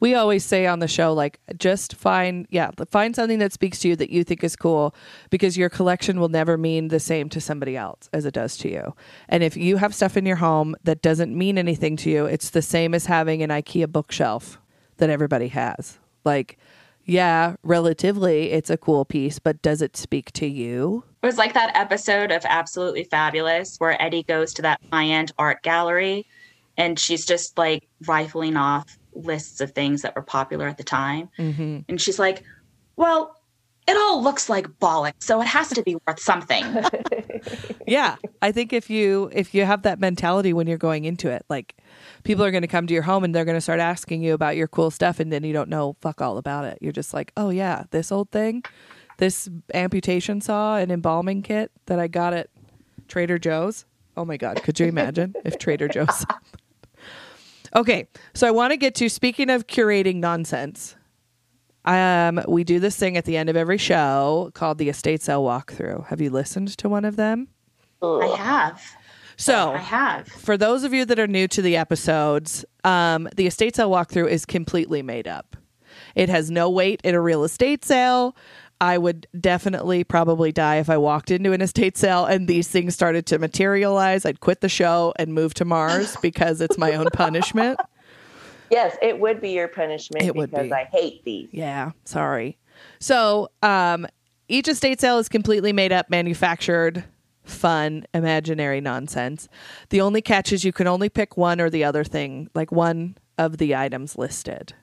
We 0.01 0.15
always 0.15 0.45
say 0.45 0.66
on 0.66 0.79
the 0.79 0.89
show 0.89 1.12
like 1.12 1.41
just 1.57 1.95
find 1.95 2.47
yeah 2.51 2.70
find 2.91 3.15
something 3.15 3.39
that 3.39 3.53
speaks 3.53 3.79
to 3.81 3.89
you 3.89 3.97
that 3.97 4.11
you 4.11 4.25
think 4.25 4.45
is 4.45 4.57
cool 4.57 4.95
because 5.31 5.57
your 5.57 5.69
collection 5.69 6.20
will 6.20 6.29
never 6.29 6.57
mean 6.57 6.89
the 6.89 7.01
same 7.01 7.29
to 7.29 7.41
somebody 7.41 7.77
else 7.77 8.09
as 8.12 8.25
it 8.25 8.35
does 8.35 8.57
to 8.59 8.70
you. 8.70 8.95
And 9.29 9.43
if 9.43 9.57
you 9.57 9.77
have 9.77 9.95
stuff 9.95 10.16
in 10.16 10.27
your 10.27 10.37
home 10.37 10.77
that 10.85 11.03
doesn't 11.03 11.37
mean 11.37 11.59
anything 11.59 11.97
to 11.99 12.11
you 12.11 12.27
it's 12.27 12.51
the 12.51 12.62
same 12.62 12.95
as 12.95 13.07
having 13.07 13.43
an 13.43 13.51
ikea 13.51 13.91
bookshelf 13.91 14.59
that 14.99 15.11
everybody 15.11 15.49
has. 15.49 15.99
Like 16.25 16.59
yeah 17.05 17.57
relatively 17.62 18.51
it's 18.53 18.69
a 18.69 18.77
cool 18.77 19.05
piece 19.05 19.39
but 19.39 19.62
does 19.62 19.83
it 19.83 19.97
speak 19.97 20.33
to 20.33 20.47
you? 20.47 21.05
It 21.23 21.27
was 21.27 21.39
like 21.39 21.55
that 21.55 21.75
episode 21.75 22.31
of 22.31 22.45
Absolutely 22.45 23.05
Fabulous 23.05 23.77
where 23.79 24.01
Eddie 24.01 24.23
goes 24.23 24.55
to 24.55 24.62
that 24.62 24.81
high 24.93 25.07
end 25.07 25.33
art 25.39 25.62
gallery 25.62 26.27
and 26.77 26.99
she's 26.99 27.27
just 27.27 27.59
like 27.59 27.89
rifling 28.07 28.57
off 28.57 28.98
lists 29.19 29.61
of 29.61 29.73
things 29.73 30.03
that 30.03 30.15
were 30.16 30.23
popular 30.23 30.66
at 30.66 30.78
the 30.78 30.85
time. 30.85 31.28
mm-hmm. 31.39 31.81
And 31.89 32.01
she's 32.01 32.19
like, 32.19 32.43
well, 32.97 33.35
it 33.86 33.97
all 33.97 34.23
looks 34.23 34.49
like 34.49 34.66
bollocks, 34.66 35.23
so 35.23 35.40
it 35.40 35.47
has 35.47 35.70
to 35.70 35.82
be 35.82 35.97
worth 36.07 36.20
something. 36.20 36.65
yeah 37.86 38.16
i 38.43 38.53
think 38.53 38.73
if 38.73 38.90
you 38.90 39.31
if 39.32 39.55
you 39.55 39.65
have 39.65 39.82
that 39.82 39.99
mentality 39.99 40.53
when 40.53 40.66
you're 40.66 40.78
going 40.78 41.05
into 41.05 41.31
it 41.31 41.45
like 41.49 41.77
people 42.23 42.45
are 42.45 42.51
going 42.51 42.62
to 42.62 42.69
come 42.69 42.86
to 42.86 42.95
your 42.95 43.03
home 43.03 43.24
and 43.24 43.35
they're 43.35 43.45
going 43.45 43.57
to 43.57 43.61
start 43.61 43.81
asking 43.81 44.23
you 44.23 44.35
about 44.35 44.57
your 44.57 44.69
cool 44.69 44.90
stuff 44.90 45.19
and 45.20 45.32
then 45.32 45.43
you 45.43 45.53
don't 45.53 45.69
know 45.69 45.97
fuck 46.01 46.20
all 46.20 46.39
about 46.39 46.65
it 46.65 46.78
you're 46.81 46.93
just 46.93 47.15
like 47.15 47.32
oh 47.36 47.51
yeah 47.51 47.85
this 47.90 48.12
old 48.12 48.31
thing 48.31 48.62
this 49.19 49.49
amputation 49.74 50.40
saw 50.40 50.77
and 50.77 50.93
embalming 50.93 51.43
kit 51.43 51.70
that 51.86 51.99
i 51.99 52.07
got 52.07 52.35
at 52.35 52.49
trader 53.09 53.39
joe's 53.39 53.85
oh 54.16 54.24
my 54.24 54.36
god 54.36 54.62
could 54.62 54.78
you 54.78 54.86
imagine 54.86 55.35
if 55.45 55.59
trader 55.59 55.89
joe's 55.89 56.27
okay 57.79 58.07
so 58.35 58.47
i 58.47 58.51
want 58.51 58.71
to 58.71 58.77
get 58.77 58.95
to 58.95 59.09
speaking 59.09 59.49
of 59.49 59.67
curating 59.67 60.17
nonsense 60.17 60.97
um, 61.89 62.43
we 62.47 62.65
do 62.65 62.81
this 62.81 62.97
thing 62.97 63.17
at 63.17 63.25
the 63.25 63.39
end 63.39 63.49
of 63.49 63.57
every 63.57 63.79
show 63.79 64.51
called 64.53 64.77
the 64.77 64.91
estate 64.91 65.23
sale 65.23 65.43
walkthrough. 65.43 66.07
Have 66.09 66.21
you 66.21 66.29
listened 66.29 66.77
to 66.77 66.89
one 66.89 67.07
of 67.07 67.17
them? 67.17 67.49
I 68.03 68.37
have. 68.37 68.83
So, 69.39 69.73
I 69.73 69.79
have. 69.79 70.29
for 70.29 70.57
those 70.57 70.85
of 70.85 70.93
you 70.93 71.05
that 71.07 71.19
are 71.19 71.27
new 71.27 71.49
to 71.49 71.63
the 71.63 71.77
episodes, 71.77 72.65
um, 72.85 73.29
the 73.37 73.47
estate 73.47 73.77
sale 73.77 73.91
walkthrough 73.91 74.29
is 74.29 74.45
completely 74.45 75.01
made 75.01 75.27
up. 75.27 75.57
It 76.15 76.29
has 76.29 76.51
no 76.51 76.69
weight 76.69 77.01
in 77.05 77.15
a 77.15 77.21
real 77.21 77.45
estate 77.45 77.85
sale. 77.85 78.37
I 78.81 78.99
would 78.99 79.27
definitely 79.39 80.05
probably 80.05 80.53
die 80.53 80.77
if 80.77 80.89
I 80.89 80.97
walked 80.99 81.31
into 81.31 81.53
an 81.53 81.61
estate 81.61 81.97
sale 81.97 82.25
and 82.25 82.47
these 82.47 82.69
things 82.69 82.95
started 82.95 83.27
to 83.27 83.39
materialize. 83.39 84.25
I'd 84.25 84.41
quit 84.41 84.61
the 84.61 84.69
show 84.69 85.13
and 85.17 85.35
move 85.35 85.55
to 85.55 85.65
Mars 85.65 86.17
because 86.23 86.61
it's 86.61 86.79
my 86.79 86.95
own 86.95 87.07
punishment. 87.13 87.81
Yes, 88.71 88.97
it 89.03 89.19
would 89.19 89.41
be 89.41 89.51
your 89.51 89.69
punishment 89.69 90.25
It 90.25 90.37
would 90.37 90.51
because 90.51 90.69
be. 90.69 90.73
I 90.73 90.85
hate 90.85 91.25
these. 91.25 91.49
Yeah, 91.53 91.93
sorry. 92.05 92.59
So, 93.01 93.49
um, 93.63 94.07
each 94.49 94.69
estate 94.69 95.01
sale 95.01 95.19
is 95.19 95.29
completely 95.29 95.73
made 95.73 95.93
up, 95.93 96.09
manufactured, 96.09 97.05
fun, 97.45 98.05
imaginary 98.15 98.81
nonsense. 98.81 99.49
The 99.91 100.01
only 100.01 100.23
catch 100.23 100.53
is 100.53 100.65
you 100.65 100.73
can 100.73 100.87
only 100.87 101.09
pick 101.09 101.37
one 101.37 101.61
or 101.61 101.69
the 101.71 101.85
other 101.85 102.05
thing, 102.05 102.49
like 102.55 102.71
one 102.71 103.17
of 103.37 103.59
the 103.59 103.75
items 103.75 104.17
listed. 104.17 104.75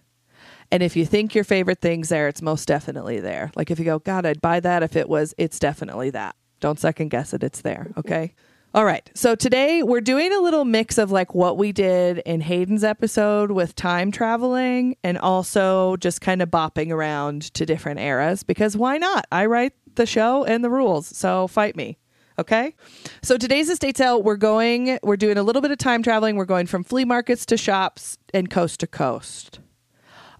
And 0.76 0.84
if 0.84 0.98
you 0.98 1.06
think 1.06 1.34
your 1.34 1.46
favorite 1.46 1.80
thing's 1.80 2.10
there, 2.10 2.28
it's 2.28 2.42
most 2.42 2.68
definitely 2.68 3.22
there. 3.22 3.50
Like 3.56 3.72
if 3.72 3.80
you 3.80 3.86
go, 3.86 4.00
God, 4.00 4.26
I'd 4.26 4.42
buy 4.42 4.60
that 4.60 4.84
if 4.84 4.98
it 4.98 5.08
was, 5.08 5.34
it's 5.38 5.58
definitely 5.58 6.10
that. 6.10 6.36
Don't 6.60 6.78
second 6.78 7.12
guess 7.12 7.34
it, 7.34 7.46
it's 7.46 7.62
there. 7.62 7.94
Okay. 7.98 8.34
All 8.74 8.84
right. 8.84 9.10
So 9.16 9.36
today 9.36 9.84
we're 9.84 10.02
doing 10.02 10.34
a 10.34 10.40
little 10.40 10.66
mix 10.66 10.98
of 10.98 11.14
like 11.14 11.34
what 11.34 11.58
we 11.58 11.72
did 11.72 12.18
in 12.26 12.42
Hayden's 12.42 12.84
episode 12.84 13.52
with 13.52 13.74
time 13.76 14.12
traveling 14.12 14.98
and 15.02 15.18
also 15.18 15.96
just 15.96 16.20
kind 16.20 16.42
of 16.42 16.50
bopping 16.52 16.92
around 16.92 17.54
to 17.54 17.66
different 17.66 18.02
eras 18.02 18.44
because 18.44 18.76
why 18.76 18.98
not? 18.98 19.28
I 19.32 19.46
write 19.46 19.72
the 19.96 20.06
show 20.06 20.44
and 20.44 20.62
the 20.62 20.70
rules. 20.70 21.08
So 21.08 21.48
fight 21.48 21.78
me. 21.78 21.98
Okay. 22.38 22.76
So 23.22 23.38
today's 23.38 23.70
estate 23.70 23.96
sale, 23.96 24.22
we're 24.22 24.36
going, 24.36 25.00
we're 25.04 25.16
doing 25.16 25.38
a 25.38 25.44
little 25.44 25.62
bit 25.62 25.72
of 25.72 25.78
time 25.78 26.04
traveling. 26.04 26.36
We're 26.36 26.44
going 26.44 26.68
from 26.68 26.84
flea 26.84 27.06
markets 27.06 27.46
to 27.46 27.56
shops 27.56 28.18
and 28.34 28.50
coast 28.50 28.82
to 28.82 28.88
coast. 28.88 29.62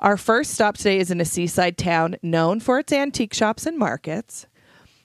Our 0.06 0.18
first 0.18 0.52
stop 0.52 0.78
today 0.78 1.00
is 1.00 1.10
in 1.10 1.20
a 1.20 1.26
seaside 1.26 1.80
town 1.80 2.18
known 2.22 2.60
for 2.60 2.78
its 2.78 2.94
antique 2.94 3.34
shops 3.34 3.66
and 3.66 3.76
markets. 3.76 4.46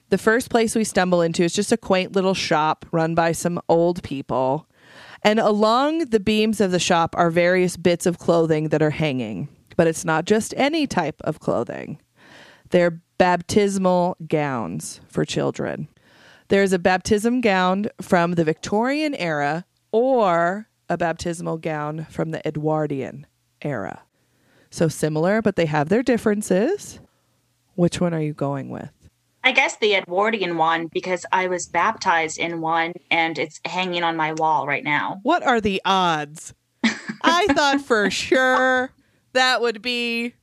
The 0.09 0.19
first 0.19 0.51
place 0.51 0.75
we 0.75 0.83
stumble 0.83 1.23
into 1.23 1.41
is 1.41 1.53
just 1.53 1.71
a 1.71 1.77
quaint 1.77 2.11
little 2.11 2.35
shop 2.35 2.85
run 2.91 3.15
by 3.15 3.31
some 3.31 3.59
old 3.67 4.03
people. 4.03 4.67
And 5.23 5.39
along 5.39 6.09
the 6.09 6.19
beams 6.19 6.61
of 6.61 6.69
the 6.69 6.77
shop 6.77 7.15
are 7.17 7.31
various 7.31 7.77
bits 7.77 8.05
of 8.05 8.19
clothing 8.19 8.69
that 8.69 8.83
are 8.83 8.91
hanging. 8.91 9.49
But 9.75 9.87
it's 9.87 10.05
not 10.05 10.25
just 10.25 10.53
any 10.55 10.85
type 10.85 11.19
of 11.21 11.39
clothing, 11.39 11.99
they're 12.69 13.01
baptismal 13.17 14.17
gowns 14.27 15.01
for 15.07 15.25
children. 15.25 15.87
There's 16.49 16.73
a 16.73 16.79
baptism 16.79 17.41
gown 17.41 17.87
from 17.99 18.33
the 18.33 18.43
Victorian 18.43 19.15
era 19.15 19.65
or 19.91 20.67
a 20.89 20.95
baptismal 20.95 21.57
gown 21.57 22.05
from 22.11 22.29
the 22.29 22.47
Edwardian 22.47 23.25
era. 23.63 24.03
So 24.71 24.87
similar, 24.87 25.41
but 25.41 25.57
they 25.57 25.67
have 25.67 25.89
their 25.89 26.01
differences. 26.01 26.99
Which 27.75 28.01
one 28.01 28.13
are 28.13 28.21
you 28.21 28.33
going 28.33 28.69
with? 28.69 28.89
I 29.43 29.51
guess 29.51 29.77
the 29.77 29.95
Edwardian 29.95 30.57
one 30.57 30.87
because 30.87 31.25
I 31.31 31.47
was 31.47 31.67
baptized 31.67 32.37
in 32.37 32.61
one 32.61 32.93
and 33.09 33.37
it's 33.37 33.59
hanging 33.65 34.03
on 34.03 34.15
my 34.15 34.33
wall 34.33 34.67
right 34.67 34.83
now. 34.83 35.19
What 35.23 35.43
are 35.43 35.59
the 35.59 35.81
odds? 35.83 36.53
I 37.23 37.47
thought 37.51 37.81
for 37.81 38.09
sure 38.09 38.91
that 39.33 39.61
would 39.61 39.81
be 39.81 40.35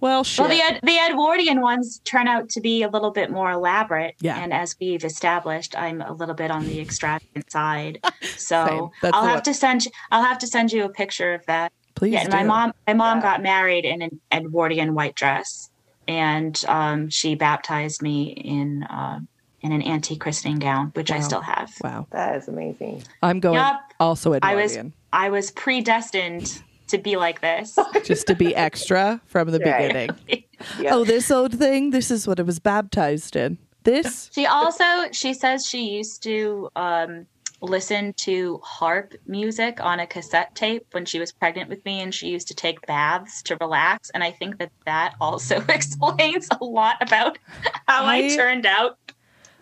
well 0.00 0.24
shit. 0.24 0.40
Well, 0.40 0.48
the 0.48 0.62
Ed- 0.62 0.80
the 0.82 0.98
Edwardian 0.98 1.60
ones 1.60 2.00
turn 2.04 2.26
out 2.26 2.48
to 2.50 2.60
be 2.60 2.82
a 2.82 2.88
little 2.88 3.10
bit 3.10 3.30
more 3.30 3.50
elaborate. 3.50 4.14
Yeah. 4.20 4.42
And 4.42 4.52
as 4.52 4.74
we've 4.80 5.04
established, 5.04 5.76
I'm 5.76 6.00
a 6.00 6.12
little 6.12 6.34
bit 6.34 6.50
on 6.50 6.66
the 6.66 6.80
extravagant 6.80 7.50
side. 7.50 8.04
So 8.36 8.90
I'll 9.02 9.24
have 9.24 9.36
one. 9.36 9.42
to 9.44 9.54
send 9.54 9.84
you, 9.84 9.90
I'll 10.10 10.24
have 10.24 10.38
to 10.38 10.46
send 10.46 10.72
you 10.72 10.84
a 10.84 10.88
picture 10.88 11.34
of 11.34 11.44
that. 11.46 11.72
Please 12.00 12.14
yeah, 12.14 12.20
and 12.22 12.32
my 12.32 12.42
mom 12.44 12.72
my 12.86 12.94
mom 12.94 13.18
Yeah. 13.18 13.22
got 13.22 13.42
married 13.42 13.84
in 13.84 14.00
an 14.00 14.22
Edwardian 14.32 14.94
white 14.94 15.14
dress, 15.14 15.68
and 16.08 16.58
um, 16.66 17.10
she 17.10 17.34
baptized 17.34 18.00
me 18.00 18.30
in 18.30 18.84
uh, 18.84 19.18
in 19.60 19.72
an 19.72 19.82
antique 19.86 20.18
christening 20.20 20.58
gown, 20.60 20.92
which 20.94 21.10
I 21.10 21.20
still 21.20 21.42
have. 21.42 21.70
Wow. 21.84 22.06
That 22.10 22.36
is 22.36 22.48
amazing. 22.48 23.02
I'm 23.22 23.38
going 23.38 23.56
Yep. 23.56 23.76
also 24.00 24.30
I 24.40 24.54
was 24.54 24.72
Edwardian. 24.72 24.94
I 25.12 25.28
was 25.28 25.50
predestined 25.50 26.50
to 26.88 26.96
be 26.96 27.16
like 27.16 27.42
this. 27.42 27.78
just 28.06 28.26
to 28.28 28.34
be 28.34 28.56
extra 28.56 29.20
from 29.26 29.50
the 29.50 29.60
Right. 29.60 29.76
beginning. 29.92 30.16
Yeah. 30.78 30.94
Oh, 30.94 31.04
this 31.04 31.30
old 31.30 31.58
thing, 31.58 31.90
this 31.90 32.10
is 32.10 32.26
what 32.26 32.40
I 32.40 32.44
was 32.44 32.58
baptized 32.60 33.36
in. 33.36 33.58
This 33.84 34.30
She 34.34 34.46
also 34.46 34.84
she 35.12 35.34
says 35.34 35.66
she 35.66 35.82
used 35.98 36.22
to 36.22 36.70
um, 36.76 37.26
listen 37.60 38.12
to 38.14 38.60
harp 38.62 39.14
music 39.26 39.80
on 39.80 40.00
a 40.00 40.06
cassette 40.06 40.54
tape 40.54 40.86
when 40.92 41.04
she 41.04 41.18
was 41.18 41.32
pregnant 41.32 41.68
with 41.68 41.84
me, 41.84 42.00
and 42.00 42.14
she 42.14 42.28
used 42.28 42.48
to 42.48 42.54
take 42.54 42.84
baths 42.86 43.42
to 43.44 43.56
relax. 43.60 44.10
And 44.10 44.22
I 44.24 44.30
think 44.30 44.58
that 44.58 44.70
that 44.86 45.14
also 45.20 45.62
explains 45.68 46.48
a 46.60 46.64
lot 46.64 46.96
about 47.00 47.38
how 47.86 48.04
I, 48.04 48.16
I 48.16 48.36
turned 48.36 48.66
out. 48.66 48.98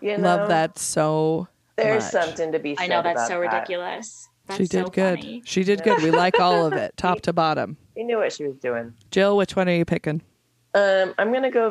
you 0.01 0.17
know, 0.17 0.23
love 0.37 0.49
that 0.49 0.79
so 0.79 1.47
There's 1.75 2.03
much. 2.03 2.11
something 2.11 2.51
to 2.51 2.59
be 2.59 2.75
said 2.75 2.83
I 2.83 2.87
know 2.87 3.01
that's 3.01 3.19
about 3.19 3.27
so 3.27 3.39
that. 3.41 3.53
ridiculous. 3.53 4.27
That's 4.47 4.57
she 4.57 4.67
did 4.67 4.85
so 4.85 4.91
good. 4.91 5.19
funny. 5.19 5.41
She 5.45 5.63
did 5.63 5.83
good. 5.83 6.01
We 6.01 6.09
like 6.11 6.39
all 6.39 6.65
of 6.65 6.73
it, 6.73 6.93
top 6.97 7.21
to 7.21 7.33
bottom. 7.33 7.77
You 7.95 8.05
knew 8.05 8.17
what 8.17 8.33
she 8.33 8.45
was 8.45 8.55
doing. 8.57 8.93
Jill, 9.11 9.37
which 9.37 9.55
one 9.55 9.69
are 9.69 9.75
you 9.75 9.85
picking? 9.85 10.21
Um, 10.73 11.13
I'm 11.17 11.31
gonna 11.33 11.51
go 11.51 11.69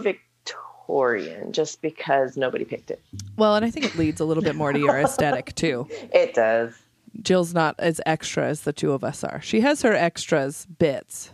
Victorian 0.89 1.53
just 1.53 1.83
because 1.83 2.37
nobody 2.39 2.65
picked 2.65 2.91
it. 2.91 3.03
Well, 3.37 3.55
and 3.55 3.65
I 3.65 3.71
think 3.71 3.85
it 3.85 3.97
leads 3.97 4.21
a 4.21 4.25
little 4.25 4.43
bit 4.43 4.57
more 4.57 4.73
to 4.73 4.79
your 4.79 4.99
aesthetic 5.05 5.55
too. 5.55 5.87
It 5.91 6.33
does. 6.35 6.75
Jill's 7.21 7.53
not 7.53 7.75
as 7.79 8.01
extra 8.07 8.47
as 8.47 8.63
the 8.63 8.73
two 8.73 8.93
of 8.93 9.05
us 9.05 9.23
are. 9.23 9.41
She 9.43 9.61
has 9.61 9.83
her 9.83 9.93
extras 9.93 10.67
bits. 10.79 11.31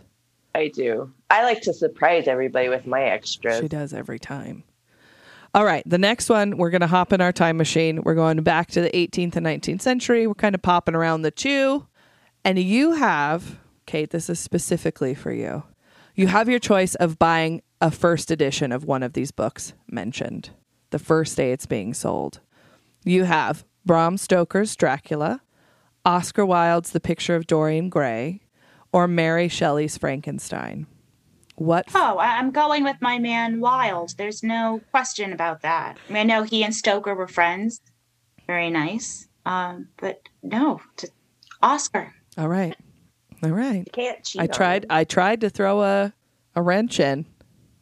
I 0.53 0.67
do. 0.67 1.11
I 1.29 1.43
like 1.43 1.61
to 1.61 1.73
surprise 1.73 2.27
everybody 2.27 2.67
with 2.67 2.85
my 2.85 3.03
extras. 3.03 3.59
She 3.59 3.67
does 3.69 3.93
every 3.93 4.19
time. 4.19 4.63
All 5.53 5.63
right, 5.63 5.83
the 5.85 5.97
next 5.97 6.29
one, 6.29 6.57
we're 6.57 6.69
going 6.69 6.81
to 6.81 6.87
hop 6.87 7.13
in 7.13 7.21
our 7.21 7.31
time 7.31 7.55
machine. 7.55 8.03
We're 8.03 8.15
going 8.15 8.41
back 8.43 8.71
to 8.71 8.81
the 8.81 8.89
18th 8.89 9.37
and 9.37 9.45
19th 9.45 9.81
century. 9.81 10.27
We're 10.27 10.33
kind 10.33 10.53
of 10.53 10.61
popping 10.61 10.95
around 10.95 11.21
the 11.21 11.31
two. 11.31 11.87
And 12.43 12.59
you 12.59 12.93
have, 12.93 13.57
Kate, 13.85 14.09
this 14.09 14.29
is 14.29 14.37
specifically 14.37 15.13
for 15.13 15.31
you. 15.31 15.63
You 16.13 16.27
have 16.27 16.49
your 16.49 16.59
choice 16.59 16.95
of 16.95 17.17
buying 17.19 17.61
a 17.81 17.91
first 17.91 18.31
edition 18.31 18.71
of 18.71 18.85
one 18.85 19.03
of 19.03 19.13
these 19.13 19.31
books 19.31 19.73
mentioned 19.89 20.49
the 20.91 20.99
first 20.99 21.35
day 21.35 21.51
it's 21.51 21.65
being 21.65 21.93
sold. 21.93 22.39
You 23.03 23.25
have 23.25 23.65
Bram 23.85 24.17
Stoker's 24.17 24.75
Dracula, 24.75 25.41
Oscar 26.05 26.45
Wilde's 26.45 26.91
The 26.91 26.99
Picture 26.99 27.35
of 27.35 27.47
Dorian 27.47 27.89
Gray, 27.89 28.41
or 28.93 29.07
Mary 29.07 29.47
Shelley's 29.47 29.97
Frankenstein. 29.97 30.87
What 31.55 31.85
Oh, 31.93 32.17
I- 32.17 32.37
I'm 32.37 32.51
going 32.51 32.83
with 32.83 32.97
my 33.01 33.19
man 33.19 33.59
Wilde. 33.59 34.13
There's 34.17 34.43
no 34.43 34.81
question 34.91 35.33
about 35.33 35.61
that. 35.61 35.97
I, 36.09 36.13
mean, 36.13 36.19
I 36.21 36.23
know 36.23 36.43
he 36.43 36.63
and 36.63 36.73
Stoker 36.75 37.13
were 37.15 37.27
friends. 37.27 37.81
Very 38.47 38.69
nice. 38.69 39.27
Um, 39.45 39.89
but 39.97 40.21
no, 40.43 40.81
to 40.97 41.09
Oscar. 41.61 42.13
All 42.37 42.47
right. 42.47 42.75
All 43.43 43.51
right. 43.51 43.77
You 43.85 43.91
can't 43.91 44.23
cheat. 44.23 44.41
I 44.41 44.47
tried. 44.47 44.85
I 44.89 45.03
tried 45.03 45.41
to 45.41 45.49
throw 45.49 45.81
a 45.81 46.13
a 46.55 46.61
wrench 46.61 46.99
in. 46.99 47.25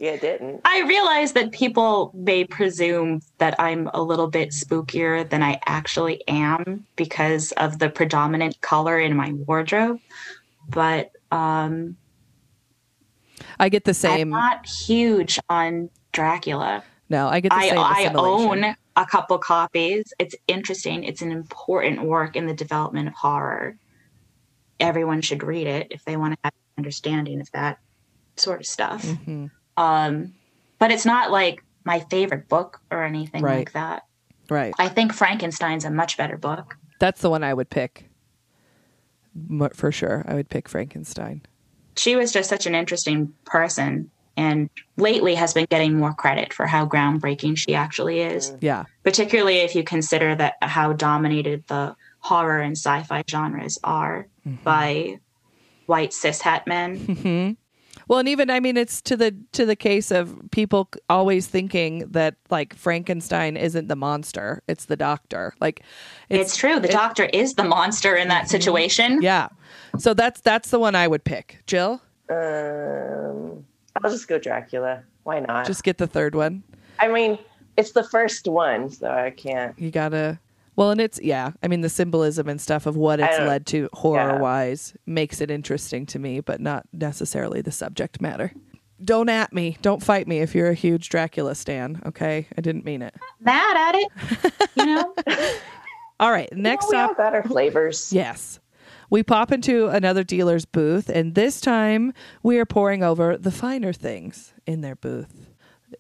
Yeah, 0.03 0.17
didn't. 0.17 0.59
I 0.65 0.81
realize 0.81 1.31
that 1.31 1.53
people 1.53 2.11
may 2.13 2.43
presume 2.43 3.21
that 3.37 3.57
I'm 3.57 3.89
a 3.93 4.01
little 4.03 4.27
bit 4.27 4.49
spookier 4.49 5.29
than 5.29 5.41
I 5.41 5.61
actually 5.65 6.27
am 6.27 6.85
because 6.97 7.53
of 7.53 7.79
the 7.79 7.89
predominant 7.89 8.59
color 8.59 8.99
in 8.99 9.15
my 9.15 9.31
wardrobe. 9.31 10.01
But 10.67 11.13
um, 11.31 11.95
I 13.57 13.69
get 13.69 13.85
the 13.85 13.93
same. 13.93 14.33
I'm 14.33 14.41
not 14.41 14.67
huge 14.67 15.39
on 15.47 15.89
Dracula. 16.11 16.83
no, 17.07 17.29
I 17.29 17.39
get 17.39 17.51
the 17.51 17.55
I, 17.55 17.69
same. 17.69 17.77
I 17.77 17.99
assimilation. 18.01 18.65
own 18.65 18.75
a 18.97 19.05
couple 19.05 19.37
copies. 19.37 20.13
It's 20.19 20.35
interesting. 20.49 21.05
It's 21.05 21.21
an 21.21 21.31
important 21.31 22.03
work 22.03 22.35
in 22.35 22.45
the 22.45 22.53
development 22.53 23.07
of 23.07 23.13
horror. 23.13 23.77
Everyone 24.81 25.21
should 25.21 25.43
read 25.43 25.67
it 25.67 25.87
if 25.91 26.03
they 26.03 26.17
want 26.17 26.33
to 26.33 26.39
have 26.43 26.53
an 26.75 26.81
understanding 26.81 27.39
of 27.39 27.49
that 27.53 27.79
sort 28.35 28.59
of 28.59 28.65
stuff. 28.65 29.05
Mhm. 29.05 29.49
Um, 29.77 30.33
but 30.79 30.91
it's 30.91 31.05
not 31.05 31.31
like 31.31 31.63
my 31.83 31.99
favorite 31.99 32.47
book 32.49 32.81
or 32.91 33.03
anything 33.03 33.41
Right. 33.43 33.59
like 33.59 33.73
that. 33.73 34.05
Right. 34.49 34.73
I 34.77 34.89
think 34.89 35.13
Frankenstein's 35.13 35.85
a 35.85 35.91
much 35.91 36.17
better 36.17 36.37
book. 36.37 36.77
That's 36.99 37.21
the 37.21 37.29
one 37.29 37.43
I 37.43 37.53
would 37.53 37.69
pick. 37.69 38.09
For 39.73 39.91
sure, 39.91 40.23
I 40.27 40.35
would 40.35 40.49
pick 40.49 40.69
Frankenstein. 40.69 41.41
She 41.97 42.15
was 42.15 42.31
just 42.31 42.49
such 42.49 42.65
an 42.65 42.75
interesting 42.75 43.33
person 43.45 44.11
and 44.35 44.69
lately 44.97 45.35
has 45.35 45.53
been 45.53 45.67
getting 45.69 45.97
more 45.97 46.13
credit 46.13 46.53
for 46.53 46.65
how 46.65 46.85
groundbreaking 46.87 47.57
she 47.57 47.75
actually 47.75 48.19
is, 48.19 48.51
mm. 48.51 48.57
Yeah. 48.61 48.85
particularly 49.03 49.57
if 49.57 49.75
you 49.75 49.83
consider 49.83 50.35
that 50.35 50.55
how 50.61 50.93
dominated 50.93 51.65
the 51.67 51.95
horror 52.19 52.59
and 52.59 52.77
sci-fi 52.77 53.23
genres 53.29 53.77
are 53.83 54.27
mm-hmm. 54.47 54.63
by 54.63 55.19
white 55.85 56.11
cishet 56.11 56.65
men. 56.67 56.99
Mm-hmm. 56.99 57.51
Well, 58.07 58.19
and 58.19 58.27
even 58.27 58.49
I 58.49 58.59
mean, 58.59 58.75
it's 58.77 59.01
to 59.03 59.15
the 59.15 59.35
to 59.53 59.65
the 59.65 59.75
case 59.75 60.11
of 60.11 60.35
people 60.51 60.89
always 61.09 61.47
thinking 61.47 61.99
that 62.11 62.35
like 62.49 62.73
Frankenstein 62.75 63.55
isn't 63.55 63.87
the 63.87 63.95
monster; 63.95 64.61
it's 64.67 64.85
the 64.85 64.95
doctor. 64.97 65.53
Like, 65.61 65.83
It's, 66.29 66.57
true. 66.57 66.79
The 66.79 66.89
it- 66.89 66.91
doctor 66.91 67.25
is 67.25 67.53
the 67.53 67.63
monster 67.63 68.15
in 68.15 68.27
that 68.29 68.49
situation. 68.49 69.21
Yeah. 69.21 69.49
So 69.99 70.13
that's 70.13 70.41
that's 70.41 70.69
the 70.69 70.79
one 70.79 70.95
I 70.95 71.07
would 71.07 71.23
pick. 71.23 71.61
Jill, 71.67 72.01
Um, 72.29 73.65
I'll 74.03 74.11
just 74.11 74.27
go 74.27 74.37
Dracula. 74.39 75.03
Why 75.23 75.39
not? 75.39 75.65
just 75.65 75.83
get 75.83 75.97
the 75.97 76.07
third 76.07 76.35
one. 76.35 76.63
I 76.99 77.07
mean, 77.07 77.37
it's 77.77 77.91
the 77.91 78.03
first 78.03 78.47
one, 78.47 78.89
so 78.89 79.09
I 79.09 79.29
can't. 79.31 79.77
You 79.79 79.91
gotta. 79.91 80.39
Well, 80.75 80.91
and 80.91 80.99
it's 80.99 81.19
yeah. 81.21 81.51
I 81.61 81.67
mean, 81.67 81.81
the 81.81 81.89
symbolism 81.89 82.47
and 82.47 82.59
stuff 82.59 82.85
of 82.85 82.95
what 82.95 83.19
it's 83.19 83.37
led 83.39 83.65
to 83.67 83.89
horror 83.93 84.39
wise 84.39 84.95
makes 85.05 85.39
it 85.41 85.51
interesting 85.51 86.05
to 86.07 86.19
me, 86.19 86.39
but 86.39 86.59
not 86.59 86.85
necessarily 86.91 87.61
the 87.61 87.71
subject 87.71 88.21
matter. 88.21 88.51
Don't 89.03 89.29
at 89.29 89.53
me. 89.53 89.77
Don't 89.81 90.01
fight 90.01 90.27
me 90.27 90.39
if 90.39 90.55
you're 90.55 90.69
a 90.69 90.73
huge 90.75 91.09
Dracula 91.09 91.55
stan. 91.55 92.01
Okay, 92.05 92.47
I 92.57 92.61
didn't 92.61 92.85
mean 92.85 93.01
it. 93.01 93.13
Mad 93.39 93.77
at 93.77 93.95
it, 93.95 94.71
you 94.75 94.85
know. 94.85 95.13
All 96.19 96.31
right, 96.31 96.51
next 96.53 96.89
we 96.89 96.97
up. 96.97 97.09
all 97.09 97.15
got 97.15 97.33
our 97.33 97.43
flavors. 97.43 98.13
Yes. 98.13 98.59
We 99.09 99.23
pop 99.23 99.51
into 99.51 99.89
another 99.89 100.23
dealer's 100.23 100.65
booth, 100.65 101.09
and 101.09 101.35
this 101.35 101.59
time 101.59 102.13
we 102.41 102.57
are 102.59 102.65
poring 102.65 103.03
over 103.03 103.37
the 103.37 103.51
finer 103.51 103.93
things 103.93 104.53
in 104.65 104.81
their 104.81 104.95
booth, 104.95 105.51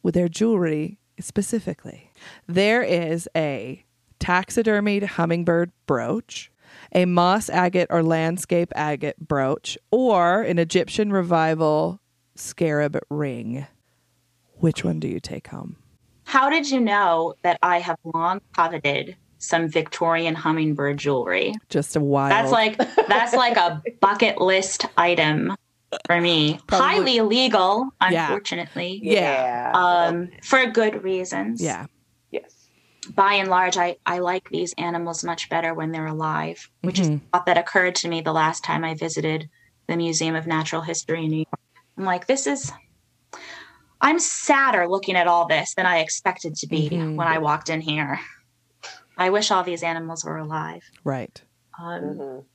with 0.01 0.13
their 0.13 0.29
jewelry 0.29 0.97
specifically. 1.19 2.09
There 2.47 2.81
is 2.81 3.27
a 3.35 3.83
taxidermied 4.27 5.03
hummingbird 5.03 5.71
brooch, 5.85 6.49
a 6.93 7.05
moss 7.05 7.49
agate 7.49 7.87
or 7.89 8.01
landscape 8.01 8.71
agate 8.75 9.17
brooch, 9.19 9.77
or 9.91 10.41
an 10.43 10.59
Egyptian 10.59 11.11
revival 11.11 11.99
scarab 12.35 12.97
ring. 13.09 13.67
Which 14.55 14.83
one 14.83 14.99
do 14.99 15.07
you 15.07 15.19
take 15.19 15.47
home? 15.47 15.75
How 16.25 16.49
did 16.49 16.69
you 16.71 16.79
know 16.79 17.33
that 17.43 17.59
I 17.61 17.79
have 17.79 17.97
long 18.13 18.39
coveted 18.55 19.17
some 19.39 19.67
Victorian 19.67 20.35
hummingbird 20.35 20.97
jewelry? 20.97 21.53
Just 21.69 21.97
a 21.97 21.99
wild. 21.99 22.31
That's 22.31 22.51
like 22.51 22.77
that's 23.09 23.33
like 23.33 23.57
a 23.57 23.83
bucket 23.99 24.39
list 24.39 24.85
item 24.97 25.53
for 26.05 26.21
me. 26.21 26.59
Probably- 26.67 26.87
Highly 26.87 27.17
illegal, 27.17 27.89
Yeah. 28.09 28.27
unfortunately. 28.27 29.01
Yeah. 29.03 29.71
Um, 29.75 30.29
for 30.43 30.65
good 30.67 31.03
reasons. 31.03 31.61
yeah. 31.61 31.87
Yes. 33.05 33.13
By 33.13 33.33
and 33.35 33.49
large, 33.49 33.77
I, 33.77 33.97
I 34.05 34.19
like 34.19 34.49
these 34.49 34.73
animals 34.77 35.23
much 35.23 35.49
better 35.49 35.73
when 35.73 35.91
they're 35.91 36.07
alive, 36.07 36.69
which 36.81 36.99
is 36.99 37.09
Mhm. 37.09 37.17
a 37.17 37.21
thought 37.37 37.45
that 37.47 37.57
occurred 37.57 37.95
to 37.95 38.07
me 38.09 38.21
the 38.21 38.33
last 38.33 38.63
time 38.63 38.83
I 38.83 38.93
visited 38.93 39.49
the 39.87 39.95
Museum 39.97 40.35
of 40.35 40.47
Natural 40.47 40.81
History 40.81 41.25
in 41.25 41.31
New 41.31 41.37
York. 41.37 41.59
I'm 41.97 42.05
like, 42.05 42.27
this 42.27 42.47
is 42.47 42.71
I'm 44.01 44.19
sadder 44.19 44.85
looking 44.87 45.15
at 45.15 45.27
all 45.27 45.47
this 45.47 45.75
than 45.75 45.85
I 45.85 45.99
expected 45.99 46.55
to 46.55 46.67
be 46.67 46.89
Mhm. 46.89 47.15
when 47.15 47.25
I 47.27 47.37
walked 47.37 47.69
in 47.69 47.79
here. 47.79 48.19
I 49.17 49.29
wish 49.29 49.49
all 49.49 49.63
these 49.63 49.81
animals 49.81 50.25
were 50.25 50.37
alive. 50.37 50.83
Right. 51.05 51.41
Um, 51.79 52.01
Mhm. 52.01 52.45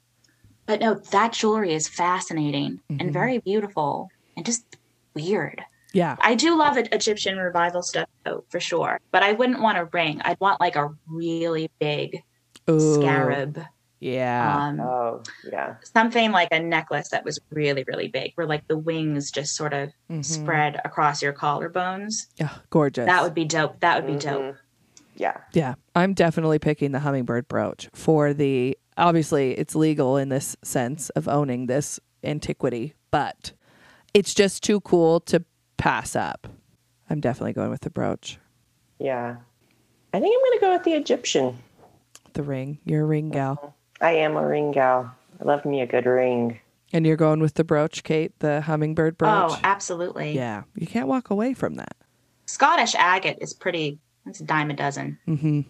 But 0.67 0.81
no, 0.81 0.93
that 0.95 1.33
jewelry 1.33 1.73
is 1.73 1.89
fascinating 1.89 2.81
and 2.91 3.11
very 3.11 3.39
beautiful 3.39 4.11
and 4.37 4.45
just 4.45 4.77
weird. 5.15 5.65
Yeah. 5.95 6.17
I 6.21 6.35
do 6.35 6.55
love 6.55 6.77
Egyptian 6.77 7.39
revival 7.39 7.83
stuff, 7.83 8.07
though, 8.29 8.45
for 8.49 8.61
sure. 8.61 9.01
But 9.11 9.23
I 9.23 9.33
wouldn't 9.33 9.61
want 9.61 9.79
a 9.79 9.85
ring. 9.87 10.21
I'd 10.25 10.41
want 10.41 10.61
like 10.61 10.77
a 10.77 10.91
really 11.07 11.71
big 11.81 12.23
Ooh, 12.71 12.95
scarab. 12.95 13.61
Yeah. 14.01 14.67
Um, 14.69 14.81
Oh, 14.81 15.23
yeah. 15.51 15.75
something 15.93 16.31
like 16.31 16.49
a 16.53 16.61
necklace 16.61 17.09
that 17.09 17.25
was 17.25 17.41
really, 17.51 17.85
really 17.89 18.09
big, 18.09 18.33
where 18.37 18.47
like 18.47 18.67
the 18.69 18.79
wings 18.79 19.31
just 19.31 19.57
sort 19.57 19.73
of 19.75 19.91
Mhm. 20.11 20.25
spread 20.25 20.81
across 20.85 21.21
your 21.23 21.33
collarbones. 21.33 22.27
Yeah, 22.37 22.51
gorgeous. 22.71 23.07
That 23.07 23.23
would 23.25 23.35
be 23.35 23.45
dope. 23.45 23.81
That 23.81 23.97
would 23.97 24.13
be 24.13 24.19
dope. 24.19 24.43
Mhm. 24.55 24.57
Yeah. 25.17 25.37
Yeah, 25.53 25.75
I'm 25.97 26.15
definitely 26.15 26.61
picking 26.61 26.93
the 26.93 27.01
hummingbird 27.01 27.49
brooch 27.49 27.89
for 27.93 28.33
the. 28.33 28.79
Obviously, 28.97 29.53
it's 29.59 29.75
legal 29.75 30.17
in 30.17 30.29
this 30.29 30.57
sense 30.63 31.09
of 31.11 31.27
owning 31.29 31.67
this 31.67 31.99
antiquity, 32.25 32.95
but 33.11 33.53
it's 34.15 34.35
just 34.35 34.63
too 34.63 34.81
cool 34.81 35.21
to 35.21 35.45
pass 35.77 36.15
up. 36.17 36.47
I'm 37.11 37.21
definitely 37.21 37.53
going 37.55 37.71
with 37.71 37.81
the 37.81 37.91
brooch. 37.91 38.39
Yeah. 38.99 39.37
I 40.13 40.21
think 40.21 40.35
I'm 40.35 40.41
going 40.51 40.59
to 40.59 40.61
go 40.61 40.73
with 40.73 40.85
the 40.85 40.93
Egyptian. 40.95 41.59
The 42.35 42.43
ring. 42.43 42.79
You're 42.85 43.03
a 43.03 43.07
ring 43.07 43.31
gal. 43.31 43.75
I 44.01 44.13
am 44.13 44.37
a 44.37 44.47
ring 44.47 44.73
gal. 44.73 45.15
I 45.41 45.45
love 45.45 45.65
me 45.65 45.81
a 45.81 45.87
good 45.87 46.07
ring. 46.07 46.61
And 46.93 47.07
you're 47.07 47.17
going 47.17 47.41
with 47.41 47.55
the 47.55 47.65
brooch, 47.65 48.03
Kate, 48.03 48.33
the 48.41 48.63
hummingbird 48.63 49.19
brooch? 49.19 49.31
Oh, 49.31 49.61
absolutely. 49.63 50.33
yeah. 50.33 50.63
You 50.75 50.87
can't 50.87 51.09
walk 51.09 51.31
away 51.31 51.53
from 51.55 51.75
that. 51.75 51.95
Scottish 52.47 52.95
agate 52.95 53.39
is 53.41 53.53
pretty. 53.53 53.99
It's 54.27 54.41
a 54.41 54.45
dime 54.45 54.71
a 54.71 54.75
dozen. 54.75 55.19
hmm 55.27 55.61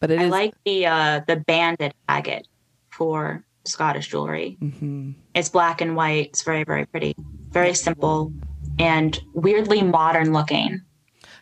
But 0.00 0.10
it 0.10 0.20
I 0.20 0.24
is- 0.24 0.30
like 0.30 0.54
the 0.64 0.86
uh, 0.86 1.20
the 1.26 1.36
banded 1.36 1.94
agate 2.08 2.46
for 2.90 3.44
Scottish 3.64 4.08
jewelry. 4.08 4.58
Mhm. 4.60 5.14
It's 5.34 5.48
black 5.48 5.80
and 5.80 5.96
white. 5.96 6.26
It's 6.28 6.42
very 6.42 6.64
very 6.64 6.84
pretty, 6.84 7.14
very 7.50 7.72
simple, 7.74 8.32
and 8.78 9.18
weirdly 9.34 9.82
modern 9.82 10.32
looking. 10.32 10.80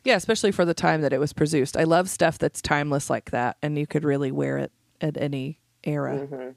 Yeah, 0.04 0.16
especially 0.16 0.52
for 0.52 0.64
the 0.64 0.74
time 0.74 1.00
that 1.02 1.12
it 1.12 1.18
was 1.18 1.32
produced. 1.32 1.76
I 1.76 1.84
love 1.84 2.08
stuff 2.08 2.38
that's 2.38 2.62
timeless 2.62 3.10
like 3.10 3.30
that, 3.32 3.56
and 3.62 3.76
you 3.78 3.86
could 3.86 4.04
really 4.04 4.30
wear 4.30 4.58
it 4.58 4.70
at 5.00 5.16
any 5.16 5.58
era. 5.84 6.18
hmm 6.18 6.50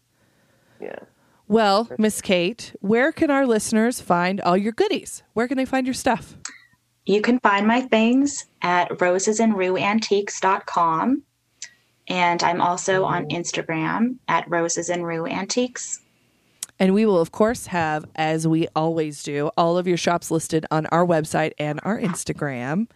Yeah. 0.80 1.00
Well, 1.48 1.90
Miss 1.98 2.22
Kate, 2.22 2.76
where 2.80 3.12
can 3.12 3.32
our 3.32 3.48
listeners 3.48 4.00
find 4.00 4.40
all 4.42 4.56
your 4.56 4.72
goodies? 4.72 5.24
Where 5.34 5.48
can 5.48 5.58
they 5.58 5.66
find 5.66 5.88
your 5.88 5.96
stuff? 5.96 6.38
You 7.08 7.22
can 7.22 7.40
find 7.40 7.66
my 7.66 7.82
things 7.82 8.46
at 8.62 8.90
rosesandrueantiques.com. 8.90 11.24
And 12.08 12.44
I'm 12.44 12.62
also 12.62 13.04
on 13.04 13.26
Instagram 13.30 14.18
at 14.28 14.48
Roses 14.48 14.92
and 16.80 16.96
Rue 16.96 16.96
Antiques. 16.96 16.96
And 16.96 16.96
we 16.96 17.06
will, 17.06 17.20
of 17.20 17.32
course, 17.32 17.68
have, 17.68 18.06
as 18.16 18.48
we 18.48 18.68
always 18.76 19.24
do, 19.24 19.52
all 19.58 19.78
of 19.78 19.88
your 19.88 19.98
shops 19.98 20.32
listed 20.32 20.66
on 20.72 20.86
our 20.88 21.06
website 21.06 21.52
and 21.60 21.80
our 21.84 22.00
Instagram. 22.00 22.88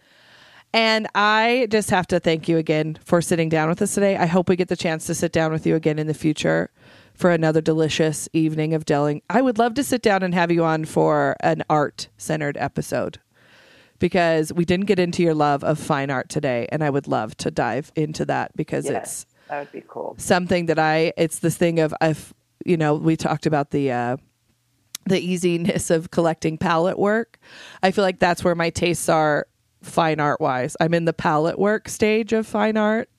And 0.72 1.06
I 1.14 1.68
just 1.70 1.90
have 1.90 2.06
to 2.08 2.18
thank 2.18 2.48
you 2.48 2.58
again 2.58 2.98
for 3.04 3.22
sitting 3.22 3.48
down 3.48 3.68
with 3.68 3.80
us 3.80 3.94
today. 3.94 4.16
I 4.16 4.26
hope 4.26 4.48
we 4.48 4.56
get 4.56 4.68
the 4.68 4.76
chance 4.76 5.06
to 5.06 5.14
sit 5.14 5.32
down 5.32 5.52
with 5.52 5.66
you 5.66 5.76
again 5.76 6.00
in 6.00 6.08
the 6.08 6.14
future 6.14 6.70
for 7.14 7.30
another 7.30 7.60
delicious 7.60 8.28
evening 8.32 8.74
of 8.74 8.84
delling. 8.84 9.22
I 9.30 9.40
would 9.40 9.58
love 9.58 9.74
to 9.74 9.84
sit 9.84 10.02
down 10.02 10.24
and 10.24 10.34
have 10.34 10.50
you 10.50 10.64
on 10.64 10.84
for 10.84 11.36
an 11.40 11.62
art 11.70 12.08
centered 12.18 12.56
episode 12.56 13.20
because 14.00 14.52
we 14.52 14.64
didn't 14.64 14.86
get 14.86 14.98
into 14.98 15.22
your 15.22 15.34
love 15.34 15.62
of 15.62 15.78
fine 15.78 16.10
art 16.10 16.28
today. 16.28 16.66
And 16.72 16.82
I 16.82 16.90
would 16.90 17.06
love 17.06 17.36
to 17.36 17.52
dive 17.52 17.92
into 17.94 18.24
that 18.24 18.56
because 18.56 18.86
it's 18.86 19.26
That 19.48 19.60
would 19.60 19.72
be 19.72 19.84
cool. 19.86 20.16
something 20.18 20.66
that 20.66 20.80
I 20.80 21.12
it's 21.16 21.38
this 21.38 21.56
thing 21.56 21.78
of 21.78 21.94
I've 22.00 22.34
you 22.64 22.76
know 22.76 22.94
we 22.94 23.16
talked 23.16 23.46
about 23.46 23.70
the 23.70 23.90
uh 23.92 24.16
the 25.06 25.20
easiness 25.20 25.90
of 25.90 26.10
collecting 26.10 26.56
palette 26.58 26.98
work. 26.98 27.38
I 27.82 27.90
feel 27.90 28.04
like 28.04 28.18
that's 28.18 28.42
where 28.42 28.54
my 28.54 28.70
tastes 28.70 29.08
are 29.08 29.46
fine 29.82 30.18
art 30.18 30.40
wise. 30.40 30.76
I'm 30.80 30.94
in 30.94 31.04
the 31.04 31.12
palette 31.12 31.58
work 31.58 31.88
stage 31.90 32.32
of 32.32 32.46
fine 32.46 32.76
art 32.78 33.10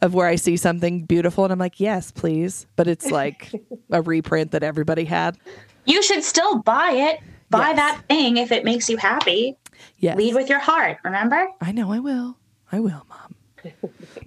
of 0.00 0.14
where 0.14 0.26
I 0.26 0.36
see 0.36 0.56
something 0.56 1.04
beautiful 1.04 1.44
and 1.44 1.52
I'm 1.52 1.58
like, 1.58 1.78
"Yes, 1.78 2.10
please." 2.10 2.66
But 2.76 2.88
it's 2.88 3.10
like 3.10 3.52
a 3.90 4.00
reprint 4.00 4.52
that 4.52 4.62
everybody 4.62 5.04
had. 5.04 5.36
You 5.84 6.02
should 6.02 6.24
still 6.24 6.58
buy 6.62 6.92
it. 6.92 7.20
Buy 7.50 7.68
Yes. 7.68 7.76
that 7.76 8.02
thing 8.08 8.36
if 8.36 8.52
it 8.52 8.64
makes 8.64 8.88
you 8.88 8.96
happy. 8.96 9.56
Yes. 9.98 10.16
Lead 10.16 10.34
with 10.34 10.48
your 10.48 10.58
heart, 10.60 10.98
remember? 11.04 11.48
I 11.60 11.72
know 11.72 11.90
I 11.92 11.98
will. 11.98 12.36
I 12.70 12.78
will, 12.80 13.04
mom. 13.08 13.29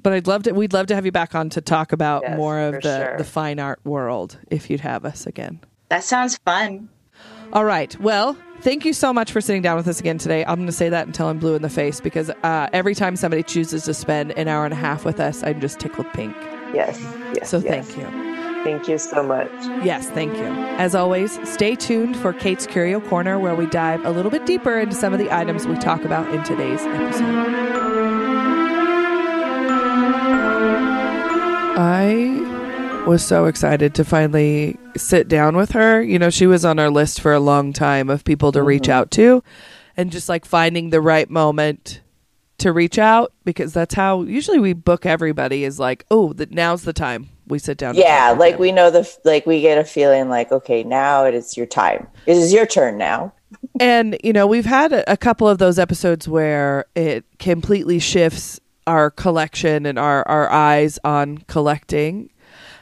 But 0.01 0.14
I'd 0.14 0.27
love 0.27 0.43
to 0.43 0.51
we'd 0.51 0.73
love 0.73 0.88
to 0.88 0.95
have 0.95 1.05
you 1.05 1.11
back 1.11 1.35
on 1.35 1.49
to 1.51 1.61
talk 1.61 1.91
about 1.91 2.23
Yes, 2.23 2.38
more 2.38 2.60
of 2.60 2.73
the 2.81 2.81
sure. 2.81 3.18
the 3.18 3.23
fine 3.23 3.60
art 3.60 3.80
world 3.84 4.38
if 4.49 4.69
you'd 4.69 4.80
have 4.81 5.05
us 5.05 5.26
again. 5.26 5.60
That 5.89 6.03
sounds 6.03 6.38
fun. 6.38 6.89
All 7.51 7.65
right. 7.65 7.97
Well, 7.99 8.35
thank 8.61 8.84
you 8.84 8.93
so 8.93 9.14
much 9.14 9.31
for 9.31 9.39
sitting 9.39 9.61
down 9.61 9.77
with 9.77 9.88
us 9.88 9.99
again 9.99 10.18
today. 10.18 10.43
I'm 10.43 10.55
going 10.55 10.65
to 10.65 10.72
say 10.72 10.89
that 10.89 11.05
until 11.05 11.27
I'm 11.27 11.38
blue 11.38 11.53
in 11.53 11.61
the 11.61 11.69
face 11.69 12.01
because 12.01 12.31
uh, 12.31 12.68
every 12.73 12.95
time 12.95 13.15
somebody 13.15 13.43
chooses 13.43 13.84
to 13.84 13.93
spend 13.93 14.31
an 14.31 14.47
hour 14.47 14.65
and 14.65 14.73
a 14.73 14.77
half 14.77 15.05
with 15.05 15.19
us, 15.19 15.43
I'm 15.43 15.61
just 15.61 15.80
tickled 15.80 16.11
pink. 16.14 16.35
Yes. 16.73 16.99
Yes. 17.35 17.49
So 17.49 17.60
yes. 17.60 17.88
thank 17.88 17.97
you. 17.97 18.34
Thank 18.64 18.88
you 18.88 18.97
so 18.97 19.22
much. 19.22 19.51
Yes, 19.84 20.10
thank 20.11 20.35
you. 20.38 20.45
As 20.80 20.95
always, 20.95 21.38
stay 21.47 21.76
tuned 21.76 22.15
for 22.18 22.31
Kate's 22.34 22.65
Curio 22.65 23.01
Corner, 23.01 23.38
where 23.38 23.53
we 23.53 23.65
dive 23.68 24.03
a 24.05 24.10
little 24.10 24.31
bit 24.31 24.45
deeper 24.45 24.80
into 24.80 24.95
some 24.95 25.11
of 25.14 25.19
the 25.19 25.31
items 25.35 25.68
we 25.68 25.76
talk 25.77 26.03
about 26.05 26.34
in 26.34 26.41
today's 26.43 26.81
episode. 26.81 28.02
I 31.85 33.03
was 33.05 33.26
so 33.26 33.45
excited 33.45 33.93
to 33.95 34.05
finally 34.05 34.77
sit 34.95 35.27
down 35.27 35.57
with 35.57 35.72
her. 35.72 36.01
You 36.01 36.18
know, 36.18 36.30
she 36.30 36.47
was 36.47 36.64
on 36.64 36.80
our 36.80 36.89
list 36.89 37.19
for 37.19 37.34
a 37.34 37.41
long 37.41 37.73
time 37.73 38.10
of 38.10 38.23
people 38.23 38.53
to 38.53 38.64
reach 38.64 38.84
mm-hmm. 38.84 38.91
out 38.91 39.11
to, 39.11 39.43
and 39.97 40.10
just 40.10 40.30
like 40.30 40.45
finding 40.45 40.91
the 40.91 41.01
right 41.01 41.30
moment 41.30 41.99
to 42.60 42.72
reach 42.72 42.97
out 42.97 43.34
because 43.43 43.73
that's 43.73 43.95
how 43.95 44.22
usually 44.22 44.60
we 44.60 44.72
book 44.72 45.05
everybody 45.05 45.65
is 45.65 45.77
like, 45.77 46.05
oh, 46.10 46.31
the, 46.31 46.45
now's 46.45 46.84
the 46.84 46.93
time 46.93 47.27
we 47.47 47.60
sit 47.60 47.77
down. 47.77 47.95
Yeah, 47.95 48.31
like 48.31 48.57
we 48.57 48.72
know 48.72 48.89
the 48.89 49.05
like 49.26 49.45
we 49.45 49.60
get 49.60 49.77
a 49.77 49.84
feeling 49.84 50.30
like 50.30 50.53
okay, 50.53 50.84
now 50.84 51.26
it 51.26 51.34
is 51.34 51.57
your 51.57 51.65
time. 51.65 52.07
It 52.26 52.38
is 52.38 52.53
your 52.53 52.65
turn 52.65 52.97
now. 52.97 53.34
and 53.81 54.18
you 54.23 54.31
know 54.31 54.47
we've 54.47 54.65
had 54.65 54.93
a, 54.93 55.11
a 55.11 55.18
couple 55.18 55.49
of 55.49 55.57
those 55.57 55.77
episodes 55.77 56.30
where 56.30 56.85
it 56.95 57.26
completely 57.39 57.99
shifts 57.99 58.61
our 58.88 59.10
collection 59.10 59.85
and 59.85 59.97
our 59.97 60.27
our 60.27 60.49
eyes 60.51 60.99
on 61.03 61.39
collecting. 61.39 62.30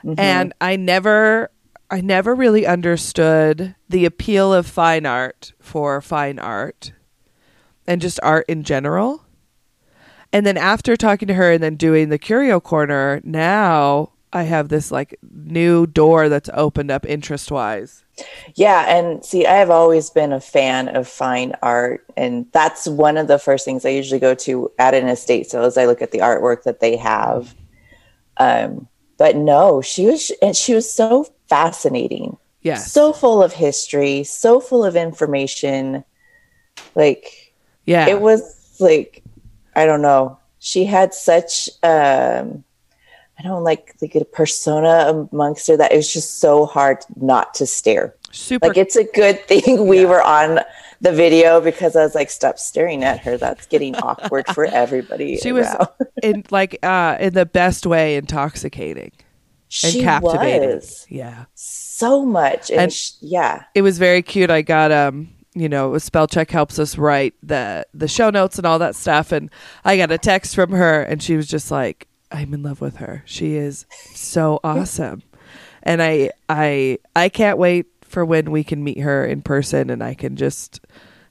Mm-hmm. 0.04 0.20
And 0.20 0.54
i 0.62 0.76
never 0.76 1.52
i 1.90 2.02
never 2.02 2.34
really 2.34 2.66
understood 2.66 3.76
the 3.90 4.06
appeal 4.06 4.54
of 4.54 4.66
fine 4.66 5.06
art 5.06 5.54
for 5.60 6.02
fine 6.02 6.40
art 6.40 6.94
and 7.88 8.02
just 8.02 8.20
art 8.24 8.46
in 8.48 8.64
general. 8.64 9.26
And 10.34 10.46
then 10.46 10.56
after 10.56 10.96
talking 10.96 11.28
to 11.28 11.34
her 11.34 11.52
and 11.52 11.62
then 11.62 11.76
doing 11.76 12.08
the 12.10 12.18
curio 12.18 12.62
corner 12.62 13.20
now 13.24 14.11
i 14.34 14.44
have 14.44 14.70
this 14.70 14.92
like 14.92 15.18
new 15.32 15.86
door 15.88 16.30
that's 16.30 16.50
opened 16.54 16.92
up 16.92 17.06
interest 17.06 17.52
wise 17.52 18.04
Yeah, 18.56 18.86
and 18.96 19.26
see, 19.26 19.48
I 19.48 19.56
have 19.56 19.72
always 19.72 20.12
been 20.12 20.32
a 20.32 20.40
fan 20.40 20.90
of 20.96 21.08
fine 21.08 21.54
art, 21.64 22.06
and 22.16 22.46
that's 22.52 22.86
one 22.88 23.18
of 23.18 23.28
the 23.28 23.40
first 23.40 23.66
things 23.66 23.84
I 23.84 23.90
usually 23.90 24.20
go 24.20 24.36
to 24.46 24.70
at 24.78 24.94
an 24.94 25.08
estate 25.08 25.50
sale 25.50 25.64
as 25.64 25.76
I 25.78 25.86
look 25.88 26.04
at 26.04 26.12
the 26.12 26.20
artwork 26.20 26.64
that 26.64 26.82
they 26.82 26.98
have. 26.98 27.56
Um, 28.38 28.88
but 29.18 29.36
no, 29.38 29.82
she 29.82 30.06
was, 30.06 30.32
and 30.42 30.56
she 30.56 30.76
was 30.76 30.92
so 30.92 31.26
fascinating, 31.48 32.38
Yeah. 32.62 32.78
so 32.78 33.12
full 33.14 33.42
of 33.42 33.54
history, 33.54 34.24
so 34.24 34.60
full 34.60 34.86
of 34.86 34.96
information. 34.96 36.04
Like 36.94 37.54
yeah 37.86 38.08
it 38.08 38.22
was 38.22 38.76
like, 38.80 39.24
I 39.76 39.86
don't 39.88 40.02
know, 40.04 40.38
she 40.60 40.86
had 40.86 41.14
such 41.16 41.70
um, 41.82 42.64
I 43.44 43.48
don't 43.48 43.64
like 43.64 43.96
like 44.02 44.14
a 44.16 44.24
persona 44.26 45.28
amongst 45.32 45.68
her 45.68 45.76
that 45.78 45.92
it 45.92 45.96
was 45.96 46.12
just 46.14 46.40
so 46.40 46.66
hard 46.68 47.00
not 47.16 47.54
to 47.56 47.66
stare. 47.66 48.16
Super 48.32 48.68
like 48.68 48.78
it's 48.78 48.96
a 48.96 49.04
good 49.04 49.40
thing 49.48 49.88
we 49.88 50.06
were 50.06 50.22
on 50.22 50.60
the 51.02 51.12
video 51.12 51.60
because 51.60 51.96
I 51.96 52.04
was 52.04 52.14
like, 52.14 52.30
stop 52.30 52.60
staring 52.60 53.04
at 53.04 53.20
her. 53.22 53.38
That's 53.38 53.66
getting 53.66 53.96
awkward 53.96 54.46
for 54.54 54.66
everybody. 54.84 55.38
she 55.38 55.52
was 55.52 55.68
in 56.24 56.44
like 56.52 56.78
uh 56.84 57.18
in 57.20 57.34
the 57.34 57.46
best 57.48 57.86
way 57.88 58.16
intoxicating 58.16 59.12
and 59.14 59.94
she 59.94 60.02
captivating. 60.02 60.70
was. 60.70 61.08
Yeah. 61.10 61.46
So 61.56 62.24
much, 62.26 62.70
and, 62.70 62.82
And- 62.82 62.94
sh- 62.94 63.12
yeah, 63.22 63.64
it 63.74 63.82
was 63.82 63.98
very 63.98 64.22
cute. 64.22 64.50
I 64.52 64.62
got 64.62 64.92
um 64.92 65.30
you 65.56 65.68
know 65.68 65.98
spell 65.98 66.28
check 66.28 66.52
helps 66.52 66.78
us 66.78 66.98
write 66.98 67.34
the 67.42 67.86
the 67.94 68.08
show 68.08 68.30
notes 68.30 68.58
and 68.60 68.68
all 68.68 68.78
that 68.80 68.96
stuff. 68.96 69.32
And 69.32 69.50
i 69.84 69.98
got 69.98 70.12
a 70.12 70.18
text 70.20 70.54
from 70.54 70.72
her 70.72 71.02
and 71.02 71.22
she 71.24 71.36
was 71.36 71.48
just 71.48 71.72
like 71.72 72.08
i'm 72.32 72.54
in 72.54 72.64
love 72.64 72.82
with 72.82 72.98
her. 72.98 73.24
She 73.26 73.56
is 73.56 73.86
so 74.14 74.60
awesome. 74.64 75.24
And 75.84 76.02
i 76.02 76.32
i 76.50 76.98
i 77.16 77.30
can't 77.30 77.58
wait 77.58 77.88
for 78.02 78.24
when 78.26 78.52
we 78.52 78.64
can 78.64 78.84
meet 78.84 79.00
her 79.00 79.26
in 79.26 79.42
person 79.42 79.90
and 79.90 80.04
i 80.04 80.14
can 80.14 80.36
just 80.36 80.82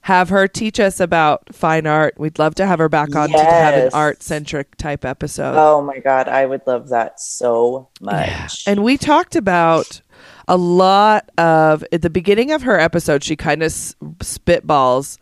have 0.05 0.29
her 0.29 0.47
teach 0.47 0.79
us 0.79 0.99
about 0.99 1.53
fine 1.53 1.85
art. 1.85 2.15
We'd 2.17 2.39
love 2.39 2.55
to 2.55 2.65
have 2.65 2.79
her 2.79 2.89
back 2.89 3.15
on 3.15 3.29
to 3.29 3.37
have 3.37 3.75
an 3.75 3.89
art 3.93 4.23
centric 4.23 4.75
type 4.77 5.05
episode. 5.05 5.55
Oh 5.55 5.79
my 5.83 5.99
god, 5.99 6.27
I 6.27 6.47
would 6.47 6.61
love 6.65 6.89
that 6.89 7.19
so 7.19 7.87
much. 8.01 8.67
and 8.67 8.83
we 8.83 8.97
talked 8.97 9.35
about 9.35 10.01
a 10.47 10.57
lot 10.57 11.29
of 11.37 11.85
at 11.91 12.01
the 12.01 12.09
beginning 12.09 12.51
of 12.51 12.63
her 12.63 12.79
episode. 12.79 13.23
She 13.23 13.35
kind 13.35 13.61
of 13.61 13.67
s- 13.67 13.95
spitballs 14.17 15.19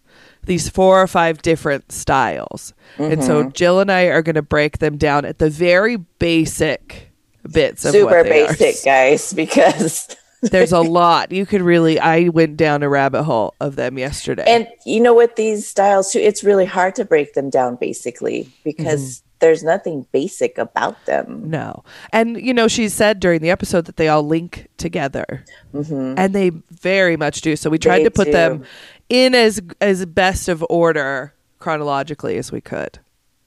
these 0.50 0.68
four 0.68 1.02
or 1.02 1.08
five 1.08 1.42
different 1.42 1.92
styles, 1.94 2.74
and 2.98 3.24
so 3.24 3.44
Mm-hmm. 3.44 3.52
Jill 3.52 3.80
and 3.80 3.90
I 3.92 4.06
are 4.08 4.22
going 4.22 4.36
to 4.36 4.42
break 4.42 4.80
them 4.80 4.98
down 4.98 5.24
at 5.24 5.38
the 5.38 5.50
very 5.50 5.96
basic 5.96 7.12
bits 7.50 7.86
of 7.86 7.92
Super 7.92 8.18
what 8.18 8.24
they 8.26 8.44
are. 8.46 8.54
basic, 8.56 8.84
guys, 8.84 9.32
because 9.44 10.16
There's 10.42 10.72
a 10.72 10.80
lot 10.82 11.32
you 11.32 11.46
could 11.46 11.62
really. 11.62 12.00
I 12.00 12.30
went 12.30 12.58
down 12.58 12.82
a 12.84 12.90
rabbit 12.90 13.24
hole 13.24 13.54
of 13.60 13.76
them 13.76 13.98
yesterday. 13.98 14.46
and 14.48 14.68
you 14.86 15.00
know 15.02 15.14
what 15.14 15.36
these 15.36 15.68
styles 15.68 16.12
too, 16.12 16.20
it's 16.20 16.44
really 16.44 16.66
hard 16.66 16.96
to 16.96 17.06
break 17.06 17.34
them 17.34 17.50
down 17.50 17.76
basically 17.76 18.50
because 18.64 19.20
Mm-hmm. 19.20 19.29
There's 19.40 19.64
nothing 19.64 20.06
basic 20.12 20.58
about 20.58 21.06
them. 21.06 21.50
No. 21.50 21.84
And, 22.12 22.40
you 22.40 22.54
know, 22.54 22.68
she 22.68 22.90
said 22.90 23.20
during 23.20 23.42
the 23.42 23.50
episode 23.50 23.86
that 23.86 23.98
they 23.98 24.08
all 24.08 24.24
link 24.24 24.68
together. 24.78 25.44
And 25.74 26.34
they 26.34 26.52
very 26.72 27.18
much 27.18 27.42
do. 27.42 27.56
So 27.56 27.70
we 27.70 27.78
tried 27.78 28.00
Mm-hmm. 28.00 28.04
They 28.04 28.10
to 28.10 28.12
put 28.12 28.32
them 28.32 28.64
in 29.10 29.36
as 29.36 29.60
as 29.82 30.06
best 30.06 30.48
of 30.48 30.64
order 30.70 31.34
chronologically 31.58 32.38
as 32.38 32.52
we 32.52 32.62
could. 32.62 33.00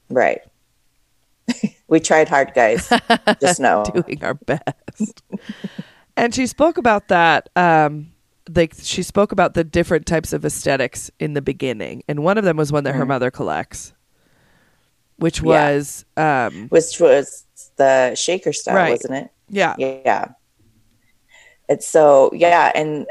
Right. 0.09 0.41
we 1.87 1.99
tried 1.99 2.29
hard, 2.29 2.53
guys. 2.53 2.91
Just 3.41 3.59
know. 3.61 3.83
Doing 3.93 4.23
our 4.23 4.33
best. 4.33 5.23
and 6.15 6.35
she 6.35 6.45
spoke 6.45 6.77
about 6.77 7.07
that 7.07 7.49
um 7.55 8.11
like 8.53 8.73
she 8.77 9.03
spoke 9.03 9.31
about 9.31 9.53
the 9.53 9.63
different 9.63 10.05
types 10.05 10.33
of 10.33 10.43
aesthetics 10.45 11.09
in 11.19 11.33
the 11.33 11.41
beginning. 11.41 12.03
And 12.07 12.23
one 12.23 12.37
of 12.37 12.43
them 12.43 12.57
was 12.57 12.71
one 12.71 12.83
that 12.83 12.95
her 12.95 13.05
mother 13.05 13.31
collects. 13.31 13.93
Which 15.23 15.37
Mm-hmm. 15.39 15.47
Yeah. 15.51 15.71
was 15.75 16.05
um 16.17 16.67
Which 16.67 16.99
was 16.99 17.45
the 17.77 18.13
shaker 18.15 18.51
style, 18.53 18.75
Right. 18.75 18.91
wasn't 18.91 19.13
it? 19.15 19.29
yeah. 19.49 19.75
Yeah. 19.79 20.25
It's 21.69 21.87
so 21.87 22.29
yeah, 22.33 22.71
and 22.75 23.07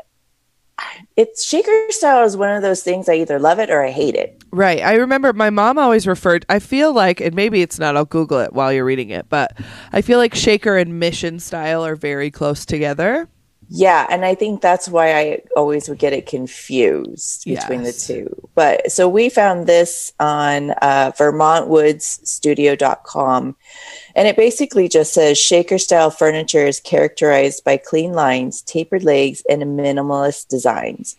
it's 1.17 1.45
shaker 1.45 1.87
style 1.91 2.25
is 2.25 2.37
one 2.37 2.51
of 2.51 2.61
those 2.63 2.83
things 2.83 3.09
I 3.09 3.15
either 3.15 3.39
love 3.39 3.59
it 3.59 3.71
or 3.71 3.83
I 3.83 3.91
hate 3.91 4.15
it. 4.15 4.43
Right. 4.51 4.83
I 4.83 4.95
remember 4.97 5.33
my 5.33 5.49
mom 5.51 5.79
always 5.79 6.07
referred 6.07 6.45
I 6.51 6.59
feel 6.59 6.93
like 6.93 7.21
and 7.21 7.35
maybe 7.35 7.63
it's 7.63 7.79
not, 7.79 7.97
I'll 7.97 8.05
Google 8.05 8.41
it 8.41 8.53
while 8.53 8.73
you're 8.73 8.85
reading 8.85 9.11
it, 9.11 9.27
but 9.31 9.57
I 9.93 10.03
feel 10.03 10.19
like 10.19 10.35
shaker 10.35 10.77
and 10.77 10.99
mission 11.01 11.39
style 11.41 11.85
are 11.85 11.97
very 11.97 12.31
close 12.31 12.67
together. 12.67 13.29
Yeah, 13.75 14.07
and 14.11 14.23
I 14.23 14.35
think 14.35 14.61
that's 14.61 14.87
why 14.87 15.19
I 15.19 15.39
always 15.57 15.89
would 15.89 15.99
get 15.99 16.13
it 16.13 16.27
confused 16.27 17.47
between 17.47 17.85
Yes. 17.85 18.07
the 18.07 18.15
two. 18.15 18.49
But 18.55 18.93
so 18.93 19.09
we 19.09 19.31
found 19.31 19.67
this 19.67 20.13
on 20.21 20.73
uh, 20.83 21.13
VermontWoodsStudio.com, 21.17 23.57
and 24.15 24.29
it 24.29 24.37
basically 24.37 24.91
just 24.91 25.15
says 25.15 25.39
shaker 25.39 25.79
style 25.79 26.11
furniture 26.11 26.67
is 26.67 26.81
characterized 26.81 27.65
by 27.65 27.79
clean 27.79 28.13
lines, 28.13 28.61
tapered 28.61 29.05
legs, 29.05 29.43
and 29.49 29.63
minimalist 29.63 30.49
designs. 30.49 31.17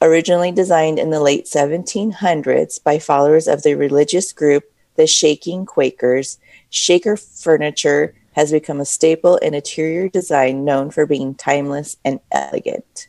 Originally 0.00 0.50
designed 0.50 0.98
in 0.98 1.10
the 1.10 1.20
late 1.20 1.44
1700s 1.44 2.82
by 2.82 2.98
followers 2.98 3.46
of 3.46 3.62
the 3.62 3.74
religious 3.74 4.32
group 4.32 4.64
the 4.96 5.06
Shaking 5.06 5.66
Quakers, 5.66 6.38
shaker 6.68 7.16
furniture 7.16 8.12
has 8.32 8.52
become 8.52 8.80
a 8.80 8.84
staple 8.84 9.36
in 9.36 9.54
interior 9.54 10.08
design 10.08 10.64
known 10.64 10.90
for 10.90 11.06
being 11.06 11.34
timeless 11.34 11.96
and 12.04 12.20
elegant. 12.30 13.08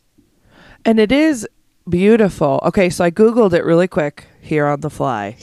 And 0.86 1.00
it 1.00 1.12
is 1.12 1.48
beautiful. 1.88 2.60
Okay, 2.64 2.90
so 2.90 3.04
I 3.04 3.12
googled 3.12 3.54
it 3.54 3.64
really 3.64 3.88
quick 3.88 4.28
here 4.41 4.66
on 4.68 4.82
the 4.82 4.90
fly. 4.90 5.38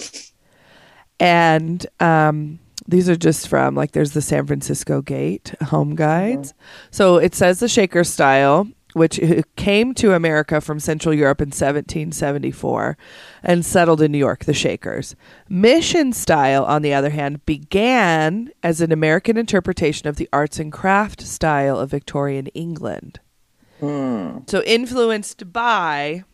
And 1.19 1.87
um 1.99 2.59
these 2.89 3.09
are 3.09 3.17
just 3.17 3.47
from 3.47 3.75
like 3.75 3.93
there's 3.93 4.13
the 4.13 4.23
San 4.23 4.47
Francisco 4.47 5.01
Gate 5.01 5.55
home 5.63 5.95
guides. 5.95 6.55
So 6.91 7.17
it 7.17 7.35
says 7.35 7.61
the 7.61 7.69
shaker 7.69 8.05
style 8.05 8.69
which 8.93 9.21
came 9.57 9.95
to 9.95 10.15
America 10.15 10.61
from 10.61 10.81
Central 10.81 11.15
Europe 11.15 11.41
in 11.41 11.49
1774 11.49 12.97
and 13.43 13.65
settled 13.65 14.03
in 14.03 14.13
New 14.13 14.19
York, 14.19 14.45
the 14.45 14.55
Shakers. 14.55 15.15
Mission 15.49 16.13
style, 16.13 16.65
on 16.65 16.83
the 16.83 16.93
other 16.93 17.11
hand, 17.11 17.45
began 17.47 18.51
as 18.63 18.81
an 18.81 18.93
American 18.93 19.37
interpretation 19.37 20.09
of 20.09 20.17
the 20.17 20.29
arts 20.33 20.59
and 20.59 20.73
craft 20.73 21.21
style 21.23 21.79
of 21.79 21.91
Victorian 21.91 22.47
England. 22.49 23.21
Hmm. 23.79 24.39
So 24.47 24.63
influenced 24.63 25.53
by, 25.53 26.25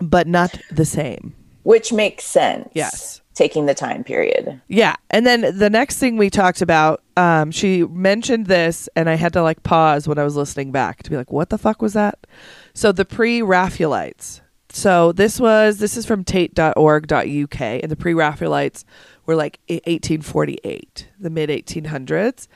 but 0.00 0.26
not 0.26 0.58
the 0.70 0.84
same. 0.84 1.34
Which 1.62 1.92
makes 1.92 2.24
sense. 2.24 2.68
Yes. 2.74 3.21
Taking 3.34 3.66
the 3.66 3.74
time 3.74 4.04
period. 4.04 4.60
Yeah. 4.68 4.94
And 5.10 5.24
then 5.24 5.56
the 5.56 5.70
next 5.70 5.98
thing 5.98 6.16
we 6.16 6.28
talked 6.28 6.60
about, 6.60 7.02
um, 7.16 7.50
she 7.50 7.82
mentioned 7.84 8.46
this, 8.46 8.88
and 8.94 9.08
I 9.08 9.14
had 9.14 9.32
to 9.32 9.42
like 9.42 9.62
pause 9.62 10.06
when 10.06 10.18
I 10.18 10.24
was 10.24 10.36
listening 10.36 10.70
back 10.70 11.02
to 11.02 11.10
be 11.10 11.16
like, 11.16 11.32
what 11.32 11.48
the 11.48 11.58
fuck 11.58 11.80
was 11.80 11.94
that? 11.94 12.26
So 12.74 12.92
the 12.92 13.04
pre 13.04 13.40
Raphaelites. 13.40 14.40
So 14.68 15.12
this 15.12 15.38
was, 15.38 15.78
this 15.78 15.96
is 15.96 16.06
from 16.06 16.24
tate.org.uk, 16.24 17.60
and 17.60 17.90
the 17.90 17.96
pre 17.96 18.14
Raphaelites 18.14 18.84
were 19.26 19.36
like 19.36 19.60
1848, 19.68 21.08
the 21.20 21.30
mid 21.30 21.50
1800s. 21.50 22.48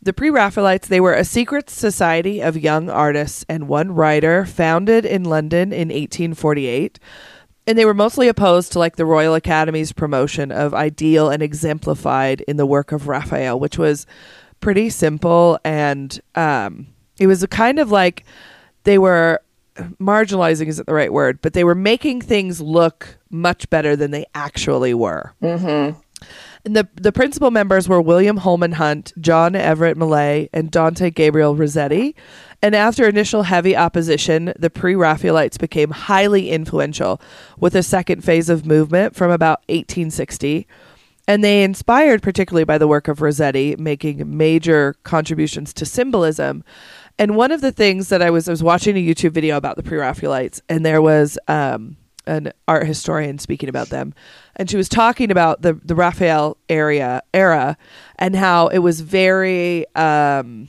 The 0.00 0.12
pre 0.12 0.28
Raphaelites, 0.28 0.86
they 0.88 1.00
were 1.00 1.14
a 1.14 1.24
secret 1.24 1.70
society 1.70 2.40
of 2.40 2.58
young 2.58 2.90
artists 2.90 3.44
and 3.48 3.68
one 3.68 3.92
writer 3.92 4.44
founded 4.44 5.06
in 5.06 5.24
London 5.24 5.72
in 5.72 5.88
1848 5.88 6.98
and 7.66 7.78
they 7.78 7.84
were 7.84 7.94
mostly 7.94 8.28
opposed 8.28 8.72
to 8.72 8.78
like 8.78 8.96
the 8.96 9.06
Royal 9.06 9.34
Academy's 9.34 9.92
promotion 9.92 10.52
of 10.52 10.74
ideal 10.74 11.30
and 11.30 11.42
exemplified 11.42 12.42
in 12.42 12.56
the 12.56 12.66
work 12.66 12.92
of 12.92 13.08
Raphael, 13.08 13.58
which 13.58 13.78
was 13.78 14.06
pretty 14.60 14.90
simple 14.90 15.58
and 15.64 16.20
um, 16.34 16.86
it 17.18 17.26
was 17.26 17.42
a 17.42 17.48
kind 17.48 17.78
of 17.78 17.90
like 17.90 18.24
they 18.84 18.98
were 18.98 19.40
marginalizing 20.00 20.68
isn't 20.68 20.86
the 20.86 20.94
right 20.94 21.12
word, 21.12 21.40
but 21.42 21.52
they 21.52 21.64
were 21.64 21.74
making 21.74 22.20
things 22.20 22.60
look 22.60 23.18
much 23.30 23.68
better 23.70 23.96
than 23.96 24.10
they 24.10 24.24
actually 24.34 24.94
were. 24.94 25.34
Mm-hmm. 25.42 25.98
And 26.64 26.74
the 26.74 26.88
the 26.94 27.12
principal 27.12 27.50
members 27.50 27.88
were 27.88 28.00
William 28.00 28.38
Holman 28.38 28.72
Hunt, 28.72 29.12
John 29.20 29.54
Everett 29.54 29.98
Millais, 29.98 30.48
and 30.52 30.70
Dante 30.70 31.10
Gabriel 31.10 31.54
Rossetti. 31.54 32.16
And 32.62 32.74
after 32.74 33.06
initial 33.06 33.42
heavy 33.42 33.76
opposition, 33.76 34.54
the 34.58 34.70
pre 34.70 34.94
Raphaelites 34.94 35.58
became 35.58 35.90
highly 35.90 36.50
influential 36.50 37.20
with 37.58 37.74
a 37.74 37.82
second 37.82 38.24
phase 38.24 38.48
of 38.48 38.64
movement 38.64 39.14
from 39.14 39.30
about 39.30 39.58
1860. 39.68 40.66
And 41.28 41.44
they 41.44 41.62
inspired 41.62 42.22
particularly 42.22 42.64
by 42.64 42.78
the 42.78 42.88
work 42.88 43.08
of 43.08 43.20
Rossetti, 43.20 43.76
making 43.76 44.36
major 44.36 44.94
contributions 45.04 45.72
to 45.74 45.86
symbolism. 45.86 46.64
And 47.18 47.36
one 47.36 47.52
of 47.52 47.60
the 47.60 47.72
things 47.72 48.08
that 48.08 48.22
I 48.22 48.30
was 48.30 48.48
I 48.48 48.52
was 48.52 48.62
watching 48.62 48.96
a 48.96 49.06
YouTube 49.06 49.32
video 49.32 49.58
about 49.58 49.76
the 49.76 49.82
pre 49.82 49.98
Raphaelites, 49.98 50.62
and 50.68 50.84
there 50.84 51.02
was 51.02 51.38
um, 51.48 51.98
an 52.26 52.52
art 52.66 52.86
historian 52.86 53.38
speaking 53.38 53.68
about 53.68 53.88
them, 53.90 54.14
and 54.56 54.70
she 54.70 54.76
was 54.76 54.88
talking 54.88 55.30
about 55.30 55.62
the 55.62 55.74
the 55.84 55.94
Raphael 55.94 56.56
area 56.68 57.22
era 57.32 57.76
and 58.18 58.34
how 58.36 58.68
it 58.68 58.78
was 58.78 59.00
very. 59.00 59.86
Um, 59.96 60.68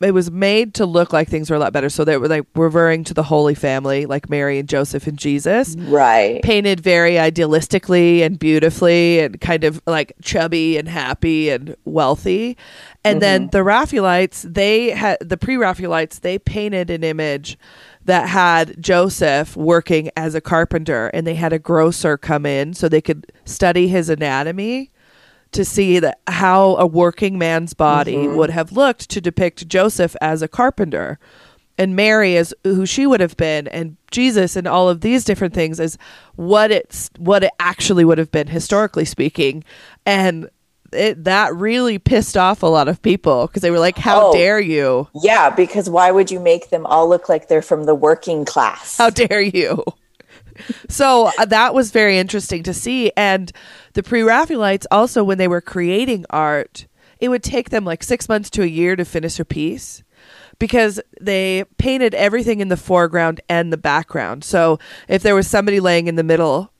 it 0.00 0.12
was 0.12 0.30
made 0.30 0.74
to 0.74 0.84
look 0.86 1.12
like 1.14 1.28
things 1.28 1.48
were 1.48 1.56
a 1.56 1.58
lot 1.58 1.72
better. 1.72 1.88
So 1.88 2.04
they 2.04 2.18
were 2.18 2.28
like 2.28 2.44
referring 2.54 3.04
to 3.04 3.14
the 3.14 3.22
Holy 3.22 3.54
Family, 3.54 4.04
like 4.04 4.28
Mary 4.28 4.58
and 4.58 4.68
Joseph 4.68 5.06
and 5.06 5.16
Jesus, 5.16 5.76
Right. 5.78 6.42
painted 6.42 6.80
very 6.80 7.12
idealistically 7.12 8.20
and 8.20 8.38
beautifully 8.38 9.20
and 9.20 9.40
kind 9.40 9.64
of 9.64 9.80
like 9.86 10.12
chubby 10.20 10.76
and 10.76 10.88
happy 10.88 11.48
and 11.48 11.76
wealthy. 11.84 12.58
And 13.04 13.22
then 13.22 13.48
the 13.50 13.62
Raphaelites, 13.62 14.42
they 14.42 14.90
had 14.90 15.18
the 15.20 15.36
pre 15.38 15.56
Raphaelites, 15.56 16.18
they 16.18 16.38
painted 16.38 16.90
an 16.90 17.04
image 17.04 17.56
that 18.04 18.28
had 18.28 18.80
Joseph 18.82 19.56
working 19.56 20.10
as 20.16 20.34
a 20.34 20.40
carpenter 20.40 21.08
and 21.08 21.26
they 21.26 21.34
had 21.34 21.52
a 21.52 21.58
grocer 21.58 22.16
come 22.16 22.44
in 22.46 22.74
so 22.74 22.88
they 22.88 23.00
could 23.00 23.32
study 23.44 23.88
his 23.88 24.08
anatomy 24.08 24.90
to 25.52 25.64
see 25.64 25.98
that 26.00 26.20
how 26.26 26.76
a 26.76 26.86
working 26.86 27.38
man's 27.38 27.74
body 27.74 28.16
mm-hmm. 28.16 28.36
would 28.36 28.50
have 28.50 28.72
looked 28.72 29.08
to 29.10 29.20
depict 29.20 29.68
Joseph 29.68 30.14
as 30.20 30.42
a 30.42 30.48
carpenter. 30.48 31.18
And 31.76 31.96
Mary 31.96 32.36
as 32.36 32.54
who 32.62 32.86
she 32.86 33.04
would 33.04 33.20
have 33.20 33.36
been 33.36 33.66
and 33.68 33.96
Jesus 34.12 34.54
and 34.54 34.68
all 34.68 34.88
of 34.88 35.00
these 35.00 35.24
different 35.24 35.54
things 35.54 35.80
as 35.80 35.98
what 36.36 36.70
it's 36.70 37.10
what 37.18 37.42
it 37.42 37.50
actually 37.58 38.04
would 38.04 38.18
have 38.18 38.30
been 38.30 38.46
historically 38.46 39.04
speaking. 39.04 39.64
And 40.06 40.48
it 40.94 41.24
that 41.24 41.54
really 41.54 41.98
pissed 41.98 42.36
off 42.36 42.62
a 42.62 42.66
lot 42.66 42.88
of 42.88 43.02
people 43.02 43.46
because 43.46 43.62
they 43.62 43.70
were 43.70 43.78
like 43.78 43.98
how 43.98 44.28
Oh. 44.28 44.32
dare 44.32 44.60
you 44.60 45.08
Yeah, 45.14 45.50
because 45.50 45.90
why 45.90 46.10
would 46.10 46.30
you 46.30 46.40
make 46.40 46.70
them 46.70 46.86
all 46.86 47.08
look 47.08 47.28
like 47.28 47.48
they're 47.48 47.62
from 47.62 47.84
the 47.84 47.94
working 47.94 48.44
class? 48.44 48.96
how 48.96 49.10
dare 49.10 49.40
you 49.40 49.82
so 50.88 51.30
uh, 51.38 51.44
that 51.46 51.74
was 51.74 51.90
very 51.90 52.18
interesting 52.18 52.62
to 52.62 52.72
see 52.74 53.10
and 53.16 53.50
the 53.94 54.02
pre-raphaelites 54.02 54.86
also 54.90 55.24
when 55.24 55.38
they 55.38 55.48
were 55.48 55.60
creating 55.60 56.24
art 56.30 56.86
it 57.20 57.28
would 57.28 57.42
take 57.42 57.70
them 57.70 57.84
like 57.84 58.02
six 58.02 58.28
months 58.28 58.50
to 58.50 58.62
a 58.62 58.66
year 58.66 58.94
to 58.96 59.04
finish 59.04 59.40
a 59.40 59.44
piece 59.44 60.02
because 60.60 61.00
they 61.20 61.64
painted 61.78 62.14
everything 62.14 62.60
in 62.60 62.68
the 62.68 62.76
foreground 62.76 63.40
and 63.48 63.72
the 63.72 63.76
background 63.76 64.44
so 64.44 64.78
if 65.08 65.22
there 65.22 65.34
was 65.34 65.48
somebody 65.48 65.80
laying 65.80 66.06
in 66.06 66.14
the 66.14 66.22
middle 66.22 66.70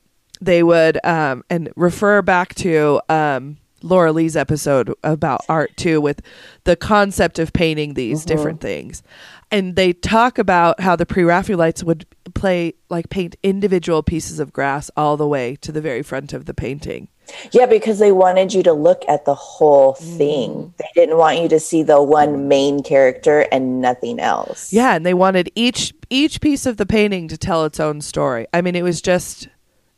they 0.41 0.63
would 0.63 0.97
um, 1.05 1.43
and 1.49 1.71
refer 1.75 2.21
back 2.21 2.53
to 2.55 3.01
um, 3.09 3.57
Laura 3.85 4.11
Lee's 4.11 4.35
episode 4.35 4.93
about 5.03 5.41
art 5.47 5.75
too, 5.77 6.01
with 6.01 6.21
the 6.63 6.75
concept 6.75 7.39
of 7.39 7.53
painting 7.53 7.93
these 7.93 8.25
different 8.25 8.59
things. 8.59 9.03
And 9.51 9.75
they 9.75 9.93
talk 9.93 10.37
about 10.37 10.79
how 10.79 10.95
the 10.95 11.05
pre 11.05 11.23
Raphaelites 11.23 11.83
would 11.83 12.05
play, 12.33 12.73
like, 12.89 13.09
paint 13.09 13.35
individual 13.43 14.01
pieces 14.01 14.39
of 14.39 14.51
grass 14.51 14.89
all 14.97 15.17
the 15.17 15.27
way 15.27 15.55
to 15.57 15.71
the 15.71 15.81
very 15.81 16.01
front 16.01 16.33
of 16.33 16.45
the 16.45 16.53
painting. 16.53 17.09
Yeah, 17.51 17.65
because 17.65 17.99
they 17.99 18.11
wanted 18.11 18.53
you 18.53 18.63
to 18.63 18.73
look 18.73 19.03
at 19.07 19.25
the 19.25 19.35
whole 19.35 19.93
thing. 19.93 20.51
Mm. 20.51 20.77
They 20.77 20.89
didn't 20.95 21.17
want 21.17 21.39
you 21.39 21.47
to 21.49 21.59
see 21.59 21.83
the 21.83 22.01
one 22.01 22.47
main 22.47 22.83
character 22.83 23.41
and 23.51 23.81
nothing 23.81 24.19
else. 24.19 24.73
Yeah, 24.73 24.95
and 24.95 25.05
they 25.05 25.13
wanted 25.13 25.51
each 25.55 25.93
each 26.09 26.41
piece 26.41 26.65
of 26.65 26.77
the 26.77 26.85
painting 26.85 27.27
to 27.29 27.37
tell 27.37 27.65
its 27.65 27.79
own 27.79 28.01
story. 28.01 28.47
I 28.53 28.61
mean, 28.61 28.75
it 28.75 28.83
was 28.83 29.01
just, 29.01 29.47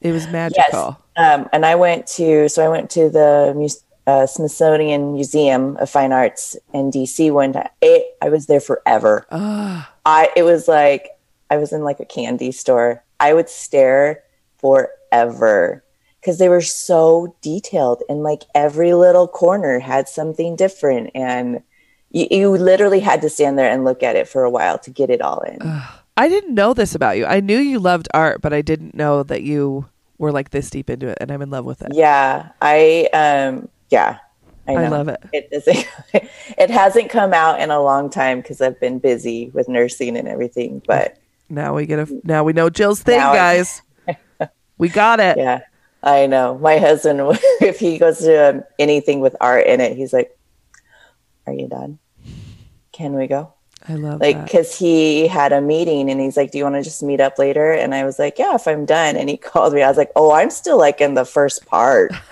it 0.02 0.12
was 0.12 0.26
Yes. 0.26 0.96
Um, 1.18 1.50
and 1.52 1.66
I 1.66 1.76
went 1.76 2.06
to, 2.08 2.48
so 2.48 2.64
I 2.64 2.70
went 2.70 2.90
to 2.92 3.10
the 3.10 3.76
uh, 4.06 4.28
Smithsonian 4.28 5.14
Museum 5.14 5.76
of 5.78 5.90
Fine 5.90 6.14
Arts 6.14 6.56
in 6.74 6.92
DC 6.92 7.32
one 7.32 7.54
time. 7.54 7.70
It, 7.82 8.16
I 8.22 8.30
was 8.30 8.46
there 8.46 8.60
forever. 8.60 9.26
I, 10.06 10.30
it 10.36 10.44
was 10.44 10.68
like, 10.68 11.10
I 11.50 11.58
was 11.58 11.74
in 11.74 11.84
like 11.84 12.00
a 12.00 12.06
candy 12.06 12.52
store. 12.52 13.04
I 13.20 13.34
would 13.34 13.50
stare 13.50 14.24
forever 14.60 15.84
because 16.22 16.38
they 16.38 16.50
were 16.50 16.62
so 16.62 17.36
detailed 17.42 18.04
and 18.10 18.22
like 18.22 18.44
every 18.54 18.94
little 18.94 19.28
corner 19.28 19.80
had 19.80 20.08
something 20.08 20.56
different. 20.56 21.10
And 21.16 21.64
you, 22.12 22.28
you 22.30 22.50
literally 22.52 23.00
had 23.00 23.22
to 23.22 23.30
stand 23.30 23.58
there 23.58 23.70
and 23.70 23.84
look 23.84 24.04
at 24.04 24.16
it 24.16 24.28
for 24.28 24.44
a 24.44 24.50
while 24.50 24.78
to 24.80 24.92
get 24.92 25.10
it 25.10 25.22
all 25.22 25.40
in. 25.40 25.60
I 26.16 26.30
didn't 26.30 26.54
know 26.56 26.74
this 26.74 26.96
about 26.96 27.18
you. 27.18 27.26
I 27.26 27.40
knew 27.40 27.58
you 27.58 27.80
loved 27.80 28.08
art, 28.14 28.42
but 28.42 28.54
I 28.54 28.62
didn't 28.62 28.96
know 28.96 29.24
that 29.24 29.44
you 29.44 29.88
were 30.18 30.32
like 30.32 30.50
this 30.52 30.70
deep 30.70 30.90
into 30.90 31.08
it, 31.08 31.18
and 31.22 31.32
I'm 31.32 31.42
in 31.42 31.50
love 31.50 31.66
with 31.66 31.82
it. 31.82 31.90
Yeah, 31.94 32.50
I 32.62 33.10
um 33.14 33.70
yeah, 33.90 34.18
I, 34.68 34.74
I 34.74 34.88
love 34.88 35.08
it. 35.08 35.20
It 35.34 35.48
isn't, 35.52 35.88
it 36.58 36.70
hasn't 36.70 37.10
come 37.10 37.34
out 37.34 37.62
in 37.62 37.70
a 37.72 37.82
long 37.82 38.10
time 38.10 38.42
because 38.42 38.62
I've 38.62 38.80
been 38.80 39.00
busy 39.00 39.50
with 39.54 39.70
nursing 39.70 40.18
and 40.18 40.28
everything. 40.28 40.82
But 40.86 41.18
Now 41.50 41.76
we 41.76 41.86
get 41.86 42.00
a. 42.00 42.22
Now 42.24 42.44
we 42.44 42.54
know 42.54 42.70
Jill's 42.70 43.02
thing, 43.02 43.20
I- 43.20 43.36
guys. 43.36 43.82
we 44.78 44.90
got 44.90 45.20
it. 45.20 45.38
yeah, 45.38 45.62
I 46.04 46.28
know 46.28 46.58
my 46.58 46.78
husband. 46.78 47.22
If 47.62 47.80
he 47.80 47.98
goes 47.98 48.20
to 48.20 48.50
um, 48.50 48.64
anything 48.80 49.20
with 49.20 49.36
art 49.42 49.66
in 49.68 49.82
it, 49.82 49.98
he's 49.98 50.14
like, 50.14 50.38
"Are 51.48 51.54
you 51.54 51.68
done? 51.68 52.00
Can 52.92 53.14
we 53.14 53.28
go?" 53.28 53.54
I 53.90 53.94
love 53.96 54.20
Like, 54.20 54.44
because 54.44 54.78
he 54.78 55.28
had 55.28 55.54
a 55.54 55.62
meeting 55.62 56.10
and 56.10 56.20
he's 56.20 56.36
like, 56.36 56.52
"Do 56.52 56.58
you 56.58 56.66
want 56.66 56.76
to 56.76 56.84
just 56.84 57.02
meet 57.02 57.22
up 57.22 57.40
later?" 57.40 57.72
And 57.72 57.96
I 57.96 58.04
was 58.04 58.20
like, 58.20 58.38
"Yeah, 58.38 58.56
if 58.56 58.68
I'm 58.68 58.86
done." 58.86 59.16
And 59.16 59.30
he 59.30 59.38
called 59.50 59.74
me. 59.74 59.82
I 59.82 59.88
was 59.88 59.98
like, 59.98 60.12
"Oh, 60.16 60.32
I'm 60.34 60.50
still 60.50 60.78
like 60.78 61.00
in 61.00 61.14
the 61.14 61.26
first 61.26 61.66
part." 61.66 62.12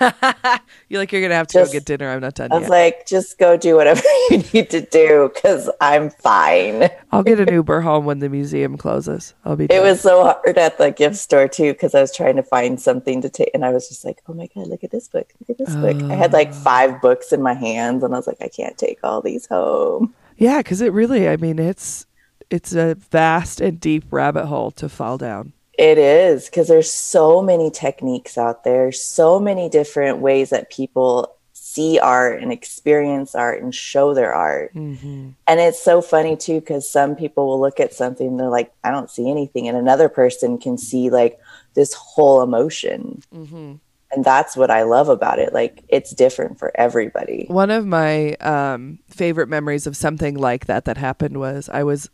You're 0.88 1.00
like 1.00 1.10
you're 1.12 1.22
gonna 1.22 1.34
have 1.34 1.48
to 1.48 1.54
Just- 1.54 1.72
go 1.72 1.78
get 1.78 1.84
dinner. 1.84 2.10
I'm 2.10 2.20
not 2.20 2.34
done 2.34 2.52
I 2.52 2.56
was 2.56 2.62
yet. 2.62 2.70
like, 2.70 3.06
"Just 3.06 3.38
go 3.38 3.56
do 3.56 3.74
whatever 3.76 4.02
you 4.30 4.44
need 4.52 4.70
to 4.70 4.80
do 4.80 5.30
because 5.34 5.70
I'm 5.80 6.10
fine." 6.10 6.90
I'll 7.10 7.22
get 7.22 7.40
an 7.40 7.52
Uber 7.52 7.80
home 7.80 8.04
when 8.04 8.18
the 8.18 8.28
museum 8.28 8.76
closes. 8.76 9.34
I'll 9.44 9.56
be. 9.56 9.64
It 9.64 9.82
was 9.82 10.00
so 10.00 10.22
hard 10.24 10.58
at 10.58 10.78
the 10.78 10.90
gift 10.90 11.16
store 11.16 11.48
too 11.48 11.72
because 11.72 11.94
I 11.94 12.00
was 12.00 12.14
trying 12.14 12.36
to 12.36 12.42
find 12.42 12.80
something 12.80 13.22
to 13.22 13.28
take, 13.30 13.50
and 13.54 13.64
I 13.64 13.70
was 13.70 13.88
just 13.88 14.04
like, 14.04 14.22
"Oh 14.28 14.34
my 14.34 14.48
god, 14.54 14.68
look 14.68 14.84
at 14.84 14.90
this 14.90 15.08
book! 15.08 15.32
Look 15.40 15.58
at 15.58 15.66
this 15.66 15.74
book!" 15.74 16.00
I 16.10 16.14
had 16.14 16.32
like 16.32 16.52
five 16.52 16.94
ah. 16.94 16.98
books 17.00 17.32
in 17.32 17.42
my 17.42 17.54
hands, 17.54 18.02
and 18.04 18.14
I 18.14 18.16
was 18.16 18.26
like, 18.26 18.42
"I 18.42 18.48
can't 18.48 18.76
take 18.76 18.98
all 19.02 19.22
these 19.22 19.46
home." 19.46 20.14
Yeah, 20.36 20.58
because 20.58 20.80
it 20.80 20.92
really. 20.92 21.28
I 21.28 21.36
mean, 21.36 21.58
it's 21.58 22.06
it's 22.50 22.74
a 22.74 22.94
vast 22.94 23.60
and 23.60 23.80
deep 23.80 24.04
rabbit 24.10 24.46
hole 24.46 24.70
to 24.72 24.88
fall 24.88 25.18
down. 25.18 25.52
It 25.78 25.98
is 25.98 26.46
because 26.46 26.68
there's 26.68 26.90
so 26.90 27.42
many 27.42 27.70
techniques 27.70 28.38
out 28.38 28.64
there, 28.64 28.92
so 28.92 29.38
many 29.38 29.68
different 29.68 30.18
ways 30.18 30.50
that 30.50 30.70
people 30.70 31.36
see 31.52 31.98
art 31.98 32.40
and 32.42 32.52
experience 32.52 33.34
art 33.34 33.62
and 33.62 33.74
show 33.74 34.14
their 34.14 34.32
art. 34.32 34.74
Mm-hmm. 34.74 35.30
And 35.46 35.60
it's 35.60 35.82
so 35.82 36.00
funny 36.00 36.34
too 36.36 36.60
because 36.60 36.88
some 36.88 37.14
people 37.14 37.46
will 37.46 37.60
look 37.60 37.80
at 37.80 37.92
something 37.92 38.26
and 38.26 38.40
they're 38.40 38.48
like, 38.48 38.72
"I 38.82 38.90
don't 38.90 39.10
see 39.10 39.30
anything," 39.30 39.68
and 39.68 39.76
another 39.76 40.08
person 40.08 40.56
can 40.58 40.78
see 40.78 41.10
like 41.10 41.38
this 41.74 41.92
whole 41.92 42.42
emotion. 42.42 43.22
Mm-hmm. 43.34 43.74
And 44.12 44.24
that's 44.24 44.56
what 44.56 44.70
I 44.70 44.82
love 44.82 45.08
about 45.08 45.38
it. 45.38 45.52
Like 45.52 45.84
it's 45.88 46.12
different 46.12 46.58
for 46.58 46.72
everybody. 46.74 47.46
One 47.48 47.70
of 47.70 47.86
my 47.86 48.34
um, 48.34 49.00
favorite 49.08 49.48
memories 49.48 49.86
of 49.86 49.96
something 49.96 50.36
like 50.36 50.66
that 50.66 50.84
that 50.84 50.96
happened 50.96 51.38
was 51.38 51.68
I 51.68 51.82
was 51.82 52.08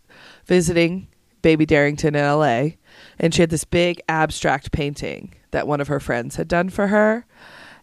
visiting 0.46 1.08
Baby 1.42 1.66
Darrington 1.66 2.14
in 2.14 2.24
LA, 2.24 2.70
and 3.18 3.34
she 3.34 3.42
had 3.42 3.50
this 3.50 3.64
big 3.64 4.00
abstract 4.08 4.72
painting 4.72 5.34
that 5.50 5.66
one 5.66 5.80
of 5.80 5.88
her 5.88 6.00
friends 6.00 6.36
had 6.36 6.48
done 6.48 6.70
for 6.70 6.88
her. 6.88 7.26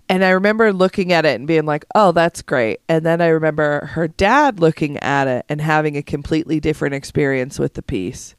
And 0.08 0.26
I 0.26 0.32
remember 0.32 0.74
looking 0.74 1.14
at 1.14 1.26
it 1.26 1.36
and 1.36 1.46
being 1.46 1.66
like, 1.66 1.86
oh, 1.94 2.12
that's 2.12 2.42
great. 2.42 2.80
And 2.90 3.06
then 3.06 3.22
I 3.22 3.28
remember 3.28 3.86
her 3.94 4.08
dad 4.08 4.60
looking 4.60 4.98
at 4.98 5.28
it 5.28 5.46
and 5.48 5.62
having 5.62 5.96
a 5.96 6.02
completely 6.02 6.60
different 6.60 6.96
experience 6.96 7.60
with 7.60 7.76
the 7.76 7.84
piece 7.84 8.36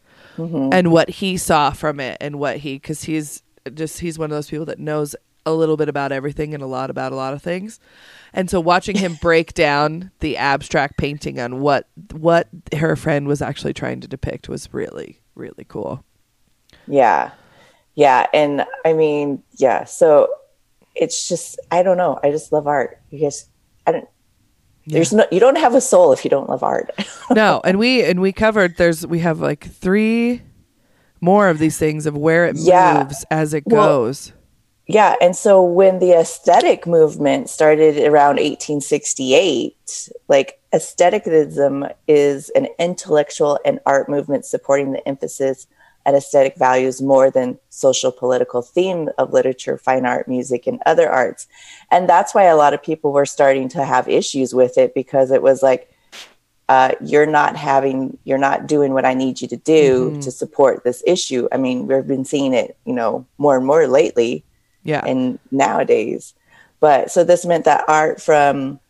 and 0.72 0.90
what 0.90 1.10
he 1.10 1.36
saw 1.36 1.70
from 1.70 2.00
it 2.00 2.16
and 2.20 2.40
what 2.40 2.56
he, 2.58 2.74
because 2.74 3.04
he's 3.04 3.42
just, 3.74 4.00
he's 4.00 4.18
one 4.18 4.32
of 4.32 4.36
those 4.36 4.50
people 4.50 4.66
that 4.66 4.80
knows 4.80 5.14
a 5.46 5.52
little 5.52 5.76
bit 5.76 5.88
about 5.88 6.12
everything 6.12 6.54
and 6.54 6.62
a 6.62 6.66
lot 6.66 6.90
about 6.90 7.12
a 7.12 7.16
lot 7.16 7.32
of 7.34 7.42
things. 7.42 7.80
And 8.32 8.48
so 8.50 8.60
watching 8.60 8.96
him 8.96 9.16
break 9.22 9.54
down 9.54 10.10
the 10.20 10.36
abstract 10.36 10.96
painting 10.98 11.40
on 11.40 11.60
what 11.60 11.88
what 12.12 12.48
her 12.76 12.96
friend 12.96 13.26
was 13.26 13.40
actually 13.42 13.72
trying 13.72 14.00
to 14.00 14.08
depict 14.08 14.48
was 14.48 14.72
really 14.72 15.20
really 15.34 15.64
cool. 15.68 16.04
Yeah. 16.86 17.30
Yeah. 17.94 18.26
And 18.32 18.64
I 18.84 18.92
mean, 18.92 19.42
yeah. 19.56 19.84
So 19.84 20.28
it's 20.94 21.28
just, 21.28 21.58
I 21.70 21.82
don't 21.82 21.96
know. 21.96 22.18
I 22.22 22.30
just 22.30 22.52
love 22.52 22.66
art. 22.66 23.00
You 23.10 23.20
guys, 23.20 23.48
I 23.86 23.92
don't, 23.92 24.08
there's 24.86 25.12
no, 25.12 25.24
you 25.30 25.40
don't 25.40 25.56
have 25.58 25.74
a 25.74 25.80
soul 25.80 26.12
if 26.12 26.24
you 26.24 26.30
don't 26.30 26.48
love 26.48 26.62
art. 26.62 26.90
no, 27.30 27.60
and 27.64 27.78
we 27.78 28.02
and 28.04 28.20
we 28.20 28.32
covered 28.32 28.76
there's 28.76 29.06
we 29.06 29.20
have 29.20 29.40
like 29.40 29.64
three 29.64 30.42
more 31.20 31.48
of 31.48 31.58
these 31.58 31.78
things 31.78 32.06
of 32.06 32.16
where 32.16 32.46
it 32.46 32.56
Yeah. 32.56 33.02
moves 33.04 33.24
as 33.30 33.54
it 33.54 33.64
Well, 33.66 33.86
goes. 34.04 34.32
Yeah. 34.92 35.14
And 35.20 35.36
so 35.36 35.62
when 35.62 36.00
the 36.00 36.12
aesthetic 36.12 36.84
movement 36.84 37.48
started 37.48 37.96
around 37.98 38.36
1868, 38.36 40.08
like 40.26 40.60
aestheticism 40.72 41.86
is 42.08 42.48
an 42.50 42.66
intellectual 42.76 43.60
and 43.64 43.78
art 43.86 44.08
movement 44.08 44.44
supporting 44.44 44.90
the 44.90 45.06
emphasis 45.06 45.68
and 46.04 46.16
aesthetic 46.16 46.56
values 46.56 47.00
more 47.00 47.30
than 47.30 47.56
social 47.68 48.10
political 48.10 48.62
theme 48.62 49.08
of 49.16 49.32
literature, 49.32 49.78
fine 49.78 50.04
art, 50.04 50.26
music, 50.26 50.66
and 50.66 50.82
other 50.86 51.08
arts. 51.08 51.46
And 51.92 52.08
that's 52.08 52.34
why 52.34 52.44
a 52.44 52.56
lot 52.56 52.74
of 52.74 52.82
people 52.82 53.12
were 53.12 53.26
starting 53.26 53.68
to 53.68 53.84
have 53.84 54.08
issues 54.08 54.56
with 54.56 54.76
it 54.76 54.92
because 54.92 55.30
it 55.30 55.40
was 55.40 55.62
like, 55.62 55.88
uh, 56.68 56.94
you're 57.00 57.26
not 57.26 57.54
having, 57.54 58.18
you're 58.24 58.38
not 58.38 58.66
doing 58.66 58.92
what 58.92 59.04
I 59.04 59.14
need 59.14 59.40
you 59.40 59.46
to 59.46 59.56
do 59.56 60.20
to 60.20 60.32
support 60.32 60.82
this 60.82 61.00
issue. 61.06 61.46
I 61.52 61.58
mean, 61.58 61.86
we've 61.86 62.06
been 62.08 62.24
seeing 62.24 62.54
it, 62.54 62.76
you 62.84 62.92
know, 62.92 63.24
more 63.38 63.56
and 63.56 63.66
more 63.66 63.86
lately 63.86 64.44
Yeah. 64.82 65.04
and 65.06 65.38
nowadays. 65.50 66.34
But 66.80 67.10
so 67.10 67.24
this 67.24 67.44
meant 67.44 67.66
that 67.66 67.84
art 67.88 68.20
from 68.22 68.80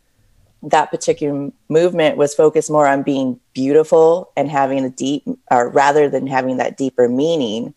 that 0.63 0.91
particular 0.91 1.51
movement 1.69 2.17
was 2.17 2.33
focused 2.33 2.69
more 2.69 2.87
on 2.87 3.03
being 3.03 3.39
beautiful 3.53 4.31
and 4.37 4.49
having 4.49 4.85
a 4.85 4.89
deep, 4.89 5.23
or 5.49 5.69
rather 5.69 6.09
than 6.09 6.27
having 6.27 6.57
that 6.57 6.77
deeper 6.77 7.09
meaning. 7.09 7.73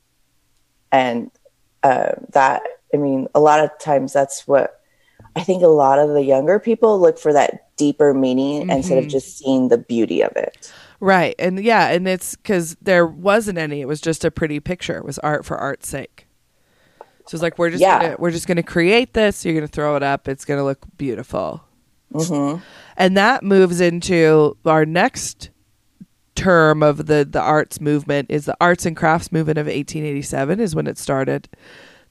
And 0.93 1.31
uh, 1.83 2.13
that, 2.31 2.63
I 2.93 2.99
mean, 2.99 3.27
a 3.35 3.41
lot 3.41 3.61
of 3.61 3.71
times 3.79 4.13
that's 4.13 4.47
what 4.47 4.81
I 5.35 5.43
think 5.43 5.63
a 5.63 5.69
lot 5.69 5.99
of 5.99 6.11
the 6.11 6.23
younger 6.23 6.59
people 6.59 7.01
look 7.01 7.19
for 7.19 7.33
that 7.33 7.77
deeper 7.77 8.15
meaning 8.15 8.71
instead 8.71 9.03
of 9.03 9.09
just 9.09 9.39
seeing 9.39 9.69
the 9.69 9.79
beauty 9.79 10.23
of 10.23 10.33
it. 10.37 10.73
Right. 11.01 11.35
And 11.39 11.63
yeah, 11.63 11.89
and 11.89 12.07
it's 12.07 12.37
cuz 12.37 12.77
there 12.81 13.07
wasn't 13.07 13.59
any. 13.59 13.81
It 13.81 13.89
was 13.89 14.01
just 14.01 14.25
a 14.25 14.31
pretty 14.31 14.61
picture. 14.61 14.97
It 14.99 15.05
was 15.05 15.19
art 15.21 15.45
for 15.45 15.57
art's 15.57 15.89
sake. 15.89 16.29
So 17.27 17.37
it's 17.37 17.43
like 17.43 17.59
we're 17.59 17.71
just 17.71 17.81
Yeah. 17.81 18.01
gonna 18.03 18.17
we're 18.19 18.31
just 18.31 18.47
gonna 18.47 18.63
create 18.63 19.15
this. 19.15 19.45
You're 19.45 19.55
gonna 19.55 19.67
throw 19.67 19.97
it 19.97 20.03
up. 20.03 20.29
It's 20.29 20.45
gonna 20.45 20.65
look 20.65 20.79
beautiful. 20.99 21.63
Mm-hmm. 22.13 22.61
and 22.97 23.17
that 23.17 23.43
moves 23.43 23.81
into 23.81 24.57
our 24.65 24.87
next 24.87 25.51
term 26.37 26.83
of 26.83 27.07
the 27.07 27.27
the 27.29 27.41
arts 27.41 27.81
movement 27.81 28.31
is 28.31 28.45
the 28.45 28.57
arts 28.61 28.87
and 28.87 28.97
crafts 28.97 29.33
movement 29.33 29.59
of 29.59 29.67
1887 29.67 30.61
is 30.61 30.77
when 30.77 30.87
it 30.87 30.97
started 30.99 31.49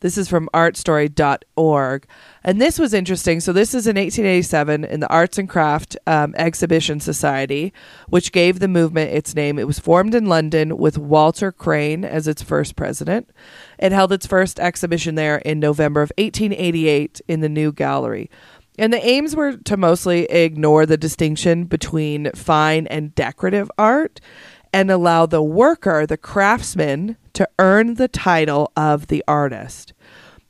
this 0.03 0.17
is 0.17 0.27
from 0.27 0.49
artstory.org 0.53 2.05
and 2.43 2.61
this 2.61 2.77
was 2.77 2.93
interesting. 2.93 3.39
So 3.39 3.53
this 3.53 3.73
is 3.73 3.87
in 3.87 3.95
1887 3.95 4.83
in 4.83 4.99
the 4.99 5.07
arts 5.07 5.37
and 5.37 5.47
craft 5.47 5.95
um, 6.05 6.35
exhibition 6.37 6.99
society 6.99 7.73
which 8.09 8.33
gave 8.33 8.59
the 8.59 8.67
movement 8.67 9.11
its 9.11 9.33
name. 9.33 9.57
It 9.57 9.65
was 9.65 9.79
formed 9.79 10.13
in 10.13 10.25
london 10.25 10.77
with 10.77 10.97
walter 10.97 11.53
crane 11.53 12.03
as 12.03 12.27
its 12.27 12.43
first 12.43 12.75
president. 12.75 13.29
It 13.79 13.93
held 13.93 14.11
its 14.11 14.27
first 14.27 14.59
exhibition 14.59 15.15
there 15.15 15.37
in 15.37 15.61
november 15.61 16.01
of 16.01 16.11
1888 16.17 17.21
in 17.29 17.39
the 17.39 17.49
new 17.49 17.71
gallery. 17.71 18.29
And 18.77 18.91
the 18.91 19.05
aims 19.05 19.35
were 19.35 19.55
to 19.55 19.77
mostly 19.77 20.25
ignore 20.25 20.85
the 20.85 20.97
distinction 20.97 21.65
between 21.65 22.31
fine 22.31 22.87
and 22.87 23.13
decorative 23.15 23.71
art 23.77 24.19
and 24.73 24.89
allow 24.91 25.25
the 25.25 25.43
worker, 25.43 26.05
the 26.05 26.17
craftsman, 26.17 27.15
to 27.33 27.47
earn 27.59 27.93
the 27.93 28.07
title 28.07 28.71
of 28.75 29.07
the 29.07 29.23
artist. 29.27 29.93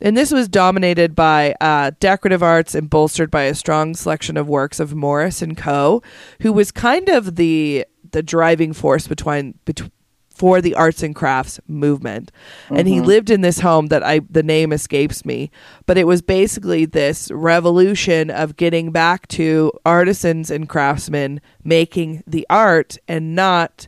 And 0.02 0.18
this 0.18 0.32
was 0.32 0.50
dominated 0.50 1.16
by 1.16 1.56
uh, 1.62 1.92
decorative 2.00 2.44
arts 2.44 2.76
and 2.76 2.90
bolstered 2.90 3.30
by 3.30 3.44
a 3.44 3.56
strong 3.56 3.94
selection 3.96 4.36
of 4.36 4.50
works 4.50 4.80
of 4.80 4.96
Morris 4.96 5.42
and 5.42 5.56
Co., 5.56 6.02
who 6.42 6.52
was 6.52 6.72
kind 6.72 7.10
of 7.10 7.36
the 7.36 7.86
the 8.12 8.22
driving 8.22 8.74
force 8.74 9.08
between, 9.08 9.58
between 9.66 9.92
for 10.34 10.62
the 10.62 10.76
arts 10.76 11.04
and 11.04 11.16
crafts 11.16 11.60
movement. 11.68 12.32
And 12.70 12.88
he 12.88 13.02
lived 13.02 13.30
in 13.30 13.42
this 13.42 13.60
home 13.60 13.88
that 13.88 14.04
I 14.04 14.22
the 14.30 14.44
name 14.44 14.74
escapes 14.74 15.26
me, 15.26 15.52
but 15.86 15.98
it 15.98 16.08
was 16.08 16.22
basically 16.22 16.86
this 16.86 17.30
revolution 17.32 18.30
of 18.30 18.58
getting 18.58 18.92
back 18.92 19.28
to 19.30 19.72
artisans 19.86 20.50
and 20.50 20.68
craftsmen 20.68 21.40
making 21.64 22.24
the 22.26 22.48
art 22.50 22.98
and 23.08 23.36
not 23.36 23.88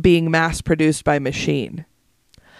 being 0.00 0.30
mass 0.30 0.60
produced 0.60 1.04
by 1.04 1.18
machine. 1.18 1.84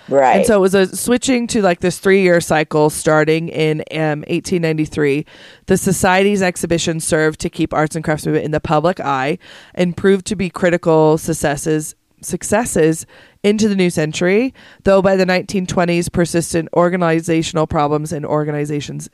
Right. 0.08 0.36
And 0.36 0.46
so 0.46 0.56
it 0.56 0.60
was 0.60 0.74
a 0.74 0.94
switching 0.94 1.46
to 1.48 1.62
like 1.62 1.80
this 1.80 1.98
three 1.98 2.22
year 2.22 2.40
cycle 2.40 2.90
starting 2.90 3.48
in 3.48 3.80
um, 3.92 4.20
1893. 4.28 5.24
The 5.66 5.76
Society's 5.76 6.42
exhibition 6.42 7.00
served 7.00 7.40
to 7.40 7.48
keep 7.48 7.72
arts 7.72 7.96
and 7.96 8.04
crafts 8.04 8.26
movement 8.26 8.44
in 8.44 8.50
the 8.50 8.60
public 8.60 9.00
eye 9.00 9.38
and 9.74 9.96
proved 9.96 10.26
to 10.26 10.36
be 10.36 10.50
critical 10.50 11.16
successes 11.16 11.94
successes 12.20 13.06
into 13.42 13.68
the 13.68 13.74
new 13.74 13.90
century, 13.90 14.54
though 14.84 15.02
by 15.02 15.14
the 15.14 15.26
1920s, 15.26 16.10
persistent 16.10 16.68
organizational 16.74 17.66
problems 17.66 18.12
and 18.12 18.24
organizations' 18.24 19.10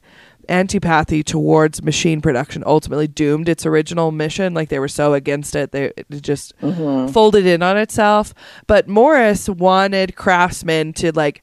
antipathy 0.51 1.23
towards 1.23 1.83
machine 1.83 2.21
production 2.21 2.63
ultimately 2.67 3.07
doomed 3.07 3.49
its 3.49 3.65
original 3.65 4.11
mission. 4.11 4.53
Like 4.53 4.69
they 4.69 4.79
were 4.79 4.89
so 4.89 5.15
against 5.15 5.55
it, 5.55 5.73
they 5.73 5.93
it 5.97 6.07
just 6.21 6.57
mm-hmm. 6.59 7.13
folded 7.13 7.47
in 7.47 7.63
on 7.63 7.79
itself. 7.79 8.35
But 8.67 8.89
Morris 8.89 9.49
wanted 9.49 10.17
craftsmen 10.17 10.93
to 10.95 11.13
like. 11.13 11.43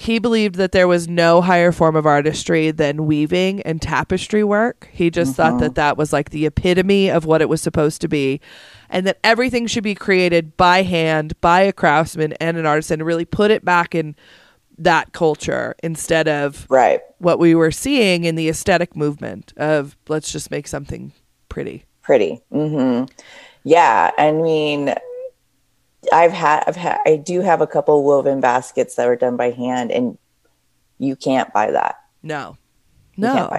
He 0.00 0.20
believed 0.20 0.54
that 0.54 0.70
there 0.70 0.86
was 0.86 1.08
no 1.08 1.40
higher 1.40 1.72
form 1.72 1.96
of 1.96 2.06
artistry 2.06 2.70
than 2.70 3.06
weaving 3.06 3.62
and 3.62 3.82
tapestry 3.82 4.44
work. 4.44 4.88
He 4.92 5.10
just 5.10 5.34
thought 5.34 5.54
mm-hmm. 5.54 5.58
that 5.58 5.74
that 5.74 5.96
was 5.96 6.12
like 6.12 6.30
the 6.30 6.46
epitome 6.46 7.10
of 7.10 7.24
what 7.24 7.42
it 7.42 7.48
was 7.48 7.60
supposed 7.60 8.00
to 8.02 8.08
be, 8.08 8.40
and 8.88 9.04
that 9.08 9.18
everything 9.24 9.66
should 9.66 9.82
be 9.82 9.96
created 9.96 10.56
by 10.56 10.82
hand 10.82 11.34
by 11.40 11.62
a 11.62 11.72
craftsman 11.72 12.34
and 12.34 12.56
an 12.56 12.64
artist, 12.64 12.92
and 12.92 13.04
really 13.04 13.24
put 13.24 13.50
it 13.50 13.64
back 13.64 13.92
in 13.92 14.14
that 14.78 15.12
culture 15.12 15.74
instead 15.82 16.28
of 16.28 16.66
right. 16.70 17.00
what 17.18 17.38
we 17.38 17.54
were 17.54 17.72
seeing 17.72 18.24
in 18.24 18.36
the 18.36 18.48
aesthetic 18.48 18.94
movement 18.96 19.52
of 19.56 19.96
let's 20.08 20.30
just 20.32 20.50
make 20.50 20.68
something 20.68 21.12
pretty. 21.48 21.84
pretty. 22.02 22.40
hmm 22.50 23.04
Yeah, 23.64 24.12
I 24.16 24.32
mean, 24.32 24.94
I've 26.12 26.32
had, 26.32 26.64
I've 26.66 26.76
had, 26.76 26.98
I 27.04 27.16
do 27.16 27.40
have 27.40 27.60
a 27.60 27.66
couple 27.66 28.04
woven 28.04 28.40
baskets 28.40 28.94
that 28.94 29.06
were 29.06 29.16
done 29.16 29.36
by 29.36 29.50
hand, 29.50 29.90
and 29.90 30.16
you 30.98 31.16
can't 31.16 31.52
buy 31.52 31.72
that. 31.72 31.96
No. 32.22 32.56
No. 33.16 33.50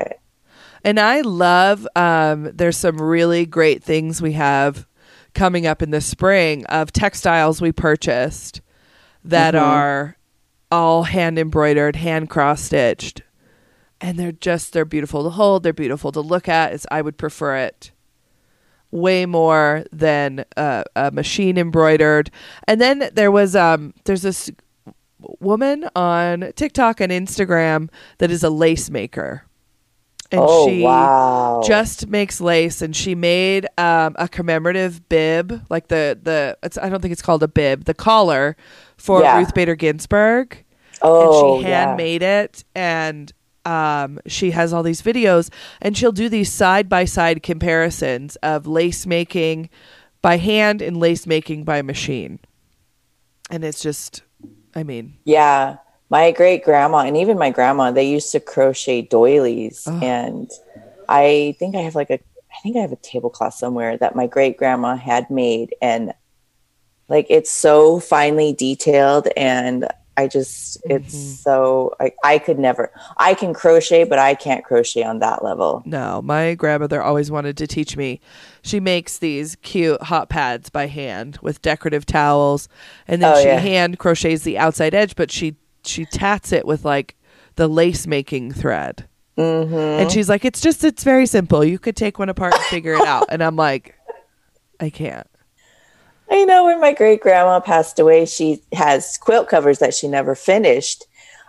And 0.83 0.99
I 0.99 1.21
love 1.21 1.85
um 1.95 2.51
there's 2.53 2.77
some 2.77 3.01
really 3.01 3.45
great 3.45 3.83
things 3.83 4.21
we 4.21 4.31
have 4.33 4.87
coming 5.33 5.67
up 5.67 5.81
in 5.81 5.91
the 5.91 6.01
spring 6.01 6.65
of 6.67 6.93
textiles 6.93 7.61
we 7.61 7.71
purchased 7.73 8.61
that 9.25 9.55
are 9.55 10.15
all 10.71 11.03
hand 11.03 11.39
embroidered, 11.39 11.95
hand 11.95 12.29
cross 12.29 12.61
stitched. 12.61 13.21
And 14.01 14.17
they're 14.17 14.31
just 14.31 14.73
they're 14.73 14.85
beautiful 14.85 15.23
to 15.23 15.29
hold, 15.29 15.63
they're 15.63 15.73
beautiful 15.73 16.11
to 16.13 16.21
look 16.21 16.47
at. 16.47 16.73
It's, 16.73 16.85
I 16.89 17.01
would 17.01 17.17
prefer 17.17 17.57
it 17.57 17.91
way 18.91 19.25
more 19.25 19.83
than 19.91 20.45
uh, 20.57 20.83
a 20.95 21.11
machine 21.11 21.57
embroidered. 21.57 22.31
And 22.67 22.79
then 22.79 23.09
there 23.13 23.31
was 23.31 23.55
um 23.55 23.93
there's 24.05 24.21
this 24.21 24.49
woman 25.39 25.89
on 25.95 26.53
TikTok 26.55 27.01
and 27.01 27.11
Instagram 27.11 27.89
that 28.19 28.31
is 28.31 28.43
a 28.43 28.49
lace 28.49 28.89
maker. 28.89 29.43
And 30.31 30.41
oh 30.43 30.67
she 30.67 30.83
wow! 30.83 31.63
just 31.65 32.07
makes 32.07 32.39
lace 32.39 32.83
and 32.83 32.95
she 32.95 33.15
made 33.15 33.65
um, 33.79 34.15
a 34.19 34.27
commemorative 34.27 35.09
bib 35.09 35.65
like 35.71 35.87
the 35.87 36.19
the 36.21 36.55
it's, 36.61 36.77
i 36.77 36.87
don't 36.87 37.01
think 37.01 37.13
it's 37.13 37.23
called 37.23 37.41
a 37.41 37.47
bib 37.47 37.85
the 37.85 37.95
collar 37.95 38.55
for 38.99 39.21
Yeah. 39.21 39.39
ruth 39.39 39.53
bader 39.55 39.75
ginsburg 39.75 40.63
oh 41.01 41.55
and 41.57 41.63
she 41.63 41.69
yeah. 41.69 41.87
handmade 41.87 42.21
it 42.21 42.63
and 42.75 43.33
um, 43.65 44.19
she 44.25 44.51
has 44.51 44.73
all 44.73 44.83
these 44.83 45.01
videos 45.01 45.49
and 45.81 45.95
she'll 45.97 46.11
do 46.11 46.29
these 46.29 46.51
side 46.51 46.89
by 46.89 47.05
side 47.05 47.43
comparisons 47.43 48.35
of 48.37 48.65
lace 48.65 49.05
making 49.05 49.69
by 50.21 50.37
hand 50.37 50.81
and 50.81 50.97
lace 50.97 51.27
making 51.27 51.65
by 51.65 51.81
machine. 51.81 52.39
And 53.51 53.63
it's 53.63 53.81
just, 53.81 54.23
I 54.75 54.83
mean, 54.83 55.17
Yeah. 55.25 55.77
My 56.09 56.31
great 56.31 56.63
grandma 56.63 56.99
and 56.99 57.15
even 57.15 57.37
my 57.37 57.51
grandma, 57.51 57.91
they 57.91 58.09
used 58.09 58.31
to 58.31 58.39
crochet 58.39 59.03
doilies. 59.03 59.83
Oh. 59.85 59.99
And 60.01 60.49
I 61.07 61.55
think 61.59 61.75
I 61.75 61.81
have 61.81 61.93
like 61.93 62.09
a, 62.09 62.15
I 62.15 62.59
think 62.63 62.75
I 62.77 62.79
have 62.81 62.91
a 62.91 62.95
tablecloth 62.95 63.53
somewhere 63.53 63.97
that 63.97 64.15
my 64.15 64.25
great 64.25 64.57
grandma 64.57 64.95
had 64.95 65.29
made. 65.29 65.75
And 65.81 66.13
like 67.09 67.25
it's 67.29 67.51
so 67.51 67.99
finely 67.99 68.53
detailed. 68.53 69.27
And 69.35 69.87
I 70.17 70.27
just, 70.27 70.77
it's 70.83 71.15
Mhm. 71.15 71.37
so, 71.43 71.95
I, 72.01 72.11
I 72.25 72.39
could 72.39 72.59
never, 72.59 72.91
I 73.17 73.33
can 73.33 73.53
crochet, 73.53 74.03
but 74.03 74.19
I 74.19 74.35
can't 74.35 74.65
crochet 74.65 75.03
on 75.03 75.19
that 75.19 75.43
level. 75.45 75.81
no, 75.85 76.21
my 76.21 76.55
grandmother 76.55 77.01
always 77.01 77.31
wanted 77.31 77.55
to 77.57 77.67
teach 77.67 77.95
me. 77.95 78.19
She 78.61 78.81
makes 78.81 79.17
these 79.17 79.55
cute 79.61 80.01
hot 80.03 80.27
pads 80.29 80.69
by 80.69 80.87
hand 80.87 81.39
with 81.41 81.61
decorative 81.61 82.05
towels, 82.05 82.67
and 83.07 83.21
then 83.21 83.33
Oh, 83.33 83.39
she 83.41 83.47
yeah. 83.47 83.59
hand 83.59 83.97
crochets 83.97 84.43
the 84.43 84.57
outside 84.57 84.93
edge, 84.93 85.15
but 85.15 85.31
she 85.31 85.55
she 85.85 86.03
tats 86.05 86.51
it 86.51 86.67
with 86.67 86.83
like 86.83 87.15
the 87.55 87.69
lace 87.69 88.05
making 88.05 88.51
thread. 88.51 89.07
hmm 89.37 89.73
And 89.73 90.11
she's 90.11 90.27
like, 90.27 90.43
"It's 90.43 90.59
just, 90.59 90.83
it's 90.83 91.05
very 91.05 91.25
simple. 91.27 91.63
You 91.63 91.79
could 91.79 91.95
take 91.95 92.19
one 92.19 92.27
apart 92.27 92.53
and 92.55 92.63
figure 92.65 92.93
it 92.95 93.05
out." 93.07 93.27
And 93.29 93.41
I'm 93.41 93.55
like, 93.55 93.95
"I 94.81 94.89
can't." 94.89 95.27
I 96.31 96.45
know 96.45 96.65
when 96.65 96.79
my 96.79 96.93
great 96.93 97.21
grandma 97.21 97.59
passed 97.59 97.99
away, 97.99 98.25
she 98.25 98.61
has 98.73 99.17
quilt 99.17 99.49
covers 99.49 99.79
that 99.79 99.93
she 99.93 100.07
never 100.07 100.35
finished. 100.35 101.05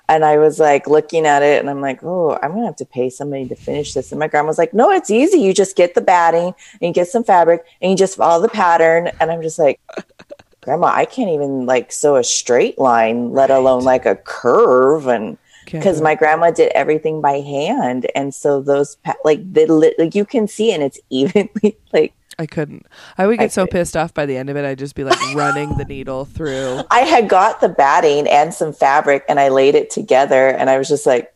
And 0.08 0.24
I 0.24 0.38
was 0.38 0.58
like 0.58 0.88
looking 0.88 1.24
at 1.24 1.42
it 1.42 1.60
and 1.60 1.70
I'm 1.70 1.80
like, 1.80 2.02
oh, 2.02 2.36
I'm 2.42 2.50
going 2.50 2.62
to 2.62 2.66
have 2.66 2.76
to 2.76 2.84
pay 2.84 3.10
somebody 3.10 3.46
to 3.46 3.54
finish 3.54 3.94
this. 3.94 4.10
And 4.10 4.18
my 4.18 4.26
grandma 4.26 4.48
was 4.48 4.58
like, 4.58 4.74
no, 4.74 4.90
it's 4.90 5.10
easy. 5.10 5.38
You 5.38 5.54
just 5.54 5.76
get 5.76 5.94
the 5.94 6.00
batting 6.00 6.46
and 6.46 6.80
you 6.80 6.92
get 6.92 7.06
some 7.06 7.22
fabric 7.22 7.64
and 7.80 7.92
you 7.92 7.96
just 7.96 8.16
follow 8.16 8.42
the 8.42 8.48
pattern. 8.48 9.12
And 9.20 9.30
I'm 9.30 9.40
just 9.40 9.58
like, 9.58 9.80
grandma, 10.62 10.88
I 10.88 11.04
can't 11.04 11.30
even 11.30 11.64
like 11.64 11.92
sew 11.92 12.16
a 12.16 12.24
straight 12.24 12.76
line, 12.76 13.32
let 13.32 13.50
alone 13.50 13.84
like 13.84 14.04
a 14.04 14.16
curve. 14.16 15.06
And 15.06 15.38
because 15.66 16.00
my 16.00 16.16
grandma 16.16 16.50
did 16.50 16.72
everything 16.74 17.20
by 17.20 17.34
hand. 17.34 18.10
And 18.16 18.34
so 18.34 18.60
those, 18.60 18.96
pa- 18.96 19.14
like, 19.24 19.52
the, 19.52 19.66
li- 19.66 19.94
like 19.96 20.16
you 20.16 20.24
can 20.24 20.48
see 20.48 20.72
and 20.72 20.82
it's 20.82 20.98
evenly 21.10 21.76
like, 21.92 22.14
I 22.40 22.46
couldn't. 22.46 22.86
I 23.18 23.26
would 23.26 23.38
I 23.38 23.44
get 23.44 23.52
so 23.52 23.64
could- 23.66 23.72
pissed 23.72 23.96
off 23.96 24.14
by 24.14 24.24
the 24.26 24.36
end 24.36 24.48
of 24.50 24.56
it. 24.56 24.64
I'd 24.64 24.78
just 24.78 24.94
be 24.94 25.04
like 25.04 25.18
running 25.34 25.76
the 25.76 25.84
needle 25.84 26.24
through. 26.24 26.80
I 26.90 27.00
had 27.00 27.28
got 27.28 27.60
the 27.60 27.68
batting 27.68 28.26
and 28.26 28.52
some 28.54 28.72
fabric 28.72 29.24
and 29.28 29.38
I 29.38 29.48
laid 29.48 29.74
it 29.74 29.90
together 29.90 30.48
and 30.48 30.70
I 30.70 30.78
was 30.78 30.88
just 30.88 31.04
like, 31.06 31.32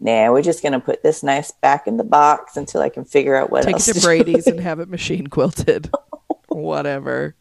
nah, 0.00 0.30
we're 0.30 0.42
just 0.42 0.62
gonna 0.62 0.78
put 0.80 1.02
this 1.02 1.22
nice 1.22 1.50
back 1.50 1.86
in 1.86 1.96
the 1.96 2.04
box 2.04 2.56
until 2.56 2.82
I 2.82 2.88
can 2.90 3.04
figure 3.04 3.34
out 3.34 3.50
what 3.50 3.62
Take 3.64 3.70
it 3.70 3.74
else 3.76 3.86
to 3.86 3.92
do. 3.94 4.00
Brady's 4.00 4.46
and 4.46 4.60
have 4.60 4.78
it 4.78 4.88
machine 4.88 5.26
quilted. 5.28 5.90
Whatever. 6.48 7.34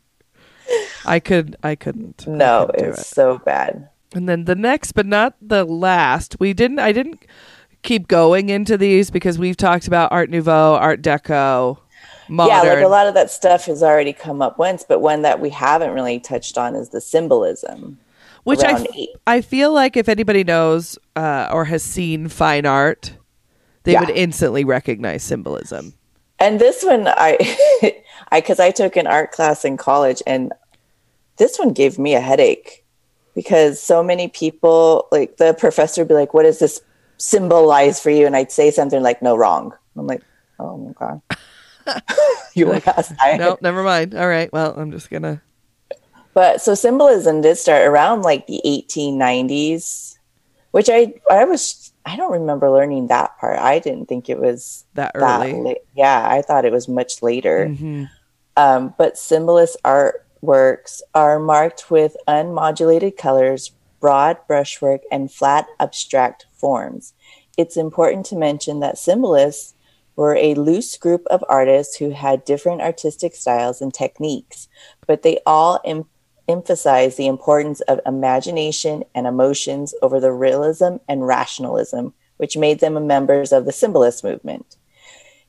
I 1.05 1.19
could. 1.19 1.57
I 1.61 1.75
couldn't. 1.75 2.23
I 2.27 2.31
No, 2.31 2.69
couldn't 2.73 2.89
it's 2.91 3.01
it. 3.01 3.05
so 3.07 3.39
bad. 3.39 3.89
And 4.13 4.27
then 4.29 4.45
the 4.45 4.55
next, 4.55 4.93
but 4.93 5.05
not 5.05 5.35
the 5.41 5.63
last, 5.65 6.37
we 6.39 6.53
didn't. 6.53 6.79
I 6.79 6.91
didn't 6.93 7.25
keep 7.83 8.07
going 8.07 8.49
into 8.49 8.77
these 8.77 9.09
because 9.11 9.37
we've 9.37 9.57
talked 9.57 9.87
about 9.87 10.11
Art 10.11 10.29
Nouveau, 10.29 10.75
Art 10.75 11.01
Deco, 11.01 11.79
modern. 12.31 12.65
Yeah, 12.65 12.73
like 12.73 12.83
a 12.83 12.87
lot 12.87 13.07
of 13.07 13.13
that 13.13 13.29
stuff 13.29 13.65
has 13.65 13.83
already 13.83 14.13
come 14.13 14.41
up 14.41 14.57
once, 14.57 14.83
but 14.87 14.99
one 14.99 15.21
that 15.21 15.39
we 15.39 15.49
haven't 15.49 15.91
really 15.91 16.19
touched 16.19 16.57
on 16.57 16.75
is 16.75 16.89
the 16.89 17.01
symbolism. 17.01 17.99
which 18.43 18.63
I, 18.63 18.71
f-. 18.71 18.87
I 19.27 19.41
feel 19.41 19.71
like 19.71 19.95
if 19.97 20.09
anybody 20.09 20.43
knows 20.43 20.97
uh, 21.15 21.49
or 21.51 21.65
has 21.65 21.83
seen 21.83 22.27
fine 22.27 22.65
art, 22.65 23.13
they 23.83 23.91
Yeah. 23.93 23.99
would 23.99 24.09
instantly 24.09 24.63
recognize 24.63 25.21
symbolism. 25.23 25.93
And 26.39 26.59
this 26.59 26.83
one, 26.83 27.07
I, 27.07 27.37
I, 28.31 28.39
because 28.41 28.59
I 28.59 28.71
took 28.71 28.95
an 28.95 29.05
art 29.05 29.31
class 29.31 29.63
in 29.63 29.77
college, 29.77 30.23
and 30.25 30.53
this 31.37 31.59
one 31.59 31.73
gave 31.73 31.99
me 31.99 32.15
a 32.15 32.19
headache 32.21 32.83
because 33.35 33.79
so 33.81 34.01
many 34.01 34.27
people, 34.27 35.07
like 35.11 35.37
the 35.37 35.53
professor, 35.53 36.01
would 36.01 36.07
be 36.07 36.13
like, 36.15 36.33
"What 36.33 36.43
does 36.43 36.57
this 36.59 36.81
symbolize 37.17 37.99
for 37.99 38.09
you?" 38.09 38.25
And 38.25 38.35
I'd 38.35 38.51
say 38.51 38.71
something 38.71 39.03
like, 39.03 39.21
"No, 39.21 39.35
wrong." 39.35 39.73
I'm 39.95 40.07
like, 40.07 40.23
"Oh 40.59 40.77
my 40.77 40.93
god." 40.93 41.21
you 42.53 42.67
were 42.67 42.81
asked. 42.85 43.13
I- 43.19 43.37
no, 43.37 43.57
never 43.61 43.83
mind. 43.83 44.15
All 44.15 44.27
right. 44.27 44.51
Well, 44.51 44.73
I'm 44.77 44.91
just 44.91 45.09
gonna. 45.09 45.41
But 46.33 46.61
so 46.61 46.75
symbolism 46.75 47.41
did 47.41 47.57
start 47.57 47.83
around 47.85 48.21
like 48.21 48.47
the 48.47 48.61
1890s, 48.65 50.15
which 50.71 50.89
I 50.89 51.13
I 51.29 51.43
was 51.45 51.91
I 52.05 52.15
don't 52.15 52.31
remember 52.31 52.69
learning 52.71 53.07
that 53.07 53.37
part. 53.37 53.59
I 53.59 53.79
didn't 53.79 54.07
think 54.07 54.29
it 54.29 54.39
was 54.39 54.85
That 54.95 55.11
that 55.13 55.41
early. 55.41 55.61
late. 55.61 55.77
Yeah, 55.95 56.27
I 56.29 56.41
thought 56.41 56.65
it 56.65 56.71
was 56.71 56.87
much 56.87 57.21
later. 57.21 57.67
Mhm. 57.67 58.09
Um, 58.57 58.93
but 58.97 59.17
symbolist 59.17 59.77
artworks 59.85 61.01
are 61.13 61.39
marked 61.39 61.91
with 61.91 62.15
unmodulated 62.27 63.17
colors, 63.17 63.71
broad 63.99 64.37
brushwork, 64.47 65.01
and 65.11 65.31
flat 65.31 65.67
abstract 65.79 66.45
forms. 66.53 67.13
It's 67.57 67.77
important 67.77 68.25
to 68.27 68.35
mention 68.35 68.79
that 68.79 68.97
symbolists 68.97 69.73
were 70.21 70.35
a 70.35 70.53
loose 70.53 70.97
group 70.97 71.25
of 71.31 71.43
artists 71.49 71.97
who 71.97 72.11
had 72.11 72.45
different 72.45 72.79
artistic 72.79 73.33
styles 73.33 73.81
and 73.81 73.91
techniques, 73.91 74.69
but 75.07 75.23
they 75.23 75.39
all 75.47 75.79
em- 75.83 76.05
emphasize 76.47 77.15
the 77.15 77.25
importance 77.25 77.81
of 77.81 77.99
imagination 78.05 79.03
and 79.15 79.25
emotions 79.25 79.95
over 80.03 80.19
the 80.19 80.31
realism 80.31 80.97
and 81.09 81.25
rationalism, 81.25 82.13
which 82.37 82.55
made 82.55 82.79
them 82.81 83.07
members 83.07 83.51
of 83.51 83.65
the 83.65 83.71
symbolist 83.71 84.23
movement. 84.23 84.77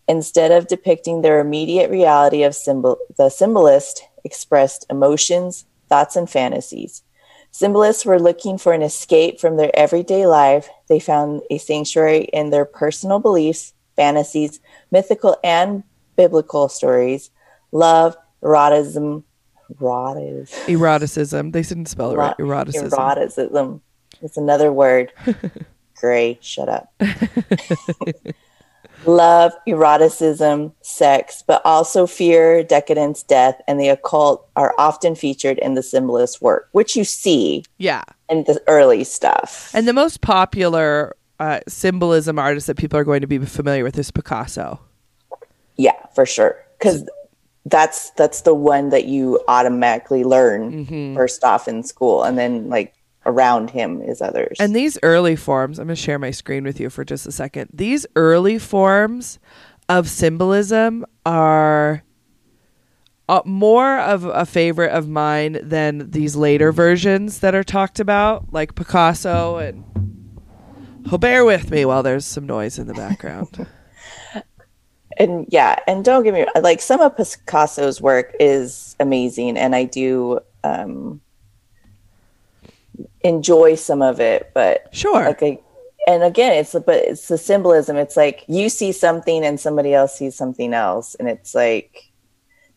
Instead 0.09 0.51
of 0.51 0.69
depicting 0.69 1.21
their 1.21 1.39
immediate 1.39 1.91
reality 1.91 2.43
of 2.43 2.55
symbol, 2.55 2.97
the 3.19 3.29
symbolist 3.29 4.03
expressed 4.25 4.87
emotions, 4.89 5.67
thoughts, 5.91 6.17
and 6.17 6.31
fantasies. 6.31 7.03
Symbolists 7.51 8.07
were 8.07 8.19
looking 8.19 8.57
for 8.57 8.73
an 8.73 8.81
escape 8.81 9.39
from 9.39 9.59
their 9.59 9.71
everyday 9.79 10.27
life. 10.27 10.71
They 10.89 10.99
found 10.99 11.43
a 11.51 11.59
sanctuary 11.59 12.23
in 12.33 12.49
their 12.49 12.65
personal 12.65 13.19
beliefs, 13.19 13.75
fantasies, 13.97 14.61
mythical 14.91 15.37
and 15.43 15.85
biblical 16.17 16.69
stories, 16.69 17.31
love, 17.73 18.17
eroticism, 18.43 19.25
eroticism, 19.81 20.69
Eroticism. 20.69 21.53
They 21.53 21.63
didn't 21.63 21.87
spell 21.87 22.13
it 22.13 22.17
right. 22.17 22.37
Eroticism. 22.39 22.91
eroticism. 22.91 23.81
It's 24.21 24.37
another 24.37 24.73
word. 24.73 25.13
Grae, 26.01 26.39
shut 26.41 26.69
up. 26.69 26.93
Love, 29.07 29.53
eroticism, 29.67 30.73
sex, 30.83 31.43
but 31.45 31.61
also 31.65 32.07
fear, 32.07 32.63
decadence, 32.63 33.25
death, 33.25 33.61
and 33.67 33.81
the 33.81 33.89
occult 33.89 34.49
are 34.55 34.75
often 34.79 35.17
featured 35.17 35.59
in 35.59 35.75
the 35.75 35.83
symbolist 35.83 36.41
work, 36.41 36.69
which 36.71 36.95
you 36.95 37.03
see 37.03 37.65
yeah. 37.79 38.05
in 38.29 38.45
the 38.45 38.63
early 38.69 39.03
stuff. 39.03 39.73
And 39.75 39.89
the 39.89 39.93
most 39.93 40.21
popular 40.21 41.17
uh, 41.43 41.61
symbolism 41.67 42.39
artist 42.39 42.69
that 42.69 42.77
people 42.77 42.97
are 42.99 43.05
going 43.05 43.21
to 43.21 43.27
be 43.27 43.39
familiar 43.39 43.83
with 43.83 43.99
is 43.99 44.11
Picasso. 44.13 44.79
yeah, 45.77 45.97
for 46.15 46.25
sure. 46.25 46.55
Because 46.79 47.09
that's 47.67 48.11
that's 48.11 48.43
the 48.43 48.55
one 48.55 48.91
that 48.91 49.05
you 49.07 49.41
automatically 49.49 50.23
learn 50.25 50.87
Mm-hmm. 50.87 51.15
first 51.17 51.43
off 51.45 51.67
in 51.69 51.83
school, 51.83 52.23
and 52.23 52.39
then 52.39 52.69
like 52.69 52.95
around 53.27 53.71
him 53.71 54.01
is 54.03 54.21
others. 54.23 54.57
And 54.61 54.75
these 54.75 54.99
early 55.03 55.37
forms, 55.37 55.79
I'm 55.79 55.87
going 55.87 55.97
to 55.97 56.03
share 56.03 56.19
my 56.19 56.31
screen 56.33 56.65
with 56.65 56.79
you 56.81 56.91
for 56.91 57.05
just 57.05 57.27
a 57.27 57.33
second. 57.33 57.71
These 57.73 58.07
early 58.17 58.59
forms 58.59 59.39
of 59.89 60.09
symbolism 60.09 61.05
are 61.25 62.03
uh, 63.29 63.43
more 63.45 63.99
of 63.99 64.25
a 64.25 64.45
favorite 64.45 64.91
of 64.91 65.09
mine 65.09 65.59
than 65.63 66.11
these 66.11 66.35
later 66.37 66.73
versions 66.73 67.39
that 67.41 67.55
are 67.55 67.65
talked 67.65 67.99
about, 68.01 68.53
like 68.53 68.75
Picasso 68.77 69.57
and. 69.59 69.85
Oh, 71.11 71.19
bear 71.19 71.45
with 71.45 71.71
me 71.71 71.85
while 71.85 72.03
there's 72.03 72.25
some 72.25 72.47
noise 72.47 72.79
in 72.79 72.87
the 72.87 72.95
background. 72.95 73.67
and 75.19 75.47
yeah 75.51 75.77
and 75.87 76.05
don't 76.05 76.23
get 76.23 76.35
me 76.35 76.47
like 76.61 76.81
some 76.81 77.01
of 77.01 77.17
picasso's 77.17 78.01
work 78.01 78.35
is 78.41 78.97
amazing 79.01 79.57
and 79.57 79.75
i 79.75 79.85
do 79.85 80.41
um 80.65 81.21
enjoy 83.23 83.75
some 83.75 84.03
of 84.03 84.21
it 84.21 84.51
but 84.55 84.89
sure. 84.95 85.25
like 85.25 85.43
I, 85.43 85.59
and 86.07 86.23
again 86.23 86.53
it's 86.53 86.73
but 86.73 86.97
it's 86.97 87.29
the 87.29 87.39
symbolism 87.39 87.97
it's 87.97 88.17
like 88.17 88.45
you 88.49 88.69
see 88.69 88.93
something 88.93 89.45
and 89.45 89.59
somebody 89.59 89.95
else 89.95 90.17
sees 90.17 90.35
something 90.35 90.75
else 90.75 91.15
and 91.17 91.29
it's 91.29 91.55
like 91.55 92.12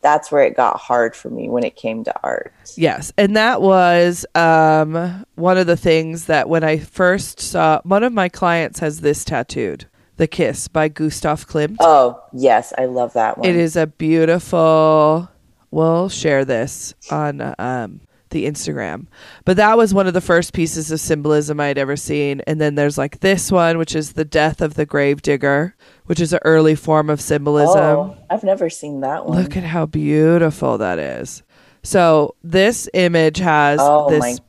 that's 0.02 0.32
where 0.32 0.44
it 0.44 0.56
got 0.56 0.78
hard 0.78 1.16
for 1.16 1.30
me 1.30 1.50
when 1.50 1.64
it 1.64 1.76
came 1.76 2.04
to 2.04 2.14
art 2.24 2.54
Yes, 2.78 3.12
and 3.18 3.36
that 3.36 3.62
was 3.62 4.26
um, 4.36 5.26
one 5.36 5.58
of 5.58 5.66
the 5.68 5.78
things 5.78 6.26
that 6.26 6.50
when 6.50 6.64
I 6.64 6.78
first 6.78 7.40
saw 7.40 7.80
one 7.84 8.04
of 8.04 8.12
my 8.14 8.28
clients 8.30 8.80
has 8.80 9.02
this 9.02 9.24
tattooed, 9.24 9.86
"The 10.18 10.28
Kiss" 10.28 10.68
by 10.68 10.90
Gustav 10.90 11.48
Klimt. 11.48 11.78
oh 11.80 12.22
yes 12.34 12.74
i 12.78 12.86
love 12.86 13.14
that 13.14 13.38
one 13.38 13.48
It 13.48 13.56
is 13.56 13.76
a 13.76 13.88
beautiful. 13.88 15.30
We'll 15.72 16.08
share 16.10 16.46
this 16.46 16.94
on 17.12 17.54
um, 17.60 18.02
the 18.36 18.46
Instagram. 18.46 19.08
But 19.46 19.56
that 19.58 19.78
was 19.78 19.94
one 19.94 20.08
of 20.08 20.14
the 20.14 20.20
first 20.20 20.52
pieces 20.54 20.92
of 20.92 21.00
symbolism 21.00 21.60
I 21.60 21.68
had 21.68 21.78
ever 21.78 21.96
seen. 21.96 22.42
And 22.46 22.60
then 22.60 22.76
there's 22.76 22.98
like 22.98 23.22
this 23.22 23.50
one, 23.50 23.78
which 23.78 23.96
is 23.96 24.14
the 24.14 24.26
death 24.26 24.62
of 24.62 24.74
the 24.74 24.86
gravedigger, 24.86 25.74
which 26.06 26.20
is 26.20 26.34
an 26.34 26.40
early 26.44 26.76
form 26.76 27.10
of 27.10 27.22
symbolism. 27.22 27.82
Oh, 27.82 28.18
I've 28.30 28.44
never 28.44 28.70
seen 28.70 29.00
that 29.00 29.26
one. 29.26 29.42
Look 29.42 29.56
at 29.56 29.64
how 29.64 29.86
beautiful 29.86 30.78
that 30.80 31.00
is. 31.00 31.44
So 31.82 32.36
this 32.44 32.90
image 32.94 33.38
has 33.38 33.80
oh 33.82 34.10
this 34.10 34.40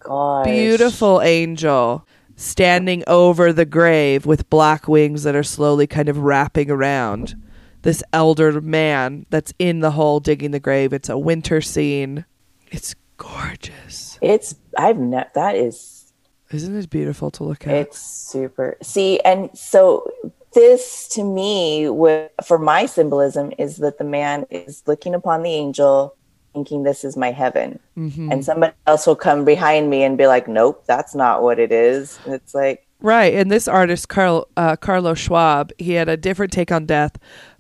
beautiful 0.45 1.21
angel 1.23 2.07
standing 2.35 3.05
over 3.07 3.53
the 3.53 3.65
grave 3.65 4.27
with 4.27 4.51
black 4.51 4.89
wings 4.89 5.23
that 5.23 5.37
are 5.37 5.43
slowly 5.43 5.87
kind 5.87 6.09
of 6.09 6.19
wrapping 6.19 6.71
around 6.71 7.41
this 7.83 8.03
elder 8.13 8.61
man 8.61 9.27
that's 9.31 9.55
in 9.61 9.79
the 9.79 9.93
hole 9.93 10.19
digging 10.19 10.51
the 10.51 10.59
grave. 10.59 10.93
It's 10.93 11.09
a 11.09 11.17
winter 11.17 11.61
scene. 11.61 12.25
It's 12.73 12.97
gorgeous. 13.16 14.18
It's 14.20 14.56
I've 14.76 14.98
never 14.98 15.30
that 15.34 15.56
is 15.56 16.12
Isn't 16.51 16.76
it 16.76 16.90
beautiful 16.90 17.30
to 17.32 17.44
look 17.44 17.66
at? 17.66 17.74
it's 17.74 17.98
super. 17.98 18.76
See, 18.82 19.20
and 19.20 19.51
so 19.56 20.10
this 20.55 21.09
to 21.09 21.22
me 21.22 21.88
with 21.88 22.30
for 22.44 22.59
my 22.59 22.86
symbolism 22.86 23.52
is 23.59 23.76
that 23.78 23.98
the 23.98 24.05
man 24.05 24.47
is 24.51 24.82
looking 24.86 25.14
upon 25.14 25.43
the 25.43 25.51
angel 25.51 26.16
thinking 26.55 26.84
this 26.84 27.05
is 27.05 27.18
my 27.18 27.30
heaven. 27.30 27.78
Mm-hmm. 27.98 28.32
And 28.32 28.43
somebody 28.43 28.72
else 28.86 29.06
will 29.06 29.16
come 29.16 29.44
behind 29.44 29.90
me 29.90 30.02
and 30.05 30.16
be 30.16 30.26
like, 30.26 30.48
"Nope, 30.48 30.84
that's 30.86 31.14
not 31.14 31.43
what 31.43 31.59
it 31.59 31.70
is." 31.70 32.18
And 32.24 32.34
it's 32.34 32.55
like, 32.55 32.86
Right, 32.98 33.35
and 33.35 33.51
this 33.51 33.68
artist, 33.68 34.09
Carl 34.09 34.48
uh, 34.56 34.74
Carlos 34.77 35.18
Schwabe, 35.28 35.70
he 35.78 35.93
had 35.93 36.09
a 36.09 36.16
different 36.16 36.51
take 36.52 36.73
on 36.73 36.86
death 36.86 37.12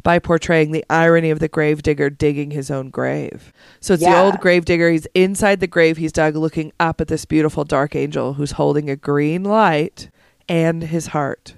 by 0.02 0.18
portraying 0.18 0.72
the 0.72 0.84
irony 0.88 1.30
of 1.30 1.40
the 1.40 1.48
gravedigger 1.48 2.08
digging 2.08 2.52
his 2.52 2.70
own 2.70 2.88
grave. 2.88 3.52
So 3.80 3.94
it's 3.94 4.02
the 4.02 4.10
Yeah. 4.10 4.22
old 4.22 4.40
gravedigger. 4.40 4.88
He's 4.90 5.06
inside 5.14 5.60
the 5.60 5.66
grave 5.66 5.98
he's 5.98 6.12
dug, 6.12 6.36
looking 6.36 6.72
up 6.80 7.00
at 7.00 7.08
this 7.08 7.26
beautiful 7.26 7.64
dark 7.64 7.94
angel 7.94 8.34
who's 8.34 8.52
holding 8.52 8.88
a 8.88 8.96
green 8.96 9.44
light 9.44 10.08
and 10.48 10.84
his 10.84 11.08
heart. 11.08 11.54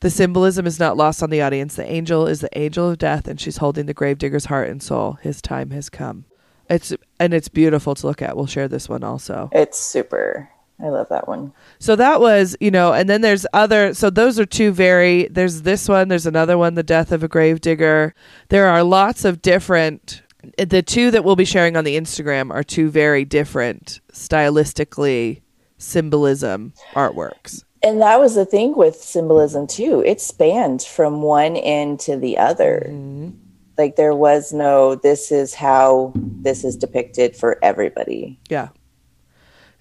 The 0.00 0.10
symbolism 0.10 0.66
is 0.66 0.80
not 0.80 0.96
lost 0.96 1.22
on 1.22 1.30
the 1.30 1.42
audience. 1.42 1.76
The 1.76 1.90
angel 1.90 2.26
is 2.26 2.40
the 2.40 2.58
angel 2.58 2.90
of 2.90 2.98
death, 2.98 3.28
and 3.28 3.38
she's 3.40 3.58
holding 3.58 3.86
the 3.86 3.94
gravedigger's 3.94 4.46
heart 4.46 4.68
and 4.68 4.82
soul. 4.82 5.18
His 5.22 5.42
time 5.42 5.70
has 5.70 5.88
come. 5.90 6.24
It's 6.70 6.94
and 7.20 7.34
it's 7.34 7.48
beautiful 7.48 7.94
to 7.94 8.06
look 8.06 8.22
at. 8.22 8.34
We'll 8.36 8.46
share 8.46 8.68
this 8.68 8.88
one 8.88 9.04
also. 9.04 9.50
it's 9.52 9.78
super. 9.78 10.48
I 10.82 10.88
love 10.88 11.08
that 11.10 11.28
one. 11.28 11.52
So 11.78 11.94
that 11.96 12.20
was, 12.20 12.56
you 12.60 12.70
know, 12.70 12.92
and 12.92 13.08
then 13.08 13.20
there's 13.20 13.46
other. 13.52 13.94
So 13.94 14.10
those 14.10 14.40
are 14.40 14.46
two 14.46 14.72
very. 14.72 15.28
There's 15.28 15.62
this 15.62 15.88
one. 15.88 16.08
There's 16.08 16.26
another 16.26 16.58
one. 16.58 16.74
The 16.74 16.82
death 16.82 17.12
of 17.12 17.22
a 17.22 17.28
gravedigger. 17.28 18.14
There 18.48 18.66
are 18.66 18.82
lots 18.82 19.24
of 19.24 19.40
different. 19.40 20.22
The 20.58 20.82
two 20.82 21.10
that 21.10 21.24
we'll 21.24 21.36
be 21.36 21.44
sharing 21.44 21.76
on 21.76 21.84
the 21.84 21.96
Instagram 21.96 22.52
are 22.52 22.64
two 22.64 22.90
very 22.90 23.24
different 23.24 24.00
stylistically 24.12 25.42
symbolism 25.78 26.74
artworks. 26.92 27.64
And 27.82 28.00
that 28.00 28.18
was 28.18 28.34
the 28.34 28.46
thing 28.46 28.74
with 28.76 28.96
symbolism 28.96 29.66
too. 29.66 30.02
It 30.04 30.20
spanned 30.20 30.82
from 30.82 31.22
one 31.22 31.56
end 31.56 32.00
to 32.00 32.16
the 32.16 32.38
other. 32.38 32.86
Mm-hmm. 32.88 33.30
Like 33.76 33.96
there 33.96 34.14
was 34.14 34.52
no 34.52 34.94
this 34.94 35.30
is 35.30 35.54
how 35.54 36.12
this 36.14 36.64
is 36.64 36.76
depicted 36.76 37.36
for 37.36 37.58
everybody. 37.62 38.38
Yeah. 38.48 38.68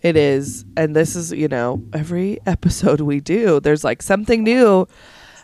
It 0.04 0.18
is. 0.18 0.66
And 0.76 0.96
this 0.96 1.16
is, 1.16 1.32
you 1.32 1.48
know, 1.48 1.82
every 1.94 2.40
episode 2.46 3.00
we 3.00 3.22
do, 3.22 3.60
there's 3.60 3.84
like 3.84 4.02
something 4.02 4.44
new 4.44 4.88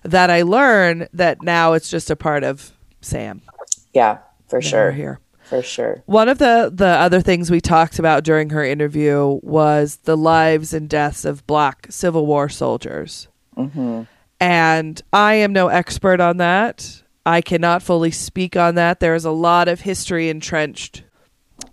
that 0.04 0.30
I 0.30 0.44
learn 0.44 1.08
that 1.14 1.42
now 1.42 1.74
it's 1.74 1.90
just 1.90 2.10
a 2.12 2.16
part 2.16 2.44
of 2.44 2.72
Sam. 3.02 3.42
Yeah, 3.94 4.20
for 4.48 4.62
sure. 4.62 4.92
Here. 4.92 5.20
For 5.44 5.64
sure. 5.64 6.04
One 6.06 6.30
of 6.30 6.38
the 6.38 6.72
the 6.72 6.86
other 6.86 7.22
things 7.22 7.50
we 7.50 7.60
talked 7.60 7.98
about 7.98 8.24
during 8.24 8.52
her 8.52 8.64
interview 8.64 9.40
was 9.42 9.98
the 10.04 10.16
lives 10.16 10.74
and 10.74 10.88
deaths 10.88 11.26
of 11.26 11.48
black 11.48 11.88
Civil 11.90 12.28
War 12.28 12.50
soldiers. 12.50 13.28
hmm 13.56 14.04
And 14.40 15.02
I 15.12 15.36
am 15.36 15.52
no 15.52 15.70
expert 15.70 16.20
on 16.20 16.38
that. 16.38 17.02
I 17.26 17.42
cannot 17.42 17.82
fully 17.82 18.12
speak 18.12 18.56
on 18.56 18.76
that. 18.76 19.00
There 19.00 19.16
is 19.16 19.26
a 19.26 19.32
lot 19.32 19.68
of 19.68 19.82
history 19.82 20.30
entrenched 20.30 21.04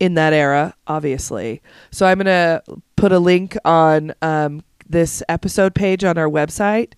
in 0.01 0.15
that 0.15 0.33
era, 0.33 0.75
obviously. 0.87 1.63
So 1.91 2.07
I'm 2.07 2.19
going 2.19 2.27
to 2.27 2.63
put 2.97 3.13
a 3.13 3.19
link 3.19 3.57
on 3.65 4.15
um, 4.23 4.63
this 4.89 5.23
episode 5.29 5.75
page 5.75 6.05
on 6.05 6.19
our 6.19 6.29
website, 6.29 6.93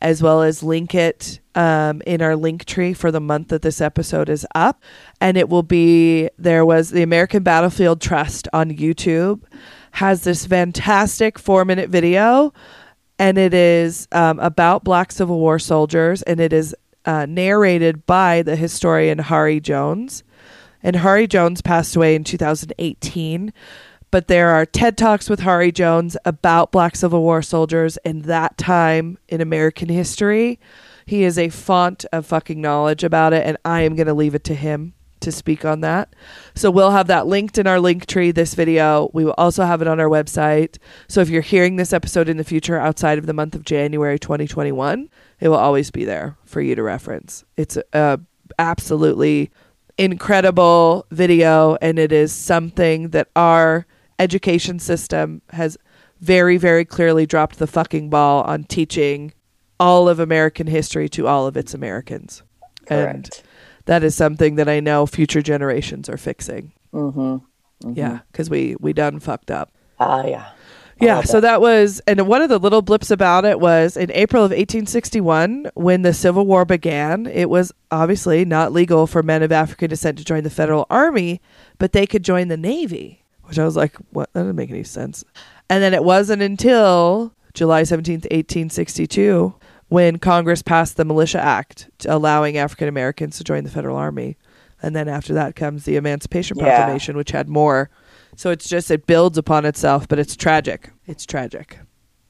as 0.00 0.22
well 0.22 0.42
as 0.42 0.62
link 0.62 0.94
it 0.94 1.40
um, 1.54 2.02
in 2.06 2.20
our 2.20 2.36
link 2.36 2.64
tree 2.64 2.92
for 2.94 3.10
the 3.10 3.20
month 3.20 3.48
that 3.48 3.62
this 3.62 3.80
episode 3.80 4.28
is 4.28 4.46
up. 4.54 4.82
And 5.20 5.36
it 5.36 5.48
will 5.48 5.62
be 5.62 6.28
there 6.38 6.64
was 6.64 6.90
the 6.90 7.02
American 7.02 7.42
Battlefield 7.42 8.00
Trust 8.00 8.48
on 8.52 8.70
YouTube 8.70 9.42
has 9.92 10.24
this 10.24 10.44
fantastic 10.44 11.38
four 11.38 11.64
minute 11.64 11.88
video 11.88 12.52
and 13.18 13.38
it 13.38 13.54
is 13.54 14.08
um, 14.12 14.38
about 14.40 14.84
black 14.84 15.12
Civil 15.12 15.38
War 15.38 15.58
soldiers, 15.58 16.22
and 16.22 16.40
it 16.40 16.52
is 16.52 16.74
uh, 17.04 17.26
narrated 17.26 18.06
by 18.06 18.42
the 18.42 18.56
historian 18.56 19.18
Hari 19.18 19.60
Jones. 19.60 20.24
And 20.84 20.96
Hari 20.96 21.26
Jones 21.26 21.60
passed 21.60 21.96
away 21.96 22.14
in 22.14 22.22
2018. 22.22 23.52
But 24.12 24.28
there 24.28 24.50
are 24.50 24.64
TED 24.64 24.96
Talks 24.96 25.28
with 25.28 25.40
Hari 25.40 25.72
Jones 25.72 26.16
about 26.24 26.70
black 26.70 26.94
Civil 26.94 27.22
War 27.22 27.42
soldiers 27.42 27.96
and 28.04 28.26
that 28.26 28.56
time 28.56 29.18
in 29.28 29.40
American 29.40 29.88
history. 29.88 30.60
He 31.04 31.24
is 31.24 31.36
a 31.36 31.48
font 31.48 32.04
of 32.12 32.24
fucking 32.24 32.60
knowledge 32.60 33.02
about 33.02 33.32
it, 33.32 33.44
and 33.44 33.56
I 33.64 33.80
am 33.80 33.96
going 33.96 34.06
to 34.06 34.14
leave 34.14 34.36
it 34.36 34.44
to 34.44 34.54
him 34.54 34.94
to 35.18 35.32
speak 35.32 35.64
on 35.64 35.80
that. 35.80 36.14
So 36.54 36.70
we'll 36.70 36.92
have 36.92 37.08
that 37.08 37.26
linked 37.26 37.58
in 37.58 37.66
our 37.66 37.80
link 37.80 38.06
tree, 38.06 38.30
this 38.30 38.54
video. 38.54 39.10
We 39.12 39.24
will 39.24 39.34
also 39.36 39.64
have 39.64 39.82
it 39.82 39.88
on 39.88 39.98
our 39.98 40.08
website. 40.08 40.78
So 41.08 41.20
if 41.20 41.28
you're 41.28 41.42
hearing 41.42 41.74
this 41.74 41.92
episode 41.92 42.28
in 42.28 42.36
the 42.36 42.44
future 42.44 42.78
outside 42.78 43.18
of 43.18 43.26
the 43.26 43.32
month 43.32 43.56
of 43.56 43.64
January 43.64 44.18
2021, 44.18 45.10
it 45.40 45.48
will 45.48 45.56
always 45.56 45.90
be 45.90 46.04
there 46.04 46.36
for 46.44 46.60
you 46.60 46.76
to 46.76 46.82
reference. 46.84 47.42
It's 47.56 47.76
a 47.92 48.20
absolutely 48.58 49.50
incredible 49.96 51.06
video 51.10 51.76
and 51.80 51.98
it 51.98 52.12
is 52.12 52.32
something 52.32 53.10
that 53.10 53.28
our 53.36 53.86
education 54.18 54.78
system 54.78 55.42
has 55.50 55.76
very 56.20 56.56
very 56.56 56.84
clearly 56.84 57.26
dropped 57.26 57.58
the 57.58 57.66
fucking 57.66 58.10
ball 58.10 58.42
on 58.42 58.64
teaching 58.64 59.32
all 59.78 60.08
of 60.08 60.18
American 60.18 60.66
history 60.66 61.08
to 61.10 61.26
all 61.26 61.46
of 61.46 61.56
its 61.56 61.74
Americans. 61.74 62.42
And 62.88 63.24
Correct. 63.24 63.42
that 63.86 64.02
is 64.02 64.14
something 64.14 64.56
that 64.56 64.68
I 64.68 64.80
know 64.80 65.06
future 65.06 65.42
generations 65.42 66.08
are 66.08 66.16
fixing. 66.16 66.72
Mm-hmm. 66.92 67.92
Yeah, 67.92 68.20
because 68.30 68.48
we 68.48 68.76
we 68.80 68.92
done 68.92 69.20
fucked 69.20 69.50
up. 69.50 69.72
Ah, 70.00 70.24
yeah. 70.24 70.50
Yeah, 71.00 71.22
so 71.22 71.40
that 71.40 71.60
was, 71.60 72.00
and 72.06 72.26
one 72.26 72.40
of 72.42 72.48
the 72.48 72.58
little 72.58 72.82
blips 72.82 73.10
about 73.10 73.44
it 73.44 73.58
was 73.60 73.96
in 73.96 74.10
April 74.12 74.42
of 74.44 74.50
1861, 74.50 75.70
when 75.74 76.02
the 76.02 76.14
Civil 76.14 76.46
War 76.46 76.64
began, 76.64 77.26
it 77.26 77.50
was 77.50 77.72
obviously 77.90 78.44
not 78.44 78.72
legal 78.72 79.06
for 79.06 79.22
men 79.22 79.42
of 79.42 79.52
African 79.52 79.90
descent 79.90 80.18
to 80.18 80.24
join 80.24 80.44
the 80.44 80.50
Federal 80.50 80.86
Army, 80.90 81.40
but 81.78 81.92
they 81.92 82.06
could 82.06 82.22
join 82.22 82.48
the 82.48 82.56
Navy, 82.56 83.24
which 83.44 83.58
I 83.58 83.64
was 83.64 83.76
like, 83.76 83.96
what? 84.10 84.32
That 84.32 84.42
doesn't 84.42 84.56
make 84.56 84.70
any 84.70 84.84
sense. 84.84 85.24
And 85.68 85.82
then 85.82 85.94
it 85.94 86.04
wasn't 86.04 86.42
until 86.42 87.34
July 87.54 87.82
17th, 87.82 88.24
1862, 88.30 89.54
when 89.88 90.18
Congress 90.18 90.62
passed 90.62 90.96
the 90.96 91.04
Militia 91.04 91.40
Act 91.40 91.88
allowing 92.06 92.56
African 92.56 92.88
Americans 92.88 93.38
to 93.38 93.44
join 93.44 93.64
the 93.64 93.70
Federal 93.70 93.96
Army. 93.96 94.36
And 94.82 94.94
then 94.94 95.08
after 95.08 95.32
that 95.34 95.56
comes 95.56 95.84
the 95.84 95.96
Emancipation 95.96 96.58
Yeah. 96.58 96.76
Proclamation, 96.76 97.16
which 97.16 97.30
had 97.30 97.48
more. 97.48 97.90
So 98.36 98.50
it's 98.50 98.68
just, 98.68 98.90
it 98.90 99.06
builds 99.06 99.38
upon 99.38 99.64
itself, 99.64 100.08
but 100.08 100.18
it's 100.18 100.36
tragic. 100.36 100.90
It's 101.06 101.24
tragic. 101.26 101.78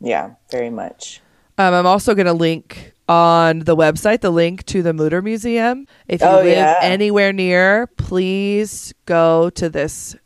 Yeah, 0.01 0.35
very 0.51 0.71
much. 0.71 1.21
Um, 1.57 1.73
I'm 1.75 1.87
also 1.87 2.15
going 2.15 2.27
to 2.27 2.33
link 2.33 2.93
on 3.09 3.61
the 3.61 3.77
website 3.77 4.21
the 4.21 4.31
link 4.31 4.65
to 4.67 4.83
the 4.83 4.93
Mutter 4.93 5.23
Museum. 5.23 5.87
If 6.09 6.21
you 6.21 6.27
Oh, 6.27 6.37
live 6.37 6.47
yeah. 6.57 6.79
anywhere 6.81 7.33
near, 7.33 7.87
please 7.97 8.93
go 9.07 9.51
to 9.51 9.69
this 9.69 10.17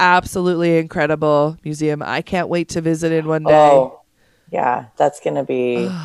absolutely 0.00 0.78
incredible 0.78 1.56
museum. 1.64 2.02
I 2.02 2.22
can't 2.22 2.48
wait 2.48 2.68
to 2.70 2.80
visit 2.80 3.12
in 3.12 3.26
one 3.28 3.44
day. 3.44 3.52
Oh, 3.52 4.00
yeah, 4.50 4.86
that's 4.96 5.20
gonna 5.20 5.44
be. 5.44 5.88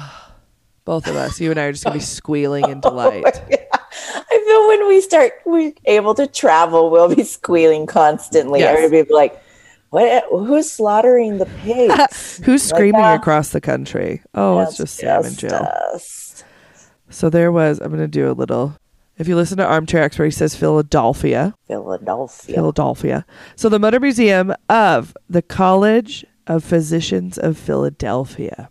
Both 0.85 1.07
of 1.07 1.17
us, 1.17 1.41
you 1.41 1.51
and 1.51 1.59
I, 1.59 1.65
are 1.65 1.71
just 1.73 1.83
going 1.83 1.95
to 1.95 1.99
be 1.99 2.05
squealing 2.05 2.69
in 2.69 2.79
delight. 2.79 3.41
I 4.37 4.45
feel 4.45 4.67
when 4.67 4.87
we 4.87 5.01
start, 5.01 5.33
we're 5.45 5.73
able 5.85 6.13
to 6.15 6.27
travel, 6.27 6.89
we'll 6.89 7.13
be 7.13 7.23
squealing 7.23 7.85
constantly. 7.85 8.59
Yes. 8.59 8.77
Everybody 8.77 9.07
be 9.07 9.13
like, 9.13 9.41
"What? 9.89 10.25
Who's 10.29 10.69
slaughtering 10.69 11.37
the 11.37 11.45
pigs?" 11.45 12.37
Who's 12.45 12.63
screaming 12.63 13.01
that. 13.01 13.19
across 13.19 13.49
the 13.49 13.61
country? 13.61 14.21
Oh, 14.33 14.59
it's 14.59 14.77
just 14.77 14.95
Sam 14.95 15.25
and 15.25 15.37
Jill. 15.37 15.53
us. 15.53 16.43
So 17.09 17.29
there 17.29 17.51
was. 17.51 17.79
I'm 17.79 17.89
going 17.89 17.99
to 17.99 18.07
do 18.07 18.29
a 18.29 18.33
little. 18.33 18.75
If 19.17 19.27
you 19.27 19.35
listen 19.35 19.57
to 19.57 19.65
Armchair 19.65 20.03
Expert, 20.03 20.25
he 20.25 20.31
says 20.31 20.55
Philadelphia. 20.55 21.55
Philadelphia. 21.67 22.55
Philadelphia. 22.55 23.25
So 23.55 23.67
the 23.67 23.79
Mutter 23.79 23.99
Museum 23.99 24.53
of 24.69 25.17
the 25.27 25.41
College 25.41 26.23
of 26.45 26.63
Physicians 26.63 27.39
of 27.39 27.57
Philadelphia. 27.57 28.69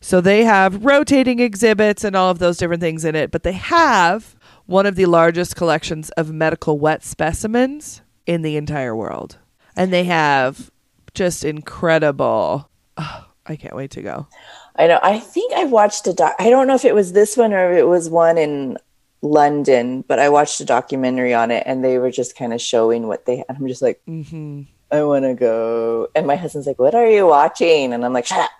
So 0.00 0.20
they 0.20 0.44
have 0.44 0.84
rotating 0.84 1.38
exhibits 1.38 2.02
and 2.02 2.16
all 2.16 2.30
of 2.30 2.38
those 2.40 2.56
different 2.56 2.80
things 2.80 3.04
in 3.04 3.14
it, 3.14 3.30
but 3.30 3.44
they 3.44 3.52
have 3.52 4.34
one 4.72 4.86
of 4.86 4.96
the 4.96 5.06
largest 5.06 5.54
collections 5.56 6.10
of 6.10 6.32
medical 6.32 6.78
wet 6.78 7.04
specimens 7.04 8.00
in 8.26 8.42
the 8.42 8.56
entire 8.56 8.96
world. 8.96 9.38
And 9.76 9.92
they 9.92 10.04
have 10.04 10.70
just 11.14 11.44
incredible. 11.44 12.68
Oh, 12.96 13.26
I 13.46 13.56
can't 13.56 13.74
wait 13.74 13.90
to 13.92 14.02
go. 14.02 14.28
I 14.76 14.86
know. 14.86 15.00
I 15.02 15.18
think 15.18 15.52
I 15.52 15.64
watched 15.64 16.06
a 16.06 16.12
doc. 16.12 16.34
I 16.38 16.48
don't 16.48 16.66
know 16.68 16.74
if 16.76 16.84
it 16.84 16.94
was 16.94 17.12
this 17.12 17.36
one 17.36 17.52
or 17.52 17.72
if 17.72 17.78
it 17.78 17.84
was 17.88 18.08
one 18.08 18.38
in 18.38 18.78
London, 19.20 20.02
but 20.06 20.18
I 20.20 20.28
watched 20.28 20.60
a 20.60 20.64
documentary 20.64 21.34
on 21.34 21.50
it, 21.50 21.64
and 21.66 21.84
they 21.84 21.98
were 21.98 22.10
just 22.10 22.36
kind 22.36 22.52
of 22.52 22.60
showing 22.60 23.08
what 23.08 23.26
they. 23.26 23.44
And 23.48 23.58
I'm 23.58 23.66
just 23.68 23.82
like, 23.82 24.00
Mm-hmm. 24.08 24.62
I 24.92 25.02
want 25.04 25.24
to 25.24 25.34
go. 25.34 26.08
And 26.14 26.26
my 26.26 26.36
husband's 26.36 26.66
like, 26.66 26.78
"What 26.78 26.94
are 26.94 27.06
you 27.08 27.26
watching?" 27.26 27.92
And 27.94 28.04
I'm 28.04 28.12
like, 28.12 28.26
"Shut 28.26 28.40
up! 28.40 28.50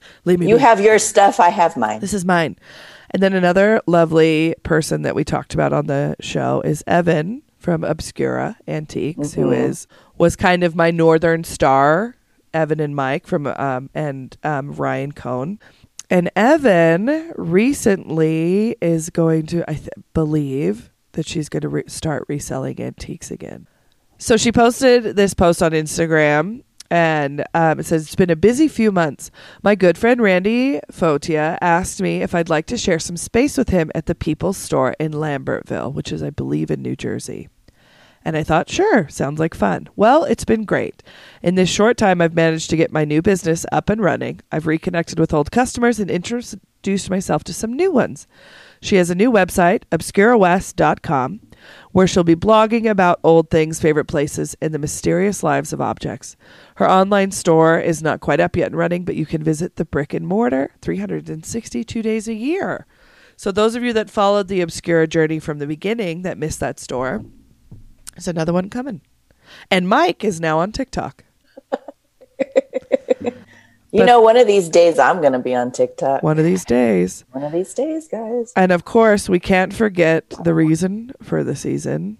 Leave 0.24 0.38
me. 0.38 0.48
You 0.48 0.54
be. 0.56 0.62
have 0.62 0.80
your 0.80 0.98
stuff. 1.00 1.40
I 1.40 1.48
have 1.48 1.76
mine." 1.76 1.98
This 2.00 2.14
is 2.14 2.24
mine. 2.24 2.56
And 3.10 3.22
then 3.22 3.32
another 3.32 3.80
lovely 3.86 4.54
person 4.62 5.02
that 5.02 5.14
we 5.14 5.24
talked 5.24 5.54
about 5.54 5.72
on 5.72 5.86
the 5.86 6.16
show 6.20 6.60
is 6.62 6.84
Evan 6.86 7.42
from 7.58 7.82
Obscura 7.84 8.56
Antiques, 8.68 9.34
who 9.34 9.46
Mhm. 9.46 9.68
is 9.68 9.86
was 10.18 10.36
kind 10.36 10.62
of 10.62 10.74
my 10.76 10.90
northern 10.90 11.44
star. 11.44 12.14
Evan 12.54 12.80
and 12.80 12.96
Mike 12.96 13.26
from 13.26 13.46
um, 13.46 13.90
and 13.94 14.36
um, 14.42 14.72
Ryan 14.72 15.12
Cohn. 15.12 15.58
And 16.10 16.30
Evan 16.34 17.32
recently 17.36 18.76
is 18.80 19.10
going 19.10 19.44
to, 19.46 19.68
I 19.70 19.74
th- 19.74 19.90
believe, 20.14 20.90
that 21.12 21.26
she's 21.26 21.48
going 21.50 21.60
to 21.60 21.68
re- 21.68 21.84
start 21.86 22.24
reselling 22.28 22.80
antiques 22.80 23.30
again. 23.30 23.66
So 24.16 24.36
she 24.38 24.50
posted 24.50 25.14
this 25.16 25.34
post 25.34 25.62
on 25.62 25.72
Instagram 25.72 26.62
and 26.90 27.44
um, 27.54 27.80
it 27.80 27.86
says, 27.86 28.04
It's 28.04 28.14
been 28.14 28.30
a 28.30 28.36
busy 28.36 28.68
few 28.68 28.90
months. 28.90 29.30
My 29.62 29.74
good 29.74 29.98
friend 29.98 30.20
Randy 30.20 30.80
Fotia 30.90 31.58
asked 31.60 32.00
me 32.00 32.22
if 32.22 32.34
I'd 32.34 32.48
like 32.48 32.66
to 32.66 32.78
share 32.78 32.98
some 32.98 33.16
space 33.16 33.58
with 33.58 33.68
him 33.68 33.90
at 33.94 34.06
the 34.06 34.14
People's 34.14 34.56
Store 34.56 34.94
in 34.98 35.12
Lambertville, 35.12 35.92
which 35.92 36.12
is, 36.12 36.22
I 36.22 36.30
believe, 36.30 36.70
in 36.70 36.82
New 36.82 36.96
Jersey. 36.96 37.48
And 38.24 38.36
I 38.36 38.42
thought, 38.42 38.68
sure, 38.68 39.08
sounds 39.08 39.38
like 39.38 39.54
fun. 39.54 39.88
Well, 39.96 40.24
it's 40.24 40.44
been 40.44 40.64
great. 40.64 41.02
In 41.42 41.54
this 41.54 41.70
short 41.70 41.96
time, 41.96 42.20
I've 42.20 42.34
managed 42.34 42.68
to 42.70 42.76
get 42.76 42.92
my 42.92 43.04
new 43.04 43.22
business 43.22 43.64
up 43.72 43.88
and 43.88 44.02
running. 44.02 44.40
I've 44.50 44.66
reconnected 44.66 45.18
with 45.18 45.32
old 45.32 45.50
customers 45.50 46.00
and 46.00 46.10
introduced 46.10 47.10
myself 47.10 47.44
to 47.44 47.54
some 47.54 47.72
new 47.72 47.92
ones. 47.92 48.26
She 48.82 48.96
has 48.96 49.08
a 49.08 49.14
new 49.14 49.30
website, 49.30 49.82
obscurawest.com, 49.92 51.40
where 51.92 52.06
she'll 52.06 52.24
be 52.24 52.34
blogging 52.34 52.88
about 52.88 53.20
old 53.22 53.50
things, 53.50 53.80
favorite 53.80 54.06
places, 54.06 54.56
and 54.60 54.72
the 54.72 54.78
mysterious 54.78 55.42
lives 55.42 55.72
of 55.72 55.80
objects. 55.80 56.36
Her 56.76 56.90
online 56.90 57.30
store 57.30 57.78
is 57.78 58.02
not 58.02 58.20
quite 58.20 58.40
up 58.40 58.56
yet 58.56 58.68
and 58.68 58.76
running, 58.76 59.04
but 59.04 59.16
you 59.16 59.26
can 59.26 59.42
visit 59.42 59.76
the 59.76 59.84
brick 59.84 60.14
and 60.14 60.26
mortar 60.26 60.72
362 60.82 62.02
days 62.02 62.28
a 62.28 62.34
year. 62.34 62.86
So, 63.36 63.52
those 63.52 63.76
of 63.76 63.84
you 63.84 63.92
that 63.92 64.10
followed 64.10 64.48
the 64.48 64.60
Obscura 64.60 65.06
journey 65.06 65.38
from 65.38 65.58
the 65.58 65.66
beginning 65.66 66.22
that 66.22 66.38
missed 66.38 66.60
that 66.60 66.80
store, 66.80 67.24
there's 68.14 68.26
another 68.26 68.52
one 68.52 68.68
coming. 68.68 69.00
And 69.70 69.88
Mike 69.88 70.24
is 70.24 70.40
now 70.40 70.58
on 70.58 70.72
TikTok. 70.72 71.24
You 73.90 74.00
But- 74.00 74.06
know, 74.06 74.20
one 74.20 74.36
of 74.36 74.46
these 74.46 74.68
days 74.68 74.98
I'm 74.98 75.20
going 75.20 75.32
to 75.32 75.38
be 75.38 75.54
on 75.54 75.70
TikTok. 75.72 76.22
One 76.22 76.38
of 76.38 76.44
these 76.44 76.64
days. 76.64 77.24
One 77.32 77.42
of 77.44 77.52
these 77.52 77.72
days, 77.72 78.06
guys. 78.08 78.52
And 78.54 78.70
of 78.70 78.84
course, 78.84 79.28
we 79.28 79.40
can't 79.40 79.72
forget 79.72 80.34
the 80.44 80.52
reason 80.54 81.12
for 81.22 81.42
the 81.42 81.56
season. 81.56 82.18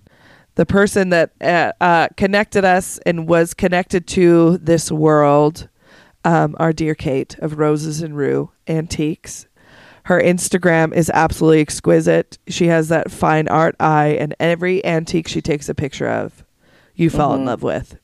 The 0.55 0.65
person 0.67 1.11
that 1.11 1.31
uh, 1.41 1.73
uh, 1.81 2.09
connected 2.17 2.65
us 2.65 2.99
and 3.05 3.29
was 3.29 3.53
connected 3.55 4.07
to 4.09 4.59
this 4.59 4.91
world, 4.91 5.69
um, 6.25 6.57
our 6.59 6.73
dear 6.73 6.95
Kate 6.95 7.37
of 7.39 7.59
Roses 7.59 8.01
and 8.03 8.17
Rue 8.17 8.51
Antiques. 8.67 9.47
Her 10.05 10.21
Instagram 10.23 10.95
is 10.95 11.11
absolutely 11.13 11.61
exquisite. 11.61 12.39
She 12.49 12.69
has 12.69 12.89
that 12.89 13.11
fine 13.11 13.47
art 13.47 13.77
eye, 13.79 14.17
and 14.19 14.35
every 14.41 14.83
antique 14.87 15.29
she 15.29 15.43
takes 15.43 15.69
a 15.69 15.75
picture 15.75 16.09
of, 16.09 16.45
you 16.95 17.11
fall 17.11 17.35
in 17.35 17.45
love 17.45 17.63
with. 17.63 17.99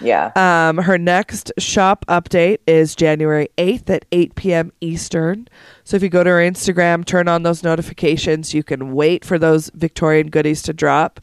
Yeah. 0.00 0.32
Um, 0.36 0.78
her 0.78 0.98
next 0.98 1.52
shop 1.58 2.04
update 2.08 2.58
is 2.66 2.94
January 2.94 3.48
8th 3.58 3.90
at 3.90 4.04
8 4.12 4.34
p.m. 4.34 4.72
Eastern. 4.80 5.48
So 5.84 5.96
if 5.96 6.02
you 6.02 6.08
go 6.08 6.24
to 6.24 6.30
her 6.30 6.38
Instagram, 6.38 7.04
turn 7.04 7.28
on 7.28 7.42
those 7.42 7.62
notifications, 7.62 8.54
you 8.54 8.62
can 8.62 8.92
wait 8.92 9.24
for 9.24 9.38
those 9.38 9.70
Victorian 9.74 10.28
goodies 10.28 10.62
to 10.62 10.72
drop. 10.72 11.20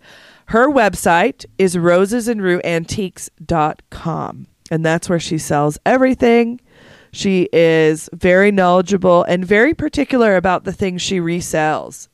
Her 0.48 0.70
website 0.70 1.46
is 1.58 1.76
rosesandrueantiques.com, 1.76 4.48
and 4.72 4.86
that's 4.86 5.10
where 5.10 5.20
she 5.20 5.38
sells 5.38 5.78
everything. 5.86 6.60
She 7.12 7.48
is 7.54 8.10
very 8.12 8.52
knowledgeable 8.52 9.24
and 9.24 9.46
very 9.46 9.74
particular 9.74 10.36
about 10.36 10.64
the 10.64 10.74
things 10.74 11.02
she 11.02 11.20
resells. 11.20 12.08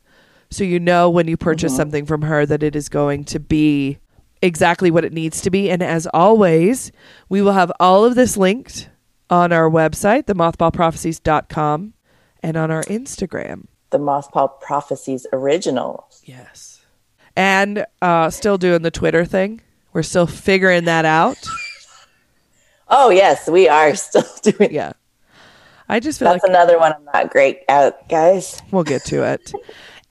So 0.51 0.63
you 0.63 0.79
know 0.79 1.09
when 1.09 1.27
you 1.27 1.37
purchase 1.37 1.75
something 1.75 2.05
from 2.05 2.23
her 2.23 2.45
that 2.45 2.63
it 2.63 2.75
is 2.75 2.89
going 2.89 3.23
to 3.25 3.39
be 3.39 3.99
exactly 4.41 4.89
what 4.91 5.05
it 5.05 5.13
needs 5.13 5.41
to 5.41 5.49
be. 5.49 5.69
And 5.69 5.81
as 5.83 6.07
always, 6.13 6.91
we 7.29 7.41
will 7.41 7.53
have 7.53 7.71
all 7.79 8.05
of 8.05 8.15
this 8.15 8.37
linked 8.37 8.89
on 9.29 9.51
our 9.51 9.69
website, 9.69 10.23
themothballprophecies.com, 10.25 11.93
and 12.41 12.57
on 12.57 12.71
our 12.71 12.83
Instagram. 12.83 13.65
the 13.91 13.99
Mothball 13.99 14.59
Prophecies 14.61 15.25
original. 15.33 16.07
Yes. 16.23 16.85
And 17.35 17.85
uh, 18.01 18.29
still 18.29 18.57
doing 18.57 18.81
the 18.81 18.91
Twitter 18.91 19.25
thing. 19.25 19.61
We're 19.93 20.03
still 20.03 20.27
figuring 20.27 20.85
that 20.85 21.05
out. 21.05 21.37
Oh, 22.91 23.11
yes, 23.11 23.47
we 23.47 23.69
are 23.69 23.93
still 23.93 24.23
doing 24.41 24.73
Yeah. 24.73 24.93
I 25.87 25.99
just 25.99 26.17
feel 26.17 26.27
That's 26.31 26.41
like 26.43 26.49
another 26.49 26.79
one 26.79 26.91
I'm 26.93 27.05
not 27.13 27.29
great 27.29 27.59
at, 27.69 28.09
guys. 28.09 28.63
We'll 28.71 28.83
get 28.83 29.03
to 29.05 29.21
it. 29.31 29.51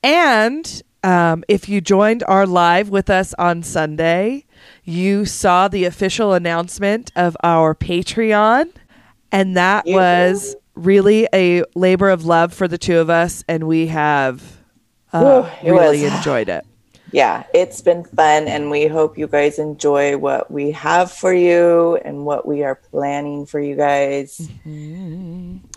and 0.04 0.82
um, 1.04 1.44
if 1.48 1.68
you 1.68 1.80
joined 1.80 2.24
our 2.26 2.46
live 2.46 2.88
with 2.90 3.08
us 3.10 3.34
on 3.38 3.62
Sunday, 3.62 4.44
you 4.84 5.24
saw 5.24 5.68
the 5.68 5.84
official 5.84 6.32
announcement 6.34 7.12
of 7.16 7.36
our 7.42 7.74
Patreon. 7.74 8.70
And 9.30 9.56
that 9.56 9.86
Yeah. 9.86 9.96
was 9.96 10.56
really 10.74 11.28
a 11.34 11.62
labor 11.74 12.08
of 12.08 12.24
love 12.24 12.52
for 12.54 12.66
the 12.68 12.78
two 12.78 12.98
of 12.98 13.10
us. 13.10 13.44
And 13.48 13.64
we 13.64 13.88
have 13.88 14.42
uh, 15.12 15.48
it 15.62 15.70
really 15.70 16.02
was. 16.02 16.12
enjoyed 16.16 16.48
it. 16.48 16.64
Yeah, 17.10 17.44
it's 17.54 17.80
been 17.80 18.04
fun, 18.04 18.48
and 18.48 18.70
we 18.70 18.86
hope 18.86 19.16
you 19.16 19.26
guys 19.28 19.58
enjoy 19.58 20.18
what 20.18 20.50
we 20.50 20.72
have 20.72 21.10
for 21.10 21.32
you 21.32 21.96
and 22.04 22.26
what 22.26 22.46
we 22.46 22.62
are 22.64 22.74
planning 22.74 23.46
for 23.46 23.58
you 23.58 23.76
guys. 23.76 24.46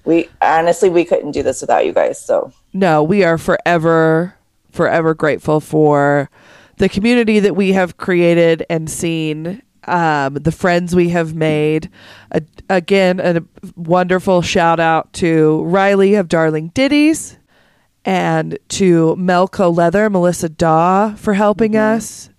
We 0.03 0.29
honestly, 0.41 0.89
we 0.89 1.05
couldn't 1.05 1.31
do 1.31 1.41
this 1.41 1.61
without 1.61 1.85
you 1.85 1.93
guys. 1.93 2.19
So 2.19 2.51
no, 2.73 3.01
we 3.01 3.23
are 3.23 3.37
forever, 3.37 4.35
forever 4.71 5.13
grateful 5.13 5.59
for 5.59 6.29
the 6.77 6.89
community 6.89 7.39
that 7.39 7.55
we 7.55 7.73
have 7.73 7.97
created 7.97 8.65
and 8.69 8.89
seen, 8.89 9.61
um, 9.87 10.35
the 10.35 10.51
friends 10.51 10.95
we 10.95 11.09
have 11.09 11.35
made. 11.35 11.89
Again, 12.69 13.19
a 13.19 13.43
wonderful 13.75 14.41
shout 14.41 14.79
out 14.79 15.13
to 15.13 15.63
Riley 15.63 16.15
of 16.15 16.27
Darling 16.27 16.69
Ditties 16.69 17.37
and 18.03 18.57
to 18.69 19.15
Melco 19.19 19.75
Leather, 19.75 20.09
Melissa 20.09 20.49
Daw 20.49 21.13
for 21.15 21.33
helping 21.33 21.75
us, 21.75 22.29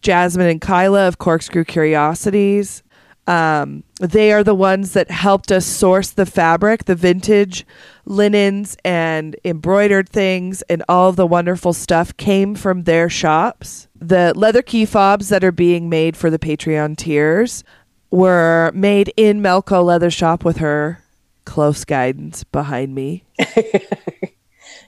Jasmine 0.00 0.48
and 0.48 0.60
Kyla 0.60 1.06
of 1.06 1.18
Corkscrew 1.18 1.64
Curiosities. 1.64 2.82
Um, 3.26 3.84
they 4.00 4.32
are 4.32 4.42
the 4.42 4.54
ones 4.54 4.94
that 4.94 5.10
helped 5.10 5.52
us 5.52 5.64
source 5.64 6.10
the 6.10 6.26
fabric, 6.26 6.86
the 6.86 6.96
vintage 6.96 7.64
linens 8.04 8.76
and 8.84 9.36
embroidered 9.44 10.08
things, 10.08 10.62
and 10.62 10.82
all 10.88 11.08
of 11.08 11.16
the 11.16 11.26
wonderful 11.26 11.72
stuff 11.72 12.16
came 12.16 12.54
from 12.54 12.82
their 12.82 13.08
shops. 13.08 13.86
The 13.94 14.32
leather 14.34 14.62
key 14.62 14.84
fobs 14.84 15.28
that 15.28 15.44
are 15.44 15.52
being 15.52 15.88
made 15.88 16.16
for 16.16 16.30
the 16.30 16.38
Patreon 16.38 16.96
tiers 16.96 17.62
were 18.10 18.72
made 18.74 19.12
in 19.16 19.40
Melco 19.40 19.84
Leather 19.84 20.10
Shop 20.10 20.44
with 20.44 20.58
her 20.58 21.02
close 21.44 21.84
guidance 21.84 22.44
behind 22.44 22.94
me. 22.94 23.24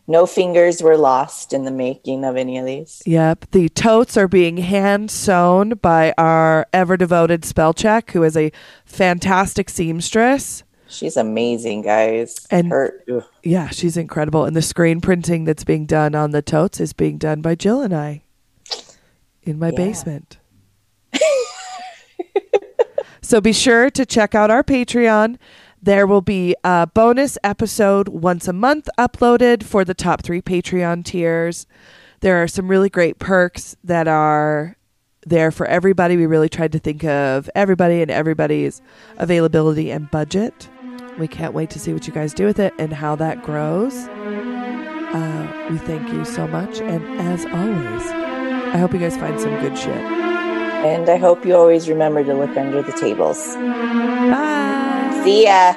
no 0.06 0.26
fingers 0.26 0.82
were 0.82 0.97
lost 0.97 1.52
in 1.52 1.64
the 1.64 1.70
making 1.70 2.24
of 2.24 2.36
any 2.36 2.59
of 2.59 2.66
these. 2.66 3.02
Yep. 3.06 3.47
The 3.52 3.68
totes 3.70 4.16
are 4.16 4.28
being 4.28 4.59
hand 4.59 5.10
sewn 5.10 5.70
by 5.81 6.12
our 6.18 6.66
ever 6.72 6.97
devoted 6.97 7.44
spell 7.44 7.72
check, 7.72 8.10
who 8.10 8.22
is 8.22 8.36
a 8.36 8.52
fantastic 8.85 9.70
seamstress. 9.70 10.62
She's 10.86 11.16
amazing, 11.16 11.82
guys. 11.82 12.47
And- 12.51 12.70
her. 12.70 13.02
Yeah, 13.43 13.68
she's 13.68 13.97
incredible. 13.97 14.44
And 14.44 14.55
the 14.55 14.62
screen 14.62 15.01
printing 15.01 15.44
that's 15.44 15.64
being 15.64 15.86
done 15.86 16.14
on 16.14 16.31
the 16.32 16.43
totes 16.43 16.81
is 16.81 16.93
being 16.93 17.18
done 17.18 17.40
by 17.40 17.55
Jill 17.55 17.81
and 17.81 17.94
I 17.94 18.22
in 19.43 19.59
my 19.59 19.70
Yeah. 19.70 19.76
basement. 19.76 20.39
so 23.22 23.40
be 23.40 23.52
sure 23.52 23.90
to 23.90 24.05
check 24.06 24.35
out 24.35 24.51
our 24.51 24.62
Patreon. 24.62 25.36
There 25.85 26.06
will 26.06 26.23
be 26.23 26.56
a 26.65 26.86
bonus 26.86 27.36
episode 27.44 28.09
once 28.09 28.48
a 28.48 28.55
month 28.55 28.89
uploaded 28.98 29.62
for 29.62 29.85
the 29.85 29.93
top 29.93 30.23
three 30.23 30.40
Patreon 30.40 31.05
tiers. 31.05 31.66
There 32.20 32.43
are 32.43 32.48
some 32.48 32.69
really 32.69 32.89
great 32.89 33.19
perks 33.19 33.77
that 33.85 34.09
are 34.09 34.78
there 35.27 35.51
for 35.51 35.66
everybody. 35.66 36.16
We 36.16 36.24
really 36.24 36.48
tried 36.48 36.73
to 36.73 36.78
think 36.78 37.05
of 37.05 37.51
everybody 37.55 38.01
and 38.01 38.11
everybody's 38.11 38.81
availability 39.19 39.90
and 39.90 40.11
budget. 40.11 40.70
We 41.19 41.28
can't 41.28 41.52
wait 41.52 41.69
to 41.73 41.78
see 41.78 41.93
what 41.93 42.06
you 42.06 42.15
guys 42.15 42.32
do 42.32 42.47
with 42.47 42.59
it 42.59 42.73
and 42.78 42.90
how 42.90 43.15
that 43.16 43.43
grows. 43.43 43.94
Uh, 43.94 45.69
we 45.69 45.77
thank 45.77 46.11
you 46.15 46.24
so 46.24 46.47
much. 46.47 46.81
And 46.81 47.05
as 47.20 47.44
always, 47.44 48.06
I 48.73 48.78
hope 48.78 48.94
you 48.94 49.01
guys 49.01 49.19
find 49.19 49.39
some 49.39 49.61
good 49.61 49.77
shit. 49.77 49.90
And 49.90 51.11
I 51.11 51.19
hope 51.19 51.44
you 51.44 51.55
always 51.55 51.90
remember 51.90 52.24
to 52.24 52.32
look 52.32 52.56
under 52.56 52.81
the 52.81 52.93
tables. 52.93 53.55
Bye. 53.55 54.94
See 55.25 55.49
ya. 55.49 55.73